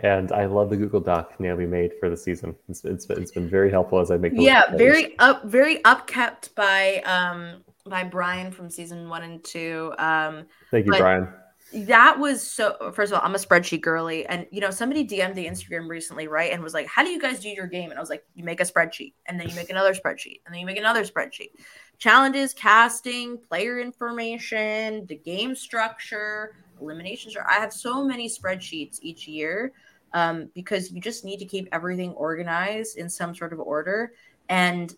And 0.00 0.30
I 0.30 0.44
love 0.44 0.68
the 0.68 0.76
Google 0.76 1.00
Doc 1.00 1.40
Naomi 1.40 1.64
made 1.66 1.92
for 1.98 2.10
the 2.10 2.16
season. 2.18 2.54
It's, 2.68 2.84
it's, 2.84 3.08
it's 3.08 3.32
been 3.32 3.48
very 3.48 3.70
helpful 3.70 3.98
as 3.98 4.10
I 4.10 4.18
make. 4.18 4.32
Yeah, 4.34 4.76
very 4.76 5.18
up, 5.18 5.44
very 5.44 5.78
upkept 5.78 6.54
by 6.54 7.00
um 7.06 7.64
by 7.88 8.04
Brian 8.04 8.50
from 8.50 8.70
season 8.70 9.08
one 9.08 9.22
and 9.22 9.42
two. 9.44 9.92
Um, 9.98 10.46
Thank 10.70 10.86
you, 10.86 10.92
Brian. 10.92 11.28
that 11.72 12.18
was 12.18 12.48
so 12.48 12.92
first 12.94 13.12
of 13.12 13.18
all 13.18 13.24
i'm 13.26 13.34
a 13.34 13.38
spreadsheet 13.38 13.80
girly 13.80 14.24
and 14.26 14.46
you 14.52 14.60
know 14.60 14.70
somebody 14.70 15.04
dm'd 15.04 15.34
the 15.34 15.44
instagram 15.44 15.88
recently 15.88 16.28
right 16.28 16.52
and 16.52 16.62
was 16.62 16.72
like 16.72 16.86
how 16.86 17.02
do 17.02 17.10
you 17.10 17.20
guys 17.20 17.40
do 17.40 17.48
your 17.48 17.66
game? 17.66 17.90
And 17.90 17.98
i 17.98 18.00
was 18.00 18.08
like 18.08 18.24
you 18.36 18.44
make 18.44 18.60
a 18.60 18.62
spreadsheet 18.62 19.14
and 19.26 19.38
then 19.38 19.48
you 19.48 19.54
make 19.56 19.68
another 19.68 19.92
spreadsheet 19.92 20.42
and 20.46 20.54
then 20.54 20.60
you 20.60 20.66
make 20.66 20.78
another 20.78 21.02
spreadsheet. 21.02 21.50
Challenges 21.98 22.52
casting 22.52 23.36
player 23.36 23.80
information 23.80 25.06
the 25.06 25.16
game 25.16 25.56
structure 25.56 26.54
eliminations 26.80 27.36
i 27.50 27.54
have 27.54 27.72
so 27.72 28.04
many 28.04 28.28
spreadsheets 28.28 28.98
each 29.02 29.26
year 29.26 29.72
um, 30.16 30.48
because 30.54 30.90
you 30.90 31.00
just 31.00 31.24
need 31.24 31.38
to 31.38 31.44
keep 31.44 31.68
everything 31.72 32.12
organized 32.12 32.96
in 32.96 33.08
some 33.08 33.34
sort 33.34 33.52
of 33.52 33.60
order. 33.60 34.12
And 34.48 34.94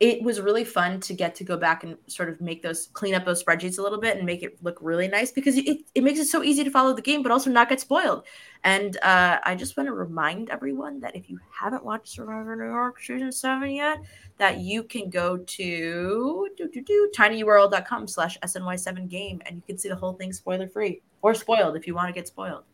it 0.00 0.22
was 0.22 0.40
really 0.40 0.64
fun 0.64 0.98
to 1.00 1.14
get 1.14 1.36
to 1.36 1.44
go 1.44 1.56
back 1.56 1.84
and 1.84 1.96
sort 2.08 2.28
of 2.28 2.40
make 2.40 2.62
those 2.62 2.88
clean 2.94 3.14
up 3.14 3.24
those 3.24 3.42
spreadsheets 3.42 3.78
a 3.78 3.82
little 3.82 4.00
bit 4.00 4.16
and 4.16 4.26
make 4.26 4.42
it 4.42 4.58
look 4.62 4.76
really 4.80 5.06
nice 5.06 5.30
because 5.30 5.56
it, 5.56 5.78
it 5.94 6.02
makes 6.02 6.18
it 6.18 6.26
so 6.26 6.42
easy 6.42 6.64
to 6.64 6.70
follow 6.70 6.92
the 6.92 7.02
game 7.02 7.22
but 7.22 7.30
also 7.30 7.48
not 7.48 7.68
get 7.68 7.80
spoiled. 7.80 8.24
And 8.64 8.96
uh, 9.02 9.38
i 9.44 9.54
just 9.54 9.76
want 9.76 9.88
to 9.88 9.92
remind 9.92 10.50
everyone 10.50 10.98
that 11.00 11.14
if 11.14 11.30
you 11.30 11.38
haven't 11.50 11.84
watched 11.84 12.08
survivor 12.08 12.56
new 12.56 12.64
york 12.64 13.00
season 13.00 13.30
7 13.30 13.70
yet 13.70 13.98
that 14.38 14.58
you 14.58 14.82
can 14.82 15.10
go 15.10 15.36
to 15.36 16.48
do, 16.56 16.68
do, 16.72 16.82
do, 16.82 17.12
tinyurl.com 17.16 18.08
slash 18.08 18.38
sny7 18.40 19.08
game 19.08 19.40
and 19.46 19.56
you 19.56 19.62
can 19.66 19.78
see 19.78 19.88
the 19.88 19.96
whole 19.96 20.14
thing 20.14 20.32
spoiler 20.32 20.66
free 20.66 21.02
or 21.22 21.34
spoiled 21.34 21.76
if 21.76 21.86
you 21.86 21.94
want 21.94 22.08
to 22.08 22.12
get 22.12 22.26
spoiled. 22.26 22.64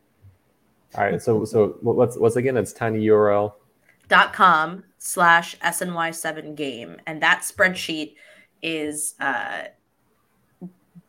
All 0.94 1.04
right 1.04 1.20
so 1.20 1.44
so 1.44 1.76
what's 1.82 2.16
what's 2.16 2.36
again 2.36 2.56
it's 2.56 2.72
tinyurl 2.72 3.52
dot 4.10 4.34
com 4.34 4.84
slash 4.98 5.56
SNY7 5.60 6.54
game. 6.54 6.98
And 7.06 7.22
that 7.22 7.40
spreadsheet 7.40 8.16
is 8.62 9.14
uh, 9.18 9.62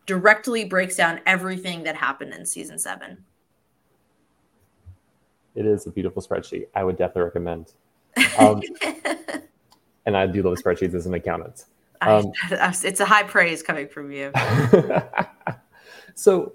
directly 0.05 0.63
breaks 0.63 0.95
down 0.95 1.19
everything 1.25 1.83
that 1.83 1.95
happened 1.95 2.33
in 2.33 2.45
season 2.45 2.79
seven. 2.79 3.25
It 5.53 5.65
is 5.65 5.85
a 5.85 5.91
beautiful 5.91 6.21
spreadsheet. 6.21 6.67
I 6.73 6.85
would 6.85 6.97
definitely 6.97 7.23
recommend. 7.23 7.73
Um, 8.37 8.61
and 10.05 10.17
I 10.17 10.25
do 10.25 10.41
love 10.41 10.57
spreadsheets 10.57 10.93
as 10.93 11.05
an 11.05 11.13
accountant. 11.13 11.65
Um, 12.01 12.31
I, 12.51 12.73
it's 12.83 12.99
a 12.99 13.05
high 13.05 13.23
praise 13.23 13.61
coming 13.61 13.87
from 13.87 14.11
you. 14.11 14.31
so, 16.15 16.53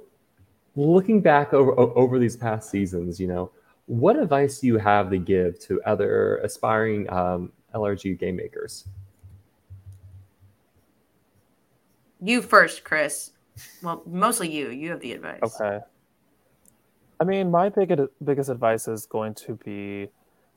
looking 0.74 1.20
back 1.20 1.54
over 1.54 1.72
over 1.78 2.18
these 2.18 2.36
past 2.36 2.70
seasons, 2.70 3.20
you 3.20 3.26
know, 3.26 3.50
what 3.86 4.16
advice 4.16 4.58
do 4.58 4.66
you 4.66 4.78
have 4.78 5.10
to 5.10 5.18
give 5.18 5.58
to 5.60 5.80
other 5.82 6.38
aspiring 6.38 7.10
um, 7.10 7.52
LRG 7.74 8.18
game 8.18 8.36
makers? 8.36 8.88
You 12.20 12.42
first, 12.42 12.82
Chris. 12.82 13.32
Well, 13.82 14.02
mostly 14.06 14.50
you. 14.50 14.70
You 14.70 14.90
have 14.90 15.00
the 15.00 15.12
advice. 15.12 15.40
Okay. 15.42 15.80
I 17.20 17.24
mean, 17.24 17.50
my 17.50 17.68
big, 17.68 17.98
biggest 18.22 18.50
advice 18.50 18.88
is 18.88 19.06
going 19.06 19.34
to 19.34 19.54
be 19.54 20.08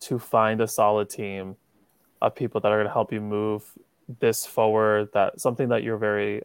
to 0.01 0.19
find 0.19 0.59
a 0.61 0.67
solid 0.67 1.09
team 1.09 1.55
of 2.21 2.35
people 2.35 2.59
that 2.61 2.71
are 2.71 2.77
going 2.77 2.87
to 2.87 2.93
help 2.93 3.13
you 3.13 3.21
move 3.21 3.63
this 4.19 4.45
forward. 4.45 5.09
That 5.13 5.39
something 5.39 5.69
that 5.69 5.83
you're 5.83 5.97
very 5.97 6.41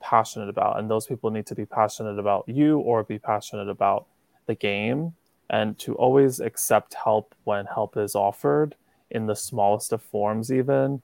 passionate 0.00 0.48
about, 0.48 0.78
and 0.78 0.90
those 0.90 1.06
people 1.06 1.30
need 1.30 1.46
to 1.46 1.54
be 1.54 1.64
passionate 1.64 2.18
about 2.18 2.44
you 2.48 2.78
or 2.80 3.04
be 3.04 3.18
passionate 3.18 3.68
about 3.68 4.06
the 4.46 4.54
game 4.54 5.14
and 5.50 5.78
to 5.80 5.94
always 5.96 6.40
accept 6.40 6.94
help 6.94 7.34
when 7.44 7.66
help 7.66 7.96
is 7.96 8.14
offered 8.14 8.74
in 9.10 9.26
the 9.26 9.36
smallest 9.36 9.92
of 9.92 10.00
forms 10.00 10.50
even. 10.50 11.02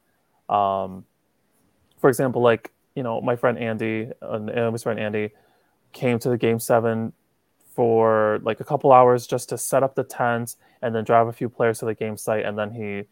Um, 0.48 1.04
for 1.98 2.08
example 2.08 2.40
like 2.40 2.72
you 2.94 3.02
know 3.02 3.20
my 3.20 3.34
friend 3.34 3.58
andy 3.58 4.08
and 4.22 4.46
my 4.46 4.78
friend 4.78 5.00
andy 5.00 5.30
came 5.92 6.18
to 6.20 6.28
the 6.28 6.38
game 6.38 6.60
seven 6.60 7.12
for 7.74 8.38
like 8.42 8.60
a 8.60 8.64
couple 8.64 8.92
hours 8.92 9.26
just 9.26 9.48
to 9.50 9.58
set 9.58 9.82
up 9.82 9.94
the 9.94 10.04
tent 10.04 10.56
and 10.82 10.94
then 10.94 11.04
drive 11.04 11.26
a 11.26 11.32
few 11.32 11.48
players 11.48 11.80
to 11.80 11.84
the 11.84 11.94
game 11.94 12.16
site 12.16 12.44
and 12.44 12.56
then 12.58 12.70
he 12.70 13.04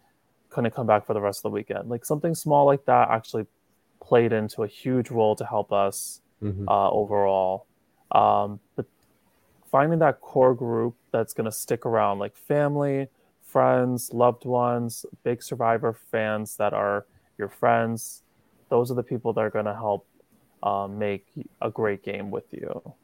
couldn't 0.49 0.71
come 0.71 0.87
back 0.87 1.05
for 1.05 1.13
the 1.13 1.21
rest 1.21 1.41
of 1.41 1.43
the 1.43 1.51
weekend. 1.51 1.91
Like 1.91 2.05
something 2.05 2.35
small 2.35 2.65
like 2.65 2.85
that 2.87 3.11
actually 3.11 3.47
played 4.01 4.33
into 4.33 4.63
a 4.63 4.67
huge 4.67 5.11
role 5.11 5.35
to 5.37 5.45
help 5.45 5.73
us 5.73 6.21
mm-hmm. 6.43 6.69
uh, 6.69 6.91
overall. 6.91 7.67
Um, 8.13 8.61
but 8.77 8.87
finding 9.71 9.99
that 9.99 10.21
core 10.21 10.55
group 10.55 10.95
that's 11.15 11.33
going 11.33 11.45
to 11.45 11.53
stick 11.53 11.87
around, 11.87 12.19
like 12.19 12.37
family, 12.37 13.07
friends, 13.41 14.13
loved 14.13 14.45
ones, 14.45 15.07
big 15.23 15.45
Survivor 15.45 15.97
fans 16.11 16.57
that 16.57 16.75
are 16.75 17.07
your 17.39 17.49
friends. 17.49 18.25
Those 18.69 18.91
are 18.91 18.95
the 18.95 19.03
people 19.05 19.33
that 19.33 19.41
are 19.41 19.51
going 19.51 19.67
to 19.67 19.75
help 19.75 20.09
um, 20.65 20.99
make 20.99 21.27
a 21.63 21.71
great 21.71 22.03
game 22.03 22.33
with 22.33 22.53
you. 22.53 22.95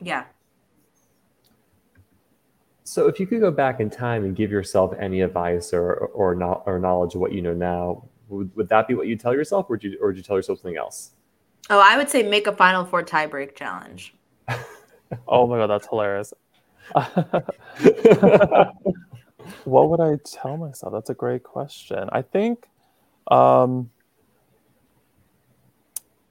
Yeah. 0.00 0.24
So, 2.82 3.06
if 3.06 3.20
you 3.20 3.28
could 3.28 3.38
go 3.40 3.52
back 3.52 3.78
in 3.78 3.90
time 3.90 4.24
and 4.24 4.34
give 4.34 4.50
yourself 4.50 4.92
any 4.98 5.20
advice 5.20 5.72
or 5.72 5.92
or, 5.92 6.34
or 6.66 6.78
knowledge 6.80 7.14
of 7.14 7.20
what 7.20 7.32
you 7.32 7.42
know 7.42 7.54
now, 7.54 8.08
would, 8.28 8.50
would 8.56 8.68
that 8.70 8.88
be 8.88 8.94
what 8.94 9.06
you 9.06 9.14
tell 9.14 9.32
yourself, 9.32 9.66
or 9.70 9.74
would 9.74 9.84
you 9.84 9.96
or 10.00 10.08
would 10.08 10.16
you 10.16 10.24
tell 10.24 10.34
yourself 10.34 10.58
something 10.58 10.76
else? 10.76 11.12
Oh, 11.68 11.78
I 11.78 11.96
would 11.96 12.10
say 12.10 12.24
make 12.24 12.48
a 12.48 12.52
Final 12.52 12.84
Four 12.84 13.04
tiebreak 13.04 13.54
challenge. 13.54 14.16
oh 15.28 15.46
my 15.46 15.58
god, 15.58 15.68
that's 15.68 15.86
hilarious. 15.86 16.34
what 19.64 19.90
would 19.90 20.00
I 20.00 20.16
tell 20.24 20.56
myself? 20.56 20.92
That's 20.92 21.10
a 21.10 21.14
great 21.14 21.42
question. 21.42 22.08
I 22.12 22.22
think 22.22 22.68
um 23.30 23.90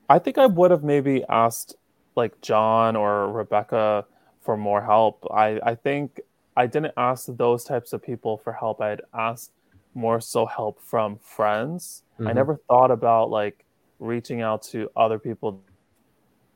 I 0.10 0.18
think 0.20 0.38
I 0.38 0.48
would 0.48 0.72
have 0.72 0.84
maybe 0.84 1.24
asked 1.30 1.76
like 2.16 2.42
John 2.42 2.96
or 2.96 3.32
Rebecca 3.32 4.06
for 4.42 4.58
more 4.58 4.82
help. 4.82 5.26
I, 5.32 5.60
I 5.64 5.76
think 5.76 6.20
I 6.58 6.66
didn't 6.66 6.94
ask 6.98 7.28
those 7.28 7.64
types 7.64 7.94
of 7.94 8.02
people 8.02 8.38
for 8.38 8.52
help. 8.52 8.82
I'd 8.82 9.02
asked 9.14 9.52
more 9.94 10.20
so 10.20 10.46
help 10.48 10.82
from 10.82 11.18
friends. 11.18 12.04
Mm-hmm. 12.16 12.28
I 12.28 12.34
never 12.34 12.56
thought 12.68 12.90
about 12.90 13.30
like 13.30 13.66
reaching 14.00 14.42
out 14.42 14.64
to 14.64 14.90
other 14.96 15.20
people 15.20 15.62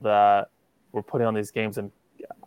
that 0.01 0.49
were 0.91 1.03
putting 1.03 1.27
on 1.27 1.33
these 1.33 1.51
games 1.51 1.77
and 1.77 1.91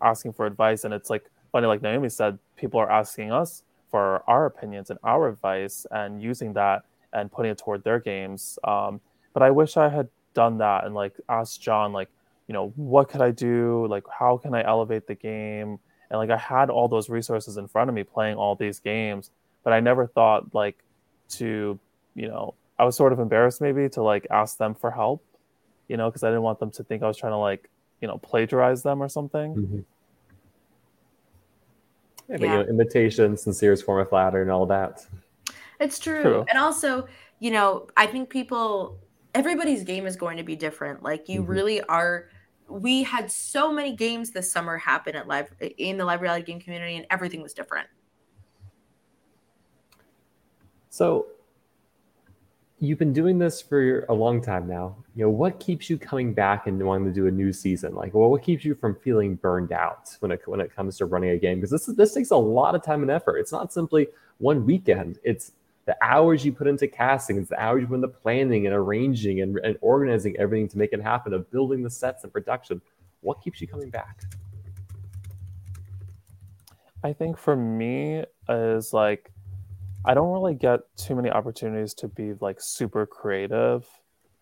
asking 0.03 0.33
for 0.33 0.47
advice 0.47 0.85
and 0.85 0.93
it's 0.93 1.11
like 1.11 1.31
like 1.65 1.83
naomi 1.83 2.09
said 2.09 2.39
people 2.57 2.81
are 2.81 2.91
asking 2.91 3.33
us 3.33 3.63
for 3.91 4.23
our 4.27 4.47
opinions 4.47 4.91
and 4.91 4.99
our 5.05 5.29
advice 5.29 5.87
and 5.91 6.23
using 6.23 6.53
that 6.53 6.85
and 7.13 7.31
putting 7.31 7.53
it 7.53 7.59
toward 7.59 7.83
their 7.85 7.99
games 7.99 8.59
um, 8.65 9.01
but 9.33 9.43
i 9.43 9.51
wish 9.51 9.77
i 9.77 9.89
had 9.89 10.09
done 10.35 10.59
that 10.59 10.85
and 10.85 10.95
like 10.95 11.15
asked 11.29 11.61
john 11.61 11.93
like 11.93 12.09
you 12.47 12.53
know 12.53 12.73
what 12.77 13.09
could 13.09 13.23
i 13.23 13.31
do 13.31 13.87
like 13.89 14.05
how 14.19 14.37
can 14.37 14.55
i 14.55 14.63
elevate 14.65 15.07
the 15.07 15.15
game 15.15 15.79
and 16.11 16.19
like 16.19 16.31
i 16.31 16.37
had 16.37 16.69
all 16.69 16.89
those 16.89 17.09
resources 17.09 17.57
in 17.57 17.67
front 17.67 17.89
of 17.89 17.95
me 17.95 18.03
playing 18.03 18.37
all 18.37 18.55
these 18.55 18.79
games 18.79 19.31
but 19.65 19.73
i 19.73 19.81
never 19.81 20.07
thought 20.07 20.55
like 20.55 20.77
to 21.29 21.79
you 22.15 22.29
know 22.29 22.55
i 22.79 22.85
was 22.85 22.95
sort 22.95 23.13
of 23.13 23.19
embarrassed 23.19 23.61
maybe 23.61 23.89
to 23.89 24.03
like 24.03 24.27
ask 24.31 24.59
them 24.59 24.75
for 24.75 24.91
help 24.91 25.25
you 25.89 25.97
know 25.97 26.11
because 26.11 26.23
i 26.23 26.29
didn't 26.29 26.43
want 26.43 26.61
them 26.61 26.71
to 26.71 26.85
think 26.85 27.03
i 27.03 27.07
was 27.09 27.17
trying 27.17 27.33
to 27.33 27.39
like 27.39 27.71
you 28.01 28.09
know 28.09 28.19
plagiarize 28.19 28.83
them 28.83 29.03
or 29.03 29.09
something. 29.09 29.55
Mm-hmm. 29.55 29.81
Yeah, 32.29 32.37
but 32.39 32.41
yeah. 32.41 32.59
you 32.59 32.65
know, 32.65 32.69
imitation, 32.69 33.37
sincerest 33.37 33.85
form 33.85 34.01
of 34.01 34.09
flattery, 34.09 34.43
and 34.43 34.51
all 34.51 34.67
that. 34.67 35.07
It's 35.81 35.99
true. 35.99 36.23
true. 36.23 36.45
And 36.49 36.59
also, 36.59 37.07
you 37.39 37.51
know, 37.51 37.87
I 37.97 38.07
think 38.07 38.31
people, 38.31 38.99
everybody's 39.35 39.85
game 39.85 40.07
is 40.07 40.17
going 40.17 40.37
to 40.37 40.43
be 40.43 40.57
different. 40.57 41.03
Like 41.03 41.29
you 41.29 41.43
mm-hmm. 41.43 41.51
really 41.51 41.81
are. 41.83 42.29
We 42.69 43.05
had 43.05 43.31
so 43.31 43.73
many 43.73 43.95
games 43.95 44.33
this 44.33 44.51
summer 44.51 44.77
happen 44.77 45.15
at 45.15 45.29
live 45.29 45.53
in 45.79 45.97
the 45.99 46.05
live 46.05 46.21
reality 46.21 46.45
game 46.45 46.61
community, 46.61 46.97
and 46.97 47.07
everything 47.11 47.43
was 47.43 47.55
different. 47.55 47.87
So 50.91 51.27
you've 52.79 52.99
been 52.99 53.13
doing 53.13 53.39
this 53.39 53.63
for 53.63 54.05
a 54.09 54.15
long 54.15 54.43
time 54.43 54.69
now. 54.69 54.97
You 55.15 55.25
know, 55.25 55.31
what 55.31 55.59
keeps 55.61 55.89
you 55.89 55.97
coming 55.97 56.35
back 56.35 56.67
and 56.67 56.83
wanting 56.85 57.07
to 57.07 57.13
do 57.13 57.27
a 57.27 57.31
new 57.31 57.53
season? 57.53 57.95
Like, 57.95 58.13
well, 58.15 58.31
what 58.31 58.43
keeps 58.43 58.65
you 58.65 58.75
from 58.75 58.95
feeling 58.97 59.37
burned 59.37 59.73
out 59.73 60.15
when 60.21 60.31
it 60.31 60.43
when 60.47 60.61
it 60.61 60.75
comes 60.75 60.99
to 60.99 61.07
running 61.07 61.31
a 61.31 61.39
game? 61.39 61.59
Because 61.59 61.71
this 61.71 61.87
this 61.87 62.15
takes 62.15 62.31
a 62.31 62.37
lot 62.37 62.75
of 62.75 62.83
time 62.83 63.03
and 63.03 63.11
effort. 63.11 63.39
It's 63.39 63.53
not 63.53 63.73
simply 63.73 64.09
one 64.39 64.67
weekend. 64.67 65.19
It's 65.25 65.53
the 65.87 65.97
hours 66.03 66.45
you 66.45 66.53
put 66.53 66.67
into 66.67 66.89
casting, 66.89 67.39
it's 67.39 67.49
the 67.49 67.61
hours 67.61 67.81
you 67.81 67.87
put 67.87 67.95
into 67.95 68.09
planning 68.09 68.67
and 68.67 68.75
arranging 68.75 69.41
and, 69.41 69.57
and 69.59 69.79
organizing 69.81 70.37
everything 70.37 70.69
to 70.69 70.79
make 70.79 70.93
it 70.93 71.01
happen, 71.01 71.33
of 71.33 71.49
building 71.51 71.83
the 71.83 71.91
sets 71.91 72.25
and 72.25 72.33
production. 72.33 72.83
What 73.21 73.41
keeps 73.41 73.61
you 73.61 73.69
coming 73.69 73.89
back? 73.89 74.21
I 77.05 77.13
think 77.13 77.39
for 77.39 77.55
me 77.55 78.25
is 78.49 78.93
like 78.93 79.31
I 80.07 80.15
don't 80.15 80.33
really 80.33 80.55
get 80.55 80.81
too 80.97 81.17
many 81.17 81.31
opportunities 81.31 81.93
to 81.95 82.09
be 82.09 82.35
like 82.41 82.61
super 82.61 83.07
creative 83.07 83.87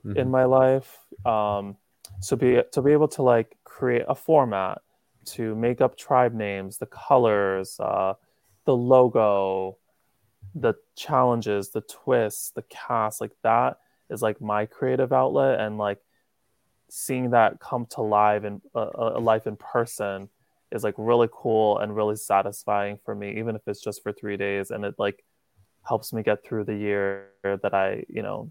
mm-hmm. 0.04 0.16
in 0.16 0.30
my 0.30 0.44
life. 0.44 0.98
Um, 1.24 1.76
so 2.20 2.36
be 2.36 2.60
to 2.72 2.82
be 2.82 2.92
able 2.92 3.08
to 3.08 3.22
like 3.22 3.56
create 3.64 4.04
a 4.08 4.14
format, 4.14 4.82
to 5.26 5.54
make 5.54 5.80
up 5.80 5.96
tribe 5.96 6.34
names, 6.34 6.78
the 6.78 6.86
colors, 6.86 7.80
uh, 7.80 8.14
the 8.66 8.76
logo, 8.76 9.78
the 10.54 10.74
challenges, 10.96 11.70
the 11.70 11.80
twists, 11.80 12.50
the 12.50 12.62
cast, 12.62 13.20
like 13.20 13.32
that 13.42 13.78
is 14.10 14.22
like 14.22 14.40
my 14.40 14.66
creative 14.66 15.12
outlet, 15.12 15.60
and 15.60 15.78
like 15.78 15.98
seeing 16.90 17.30
that 17.30 17.58
come 17.58 17.86
to 17.86 18.02
life 18.02 18.44
and 18.44 18.60
uh, 18.74 18.90
a 18.94 19.18
life 19.18 19.46
in 19.46 19.56
person 19.56 20.28
is 20.70 20.84
like 20.84 20.94
really 20.98 21.28
cool 21.32 21.78
and 21.78 21.96
really 21.96 22.16
satisfying 22.16 22.98
for 23.04 23.14
me, 23.14 23.38
even 23.38 23.56
if 23.56 23.62
it's 23.66 23.80
just 23.80 24.02
for 24.02 24.12
three 24.12 24.36
days, 24.36 24.70
and 24.70 24.84
it 24.84 24.94
like 24.98 25.24
helps 25.86 26.12
me 26.12 26.22
get 26.22 26.44
through 26.44 26.64
the 26.64 26.74
year 26.74 27.28
that 27.42 27.74
I, 27.74 28.04
you 28.08 28.22
know, 28.22 28.50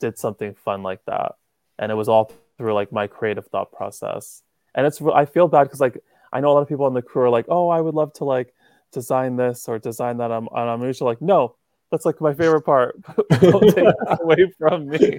did 0.00 0.18
something 0.18 0.54
fun 0.54 0.82
like 0.82 1.04
that, 1.06 1.32
and 1.78 1.90
it 1.90 1.94
was 1.94 2.08
all 2.08 2.32
through 2.58 2.74
like 2.74 2.92
my 2.92 3.06
creative 3.06 3.46
thought 3.46 3.72
process. 3.72 4.42
And 4.74 4.86
it's 4.86 5.00
I 5.00 5.24
feel 5.24 5.48
bad 5.48 5.64
because 5.64 5.80
like 5.80 5.98
I 6.32 6.40
know 6.40 6.50
a 6.50 6.54
lot 6.54 6.62
of 6.62 6.68
people 6.68 6.86
on 6.86 6.94
the 6.94 7.02
crew 7.02 7.22
are 7.22 7.30
like, 7.30 7.46
oh, 7.48 7.68
I 7.68 7.80
would 7.80 7.94
love 7.94 8.12
to 8.14 8.24
like 8.24 8.52
design 8.92 9.36
this 9.36 9.68
or 9.68 9.78
design 9.78 10.18
that. 10.18 10.32
I'm, 10.32 10.48
and 10.54 10.70
I'm 10.70 10.82
usually 10.82 11.10
like, 11.10 11.22
no, 11.22 11.54
that's 11.90 12.04
like 12.04 12.20
my 12.20 12.34
favorite 12.34 12.62
part. 12.62 13.00
Don't 13.40 13.62
take 13.74 13.84
this 14.08 14.18
away 14.20 14.52
from 14.58 14.88
me, 14.88 15.18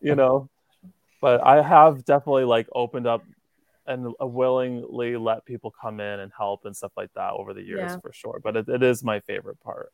you 0.00 0.14
know. 0.14 0.48
But 1.20 1.44
I 1.44 1.62
have 1.62 2.06
definitely 2.06 2.44
like 2.44 2.68
opened 2.72 3.06
up 3.06 3.22
and 3.86 4.14
willingly 4.20 5.16
let 5.16 5.44
people 5.44 5.74
come 5.78 6.00
in 6.00 6.20
and 6.20 6.32
help 6.36 6.64
and 6.64 6.74
stuff 6.74 6.92
like 6.96 7.12
that 7.14 7.32
over 7.32 7.52
the 7.52 7.62
years 7.62 7.90
yeah. 7.92 7.98
for 7.98 8.12
sure. 8.12 8.40
But 8.42 8.56
it, 8.56 8.68
it 8.68 8.82
is 8.82 9.02
my 9.04 9.20
favorite 9.20 9.60
part. 9.60 9.92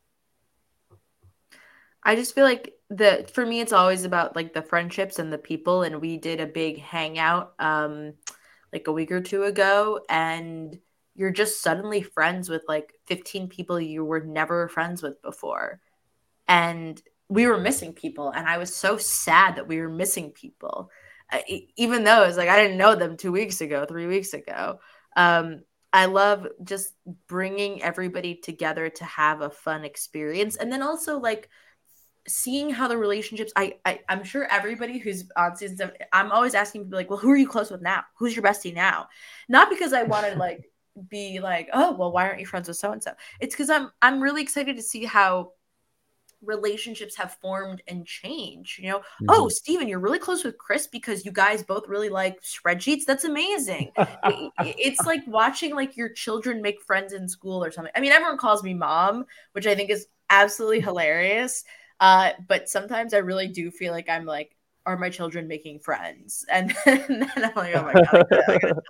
I 2.06 2.14
just 2.14 2.36
feel 2.36 2.44
like 2.44 2.72
the 2.88 3.28
for 3.34 3.44
me 3.44 3.58
it's 3.58 3.72
always 3.72 4.04
about 4.04 4.36
like 4.36 4.54
the 4.54 4.62
friendships 4.62 5.18
and 5.18 5.32
the 5.32 5.38
people 5.38 5.82
and 5.82 6.00
we 6.00 6.16
did 6.16 6.40
a 6.40 6.46
big 6.46 6.78
hangout 6.78 7.52
um 7.58 8.14
like 8.72 8.86
a 8.86 8.92
week 8.92 9.10
or 9.10 9.20
two 9.20 9.42
ago 9.42 9.98
and 10.08 10.78
you're 11.16 11.32
just 11.32 11.60
suddenly 11.60 12.02
friends 12.02 12.48
with 12.48 12.62
like 12.68 12.92
15 13.06 13.48
people 13.48 13.80
you 13.80 14.04
were 14.04 14.20
never 14.20 14.68
friends 14.68 15.02
with 15.02 15.20
before. 15.20 15.80
And 16.46 17.02
we 17.28 17.48
were 17.48 17.58
missing 17.58 17.92
people 17.92 18.30
and 18.30 18.46
I 18.46 18.58
was 18.58 18.72
so 18.72 18.98
sad 18.98 19.56
that 19.56 19.66
we 19.66 19.80
were 19.80 19.88
missing 19.88 20.30
people. 20.30 20.90
Even 21.76 22.04
though 22.04 22.22
it's 22.22 22.36
like 22.36 22.48
I 22.48 22.62
didn't 22.62 22.78
know 22.78 22.94
them 22.94 23.16
2 23.16 23.32
weeks 23.32 23.60
ago, 23.60 23.84
3 23.84 24.06
weeks 24.06 24.32
ago. 24.32 24.78
Um 25.16 25.62
I 25.92 26.04
love 26.04 26.46
just 26.62 26.92
bringing 27.26 27.82
everybody 27.82 28.36
together 28.36 28.90
to 28.90 29.04
have 29.04 29.40
a 29.40 29.50
fun 29.50 29.84
experience 29.84 30.54
and 30.54 30.70
then 30.70 30.82
also 30.82 31.18
like 31.18 31.48
seeing 32.28 32.70
how 32.70 32.88
the 32.88 32.96
relationships 32.96 33.52
I, 33.56 33.74
I 33.84 34.00
i'm 34.08 34.24
sure 34.24 34.46
everybody 34.50 34.98
who's 34.98 35.24
on 35.36 35.56
season 35.56 35.76
seven 35.76 35.94
i'm 36.12 36.32
always 36.32 36.54
asking 36.54 36.84
people 36.84 36.98
like 36.98 37.10
well 37.10 37.18
who 37.18 37.30
are 37.30 37.36
you 37.36 37.48
close 37.48 37.70
with 37.70 37.82
now? 37.82 38.04
Who's 38.18 38.34
your 38.34 38.44
bestie 38.44 38.74
now? 38.74 39.08
Not 39.48 39.70
because 39.70 39.92
i 39.92 40.02
want 40.02 40.26
to 40.26 40.38
like 40.38 40.70
be 41.08 41.40
like 41.40 41.68
oh 41.72 41.92
well 41.92 42.10
why 42.10 42.26
aren't 42.26 42.40
you 42.40 42.46
friends 42.46 42.68
with 42.68 42.76
so 42.76 42.90
and 42.90 43.02
so 43.02 43.12
it's 43.38 43.54
because 43.54 43.68
i'm 43.68 43.90
i'm 44.00 44.18
really 44.18 44.40
excited 44.40 44.76
to 44.76 44.82
see 44.82 45.04
how 45.04 45.52
relationships 46.42 47.16
have 47.16 47.34
formed 47.34 47.82
and 47.86 48.06
changed 48.06 48.78
you 48.78 48.88
know? 48.88 48.98
Mm-hmm. 48.98 49.26
oh 49.28 49.48
Stephen, 49.48 49.88
you're 49.88 50.00
really 50.00 50.18
close 50.18 50.42
with 50.42 50.56
chris 50.58 50.86
because 50.86 51.24
you 51.24 51.32
guys 51.32 51.62
both 51.62 51.88
really 51.88 52.08
like 52.08 52.40
spreadsheets? 52.42 53.04
That's 53.06 53.24
amazing. 53.24 53.92
It, 53.96 54.52
it's 54.58 55.04
like 55.04 55.20
watching 55.26 55.74
like 55.74 55.96
your 55.96 56.08
children 56.08 56.62
make 56.62 56.80
friends 56.82 57.12
in 57.12 57.28
school 57.28 57.62
or 57.62 57.70
something. 57.70 57.92
I 57.94 58.00
mean 58.00 58.12
everyone 58.12 58.38
calls 58.38 58.62
me 58.62 58.74
mom 58.74 59.26
which 59.52 59.66
i 59.66 59.74
think 59.74 59.90
is 59.90 60.06
absolutely 60.30 60.80
hilarious 60.80 61.64
uh, 62.00 62.32
but 62.46 62.68
sometimes 62.68 63.14
I 63.14 63.18
really 63.18 63.48
do 63.48 63.70
feel 63.70 63.92
like 63.92 64.08
I'm 64.08 64.24
like, 64.24 64.56
are 64.84 64.96
my 64.96 65.10
children 65.10 65.48
making 65.48 65.80
friends? 65.80 66.44
And 66.52 66.74
then, 66.84 67.30
I'm 67.36 67.52
like, 67.54 67.74
oh 67.74 67.82
my 67.82 67.92
god, 67.92 68.26
I 68.48 68.58
gotta 68.58 68.82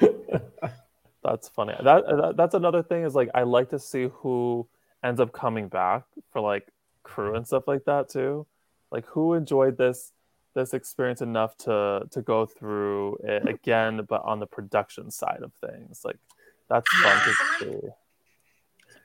chill 0.00 0.10
out. 0.10 0.72
That's 1.24 1.48
funny. 1.48 1.74
That, 1.82 2.04
that 2.06 2.34
that's 2.36 2.54
another 2.54 2.82
thing 2.82 3.04
is 3.04 3.14
like 3.14 3.30
I 3.32 3.44
like 3.44 3.70
to 3.70 3.78
see 3.78 4.08
who 4.12 4.66
ends 5.04 5.20
up 5.20 5.32
coming 5.32 5.68
back 5.68 6.02
for 6.32 6.40
like 6.40 6.66
crew 7.04 7.36
and 7.36 7.46
stuff 7.46 7.68
like 7.68 7.84
that 7.84 8.08
too. 8.08 8.46
Like 8.90 9.06
who 9.06 9.34
enjoyed 9.34 9.78
this 9.78 10.12
this 10.54 10.74
experience 10.74 11.22
enough 11.22 11.56
to 11.58 12.02
to 12.10 12.22
go 12.22 12.44
through 12.44 13.18
it 13.22 13.48
again, 13.48 14.04
but 14.08 14.22
on 14.24 14.40
the 14.40 14.46
production 14.46 15.12
side 15.12 15.42
of 15.42 15.52
things. 15.64 16.02
Like 16.04 16.18
that's 16.68 16.88
fun 17.02 17.20
to 17.24 17.34
see. 17.60 17.88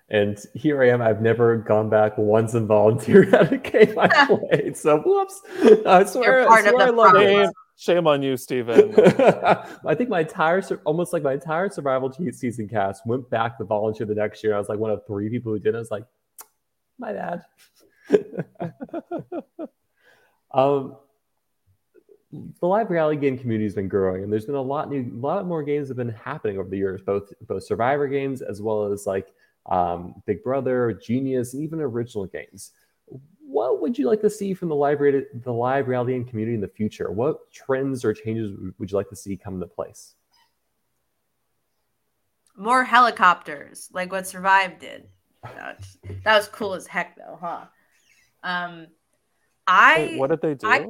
And 0.10 0.40
here 0.54 0.82
I 0.82 0.90
am. 0.90 1.02
I've 1.02 1.22
never 1.22 1.58
gone 1.58 1.90
back 1.90 2.18
once 2.18 2.54
and 2.54 2.66
volunteered 2.66 3.34
at 3.34 3.52
a 3.52 3.58
game 3.58 3.98
I 4.00 4.26
played. 4.50 4.78
So 4.78 5.02
whoops. 5.02 5.42
I 5.86 6.06
swear, 6.06 6.50
I, 6.50 6.62
swear 6.62 6.82
I 6.82 6.90
love 6.92 7.16
shame, 7.18 7.50
shame 7.76 8.08
on 8.08 8.22
you, 8.22 8.38
Stephen. 8.38 8.94
I 8.98 9.96
think 9.96 10.10
my 10.10 10.22
entire, 10.22 10.64
almost 10.86 11.12
like 11.12 11.24
my 11.24 11.34
entire 11.34 11.70
survival 11.70 12.14
season 12.32 12.70
cast 12.70 13.06
went 13.06 13.30
back 13.30 13.58
to 13.58 13.66
volunteer 13.66 14.08
the 14.08 14.16
next 14.16 14.44
year. 14.44 14.56
I 14.56 14.60
was 14.60 14.70
like 14.70 14.80
one 14.80 14.92
of 14.92 15.06
three 15.06 15.30
people 15.30 15.52
who 15.52 15.60
did. 15.60 15.76
I 15.76 15.80
was 15.80 15.92
like, 15.92 16.06
my 16.98 17.12
bad. 17.12 17.44
um, 20.54 20.96
the 22.32 22.68
live 22.68 22.90
reality 22.90 23.20
game 23.20 23.38
community 23.38 23.66
has 23.66 23.76
been 23.76 23.90
growing, 23.90 24.24
and 24.24 24.32
there's 24.32 24.46
been 24.46 24.56
a 24.56 24.62
lot 24.62 24.90
new, 24.90 25.02
a 25.02 25.20
lot 25.20 25.46
more 25.46 25.64
games 25.64 25.90
have 25.90 25.98
been 25.98 26.10
happening 26.10 26.58
over 26.58 26.70
the 26.70 26.78
years, 26.78 27.02
both 27.02 27.32
both 27.42 27.64
survivor 27.64 28.08
games 28.08 28.42
as 28.42 28.62
well 28.62 28.92
as 28.92 29.06
like 29.06 29.28
um, 29.68 30.22
Big 30.26 30.44
Brother, 30.44 30.94
Genius, 30.94 31.54
and 31.54 31.64
even 31.64 31.82
original 31.82 32.26
games. 32.26 32.72
What 33.40 33.82
would 33.82 33.98
you 33.98 34.08
like 34.08 34.22
to 34.22 34.30
see 34.30 34.54
from 34.54 34.70
the 34.70 34.76
live, 34.76 35.00
the 35.00 35.54
live 35.54 35.88
reality 35.88 36.16
and 36.16 36.28
community 36.28 36.56
in 36.56 36.62
the 36.62 36.68
future? 36.68 37.12
What 37.12 37.52
trends 37.52 38.04
or 38.04 38.14
changes 38.14 38.58
would 38.78 38.92
you 38.92 38.98
like 38.98 39.10
to 39.10 39.16
see 39.16 39.38
come 39.38 39.56
into 39.56 39.68
place? 39.68 40.16
More 42.56 42.84
helicopters, 42.84 43.90
like 43.94 44.12
what 44.12 44.28
Survive 44.28 44.80
did. 44.80 45.08
That 45.44 45.78
was, 45.78 45.98
that 46.24 46.36
was 46.36 46.48
cool 46.48 46.74
as 46.74 46.88
heck, 46.88 47.16
though, 47.16 47.38
huh? 47.40 47.66
Um, 48.44 48.88
I 49.68 49.98
Wait, 49.98 50.20
what 50.20 50.30
did 50.30 50.42
they 50.42 50.54
do? 50.56 50.68
I, 50.68 50.88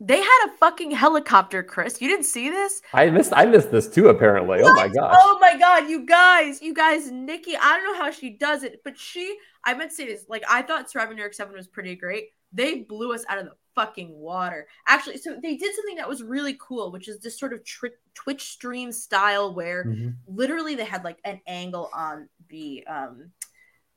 they 0.00 0.20
had 0.20 0.46
a 0.46 0.56
fucking 0.58 0.92
helicopter, 0.92 1.62
Chris. 1.62 2.00
You 2.00 2.08
didn't 2.08 2.26
see 2.26 2.50
this? 2.50 2.80
I 2.92 3.10
missed 3.10 3.32
I 3.34 3.46
missed 3.46 3.72
this 3.72 3.88
too, 3.88 4.08
apparently. 4.08 4.62
What? 4.62 4.72
Oh 4.72 4.74
my 4.74 4.88
gosh. 4.88 5.16
Oh 5.18 5.38
my 5.40 5.58
god, 5.58 5.88
you 5.88 6.06
guys, 6.06 6.62
you 6.62 6.72
guys, 6.72 7.10
Nikki, 7.10 7.56
I 7.56 7.76
don't 7.76 7.92
know 7.92 8.04
how 8.04 8.10
she 8.10 8.30
does 8.30 8.62
it, 8.62 8.80
but 8.84 8.96
she 8.98 9.36
I 9.64 9.74
meant 9.74 9.90
to 9.90 9.96
say 9.96 10.06
this, 10.06 10.24
like 10.28 10.44
I 10.48 10.62
thought 10.62 10.90
Survivor 10.90 11.14
New 11.14 11.20
York 11.20 11.34
7 11.34 11.52
was 11.52 11.66
pretty 11.66 11.96
great. 11.96 12.28
They 12.52 12.80
blew 12.80 13.12
us 13.12 13.24
out 13.28 13.38
of 13.38 13.46
the 13.46 13.52
fucking 13.74 14.16
water. 14.16 14.66
Actually, 14.86 15.18
so 15.18 15.36
they 15.42 15.56
did 15.56 15.74
something 15.74 15.96
that 15.96 16.08
was 16.08 16.22
really 16.22 16.56
cool, 16.60 16.90
which 16.90 17.08
is 17.08 17.18
this 17.18 17.38
sort 17.38 17.52
of 17.52 17.64
tri- 17.64 17.90
Twitch 18.14 18.52
stream 18.52 18.92
style 18.92 19.52
where 19.52 19.84
mm-hmm. 19.84 20.10
literally 20.26 20.74
they 20.74 20.84
had 20.84 21.04
like 21.04 21.18
an 21.24 21.40
angle 21.46 21.90
on 21.92 22.28
the 22.48 22.84
um 22.86 23.30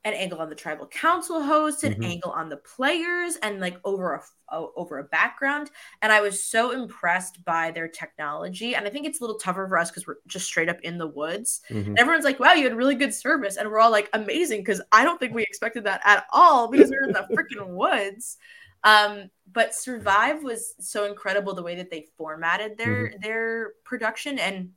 an 0.03 0.13
angle 0.13 0.39
on 0.39 0.49
the 0.49 0.55
tribal 0.55 0.87
council 0.87 1.41
host, 1.43 1.83
an 1.83 1.93
mm-hmm. 1.93 2.03
angle 2.03 2.31
on 2.31 2.49
the 2.49 2.57
players, 2.57 3.35
and 3.37 3.59
like 3.59 3.79
over 3.83 4.15
a 4.15 4.21
over 4.51 4.99
a 4.99 5.03
background. 5.03 5.69
And 6.01 6.11
I 6.11 6.21
was 6.21 6.43
so 6.43 6.71
impressed 6.71 7.43
by 7.45 7.71
their 7.71 7.87
technology. 7.87 8.75
And 8.75 8.85
I 8.85 8.89
think 8.89 9.05
it's 9.05 9.21
a 9.21 9.23
little 9.23 9.37
tougher 9.37 9.65
for 9.67 9.77
us 9.77 9.89
because 9.89 10.05
we're 10.05 10.17
just 10.27 10.45
straight 10.45 10.69
up 10.69 10.81
in 10.81 10.97
the 10.97 11.07
woods. 11.07 11.61
Mm-hmm. 11.69 11.95
everyone's 11.97 12.25
like, 12.25 12.39
"Wow, 12.39 12.53
you 12.53 12.63
had 12.63 12.75
really 12.75 12.95
good 12.95 13.13
service," 13.13 13.57
and 13.57 13.69
we're 13.69 13.79
all 13.79 13.91
like, 13.91 14.09
"Amazing," 14.13 14.61
because 14.61 14.81
I 14.91 15.03
don't 15.03 15.19
think 15.19 15.33
we 15.33 15.43
expected 15.43 15.83
that 15.85 16.01
at 16.03 16.25
all 16.31 16.67
because 16.69 16.89
we're 16.89 17.03
in 17.03 17.13
the 17.13 17.27
freaking 17.35 17.67
woods. 17.67 18.37
Um, 18.83 19.29
but 19.53 19.75
Survive 19.75 20.43
was 20.43 20.73
so 20.79 21.05
incredible 21.05 21.53
the 21.53 21.63
way 21.63 21.75
that 21.75 21.91
they 21.91 22.07
formatted 22.17 22.77
their 22.77 23.09
mm-hmm. 23.09 23.21
their 23.21 23.71
production 23.83 24.39
and 24.39 24.71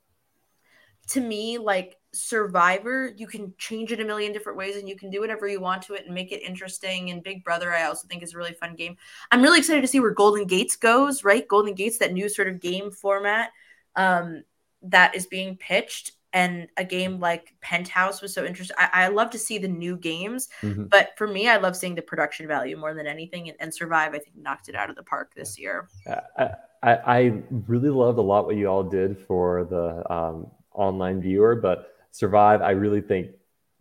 to 1.08 1.20
me 1.20 1.58
like 1.58 1.96
survivor 2.14 3.12
you 3.16 3.26
can 3.26 3.52
change 3.58 3.92
it 3.92 4.00
a 4.00 4.04
million 4.04 4.32
different 4.32 4.56
ways 4.56 4.76
and 4.76 4.88
you 4.88 4.96
can 4.96 5.10
do 5.10 5.20
whatever 5.20 5.48
you 5.48 5.60
want 5.60 5.82
to 5.82 5.94
it 5.94 6.06
and 6.06 6.14
make 6.14 6.32
it 6.32 6.42
interesting. 6.42 7.10
And 7.10 7.22
big 7.22 7.44
brother 7.44 7.72
i 7.72 7.84
also 7.84 8.06
think 8.08 8.22
is 8.22 8.34
a 8.34 8.38
really 8.38 8.54
fun 8.54 8.74
game. 8.74 8.96
I'm 9.30 9.42
really 9.42 9.58
excited 9.58 9.82
to 9.82 9.88
see 9.88 10.00
where 10.00 10.12
golden 10.12 10.46
gates 10.46 10.76
goes 10.76 11.24
right? 11.24 11.46
Golden 11.46 11.74
gates 11.74 11.98
that 11.98 12.12
new 12.12 12.28
sort 12.28 12.48
of 12.48 12.60
game 12.60 12.90
format 12.90 13.50
um, 13.96 14.44
that 14.82 15.14
is 15.14 15.26
being 15.26 15.56
pitched 15.56 16.12
and 16.32 16.68
a 16.76 16.84
game 16.84 17.20
like 17.20 17.54
penthouse 17.60 18.20
was 18.20 18.34
so 18.34 18.44
interesting 18.44 18.76
i, 18.78 19.04
I 19.04 19.08
love 19.08 19.30
to 19.30 19.38
see 19.38 19.56
the 19.56 19.68
new 19.68 19.96
games 19.96 20.48
mm-hmm. 20.62 20.86
but 20.86 21.16
for 21.16 21.28
me 21.28 21.48
i 21.48 21.56
love 21.58 21.76
seeing 21.76 21.94
the 21.94 22.02
production 22.02 22.48
value 22.48 22.76
more 22.76 22.92
than 22.92 23.06
anything. 23.06 23.48
And, 23.48 23.56
and 23.60 23.72
survive 23.72 24.14
i 24.14 24.18
think 24.18 24.36
knocked 24.36 24.68
it 24.68 24.74
out 24.74 24.90
of 24.90 24.96
the 24.96 25.04
park 25.04 25.32
this 25.34 25.58
year. 25.58 25.88
I, 26.36 26.50
I, 26.84 26.92
I 27.06 27.42
really 27.66 27.88
loved 27.88 28.18
a 28.18 28.22
lot 28.22 28.44
what 28.44 28.56
you 28.56 28.66
all 28.66 28.82
did 28.82 29.18
for 29.18 29.64
the 29.64 30.12
um, 30.12 30.48
online 30.74 31.20
viewer, 31.20 31.56
but 31.56 31.93
Survive, 32.14 32.62
I 32.62 32.70
really 32.70 33.00
think 33.00 33.32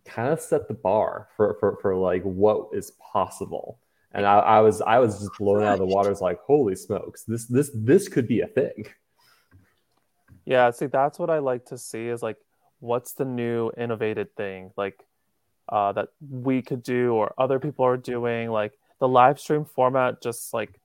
kind 0.04 0.32
of 0.32 0.40
set 0.40 0.66
the 0.66 0.74
bar 0.74 1.28
for, 1.36 1.56
for, 1.60 1.78
for 1.80 1.94
like 1.94 2.24
what 2.24 2.70
is 2.72 2.90
possible. 3.12 3.78
And 4.10 4.26
I, 4.26 4.38
I 4.38 4.60
was 4.60 4.80
I 4.80 4.98
was 4.98 5.20
just 5.20 5.38
blown 5.38 5.62
out 5.62 5.74
of 5.74 5.78
the 5.78 5.86
water. 5.86 6.10
It's 6.10 6.20
like, 6.20 6.40
holy 6.40 6.74
smokes, 6.74 7.22
this 7.22 7.46
this 7.46 7.70
this 7.72 8.08
could 8.08 8.26
be 8.26 8.40
a 8.40 8.48
thing. 8.48 8.86
Yeah, 10.44 10.72
see, 10.72 10.86
that's 10.86 11.16
what 11.16 11.30
I 11.30 11.38
like 11.38 11.66
to 11.66 11.78
see 11.78 12.08
is 12.08 12.24
like 12.24 12.36
what's 12.80 13.12
the 13.12 13.24
new 13.24 13.70
innovated 13.78 14.34
thing 14.34 14.72
like 14.76 14.98
uh, 15.68 15.92
that 15.92 16.08
we 16.28 16.60
could 16.60 16.82
do 16.82 17.14
or 17.14 17.34
other 17.38 17.60
people 17.60 17.84
are 17.84 17.96
doing. 17.96 18.50
Like 18.50 18.72
the 18.98 19.06
live 19.06 19.38
stream 19.38 19.64
format, 19.64 20.20
just 20.20 20.52
like 20.52 20.80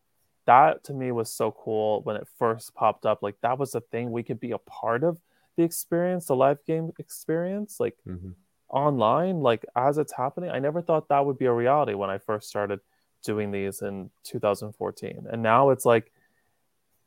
that 0.45 0.83
to 0.83 0.93
me 0.93 1.11
was 1.11 1.31
so 1.31 1.49
cool 1.49 2.01
when 2.03 2.15
it 2.15 2.27
first 2.37 2.75
popped 2.75 3.07
up. 3.07 3.23
Like 3.23 3.41
that 3.41 3.57
was 3.57 3.73
a 3.73 3.81
thing 3.81 4.11
we 4.11 4.21
could 4.21 4.39
be 4.39 4.51
a 4.51 4.59
part 4.59 5.03
of 5.03 5.17
the 5.59 5.65
experience, 5.65 6.27
the 6.27 6.35
live 6.37 6.63
game 6.65 6.93
experience. 6.99 7.81
Like 7.81 7.97
mm-hmm. 8.07 8.31
online, 8.69 9.41
like 9.41 9.65
as 9.75 9.97
it's 9.97 10.13
happening, 10.13 10.49
I 10.49 10.59
never 10.59 10.81
thought 10.81 11.09
that 11.09 11.25
would 11.25 11.37
be 11.37 11.45
a 11.45 11.51
reality 11.51 11.93
when 11.93 12.09
I 12.09 12.17
first 12.17 12.47
started 12.47 12.79
doing 13.25 13.51
these 13.51 13.81
in 13.81 14.09
2014. 14.23 15.27
And 15.29 15.43
now 15.43 15.71
it's 15.71 15.85
like, 15.85 16.13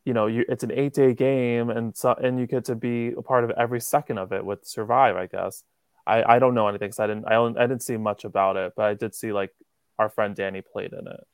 you 0.04 0.12
know, 0.12 0.26
you, 0.26 0.44
it's 0.50 0.64
an 0.64 0.72
eight 0.72 0.92
day 0.92 1.14
game, 1.14 1.70
and 1.70 1.96
so 1.96 2.12
and 2.12 2.38
you 2.38 2.46
get 2.46 2.66
to 2.66 2.74
be 2.74 3.12
a 3.12 3.22
part 3.22 3.44
of 3.44 3.50
every 3.52 3.80
second 3.80 4.18
of 4.18 4.32
it 4.32 4.44
with 4.44 4.66
Survive. 4.66 5.16
I 5.16 5.26
guess 5.26 5.64
I, 6.06 6.34
I 6.34 6.38
don't 6.38 6.54
know 6.54 6.68
anything 6.68 6.88
because 6.88 7.00
I 7.00 7.06
didn't 7.06 7.26
I, 7.26 7.36
I 7.36 7.66
didn't 7.66 7.82
see 7.82 7.96
much 7.96 8.24
about 8.24 8.56
it, 8.56 8.74
but 8.76 8.84
I 8.84 8.94
did 8.94 9.14
see 9.14 9.32
like 9.32 9.52
our 9.98 10.10
friend 10.10 10.34
Danny 10.34 10.60
played 10.60 10.92
in 10.92 11.06
it. 11.06 11.26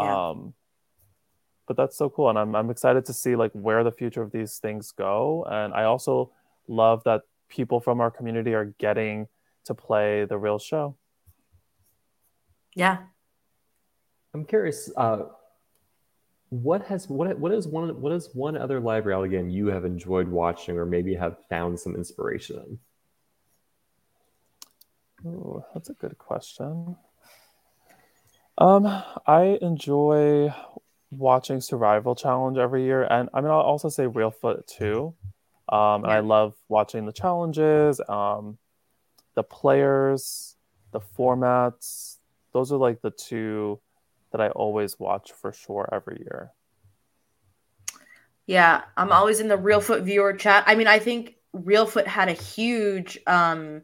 Yeah. 0.00 0.30
Um, 0.30 0.54
but 1.68 1.76
that's 1.76 1.98
so 1.98 2.08
cool, 2.08 2.30
and 2.30 2.38
I'm 2.38 2.56
I'm 2.56 2.70
excited 2.70 3.04
to 3.04 3.12
see 3.12 3.36
like 3.36 3.52
where 3.52 3.84
the 3.84 3.92
future 3.92 4.22
of 4.22 4.32
these 4.32 4.56
things 4.56 4.90
go. 4.90 5.46
And 5.48 5.74
I 5.74 5.84
also 5.84 6.32
love 6.68 7.02
that 7.04 7.22
people 7.48 7.80
from 7.80 8.00
our 8.00 8.10
community 8.10 8.54
are 8.54 8.74
getting 8.78 9.26
to 9.64 9.74
play 9.74 10.24
the 10.24 10.38
real 10.38 10.58
show. 10.58 10.96
Yeah, 12.74 12.98
I'm 14.34 14.44
curious. 14.44 14.90
Uh, 14.96 15.22
what 16.50 16.86
has 16.86 17.08
what 17.08 17.38
what 17.38 17.52
is 17.52 17.66
one 17.66 18.00
what 18.00 18.12
is 18.12 18.30
one 18.34 18.56
other 18.56 18.80
live 18.80 19.06
reality 19.06 19.36
game 19.36 19.50
you 19.50 19.66
have 19.66 19.84
enjoyed 19.84 20.28
watching 20.28 20.78
or 20.78 20.86
maybe 20.86 21.14
have 21.14 21.36
found 21.48 21.78
some 21.78 21.94
inspiration 21.94 22.56
in? 22.56 22.78
Oh, 25.26 25.64
that's 25.74 25.90
a 25.90 25.94
good 25.94 26.16
question. 26.16 26.96
Um, 28.56 28.86
I 29.26 29.58
enjoy 29.60 30.52
watching 31.10 31.60
Survival 31.60 32.14
Challenge 32.14 32.58
every 32.58 32.84
year, 32.84 33.02
and 33.04 33.28
I 33.34 33.40
mean, 33.40 33.50
I'll 33.50 33.58
also 33.58 33.88
say 33.88 34.04
Reelfoot 34.04 34.66
too. 34.66 35.14
Um, 35.68 36.04
and 36.04 36.10
yeah. 36.10 36.16
I 36.16 36.20
love 36.20 36.54
watching 36.68 37.06
the 37.06 37.12
challenges, 37.12 38.00
um, 38.08 38.58
the 39.34 39.42
players, 39.42 40.56
the 40.92 41.00
formats. 41.00 42.16
Those 42.52 42.72
are 42.72 42.78
like 42.78 43.02
the 43.02 43.10
two 43.10 43.80
that 44.32 44.40
I 44.40 44.48
always 44.48 44.98
watch 44.98 45.32
for 45.32 45.52
sure 45.52 45.88
every 45.92 46.18
year. 46.20 46.52
Yeah, 48.46 48.82
I'm 48.96 49.12
always 49.12 49.40
in 49.40 49.48
the 49.48 49.58
Reelfoot 49.58 50.02
viewer 50.04 50.32
chat. 50.32 50.64
I 50.66 50.74
mean, 50.74 50.86
I 50.86 50.98
think 50.98 51.34
Reelfoot 51.54 52.06
had 52.06 52.28
a 52.28 52.32
huge 52.32 53.18
um, 53.26 53.82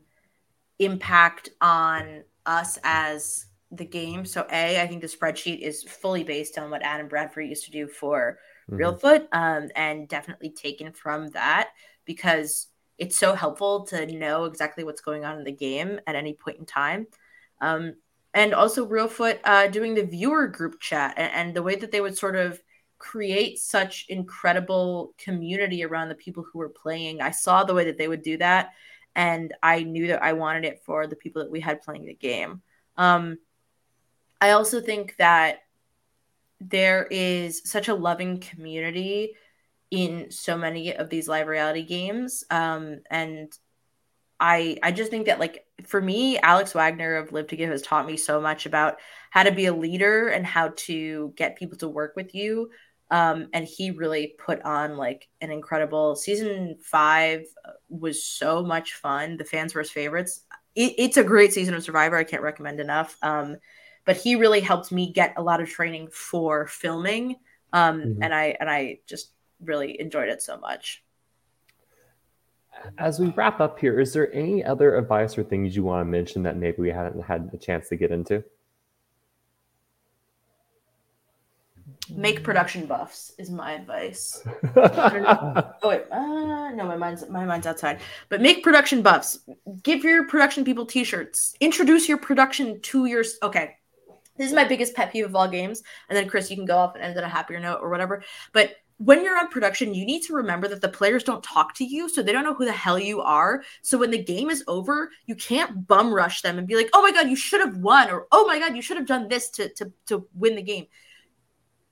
impact 0.79 1.51
on 1.61 2.25
us 2.47 2.79
as 2.83 3.47
the 3.71 3.85
game. 3.85 4.25
So 4.25 4.47
A, 4.51 4.81
I 4.81 4.87
think 4.87 5.03
the 5.03 5.07
spreadsheet 5.07 5.61
is 5.61 5.83
fully 5.83 6.25
based 6.25 6.57
on 6.57 6.71
what 6.71 6.83
Adam 6.83 7.09
Bradford 7.09 7.47
used 7.47 7.67
to 7.67 7.71
do 7.71 7.87
for 7.87 8.39
mm-hmm. 8.71 8.77
Reelfoot, 8.77 9.27
um, 9.33 9.71
and 9.75 10.09
definitely 10.09 10.51
taken 10.51 10.93
from 10.93 11.31
that 11.31 11.71
because 12.05 12.69
it's 12.99 13.17
so 13.17 13.35
helpful 13.35 13.85
to 13.87 14.07
know 14.07 14.45
exactly 14.45 14.85
what's 14.85 15.01
going 15.01 15.25
on 15.25 15.39
in 15.39 15.45
the 15.45 15.53
game 15.53 16.01
at 16.07 16.15
any 16.15 16.35
point 16.35 16.59
in 16.59 16.67
time. 16.67 17.07
Um, 17.61 17.95
and 18.33 18.53
also 18.53 18.87
Reelfoot 18.87 19.39
uh, 19.45 19.69
doing 19.69 19.95
the 19.95 20.05
viewer 20.05 20.47
group 20.49 20.81
chat 20.81 21.15
and, 21.17 21.33
and, 21.33 21.57
the 21.57 21.63
way 21.63 21.77
that 21.77 21.93
they 21.93 22.01
would 22.01 22.19
sort 22.19 22.37
of 22.37 22.61
create 22.99 23.59
such 23.59 24.07
incredible 24.09 25.15
community 25.19 25.85
around 25.85 26.09
the 26.09 26.15
people 26.15 26.45
who 26.45 26.59
were 26.59 26.69
playing. 26.69 27.21
I 27.21 27.31
saw 27.31 27.63
the 27.63 27.75
way 27.75 27.85
that 27.85 27.97
they 27.97 28.09
would 28.09 28.23
do 28.23 28.37
that, 28.39 28.73
and 29.15 29.55
I 29.63 29.85
knew 29.85 30.09
that 30.09 30.23
I 30.23 30.33
wanted 30.33 30.65
it 30.65 30.83
for 30.85 31.07
the 31.07 31.17
people 31.17 31.43
that 31.43 31.51
we 31.51 31.61
had 31.61 31.83
playing 31.83 32.07
the 32.07 32.15
game. 32.15 32.63
Um, 32.97 33.39
I 34.41 34.51
also 34.51 34.81
think 34.81 35.17
that 35.19 35.61
there 36.61 37.07
is 37.11 37.63
such 37.65 37.89
a 37.89 37.95
loving 37.95 38.41
community 38.41 39.35
in 39.91 40.31
so 40.31 40.57
many 40.57 40.95
of 40.95 41.09
these 41.11 41.29
live 41.29 41.47
reality 41.47 41.85
games. 41.85 42.45
Um, 42.51 43.01
and 43.11 43.53
I 44.41 44.79
I 44.83 44.93
just 44.93 45.11
think 45.11 45.27
that 45.27 45.39
like 45.39 45.65
for 45.85 46.01
me, 46.01 46.39
Alex 46.39 46.73
Wagner 46.75 47.17
of 47.17 47.33
Live 47.33 47.49
to 47.49 47.57
Give 47.57 47.71
has 47.71 47.83
taught 47.83 48.07
me 48.07 48.17
so 48.17 48.41
much 48.41 48.67
about 48.67 48.99
how 49.31 49.43
to 49.43 49.53
be 49.53 49.67
a 49.67 49.75
leader 49.75 50.29
and 50.29 50.45
how 50.45 50.73
to 50.77 51.33
get 51.37 51.57
people 51.57 51.79
to 51.79 51.89
work 51.89 52.15
with 52.17 52.35
you. 52.35 52.71
Um, 53.11 53.49
and 53.53 53.65
he 53.65 53.91
really 53.91 54.35
put 54.39 54.63
on 54.63 54.97
like 54.97 55.29
an 55.41 55.51
incredible 55.51 56.17
season 56.17 56.79
five 56.83 57.45
was 57.89 58.25
so 58.25 58.63
much 58.63 58.95
fun. 58.95 59.37
The 59.37 59.45
fans 59.45 59.75
were 59.75 59.83
his 59.83 59.91
favorites. 59.91 60.41
It, 60.75 60.95
it's 60.99 61.17
a 61.17 61.25
great 61.25 61.53
season 61.53 61.75
of 61.75 61.85
Survivor. 61.85 62.17
I 62.17 62.25
can't 62.25 62.43
recommend 62.43 62.81
enough. 62.81 63.17
Um, 63.23 63.59
but 64.05 64.17
he 64.17 64.37
really 64.37 64.61
helped 64.61 64.93
me 64.93 65.13
get 65.13 65.35
a 65.37 65.43
lot 65.43 65.61
of 65.61 65.69
training 65.69 66.09
for 66.09 66.67
filming. 66.67 67.37
Um, 67.73 68.01
mm-hmm. 68.01 68.23
and 68.23 68.35
I 68.35 68.57
and 68.61 68.71
I 68.71 69.01
just 69.07 69.33
really 69.61 70.01
enjoyed 70.01 70.29
it 70.29 70.43
so 70.43 70.59
much. 70.59 71.03
As 72.99 73.19
we 73.19 73.29
wrap 73.31 73.61
up 73.61 73.79
here, 73.79 73.99
is 74.01 74.13
there 74.13 74.33
any 74.35 74.65
other 74.65 74.97
advice 74.97 75.39
or 75.39 75.45
things 75.45 75.75
you 75.75 75.85
want 75.85 76.07
to 76.07 76.11
mention 76.11 76.43
that 76.43 76.57
maybe 76.57 76.83
we 76.83 76.91
hadn't 76.91 77.23
had 77.23 77.51
a 77.53 77.57
chance 77.57 77.89
to 77.89 77.97
get 77.97 78.11
into? 78.11 78.45
Make 82.11 82.43
production 82.43 82.85
buffs 82.85 83.33
is 83.39 83.51
my 83.51 83.73
advice. 83.73 84.47
oh 84.77 85.73
wait, 85.85 86.03
uh, 86.13 86.71
no, 86.73 86.85
my 86.85 86.97
mind's 86.97 87.27
my 87.31 87.47
mind's 87.47 87.67
outside. 87.67 88.01
But 88.29 88.43
make 88.43 88.63
production 88.63 89.01
buffs. 89.01 89.39
Give 89.83 90.05
your 90.05 90.27
production 90.27 90.65
people 90.65 90.85
T-shirts. 90.85 91.55
Introduce 91.61 92.07
your 92.09 92.19
production 92.19 92.81
to 92.83 93.07
your. 93.07 93.25
Okay, 93.43 93.77
this 94.37 94.49
is 94.49 94.55
my 94.55 94.65
biggest 94.65 94.95
pet 94.95 95.13
peeve 95.13 95.25
of 95.25 95.37
all 95.37 95.49
games. 95.49 95.83
And 96.09 96.17
then 96.17 96.29
Chris, 96.29 96.51
you 96.51 96.57
can 96.57 96.67
go 96.67 96.77
off 96.77 96.95
and 96.95 97.05
end 97.05 97.17
on 97.17 97.25
a 97.25 97.29
happier 97.29 97.61
note 97.61 97.79
or 97.81 97.91
whatever. 97.91 98.23
But 98.53 98.77
when 98.99 99.25
you're 99.25 99.39
on 99.39 99.49
production, 99.49 99.95
you 99.95 100.07
need 100.07 100.23
to 100.23 100.35
remember 100.35 100.69
that 100.69 100.81
the 100.81 100.89
players 100.89 101.25
don't 101.25 101.43
talk 101.43 101.75
to 101.75 101.85
you, 101.85 102.09
so 102.09 102.23
they 102.23 102.33
don't 102.33 102.45
know 102.45 102.55
who 102.55 102.65
the 102.65 102.73
hell 102.73 102.99
you 102.99 103.21
are. 103.21 103.63
So 103.83 103.99
when 103.99 104.11
the 104.11 104.23
game 104.23 104.51
is 104.51 104.63
over, 104.69 105.11
you 105.27 105.35
can't 105.35 105.87
bum 105.87 106.13
rush 106.15 106.43
them 106.43 106.59
and 106.59 106.67
be 106.67 106.77
like, 106.77 106.91
"Oh 106.93 107.03
my 107.03 107.11
god, 107.11 107.29
you 107.29 107.37
should 107.37 107.61
have 107.61 107.77
won," 107.79 108.11
or 108.11 108.27
"Oh 108.31 108.47
my 108.47 108.59
god, 108.59 108.77
you 108.77 108.83
should 108.83 108.97
have 108.97 109.07
done 109.07 109.29
this 109.29 109.51
to 109.51 109.69
to 109.75 109.93
to 110.07 110.29
win 110.35 110.55
the 110.55 110.63
game." 110.63 110.87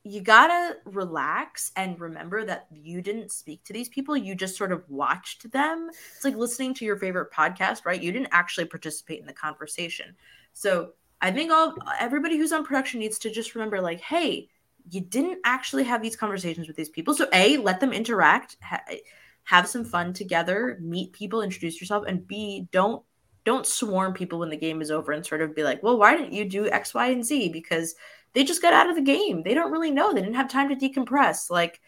You 0.04 0.20
gotta 0.20 0.78
relax 0.84 1.70
and 1.76 2.00
remember 2.00 2.44
that 2.44 2.66
you 2.72 3.02
didn't 3.02 3.32
speak 3.32 3.64
to 3.64 3.72
these 3.72 3.88
people; 3.88 4.16
you 4.16 4.34
just 4.36 4.56
sort 4.56 4.72
of 4.72 4.88
watched 4.88 5.50
them. 5.50 5.90
It's 6.14 6.24
like 6.24 6.36
listening 6.36 6.74
to 6.74 6.84
your 6.84 6.96
favorite 6.96 7.32
podcast, 7.32 7.84
right? 7.84 8.02
You 8.02 8.12
didn't 8.12 8.28
actually 8.32 8.66
participate 8.66 9.20
in 9.20 9.26
the 9.26 9.32
conversation. 9.32 10.16
So 10.52 10.92
I 11.22 11.30
think 11.30 11.50
all 11.50 11.74
everybody 11.98 12.36
who's 12.36 12.52
on 12.52 12.64
production 12.64 13.00
needs 13.00 13.18
to 13.20 13.30
just 13.30 13.54
remember, 13.54 13.80
like, 13.80 14.00
hey 14.00 14.48
you 14.90 15.00
didn't 15.00 15.38
actually 15.44 15.84
have 15.84 16.02
these 16.02 16.16
conversations 16.16 16.66
with 16.66 16.76
these 16.76 16.88
people. 16.88 17.14
So, 17.14 17.28
A, 17.32 17.56
let 17.58 17.80
them 17.80 17.92
interact, 17.92 18.56
ha- 18.62 18.82
have 19.44 19.68
some 19.68 19.84
fun 19.84 20.12
together, 20.12 20.78
meet 20.80 21.12
people, 21.12 21.42
introduce 21.42 21.80
yourself, 21.80 22.04
and 22.06 22.26
B, 22.26 22.68
don't 22.72 23.02
don't 23.44 23.66
swarm 23.66 24.14
people 24.14 24.38
when 24.38 24.50
the 24.50 24.56
game 24.56 24.80
is 24.80 24.92
over 24.92 25.10
and 25.10 25.26
sort 25.26 25.42
of 25.42 25.52
be 25.52 25.64
like, 25.64 25.82
well, 25.82 25.98
why 25.98 26.16
didn't 26.16 26.32
you 26.32 26.48
do 26.48 26.70
X, 26.70 26.94
Y, 26.94 27.08
and 27.08 27.24
Z? 27.24 27.48
Because 27.48 27.96
they 28.34 28.44
just 28.44 28.62
got 28.62 28.72
out 28.72 28.88
of 28.88 28.94
the 28.94 29.02
game. 29.02 29.42
They 29.42 29.52
don't 29.52 29.72
really 29.72 29.90
know. 29.90 30.12
They 30.12 30.20
didn't 30.20 30.36
have 30.36 30.48
time 30.48 30.68
to 30.68 30.76
decompress. 30.76 31.50
Like, 31.50 31.80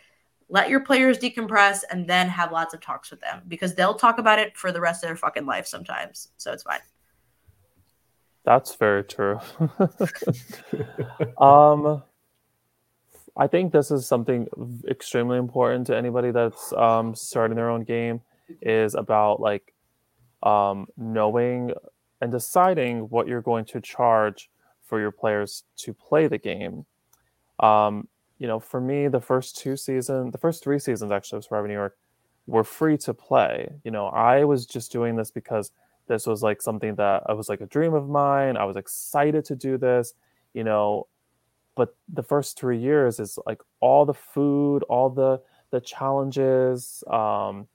let 0.49 0.69
your 0.69 0.81
players 0.81 1.17
decompress 1.17 1.83
and 1.89 2.11
then 2.11 2.29
have 2.29 2.51
lots 2.51 2.75
of 2.75 2.81
talks 2.81 3.09
with 3.13 3.21
them 3.21 3.43
because 3.47 3.77
they'll 3.77 3.95
talk 3.95 4.19
about 4.19 4.41
it 4.41 4.57
for 4.57 4.73
the 4.73 4.81
rest 4.81 5.05
of 5.05 5.09
their 5.09 5.17
fucking 5.17 5.47
life 5.47 5.69
sometimes. 5.69 6.29
So 6.39 6.53
it's 6.53 6.65
fine. 6.65 6.81
That's 8.45 8.75
very 8.77 9.05
true. 9.05 9.41
um, 11.39 12.03
I 13.37 13.47
think 13.47 13.73
this 13.73 13.91
is 13.91 14.07
something 14.07 14.47
extremely 14.89 15.39
important 15.39 15.87
to 15.89 15.97
anybody 15.97 16.31
that's 16.31 16.73
um, 16.75 17.15
starting 17.15 17.57
their 17.57 17.71
own 17.71 17.85
game 17.85 18.21
is 18.61 18.95
about 18.95 19.41
like 19.41 19.73
um, 20.43 20.87
knowing 20.97 21.73
and 22.21 22.31
deciding 22.31 23.01
what 23.09 23.27
you're 23.27 23.43
going 23.43 23.65
to 23.67 23.81
charge 23.81 24.51
for 24.85 25.01
your 25.01 25.11
players 25.11 25.65
to 25.79 25.93
play 25.95 26.29
the 26.29 26.39
game. 26.39 26.85
Um, 27.61 28.09
you 28.39 28.47
know, 28.47 28.61
for 28.61 28.81
me, 28.81 29.09
the 29.09 29.21
first 29.21 29.57
two 29.57 29.77
seasons, 29.77 30.33
the 30.33 30.39
first 30.39 30.63
three 30.63 30.79
seasons 30.79 31.11
actually 31.11 31.39
of 31.39 31.45
Survivor 31.45 31.67
New 31.69 31.75
York 31.75 31.97
were 32.47 32.65
free 32.65 32.99
to 32.99 33.15
play. 33.15 33.69
You 33.85 33.91
know, 33.91 34.07
I 34.07 34.45
was 34.45 34.67
just 34.67 34.93
doing 34.93 35.17
this 35.17 35.31
because 35.31 35.73
this 36.07 36.27
was 36.27 36.43
like 36.43 36.61
something 36.61 36.95
that 36.97 37.23
I 37.27 37.33
was 37.33 37.49
like 37.49 37.61
a 37.61 37.67
dream 37.67 37.95
of 37.95 38.09
mine. 38.09 38.57
I 38.57 38.65
was 38.65 38.77
excited 38.77 39.45
to 39.47 39.57
do 39.57 39.79
this. 39.79 40.15
You 40.53 40.65
know, 40.65 41.09
but 41.75 41.97
the 42.13 42.23
first 42.23 42.59
three 42.59 42.79
years 42.79 43.19
is 43.19 43.39
like 43.47 43.61
all 43.81 44.05
the 44.05 44.15
food 44.15 44.83
all 44.85 45.11
the 45.11 45.41
the 45.71 45.81
challenges 45.81 47.03
um 47.11 47.67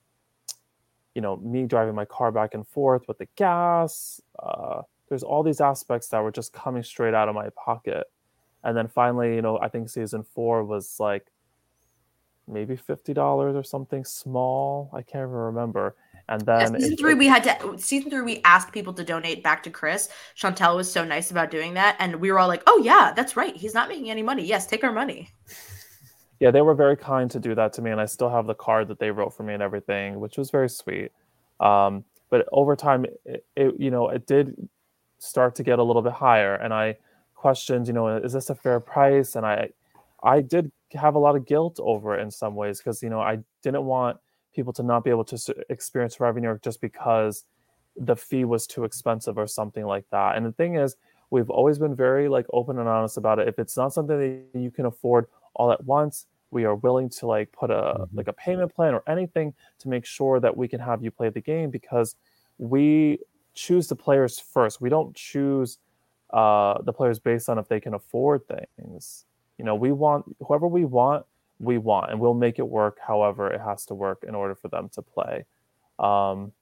you 1.14 1.20
know 1.20 1.36
me 1.36 1.66
driving 1.66 1.94
my 1.94 2.04
car 2.04 2.32
back 2.32 2.54
and 2.54 2.66
forth 2.66 3.06
with 3.08 3.18
the 3.18 3.28
gas 3.36 4.20
uh 4.42 4.82
there's 5.08 5.22
all 5.22 5.42
these 5.42 5.60
aspects 5.60 6.08
that 6.08 6.22
were 6.22 6.30
just 6.30 6.52
coming 6.52 6.82
straight 6.82 7.14
out 7.14 7.28
of 7.28 7.34
my 7.34 7.48
pocket 7.50 8.04
and 8.64 8.76
then 8.76 8.88
finally 8.88 9.34
you 9.34 9.42
know 9.42 9.58
i 9.60 9.68
think 9.68 9.88
season 9.88 10.22
four 10.22 10.64
was 10.64 10.96
like 10.98 11.26
maybe 12.48 12.76
$50 12.76 13.16
or 13.54 13.62
something 13.62 14.04
small 14.04 14.90
i 14.92 15.02
can't 15.02 15.22
even 15.28 15.30
remember 15.30 15.94
and 16.30 16.40
then 16.42 16.72
yeah, 16.72 16.78
season 16.78 16.96
three, 16.96 17.14
we 17.14 17.26
had 17.26 17.42
to 17.42 17.78
season 17.78 18.08
three, 18.08 18.22
we 18.22 18.40
asked 18.44 18.72
people 18.72 18.92
to 18.94 19.04
donate 19.04 19.42
back 19.42 19.64
to 19.64 19.70
Chris. 19.70 20.08
Chantel 20.36 20.76
was 20.76 20.90
so 20.90 21.04
nice 21.04 21.32
about 21.32 21.50
doing 21.50 21.74
that, 21.74 21.96
and 21.98 22.16
we 22.16 22.30
were 22.30 22.38
all 22.38 22.48
like, 22.48 22.62
"Oh 22.68 22.80
yeah, 22.82 23.12
that's 23.14 23.36
right. 23.36 23.54
He's 23.54 23.74
not 23.74 23.88
making 23.88 24.10
any 24.10 24.22
money. 24.22 24.44
Yes, 24.44 24.66
take 24.66 24.84
our 24.84 24.92
money." 24.92 25.28
Yeah, 26.38 26.52
they 26.52 26.62
were 26.62 26.74
very 26.74 26.96
kind 26.96 27.30
to 27.32 27.40
do 27.40 27.54
that 27.56 27.72
to 27.74 27.82
me, 27.82 27.90
and 27.90 28.00
I 28.00 28.06
still 28.06 28.30
have 28.30 28.46
the 28.46 28.54
card 28.54 28.88
that 28.88 29.00
they 29.00 29.10
wrote 29.10 29.36
for 29.36 29.42
me 29.42 29.54
and 29.54 29.62
everything, 29.62 30.20
which 30.20 30.38
was 30.38 30.50
very 30.50 30.70
sweet. 30.70 31.10
Um, 31.58 32.04
but 32.30 32.48
over 32.52 32.76
time, 32.76 33.04
it, 33.24 33.44
it 33.56 33.74
you 33.78 33.90
know 33.90 34.08
it 34.08 34.26
did 34.26 34.56
start 35.18 35.56
to 35.56 35.64
get 35.64 35.80
a 35.80 35.82
little 35.82 36.00
bit 36.00 36.12
higher, 36.12 36.54
and 36.54 36.72
I 36.72 36.96
questioned, 37.34 37.88
you 37.88 37.92
know, 37.92 38.06
is 38.16 38.32
this 38.32 38.50
a 38.50 38.54
fair 38.54 38.78
price? 38.78 39.34
And 39.34 39.44
I 39.44 39.70
I 40.22 40.42
did 40.42 40.70
have 40.92 41.16
a 41.16 41.18
lot 41.18 41.34
of 41.34 41.44
guilt 41.44 41.80
over 41.82 42.16
it 42.16 42.22
in 42.22 42.30
some 42.30 42.54
ways 42.54 42.78
because 42.78 43.02
you 43.02 43.10
know 43.10 43.20
I 43.20 43.38
didn't 43.62 43.84
want 43.84 44.18
people 44.54 44.72
to 44.74 44.82
not 44.82 45.04
be 45.04 45.10
able 45.10 45.24
to 45.24 45.64
experience 45.68 46.14
Survivor 46.16 46.40
New 46.40 46.46
York 46.46 46.62
just 46.62 46.80
because 46.80 47.44
the 47.96 48.16
fee 48.16 48.44
was 48.44 48.66
too 48.66 48.84
expensive 48.84 49.38
or 49.38 49.46
something 49.46 49.84
like 49.84 50.04
that. 50.10 50.36
And 50.36 50.46
the 50.46 50.52
thing 50.52 50.76
is, 50.76 50.96
we've 51.30 51.50
always 51.50 51.78
been 51.78 51.94
very 51.94 52.28
like 52.28 52.46
open 52.52 52.78
and 52.78 52.88
honest 52.88 53.16
about 53.16 53.38
it. 53.38 53.48
If 53.48 53.58
it's 53.58 53.76
not 53.76 53.92
something 53.92 54.18
that 54.52 54.60
you 54.60 54.70
can 54.70 54.86
afford 54.86 55.26
all 55.54 55.72
at 55.72 55.84
once, 55.84 56.26
we 56.50 56.64
are 56.64 56.74
willing 56.74 57.08
to 57.08 57.26
like 57.26 57.52
put 57.52 57.70
a 57.70 57.74
mm-hmm. 57.74 58.16
like 58.16 58.28
a 58.28 58.32
payment 58.32 58.74
plan 58.74 58.94
or 58.94 59.02
anything 59.08 59.54
to 59.78 59.88
make 59.88 60.04
sure 60.04 60.40
that 60.40 60.56
we 60.56 60.68
can 60.68 60.80
have 60.80 61.02
you 61.02 61.10
play 61.10 61.28
the 61.28 61.40
game 61.40 61.70
because 61.70 62.16
we 62.58 63.18
choose 63.54 63.88
the 63.88 63.96
players 63.96 64.38
first. 64.38 64.80
We 64.80 64.88
don't 64.88 65.14
choose 65.14 65.78
uh, 66.32 66.82
the 66.82 66.92
players 66.92 67.18
based 67.18 67.48
on 67.48 67.58
if 67.58 67.68
they 67.68 67.80
can 67.80 67.94
afford 67.94 68.42
things. 68.46 69.24
You 69.58 69.64
know, 69.64 69.74
we 69.74 69.92
want 69.92 70.24
whoever 70.46 70.66
we 70.66 70.84
want, 70.84 71.26
we 71.60 71.78
want, 71.78 72.10
and 72.10 72.18
we'll 72.18 72.34
make 72.34 72.58
it 72.58 72.66
work 72.66 72.98
however 73.06 73.48
it 73.48 73.60
has 73.60 73.84
to 73.86 73.94
work 73.94 74.24
in 74.26 74.34
order 74.34 74.54
for 74.54 74.68
them 74.68 74.88
to 74.94 75.02
play. 75.02 75.44
Um, 75.98 76.52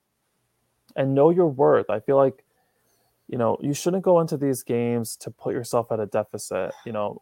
and 0.95 1.15
know 1.15 1.29
your 1.29 1.47
worth. 1.47 1.89
I 1.89 1.99
feel 2.01 2.17
like, 2.17 2.43
you 3.27 3.37
know, 3.37 3.57
you 3.61 3.73
shouldn't 3.73 4.03
go 4.03 4.19
into 4.19 4.37
these 4.37 4.63
games 4.63 5.15
to 5.17 5.31
put 5.31 5.53
yourself 5.53 5.91
at 5.91 5.99
a 5.99 6.05
deficit. 6.05 6.73
You 6.85 6.91
know, 6.91 7.21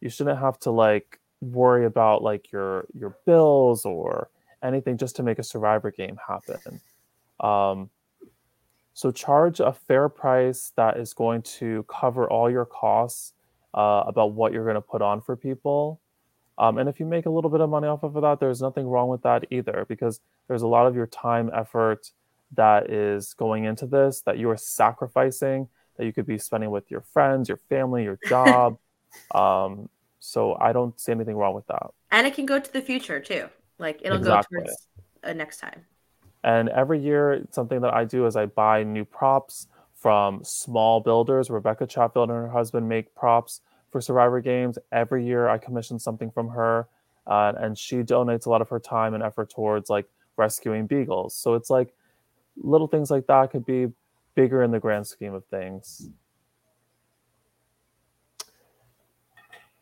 you 0.00 0.10
shouldn't 0.10 0.38
have 0.38 0.58
to 0.60 0.70
like 0.70 1.18
worry 1.40 1.86
about 1.86 2.22
like 2.22 2.52
your 2.52 2.86
your 2.92 3.16
bills 3.24 3.84
or 3.84 4.28
anything 4.62 4.98
just 4.98 5.16
to 5.16 5.22
make 5.22 5.38
a 5.38 5.42
survivor 5.42 5.90
game 5.90 6.18
happen. 6.26 6.80
Um, 7.40 7.90
so 8.92 9.10
charge 9.10 9.60
a 9.60 9.72
fair 9.72 10.08
price 10.08 10.72
that 10.76 10.98
is 10.98 11.14
going 11.14 11.42
to 11.42 11.84
cover 11.88 12.30
all 12.30 12.50
your 12.50 12.64
costs 12.64 13.32
uh, 13.74 14.04
about 14.06 14.32
what 14.32 14.52
you're 14.52 14.64
going 14.64 14.76
to 14.76 14.80
put 14.80 15.02
on 15.02 15.20
for 15.20 15.36
people. 15.36 16.00
Um, 16.56 16.78
and 16.78 16.88
if 16.88 17.00
you 17.00 17.06
make 17.06 17.26
a 17.26 17.30
little 17.30 17.50
bit 17.50 17.60
of 17.60 17.68
money 17.68 17.88
off 17.88 18.02
of 18.02 18.14
that, 18.14 18.38
there's 18.40 18.62
nothing 18.62 18.86
wrong 18.86 19.08
with 19.08 19.22
that 19.22 19.46
either, 19.50 19.84
because 19.88 20.20
there's 20.48 20.62
a 20.62 20.68
lot 20.68 20.86
of 20.86 20.94
your 20.94 21.06
time, 21.06 21.50
effort 21.52 22.12
that 22.52 22.90
is 22.90 23.34
going 23.34 23.64
into 23.64 23.86
this 23.86 24.20
that 24.20 24.38
you 24.38 24.48
are 24.50 24.56
sacrificing 24.56 25.68
that 25.96 26.04
you 26.06 26.12
could 26.12 26.26
be 26.26 26.38
spending 26.38 26.70
with 26.70 26.90
your 26.90 27.00
friends, 27.00 27.48
your 27.48 27.58
family, 27.68 28.04
your 28.04 28.18
job. 28.28 28.78
um, 29.34 29.88
so 30.20 30.56
I 30.60 30.72
don't 30.72 30.98
see 30.98 31.12
anything 31.12 31.36
wrong 31.36 31.54
with 31.54 31.66
that. 31.66 31.88
And 32.10 32.26
it 32.26 32.34
can 32.34 32.46
go 32.46 32.58
to 32.58 32.72
the 32.72 32.80
future 32.80 33.20
too. 33.20 33.48
Like 33.78 34.00
it'll 34.02 34.18
exactly. 34.18 34.58
go 34.58 34.64
towards 34.64 34.88
uh, 35.22 35.32
next 35.32 35.58
time. 35.58 35.84
And 36.42 36.68
every 36.68 37.00
year, 37.00 37.46
something 37.50 37.80
that 37.80 37.94
I 37.94 38.04
do 38.04 38.26
is 38.26 38.36
I 38.36 38.46
buy 38.46 38.82
new 38.84 39.04
props 39.04 39.66
from 39.94 40.42
small 40.44 41.00
builders. 41.00 41.48
Rebecca 41.50 41.86
Chatfield 41.86 42.30
and 42.30 42.38
her 42.38 42.48
husband 42.48 42.88
make 42.88 43.14
props 43.14 43.60
for 43.94 44.00
Survivor 44.00 44.40
Games. 44.40 44.76
Every 44.90 45.24
year, 45.24 45.46
I 45.48 45.56
commission 45.56 46.00
something 46.00 46.28
from 46.28 46.48
her, 46.48 46.88
uh, 47.28 47.52
and 47.56 47.78
she 47.78 47.98
donates 47.98 48.46
a 48.46 48.50
lot 48.50 48.60
of 48.60 48.68
her 48.68 48.80
time 48.80 49.14
and 49.14 49.22
effort 49.22 49.50
towards 49.50 49.88
like 49.88 50.06
rescuing 50.36 50.88
beagles. 50.88 51.36
So 51.36 51.54
it's 51.54 51.70
like 51.70 51.94
little 52.56 52.88
things 52.88 53.08
like 53.08 53.28
that 53.28 53.52
could 53.52 53.64
be 53.64 53.86
bigger 54.34 54.64
in 54.64 54.72
the 54.72 54.80
grand 54.80 55.06
scheme 55.06 55.32
of 55.32 55.44
things. 55.44 56.10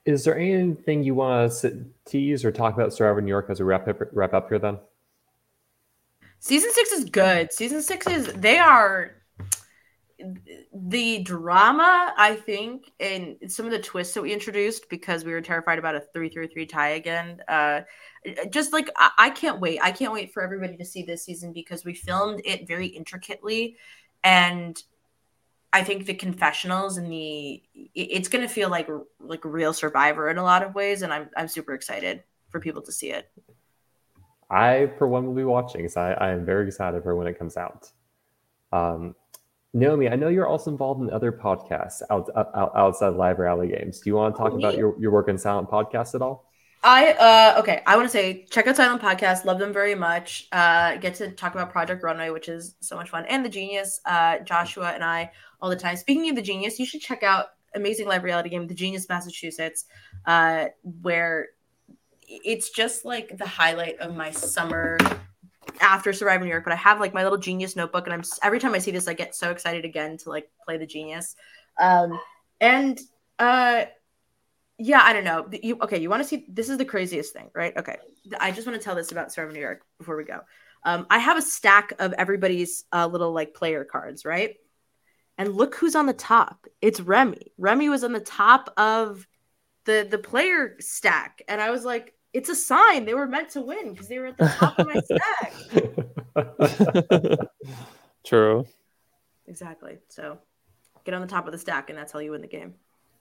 Is 0.05 0.24
there 0.24 0.39
anything 0.39 1.02
you 1.02 1.14
want 1.14 1.51
to 1.60 1.82
tease 2.05 2.44
or 2.44 2.52
talk 2.52 2.74
about 2.74 2.93
Survivor 2.93 3.22
New 3.22 3.30
York 3.30 3.47
as 3.48 3.60
a 3.60 3.64
wrap 3.64 3.89
up, 3.89 3.98
wrap 4.12 4.34
up 4.34 4.51
here 4.51 4.59
then? 4.59 4.76
Season 6.39 6.70
six 6.70 6.93
is 6.93 7.06
good. 7.06 7.51
Season 7.51 7.80
six 7.80 8.06
is 8.06 8.26
they 8.34 8.59
are 8.59 9.21
the 10.74 11.22
drama, 11.22 12.12
I 12.16 12.36
think, 12.36 12.90
and 13.00 13.36
some 13.48 13.66
of 13.66 13.72
the 13.72 13.78
twists 13.78 14.14
that 14.14 14.22
we 14.22 14.32
introduced 14.32 14.88
because 14.88 15.24
we 15.24 15.32
were 15.32 15.40
terrified 15.40 15.78
about 15.78 15.94
a 15.94 16.00
three 16.12 16.28
three 16.28 16.46
three 16.46 16.66
tie 16.66 16.90
again. 16.90 17.42
Uh, 17.48 17.82
just 18.50 18.72
like 18.72 18.88
I, 18.96 19.10
I 19.18 19.30
can't 19.30 19.60
wait. 19.60 19.80
I 19.82 19.92
can't 19.92 20.12
wait 20.12 20.32
for 20.32 20.42
everybody 20.42 20.76
to 20.76 20.84
see 20.84 21.02
this 21.02 21.24
season 21.24 21.52
because 21.52 21.84
we 21.84 21.94
filmed 21.94 22.40
it 22.44 22.66
very 22.66 22.86
intricately, 22.86 23.76
and 24.24 24.82
I 25.72 25.82
think 25.82 26.06
the 26.06 26.14
confessionals 26.14 26.98
and 26.98 27.10
the 27.10 27.62
it's 27.94 28.28
going 28.28 28.46
to 28.46 28.52
feel 28.52 28.68
like 28.68 28.88
like 29.20 29.44
real 29.44 29.72
Survivor 29.72 30.28
in 30.28 30.38
a 30.38 30.42
lot 30.42 30.62
of 30.62 30.74
ways, 30.74 31.02
and 31.02 31.12
I'm 31.12 31.30
I'm 31.36 31.48
super 31.48 31.74
excited 31.74 32.22
for 32.50 32.60
people 32.60 32.82
to 32.82 32.92
see 32.92 33.10
it. 33.10 33.30
I, 34.50 34.92
for 34.98 35.08
one, 35.08 35.26
will 35.26 35.34
be 35.34 35.44
watching. 35.44 35.88
So 35.88 36.02
I, 36.02 36.12
I 36.12 36.30
am 36.32 36.44
very 36.44 36.66
excited 36.66 37.02
for 37.02 37.16
when 37.16 37.26
it 37.26 37.38
comes 37.38 37.56
out. 37.56 37.90
Um, 38.70 39.14
Naomi, 39.74 40.08
I 40.08 40.16
know 40.16 40.28
you're 40.28 40.46
also 40.46 40.70
involved 40.70 41.00
in 41.02 41.10
other 41.10 41.32
podcasts 41.32 42.02
out, 42.10 42.28
out, 42.36 42.72
outside 42.76 43.14
live 43.14 43.38
reality 43.38 43.74
games. 43.74 44.00
Do 44.00 44.10
you 44.10 44.16
want 44.16 44.34
to 44.34 44.38
talk 44.38 44.52
about 44.52 44.76
your, 44.76 44.94
your 45.00 45.10
work 45.10 45.28
in 45.28 45.38
Silent 45.38 45.70
Podcast 45.70 46.14
at 46.14 46.22
all? 46.22 46.48
I 46.84 47.12
uh 47.12 47.60
okay, 47.60 47.80
I 47.86 47.94
want 47.96 48.08
to 48.08 48.12
say 48.12 48.44
check 48.50 48.66
out 48.66 48.74
Silent 48.74 49.00
Podcast. 49.00 49.44
Love 49.44 49.60
them 49.60 49.72
very 49.72 49.94
much. 49.94 50.48
Uh 50.50 50.96
get 50.96 51.14
to 51.14 51.30
talk 51.30 51.54
about 51.54 51.70
Project 51.70 52.02
Runway, 52.02 52.30
which 52.30 52.48
is 52.48 52.74
so 52.80 52.96
much 52.96 53.08
fun, 53.08 53.24
and 53.28 53.44
the 53.44 53.48
Genius, 53.48 54.00
uh 54.04 54.40
Joshua 54.40 54.90
and 54.90 55.04
I 55.04 55.30
all 55.60 55.70
the 55.70 55.76
time. 55.76 55.96
Speaking 55.96 56.28
of 56.28 56.34
the 56.34 56.42
Genius, 56.42 56.80
you 56.80 56.84
should 56.86 57.00
check 57.00 57.22
out 57.22 57.50
amazing 57.74 58.06
live 58.06 58.24
reality 58.24 58.48
game, 58.48 58.66
The 58.66 58.74
Genius 58.74 59.08
Massachusetts, 59.08 59.84
uh, 60.26 60.66
where 61.02 61.50
it's 62.26 62.70
just 62.70 63.04
like 63.04 63.36
the 63.36 63.46
highlight 63.46 63.98
of 63.98 64.16
my 64.16 64.30
summer 64.30 64.98
after 65.80 66.12
Survivor 66.12 66.44
New 66.44 66.50
York. 66.50 66.64
But 66.64 66.72
I 66.72 66.76
have 66.76 67.00
like 67.00 67.14
my 67.14 67.22
little 67.22 67.38
genius 67.38 67.76
notebook, 67.76 68.06
and 68.06 68.14
I'm 68.14 68.22
every 68.42 68.58
time 68.58 68.74
I 68.74 68.78
see 68.78 68.90
this, 68.90 69.08
I 69.08 69.14
get 69.14 69.34
so 69.34 69.50
excited 69.50 69.84
again 69.84 70.16
to 70.18 70.28
like 70.30 70.50
play 70.64 70.78
the 70.78 70.86
genius. 70.86 71.36
Um, 71.80 72.18
and 72.60 73.00
uh, 73.38 73.84
yeah, 74.78 75.00
I 75.02 75.12
don't 75.12 75.24
know. 75.24 75.48
You 75.62 75.78
okay? 75.82 75.98
You 75.98 76.10
want 76.10 76.22
to 76.22 76.28
see? 76.28 76.46
This 76.48 76.68
is 76.68 76.78
the 76.78 76.84
craziest 76.84 77.32
thing, 77.32 77.50
right? 77.54 77.76
Okay, 77.76 77.96
I 78.40 78.52
just 78.52 78.66
want 78.66 78.78
to 78.78 78.84
tell 78.84 78.94
this 78.94 79.12
about 79.12 79.32
Survivor 79.32 79.52
New 79.52 79.60
York 79.60 79.82
before 79.98 80.16
we 80.16 80.24
go. 80.24 80.40
Um, 80.84 81.06
I 81.10 81.18
have 81.18 81.36
a 81.36 81.42
stack 81.42 81.92
of 81.98 82.12
everybody's 82.14 82.84
uh, 82.92 83.06
little 83.06 83.32
like 83.32 83.54
player 83.54 83.84
cards, 83.84 84.24
right? 84.24 84.56
And 85.38 85.54
look 85.54 85.76
who's 85.76 85.94
on 85.94 86.06
the 86.06 86.12
top. 86.12 86.66
It's 86.80 87.00
Remy. 87.00 87.52
Remy 87.58 87.88
was 87.88 88.04
on 88.04 88.12
the 88.12 88.20
top 88.20 88.72
of 88.76 89.26
the 89.84 90.06
the 90.10 90.18
player 90.18 90.76
stack, 90.80 91.42
and 91.48 91.60
I 91.60 91.70
was 91.70 91.84
like, 91.84 92.14
it's 92.32 92.48
a 92.48 92.54
sign 92.54 93.04
they 93.04 93.14
were 93.14 93.26
meant 93.26 93.50
to 93.50 93.60
win 93.60 93.92
because 93.92 94.09
they 94.09 94.18
were 94.18 94.26
at 94.26 94.38
the 94.38 94.48
top 94.48 94.78
of 94.78 94.86
my 94.86 95.00
stack. 95.00 95.52
True. 98.24 98.66
Exactly. 99.46 99.98
So 100.09 100.38
get 101.04 101.14
on 101.14 101.20
the 101.20 101.26
top 101.26 101.46
of 101.46 101.52
the 101.52 101.59
stack, 101.59 101.90
and 101.90 101.98
that's 101.98 102.12
how 102.12 102.20
you 102.20 102.30
win 102.30 102.40
the 102.40 102.46
game. 102.46 102.74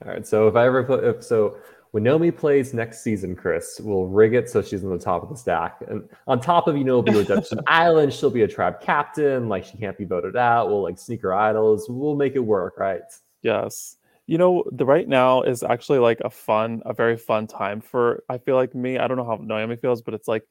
All 0.05 0.11
right. 0.11 0.25
So 0.25 0.47
if 0.47 0.55
I 0.55 0.65
ever 0.65 0.83
put, 0.83 1.03
if 1.03 1.23
so, 1.23 1.57
when 1.91 2.03
Naomi 2.03 2.31
plays 2.31 2.73
next 2.73 3.03
season, 3.03 3.35
Chris, 3.35 3.81
we'll 3.83 4.05
rig 4.05 4.33
it 4.33 4.49
so 4.49 4.61
she's 4.61 4.83
on 4.83 4.91
the 4.91 4.97
top 4.97 5.23
of 5.23 5.29
the 5.29 5.35
stack. 5.35 5.83
And 5.87 6.07
on 6.25 6.39
top 6.39 6.67
of, 6.67 6.77
you 6.77 6.85
know, 6.85 7.01
be 7.01 7.11
Redemption 7.11 7.59
Island, 7.67 8.13
she'll 8.13 8.29
be 8.29 8.43
a 8.43 8.47
tribe 8.47 8.79
captain. 8.79 9.49
Like 9.49 9.65
she 9.65 9.77
can't 9.77 9.97
be 9.97 10.05
voted 10.05 10.37
out. 10.37 10.69
We'll 10.69 10.83
like 10.83 10.97
sneak 10.97 11.21
her 11.23 11.33
idols. 11.33 11.87
We'll 11.89 12.15
make 12.15 12.35
it 12.35 12.39
work, 12.39 12.77
right? 12.77 13.01
Yes 13.41 13.97
you 14.27 14.37
know 14.37 14.63
the 14.71 14.85
right 14.85 15.07
now 15.07 15.41
is 15.41 15.63
actually 15.63 15.99
like 15.99 16.19
a 16.23 16.29
fun 16.29 16.81
a 16.85 16.93
very 16.93 17.17
fun 17.17 17.47
time 17.47 17.81
for 17.81 18.23
i 18.29 18.37
feel 18.37 18.55
like 18.55 18.73
me 18.75 18.97
i 18.97 19.07
don't 19.07 19.17
know 19.17 19.25
how 19.25 19.39
naomi 19.41 19.75
feels 19.75 20.01
but 20.01 20.13
it's 20.13 20.27
like 20.27 20.43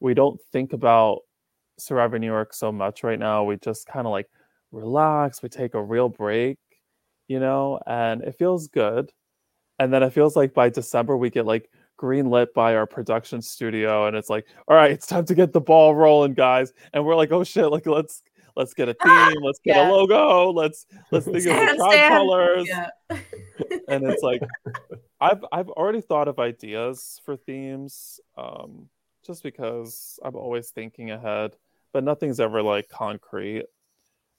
we 0.00 0.14
don't 0.14 0.40
think 0.52 0.72
about 0.72 1.20
surviving 1.78 2.20
new 2.20 2.26
york 2.26 2.54
so 2.54 2.72
much 2.72 3.02
right 3.02 3.18
now 3.18 3.44
we 3.44 3.56
just 3.58 3.86
kind 3.86 4.06
of 4.06 4.10
like 4.10 4.28
relax 4.72 5.42
we 5.42 5.48
take 5.48 5.74
a 5.74 5.82
real 5.82 6.08
break 6.08 6.58
you 7.28 7.40
know 7.40 7.80
and 7.86 8.22
it 8.22 8.36
feels 8.38 8.68
good 8.68 9.10
and 9.78 9.92
then 9.92 10.02
it 10.02 10.12
feels 10.12 10.36
like 10.36 10.54
by 10.54 10.68
december 10.68 11.16
we 11.16 11.28
get 11.28 11.46
like 11.46 11.68
green 11.96 12.30
lit 12.30 12.52
by 12.54 12.74
our 12.74 12.86
production 12.86 13.40
studio 13.40 14.06
and 14.06 14.16
it's 14.16 14.30
like 14.30 14.46
all 14.68 14.76
right 14.76 14.92
it's 14.92 15.06
time 15.06 15.24
to 15.24 15.34
get 15.34 15.52
the 15.52 15.60
ball 15.60 15.94
rolling 15.94 16.34
guys 16.34 16.72
and 16.92 17.04
we're 17.04 17.16
like 17.16 17.32
oh 17.32 17.42
shit 17.42 17.70
like 17.70 17.86
let's 17.86 18.22
let's 18.56 18.74
get 18.74 18.88
a 18.88 18.94
theme, 19.04 19.42
let's 19.42 19.60
get 19.60 19.76
yeah. 19.76 19.88
a 19.88 19.92
logo, 19.92 20.50
let's 20.50 20.86
let's 21.12 21.26
think 21.26 21.42
stand, 21.42 21.70
of 21.70 21.76
the 21.76 21.84
tribe 21.84 22.08
colors. 22.08 22.66
Yeah. 22.68 22.88
And 23.88 24.04
it's 24.04 24.22
like 24.22 24.42
I've 25.20 25.44
I've 25.52 25.68
already 25.70 26.00
thought 26.00 26.28
of 26.28 26.38
ideas 26.38 27.20
for 27.24 27.36
themes, 27.36 28.20
um, 28.36 28.88
just 29.24 29.42
because 29.42 30.18
I'm 30.22 30.36
always 30.36 30.70
thinking 30.70 31.10
ahead, 31.10 31.52
but 31.92 32.04
nothing's 32.04 32.40
ever 32.40 32.62
like 32.62 32.88
concrete. 32.88 33.64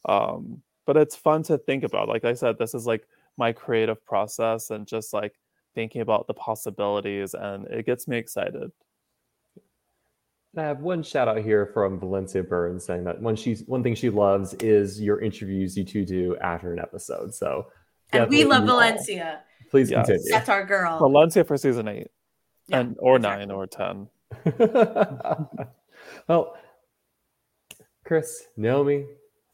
Um, 0.08 0.62
but 0.86 0.98
it's 0.98 1.16
fun 1.16 1.44
to 1.44 1.58
think 1.58 1.84
about. 1.84 2.08
Like 2.08 2.26
I 2.26 2.34
said, 2.34 2.58
this 2.58 2.74
is 2.74 2.86
like 2.86 3.08
my 3.38 3.52
creative 3.52 4.04
process 4.06 4.72
and 4.72 4.88
just 4.88 5.14
like 5.14 5.34
thinking 5.76 6.02
about 6.02 6.26
the 6.28 6.34
possibilities 6.34 7.36
and 7.36 7.68
it 7.68 7.86
gets 7.86 8.08
me 8.08 8.18
excited. 8.18 8.72
I 10.58 10.64
have 10.64 10.80
one 10.80 11.04
shout 11.04 11.28
out 11.28 11.38
here 11.44 11.68
from 11.68 12.00
Valencia 12.00 12.42
Burns 12.42 12.84
saying 12.84 13.04
that 13.04 13.22
one 13.22 13.36
she's 13.36 13.64
one 13.66 13.84
thing 13.84 13.94
she 13.94 14.10
loves 14.10 14.56
is 14.56 15.00
your 15.00 15.20
interviews 15.22 15.78
you 15.78 15.84
two 15.84 16.04
do 16.04 16.36
after 16.38 16.74
an 16.74 16.80
episode. 16.80 17.36
So 17.36 17.68
and 18.12 18.30
we 18.30 18.44
love 18.44 18.66
Valencia. 18.66 19.42
Please 19.70 19.92
yes. 19.92 20.08
continue. 20.08 20.32
That's 20.32 20.50
our 20.50 20.66
girl. 20.66 21.00
Valencia 21.00 21.44
for 21.44 21.58
season 21.58 21.88
eight, 21.88 22.08
yeah, 22.68 22.80
and 22.80 22.96
or 23.00 23.18
exactly. 23.18 23.46
nine 23.46 23.52
or 23.52 23.68
ten. 23.68 24.08
well, 26.28 26.58
Chris, 28.04 28.46
Naomi, 28.56 29.06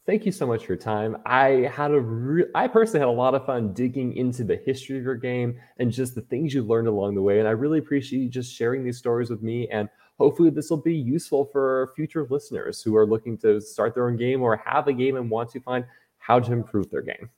thank 0.06 0.24
you 0.26 0.32
so 0.32 0.46
much 0.46 0.66
for 0.66 0.72
your 0.72 0.80
time. 0.80 1.16
I 1.26 1.70
had 1.74 1.90
a 1.90 2.00
re- 2.00 2.46
I 2.54 2.68
personally 2.68 3.00
had 3.00 3.08
a 3.08 3.10
lot 3.10 3.34
of 3.34 3.44
fun 3.46 3.72
digging 3.72 4.16
into 4.16 4.44
the 4.44 4.56
history 4.56 4.98
of 4.98 5.04
your 5.04 5.16
game 5.16 5.58
and 5.78 5.90
just 5.90 6.14
the 6.14 6.20
things 6.22 6.54
you 6.54 6.62
learned 6.62 6.88
along 6.88 7.14
the 7.14 7.22
way. 7.22 7.38
And 7.38 7.48
I 7.48 7.52
really 7.52 7.78
appreciate 7.78 8.20
you 8.20 8.28
just 8.28 8.54
sharing 8.54 8.84
these 8.84 8.98
stories 8.98 9.30
with 9.30 9.42
me. 9.42 9.68
And 9.68 9.88
hopefully, 10.18 10.50
this 10.50 10.70
will 10.70 10.82
be 10.82 10.94
useful 10.94 11.46
for 11.46 11.92
future 11.96 12.26
listeners 12.30 12.82
who 12.82 12.96
are 12.96 13.06
looking 13.06 13.36
to 13.38 13.60
start 13.60 13.94
their 13.94 14.08
own 14.08 14.16
game 14.16 14.42
or 14.42 14.56
have 14.64 14.86
a 14.88 14.92
game 14.92 15.16
and 15.16 15.28
want 15.30 15.50
to 15.50 15.60
find 15.60 15.84
how 16.18 16.38
to 16.40 16.52
improve 16.52 16.90
their 16.90 17.02
game. 17.02 17.28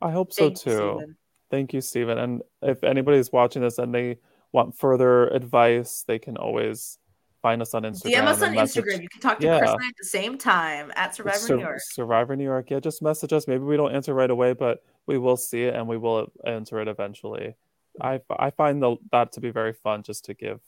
I 0.00 0.10
hope 0.10 0.32
so 0.32 0.44
Thank 0.44 0.64
you, 0.66 0.72
too. 0.72 0.94
Stephen. 0.98 1.16
Thank 1.50 1.72
you, 1.72 1.80
Stephen. 1.80 2.18
And 2.18 2.42
if 2.62 2.84
anybody's 2.84 3.32
watching 3.32 3.62
this 3.62 3.78
and 3.78 3.94
they 3.94 4.18
want 4.52 4.76
further 4.76 5.28
advice, 5.28 6.04
they 6.06 6.18
can 6.18 6.36
always 6.36 6.98
find 7.42 7.62
us 7.62 7.72
on 7.74 7.82
Instagram. 7.84 8.12
DM 8.12 8.24
us 8.26 8.42
on 8.42 8.54
message- 8.54 8.84
Instagram. 8.84 9.02
You 9.02 9.08
can 9.08 9.20
talk 9.20 9.38
to 9.38 9.46
Chris 9.46 9.70
and 9.70 9.82
I 9.82 9.86
at 9.86 9.94
the 9.98 10.06
same 10.06 10.38
time 10.38 10.92
at 10.96 11.14
Survivor 11.14 11.38
Sur- 11.38 11.56
New 11.56 11.62
York. 11.62 11.80
Survivor 11.80 12.36
New 12.36 12.44
York. 12.44 12.70
Yeah, 12.70 12.80
just 12.80 13.00
message 13.02 13.32
us. 13.32 13.46
Maybe 13.48 13.64
we 13.64 13.76
don't 13.76 13.94
answer 13.94 14.12
right 14.14 14.30
away, 14.30 14.52
but 14.52 14.82
we 15.06 15.18
will 15.18 15.36
see 15.36 15.64
it 15.64 15.74
and 15.74 15.88
we 15.88 15.96
will 15.98 16.30
answer 16.44 16.80
it 16.80 16.88
eventually. 16.88 17.54
I 18.00 18.20
I 18.30 18.50
find 18.50 18.82
the, 18.82 18.96
that 19.12 19.32
to 19.32 19.40
be 19.40 19.50
very 19.50 19.72
fun 19.72 20.02
just 20.02 20.26
to 20.26 20.34
give 20.34 20.60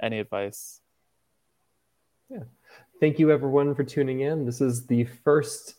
any 0.00 0.18
advice. 0.18 0.80
Yeah. 2.30 2.44
Thank 3.00 3.18
you, 3.18 3.30
everyone, 3.30 3.74
for 3.74 3.82
tuning 3.84 4.20
in. 4.20 4.46
This 4.46 4.60
is 4.60 4.86
the 4.86 5.04
first 5.04 5.74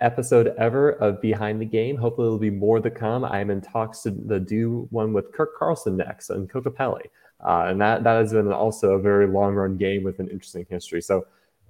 episode 0.00 0.54
ever 0.58 0.92
of 0.92 1.20
Behind 1.20 1.60
the 1.60 1.66
Game. 1.66 1.96
Hopefully, 1.96 2.26
there'll 2.26 2.38
be 2.38 2.50
more 2.50 2.80
to 2.80 2.90
come. 2.90 3.24
I'm 3.24 3.50
in 3.50 3.60
talks 3.60 4.02
to 4.02 4.10
the 4.10 4.40
do 4.40 4.86
one 4.90 5.12
with 5.12 5.32
Kirk 5.32 5.56
Carlson 5.58 5.96
next 5.96 6.30
and 6.30 6.50
Kokopelli. 6.50 7.06
Uh, 7.44 7.66
and 7.68 7.80
that, 7.80 8.04
that 8.04 8.14
has 8.14 8.32
been 8.32 8.52
also 8.52 8.92
a 8.92 9.00
very 9.00 9.26
long 9.26 9.54
run 9.54 9.76
game 9.76 10.02
with 10.02 10.18
an 10.18 10.28
interesting 10.28 10.66
history. 10.68 11.00
So, 11.00 11.26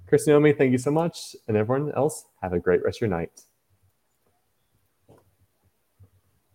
Chris 0.07 0.27
Naomi, 0.27 0.53
thank 0.53 0.73
you 0.73 0.79
so 0.79 0.91
much. 0.91 1.37
And 1.47 1.57
everyone 1.57 1.93
else, 1.95 2.25
have 2.43 2.55
a 2.55 2.59
great 2.59 2.83
rest 2.83 2.99
of 2.99 3.03
your 3.03 3.11
night. 3.11 3.43